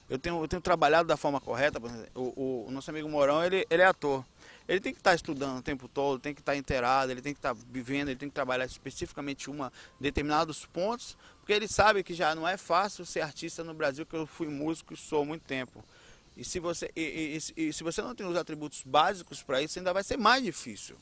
Eu 0.09 0.19
tenho, 0.19 0.43
eu 0.43 0.47
tenho 0.49 0.61
trabalhado 0.61 1.07
da 1.07 1.15
forma 1.15 1.39
correta. 1.39 1.79
O, 2.13 2.19
o, 2.19 2.65
o 2.67 2.71
nosso 2.71 2.91
amigo 2.91 3.07
Morão, 3.07 3.41
ele, 3.41 3.65
ele 3.69 3.81
é 3.81 3.85
ator. 3.85 4.25
Ele 4.71 4.79
tem 4.79 4.93
que 4.93 5.01
estar 5.01 5.09
tá 5.09 5.15
estudando 5.15 5.59
o 5.59 5.61
tempo 5.61 5.85
todo, 5.89 6.17
tem 6.17 6.33
que 6.33 6.39
estar 6.39 6.53
tá 6.53 6.57
inteirado, 6.57 7.11
ele 7.11 7.21
tem 7.21 7.33
que 7.33 7.39
estar 7.39 7.53
tá 7.53 7.61
vivendo, 7.69 8.07
ele 8.07 8.17
tem 8.17 8.29
que 8.29 8.33
trabalhar 8.33 8.63
especificamente 8.63 9.49
uma 9.49 9.69
determinados 9.99 10.65
pontos, 10.65 11.17
porque 11.39 11.51
ele 11.51 11.67
sabe 11.67 12.01
que 12.03 12.13
já 12.13 12.33
não 12.33 12.47
é 12.47 12.55
fácil 12.55 13.05
ser 13.05 13.19
artista 13.19 13.65
no 13.65 13.73
Brasil, 13.73 14.05
que 14.05 14.15
eu 14.15 14.25
fui 14.25 14.47
músico 14.47 14.93
e 14.93 14.97
sou 14.97 15.23
há 15.23 15.25
muito 15.25 15.41
tempo. 15.41 15.83
E 16.37 16.45
se 16.45 16.57
você, 16.57 16.89
e, 16.95 17.37
e, 17.57 17.67
e 17.67 17.73
se 17.73 17.83
você 17.83 18.01
não 18.01 18.15
tem 18.15 18.25
os 18.25 18.37
atributos 18.37 18.81
básicos 18.85 19.43
para 19.43 19.61
isso, 19.61 19.77
ainda 19.77 19.91
vai 19.91 20.05
ser 20.05 20.15
mais 20.15 20.41
difícil. 20.41 20.95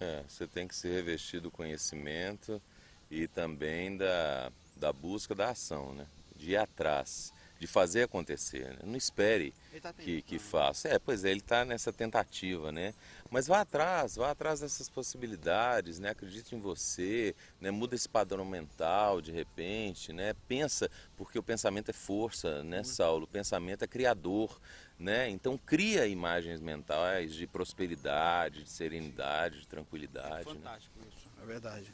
É, 0.00 0.24
você 0.26 0.46
tem 0.46 0.66
que 0.66 0.74
se 0.74 0.88
revestir 0.88 1.38
do 1.38 1.50
conhecimento 1.50 2.62
e 3.10 3.28
também 3.28 3.94
da, 3.94 4.50
da 4.76 4.90
busca 4.90 5.34
da 5.34 5.50
ação, 5.50 5.92
né? 5.92 6.06
De 6.34 6.52
ir 6.52 6.56
atrás 6.56 7.30
de 7.60 7.66
fazer 7.66 8.04
acontecer. 8.04 8.70
Né? 8.70 8.78
Não 8.84 8.96
espere 8.96 9.52
tá 9.82 9.92
que, 9.92 10.22
que 10.22 10.38
faça. 10.38 10.88
É, 10.88 10.98
pois 10.98 11.26
é, 11.26 11.30
ele 11.30 11.40
está 11.40 11.62
nessa 11.62 11.92
tentativa, 11.92 12.72
né? 12.72 12.94
Mas 13.30 13.46
vá 13.46 13.60
atrás, 13.60 14.16
vá 14.16 14.30
atrás 14.30 14.60
dessas 14.60 14.88
possibilidades, 14.88 15.98
né? 15.98 16.08
Acredite 16.08 16.54
em 16.54 16.58
você, 16.58 17.36
né? 17.60 17.70
Muda 17.70 17.94
esse 17.94 18.08
padrão 18.08 18.46
mental 18.46 19.20
de 19.20 19.30
repente, 19.30 20.10
né? 20.10 20.34
Pensa, 20.48 20.90
porque 21.18 21.38
o 21.38 21.42
pensamento 21.42 21.90
é 21.90 21.92
força, 21.92 22.64
né, 22.64 22.82
Saulo? 22.82 23.24
O 23.24 23.28
pensamento 23.28 23.84
é 23.84 23.86
criador, 23.86 24.58
né? 24.98 25.28
Então 25.28 25.58
cria 25.58 26.06
imagens 26.06 26.62
mentais 26.62 27.34
de 27.34 27.46
prosperidade, 27.46 28.64
de 28.64 28.70
serenidade, 28.70 29.60
de 29.60 29.66
tranquilidade. 29.66 30.48
É 30.48 30.54
fantástico 30.54 30.98
né? 30.98 31.06
isso, 31.10 31.28
é 31.42 31.46
verdade. 31.46 31.92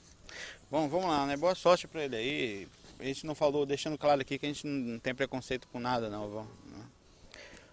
Bom, 0.70 0.88
vamos 0.88 1.08
lá, 1.08 1.26
né? 1.26 1.36
Boa 1.36 1.56
sorte 1.56 1.88
para 1.88 2.04
ele 2.04 2.16
aí 2.16 2.68
a 2.98 3.04
gente 3.04 3.26
não 3.26 3.34
falou, 3.34 3.66
deixando 3.66 3.98
claro 3.98 4.20
aqui 4.20 4.38
que 4.38 4.46
a 4.46 4.48
gente 4.48 4.66
não 4.66 4.98
tem 4.98 5.14
preconceito 5.14 5.68
com 5.68 5.78
nada, 5.78 6.08
não. 6.08 6.28
Vão, 6.28 6.44
né? 6.66 6.84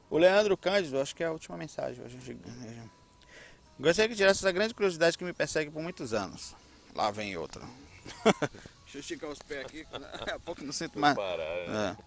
O 0.10 0.18
Leandro 0.18 0.56
Cândido, 0.58 1.00
acho 1.00 1.16
que 1.16 1.24
é 1.24 1.28
a 1.28 1.32
última 1.32 1.58
mensagem 1.58 2.04
hoje. 2.04 2.38
Gostaria 3.80 4.10
que 4.10 4.16
tirasse 4.16 4.40
essa 4.40 4.52
grande 4.52 4.74
curiosidade 4.74 5.18
que 5.18 5.24
me 5.24 5.34
persegue 5.34 5.72
por 5.72 5.82
muitos 5.82 6.14
anos. 6.14 6.56
Lá 6.96 7.10
vem 7.10 7.36
outra. 7.38 7.62
Deixa 8.84 8.98
eu 8.98 9.00
esticar 9.00 9.30
os 9.30 9.40
pés 9.40 9.66
aqui, 9.66 9.86
daqui 9.92 10.30
a 10.30 10.40
pouco 10.40 10.64
não 10.64 10.72
sinto 10.72 11.00
mais. 11.00 11.16
Né? 11.16 11.98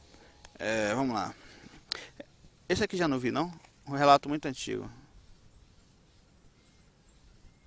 É. 0.58 0.90
É, 0.90 0.94
vamos 0.94 1.14
lá. 1.14 1.34
Esse 2.68 2.84
aqui 2.84 2.96
já 2.96 3.08
não 3.08 3.18
vi, 3.18 3.30
não? 3.30 3.52
Um 3.86 3.92
relato 3.92 4.28
muito 4.28 4.46
antigo. 4.46 4.88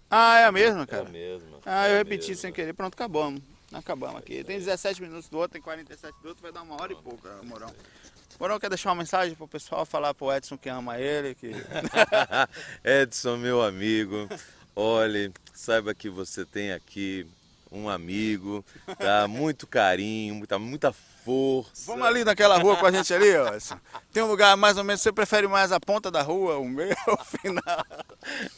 Ah, 0.09 0.39
é 0.39 0.45
a 0.45 0.51
mesma, 0.51 0.87
cara? 0.87 1.03
É 1.03 1.07
a 1.07 1.11
mesma. 1.11 1.59
Ah, 1.65 1.87
eu 1.87 1.95
é 1.95 1.97
repeti 1.99 2.35
sem 2.35 2.51
querer. 2.51 2.73
Pronto, 2.73 2.93
acabamos. 2.93 3.41
Acabamos 3.71 4.17
aqui. 4.17 4.43
Tem 4.43 4.57
17 4.57 5.01
minutos 5.01 5.29
do 5.29 5.37
outro, 5.37 5.53
tem 5.53 5.61
47 5.61 6.15
do 6.21 6.29
outro, 6.29 6.41
vai 6.41 6.51
dar 6.51 6.63
uma 6.63 6.81
hora 6.81 6.91
e 6.91 6.95
pouca, 6.95 7.29
Morão. 7.43 7.73
Morão 8.39 8.59
quer 8.59 8.69
deixar 8.69 8.89
uma 8.89 8.95
mensagem 8.95 9.35
pro 9.35 9.47
pessoal, 9.47 9.85
falar 9.85 10.13
pro 10.13 10.33
Edson 10.33 10.57
que 10.57 10.69
ama 10.69 10.97
ele, 10.97 11.35
que... 11.35 11.51
Edson, 12.83 13.37
meu 13.37 13.61
amigo, 13.61 14.27
olhe, 14.75 15.31
saiba 15.53 15.93
que 15.93 16.09
você 16.09 16.45
tem 16.45 16.71
aqui 16.71 17.27
um 17.71 17.87
amigo, 17.87 18.65
tá? 18.97 19.27
Muito 19.27 19.67
carinho, 19.67 20.35
muita, 20.35 20.57
muita 20.57 20.91
força. 20.91 21.85
Vamos 21.85 22.07
ali 22.07 22.23
naquela 22.23 22.57
rua 22.57 22.77
com 22.77 22.85
a 22.85 22.91
gente 22.91 23.13
ali, 23.13 23.35
ó. 23.37 23.51
Tem 24.11 24.23
um 24.23 24.27
lugar 24.27 24.57
mais 24.57 24.77
ou 24.77 24.83
menos, 24.83 25.01
você 25.01 25.11
prefere 25.11 25.47
mais 25.47 25.71
a 25.71 25.79
ponta 25.79 26.09
da 26.09 26.21
rua, 26.21 26.57
o 26.57 26.67
meio 26.67 26.95
ou 27.07 27.13
o 27.13 27.25
final? 27.25 27.85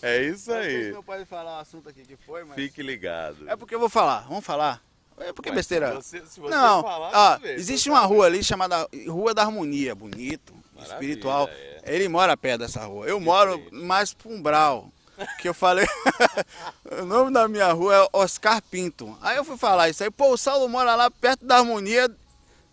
É 0.02 0.24
isso 0.24 0.54
aí. 0.54 0.92
Não 0.92 1.04
pode 1.04 1.26
falar 1.26 1.58
o 1.58 1.62
assunto 1.62 1.90
aqui 1.90 2.04
que 2.04 2.16
foi, 2.16 2.44
mas... 2.44 2.56
Fique 2.56 2.82
ligado. 2.82 3.50
É 3.50 3.56
porque 3.56 3.76
eu 3.76 3.80
vou 3.80 3.90
falar, 3.90 4.22
vamos 4.28 4.46
falar. 4.46 4.82
É 5.22 5.34
porque 5.34 5.52
besteira. 5.52 6.02
Se 6.02 6.20
você, 6.20 6.26
se 6.28 6.40
você 6.40 6.56
não, 6.56 6.82
falar, 6.82 7.12
ó, 7.14 7.48
existe 7.48 7.90
uma 7.90 8.02
rua 8.02 8.26
ali 8.26 8.44
chamada 8.44 8.88
Rua 9.08 9.34
da 9.34 9.44
Harmonia, 9.44 9.94
bonito, 9.96 10.54
Maravilha, 10.74 10.94
espiritual. 10.94 11.50
É. 11.50 11.96
Ele 11.96 12.08
mora 12.08 12.36
perto 12.38 12.62
dessa 12.62 12.84
rua. 12.86 13.06
Eu 13.06 13.20
moro 13.20 13.62
mais 13.72 14.14
pro 14.14 14.32
Umbral. 14.32 14.90
Que 15.40 15.48
eu 15.48 15.54
falei. 15.54 15.86
o 17.00 17.06
nome 17.06 17.32
da 17.32 17.48
minha 17.48 17.72
rua 17.72 17.96
é 17.96 18.10
Oscar 18.12 18.62
Pinto. 18.62 19.16
Aí 19.22 19.38
eu 19.38 19.44
fui 19.44 19.58
falar 19.58 19.90
isso 19.90 20.04
aí, 20.04 20.10
pô, 20.10 20.32
o 20.32 20.38
Saulo 20.38 20.68
mora 20.68 20.96
lá 20.96 21.12
perto 21.12 21.46
da 21.46 21.58
harmonia 21.58 22.10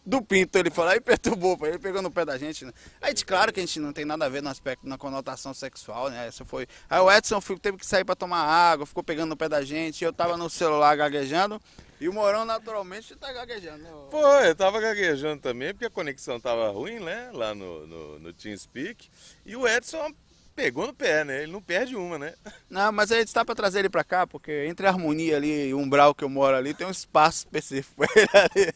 do 0.08 0.22
Pinto, 0.22 0.58
ele 0.58 0.70
falou, 0.70 0.90
aí 0.92 1.00
perturbou, 1.00 1.58
ele 1.62 1.78
pegou 1.78 2.00
no 2.00 2.10
pé 2.10 2.24
da 2.24 2.38
gente, 2.38 2.64
né? 2.64 2.72
Aí, 3.00 3.14
claro 3.14 3.52
que 3.52 3.60
a 3.60 3.62
gente 3.62 3.78
não 3.78 3.92
tem 3.92 4.06
nada 4.06 4.24
a 4.24 4.28
ver 4.28 4.42
no 4.42 4.48
aspecto, 4.48 4.88
na 4.88 4.96
conotação 4.96 5.52
sexual, 5.52 6.08
né? 6.08 6.26
Essa 6.26 6.44
foi... 6.44 6.66
Aí 6.88 6.98
o 6.98 7.12
Edson 7.12 7.40
teve 7.60 7.76
que 7.76 7.86
sair 7.86 8.04
para 8.04 8.16
tomar 8.16 8.42
água, 8.42 8.86
ficou 8.86 9.02
pegando 9.02 9.28
no 9.28 9.36
pé 9.36 9.48
da 9.48 9.62
gente, 9.62 10.02
eu 10.02 10.12
tava 10.12 10.36
no 10.36 10.48
celular 10.48 10.96
gaguejando, 10.96 11.60
e 12.00 12.08
o 12.08 12.12
Morão 12.12 12.44
naturalmente 12.44 13.14
tá 13.16 13.32
gaguejando. 13.32 13.84
Pô, 14.10 14.26
eu 14.40 14.54
tava 14.54 14.80
gaguejando 14.80 15.42
também, 15.42 15.74
porque 15.74 15.86
a 15.86 15.90
conexão 15.90 16.40
tava 16.40 16.70
ruim, 16.70 17.00
né? 17.00 17.30
Lá 17.34 17.54
no, 17.54 17.86
no, 17.86 18.18
no 18.20 18.32
TeamSpeak. 18.32 19.10
E 19.44 19.56
o 19.56 19.66
Edson 19.66 20.12
pegou 20.58 20.88
no 20.88 20.92
pé, 20.92 21.24
né? 21.24 21.44
Ele 21.44 21.52
não 21.52 21.62
perde 21.62 21.94
uma, 21.94 22.18
né? 22.18 22.34
Não, 22.68 22.90
mas 22.92 23.12
aí 23.12 23.22
está 23.22 23.44
para 23.44 23.54
trazer 23.54 23.78
ele 23.78 23.88
para 23.88 24.04
cá, 24.04 24.26
porque 24.26 24.66
entre 24.66 24.86
a 24.86 24.90
harmonia 24.90 25.36
ali 25.36 25.68
e 25.68 25.74
o 25.74 25.78
umbral 25.78 26.14
que 26.14 26.22
eu 26.22 26.28
moro 26.28 26.54
ali, 26.54 26.74
tem 26.74 26.86
um 26.86 26.90
espaço 26.90 27.38
específico 27.38 28.02
ali. 28.04 28.72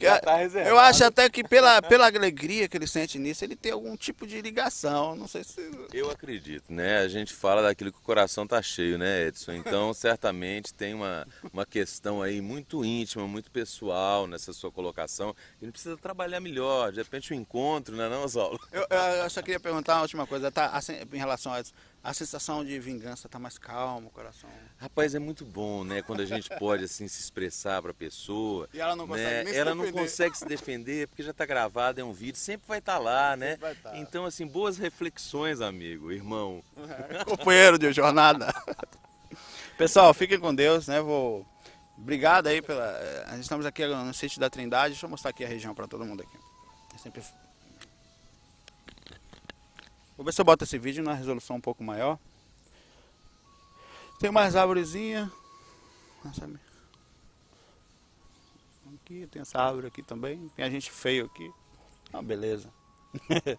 Já 0.00 0.18
tá 0.18 0.36
reservado. 0.36 0.74
Eu 0.74 0.78
acho 0.80 1.04
até 1.04 1.28
que 1.28 1.44
pela, 1.44 1.80
pela 1.82 2.06
alegria 2.06 2.66
que 2.66 2.76
ele 2.76 2.86
sente 2.88 3.18
nisso, 3.18 3.44
ele 3.44 3.54
tem 3.54 3.70
algum 3.70 3.96
tipo 3.96 4.26
de 4.26 4.40
ligação, 4.40 5.14
não 5.14 5.28
sei 5.28 5.44
se... 5.44 5.60
Eu 5.92 6.10
acredito, 6.10 6.72
né? 6.72 6.98
A 6.98 7.08
gente 7.08 7.32
fala 7.32 7.62
daquilo 7.62 7.92
que 7.92 7.98
o 7.98 8.02
coração 8.02 8.46
tá 8.46 8.60
cheio, 8.60 8.98
né, 8.98 9.26
Edson? 9.26 9.52
Então, 9.52 9.92
certamente 9.94 10.74
tem 10.74 10.94
uma, 10.94 11.28
uma 11.52 11.66
questão 11.66 12.22
aí 12.22 12.40
muito 12.40 12.84
íntima, 12.84 13.28
muito 13.28 13.50
pessoal 13.50 14.26
nessa 14.26 14.52
sua 14.52 14.72
colocação. 14.72 15.36
Ele 15.62 15.70
precisa 15.70 15.96
trabalhar 15.96 16.40
melhor, 16.40 16.90
de 16.90 16.98
repente 16.98 17.32
um 17.32 17.36
encontro, 17.36 17.94
né 17.94 18.08
não, 18.08 18.26
Saulo? 18.26 18.58
Eu, 18.72 18.86
eu 19.22 19.30
só 19.30 19.40
queria 19.42 19.60
perguntar 19.60 19.96
uma 19.96 20.02
última 20.02 20.26
coisa, 20.26 20.50
tá, 20.50 20.66
assim, 20.68 20.94
em 21.12 21.25
relação 21.26 21.52
a 21.52 21.60
isso. 21.60 21.72
A 22.02 22.14
sensação 22.14 22.64
de 22.64 22.78
vingança 22.78 23.28
tá 23.28 23.38
mais 23.38 23.58
calmo, 23.58 24.08
o 24.08 24.10
coração. 24.10 24.48
Rapaz, 24.78 25.14
é 25.14 25.18
muito 25.18 25.44
bom, 25.44 25.84
né? 25.84 26.02
Quando 26.02 26.22
a 26.22 26.24
gente 26.24 26.48
pode 26.58 26.84
assim 26.84 27.08
se 27.08 27.20
expressar 27.20 27.82
para 27.82 27.90
a 27.90 27.94
pessoa. 27.94 28.68
E 28.72 28.80
ela 28.80 28.94
não 28.94 29.06
consegue 29.06 29.44
né? 29.44 29.52
se 29.52 29.58
Ela 29.58 29.70
defender. 29.72 29.92
não 29.92 30.02
consegue 30.02 30.38
se 30.38 30.44
defender 30.46 31.08
porque 31.08 31.22
já 31.22 31.32
está 31.32 31.44
gravado, 31.44 32.00
é 32.00 32.04
um 32.04 32.12
vídeo, 32.12 32.38
sempre 32.38 32.66
vai 32.68 32.78
estar 32.78 32.94
tá 32.94 32.98
lá, 32.98 33.30
sempre 33.32 33.46
né? 33.46 33.56
Vai 33.56 33.74
tá. 33.74 33.96
Então 33.98 34.24
assim, 34.24 34.46
boas 34.46 34.78
reflexões, 34.78 35.60
amigo, 35.60 36.12
irmão. 36.12 36.62
É, 37.10 37.24
companheiro 37.24 37.78
de 37.78 37.92
jornada. 37.92 38.54
Pessoal, 39.76 40.14
fiquem 40.14 40.38
com 40.38 40.54
Deus, 40.54 40.86
né? 40.86 41.00
Vou 41.00 41.44
Obrigado 41.98 42.46
aí 42.46 42.60
pela. 42.60 42.84
Eh, 42.84 43.24
a 43.26 43.30
gente 43.32 43.42
estamos 43.42 43.64
aqui 43.64 43.86
no 43.86 44.12
sítio 44.12 44.38
da 44.38 44.50
Trindade. 44.50 44.92
Deixa 44.92 45.06
eu 45.06 45.10
mostrar 45.10 45.30
aqui 45.30 45.44
a 45.44 45.48
região 45.48 45.74
para 45.74 45.88
todo 45.88 46.04
mundo 46.04 46.22
aqui. 46.22 46.36
É 46.94 46.98
sempre 46.98 47.22
Vou 50.16 50.24
ver 50.24 50.32
se 50.32 50.40
eu 50.40 50.44
boto 50.44 50.64
esse 50.64 50.78
vídeo 50.78 51.04
na 51.04 51.12
resolução 51.12 51.56
um 51.56 51.60
pouco 51.60 51.84
maior. 51.84 52.18
Tem 54.18 54.30
mais 54.30 54.56
árvorezinha. 54.56 55.30
Aqui, 58.94 59.26
tem 59.30 59.42
essa 59.42 59.60
árvore 59.60 59.88
aqui 59.88 60.02
também. 60.02 60.48
Tem 60.56 60.64
a 60.64 60.70
gente 60.70 60.90
feio 60.90 61.26
aqui. 61.26 61.52
Ah, 62.12 62.22
beleza. 62.22 62.72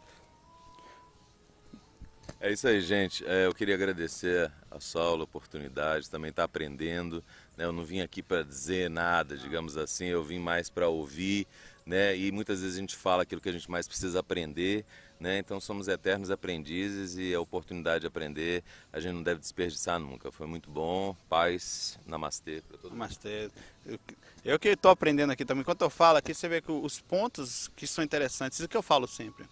É 2.40 2.52
isso 2.52 2.68
aí, 2.68 2.80
gente. 2.82 3.26
É, 3.26 3.48
eu 3.48 3.54
queria 3.54 3.74
agradecer 3.74 4.52
a 4.70 4.80
Saulo 4.80 5.22
a 5.22 5.24
oportunidade, 5.24 6.08
também 6.08 6.30
está 6.30 6.44
aprendendo. 6.44 7.24
Né? 7.58 7.66
Eu 7.66 7.72
não 7.72 7.84
vim 7.84 8.02
aqui 8.02 8.22
para 8.22 8.44
dizer 8.44 8.92
nada, 8.92 9.36
digamos 9.36 9.76
assim, 9.76 10.06
eu 10.06 10.24
vim 10.24 10.38
mais 10.38 10.70
para 10.70 10.88
ouvir. 10.88 11.48
Né? 11.88 12.18
E 12.18 12.32
muitas 12.34 12.60
vezes 12.62 12.76
a 12.76 12.82
gente 12.82 12.98
fala 12.98 13.24
aquilo 13.24 13.40
que 13.40 13.48
a 13.48 13.52
gente 13.54 13.72
mais 13.72 13.88
precisa 13.88 14.20
aprender. 14.20 14.86
Né? 15.20 15.40
Então 15.40 15.60
somos 15.60 15.88
eternos 15.88 16.30
aprendizes 16.30 17.18
e 17.18 17.34
a 17.34 17.40
oportunidade 17.40 18.02
de 18.02 18.08
aprender 18.08 18.62
a 18.92 19.00
gente 19.00 19.14
não 19.14 19.24
deve 19.24 19.40
desperdiçar 19.40 19.98
nunca. 19.98 20.30
Foi 20.32 20.46
muito 20.46 20.70
bom. 20.70 21.16
Paz, 21.30 21.98
namastê 22.06 22.62
para 22.68 22.78
todo 22.78 22.92
mundo. 22.92 23.00
Namastê. 23.00 23.50
Eu, 23.86 24.00
eu 24.44 24.60
que 24.60 24.68
estou 24.68 24.92
aprendendo 24.92 25.32
aqui 25.32 25.46
também. 25.46 25.62
Enquanto 25.62 25.82
eu 25.82 25.90
falo 25.90 26.18
aqui, 26.18 26.34
você 26.34 26.50
vê 26.50 26.62
que 26.62 26.72
os 26.72 27.00
pontos 27.00 27.70
que 27.70 27.88
são 27.88 28.04
interessantes, 28.04 28.60
isso 28.60 28.68
que 28.68 28.78
eu 28.78 28.84
falo 28.84 29.08
sempre 29.08 29.46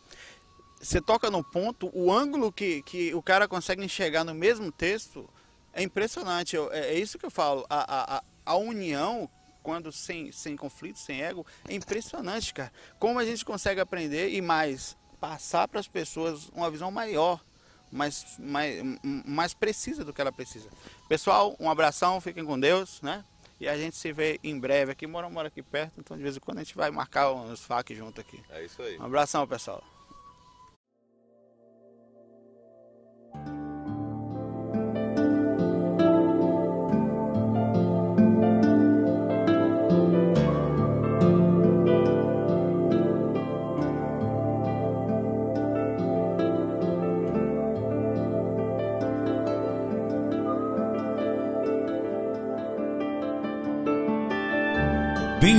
você 0.86 1.02
toca 1.02 1.32
no 1.32 1.44
ponto, 1.44 1.90
o 1.94 2.12
ângulo 2.12 2.52
que, 2.52 2.82
que 2.84 3.14
o 3.14 3.22
cara 3.22 3.48
consegue 3.48 3.84
enxergar 3.84 4.24
no 4.24 4.36
mesmo 4.36 4.72
texto 4.72 5.28
é 5.74 5.82
impressionante. 5.82 6.58
É, 6.72 6.94
é 6.94 7.00
isso 7.00 7.18
que 7.18 7.26
eu 7.26 7.32
falo. 7.32 7.66
A, 7.70 8.18
a, 8.18 8.24
a 8.46 8.56
união, 8.56 9.30
quando 9.66 9.92
sem, 9.92 10.32
sem 10.32 10.56
conflito, 10.56 11.00
sem 11.00 11.24
ego, 11.24 11.44
é 11.68 11.74
impressionante, 11.74 12.54
cara. 12.54 12.72
Como 13.00 13.18
a 13.18 13.26
gente 13.26 13.44
consegue 13.44 13.82
aprender 13.82 14.30
e 14.30 14.40
mais, 14.40 14.96
passar 15.20 15.68
para 15.68 15.80
as 15.80 15.88
pessoas 15.88 16.50
uma 16.50 16.70
visão 16.70 16.92
maior, 16.92 17.44
mais, 17.92 18.38
mais, 18.38 18.84
mais 19.26 19.54
precisa 19.56 20.06
do 20.06 20.14
que 20.14 20.22
ela 20.22 20.32
precisa. 20.32 20.70
Pessoal, 21.10 21.56
um 21.60 21.68
abração, 21.68 22.22
fiquem 22.22 22.46
com 22.46 22.60
Deus, 22.60 23.02
né? 23.02 23.26
E 23.60 23.68
a 23.68 23.76
gente 23.76 23.96
se 23.96 24.14
vê 24.14 24.40
em 24.44 24.60
breve 24.60 24.92
aqui. 24.92 25.08
Mora, 25.08 25.28
mora 25.32 25.48
aqui 25.48 25.64
perto, 25.64 25.94
então 25.98 26.16
de 26.16 26.22
vez 26.22 26.38
em 26.38 26.40
quando 26.40 26.60
a 26.60 26.64
gente 26.64 26.76
vai 26.76 26.92
marcar 26.92 27.32
uns 27.32 27.62
fac 27.62 27.90
junto 27.96 28.22
aqui. 28.22 28.40
É 28.52 28.64
isso 28.64 28.80
aí. 28.84 29.00
Um 29.00 29.06
abração, 29.06 29.48
pessoal. 29.48 29.84